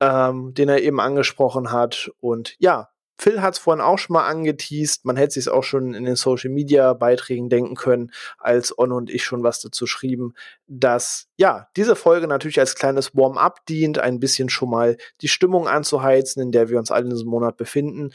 [0.00, 2.10] ähm, den er eben angesprochen hat.
[2.20, 2.88] Und ja,
[3.20, 5.04] Phil hat es vorhin auch schon mal angeteased.
[5.04, 9.10] Man hätte sich auch schon in den Social Media Beiträgen denken können, als On und
[9.10, 10.32] ich schon was dazu schrieben,
[10.66, 15.68] dass ja diese Folge natürlich als kleines Warm-up dient, ein bisschen schon mal die Stimmung
[15.68, 18.10] anzuheizen, in der wir uns alle in diesem Monat befinden.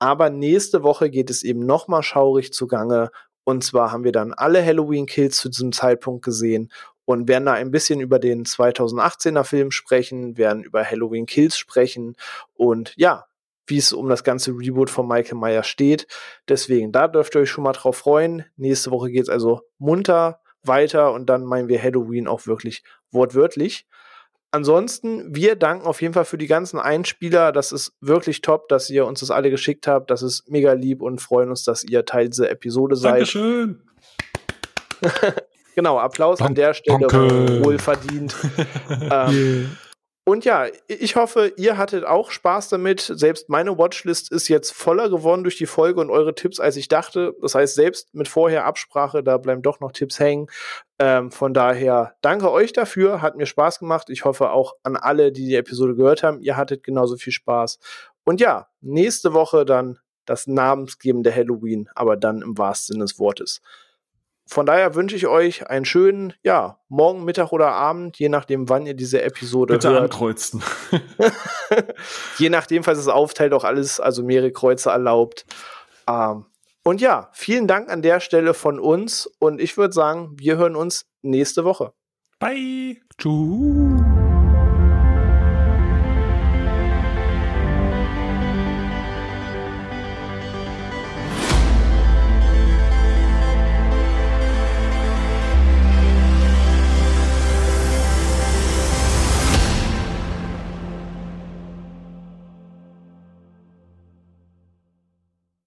[0.00, 3.10] Aber nächste Woche geht es eben noch mal schaurig zugange.
[3.44, 6.72] Und zwar haben wir dann alle Halloween-Kills zu diesem Zeitpunkt gesehen
[7.04, 12.16] und werden da ein bisschen über den 2018er Film sprechen, werden über Halloween Kills sprechen
[12.54, 13.28] und ja,
[13.68, 16.06] wie es um das ganze Reboot von Michael Myers steht.
[16.48, 18.44] Deswegen, da dürft ihr euch schon mal drauf freuen.
[18.56, 23.86] Nächste Woche geht es also munter weiter und dann meinen wir Halloween auch wirklich wortwörtlich.
[24.50, 27.52] Ansonsten, wir danken auf jeden Fall für die ganzen Einspieler.
[27.52, 30.10] Das ist wirklich top, dass ihr uns das alle geschickt habt.
[30.10, 33.12] Das ist mega lieb und freuen uns, dass ihr Teil dieser Episode seid.
[33.12, 33.82] Dankeschön.
[35.74, 37.06] genau, Applaus Dank- an der Stelle.
[37.06, 37.62] danke.
[37.64, 38.34] Wohlverdient.
[39.10, 39.76] ähm,
[40.28, 43.00] und ja, ich hoffe, ihr hattet auch Spaß damit.
[43.00, 46.88] Selbst meine Watchlist ist jetzt voller geworden durch die Folge und eure Tipps, als ich
[46.88, 47.34] dachte.
[47.40, 50.48] Das heißt, selbst mit vorher Absprache, da bleiben doch noch Tipps hängen.
[50.98, 54.10] Ähm, von daher danke euch dafür, hat mir Spaß gemacht.
[54.10, 57.78] Ich hoffe auch an alle, die die Episode gehört haben, ihr hattet genauso viel Spaß.
[58.24, 63.62] Und ja, nächste Woche dann das namensgebende Halloween, aber dann im wahrsten Sinne des Wortes.
[64.48, 68.86] Von daher wünsche ich euch einen schönen, ja, Morgen, Mittag oder Abend, je nachdem, wann
[68.86, 70.02] ihr diese Episode Bitte hört.
[70.04, 70.62] ankreuzen.
[72.38, 75.44] je nachdem, falls es aufteilt, auch alles, also mehrere Kreuze erlaubt.
[76.08, 76.46] Ähm,
[76.82, 80.76] und ja, vielen Dank an der Stelle von uns und ich würde sagen, wir hören
[80.76, 81.92] uns nächste Woche.
[82.38, 82.96] Bye.
[83.18, 83.97] Tschüss.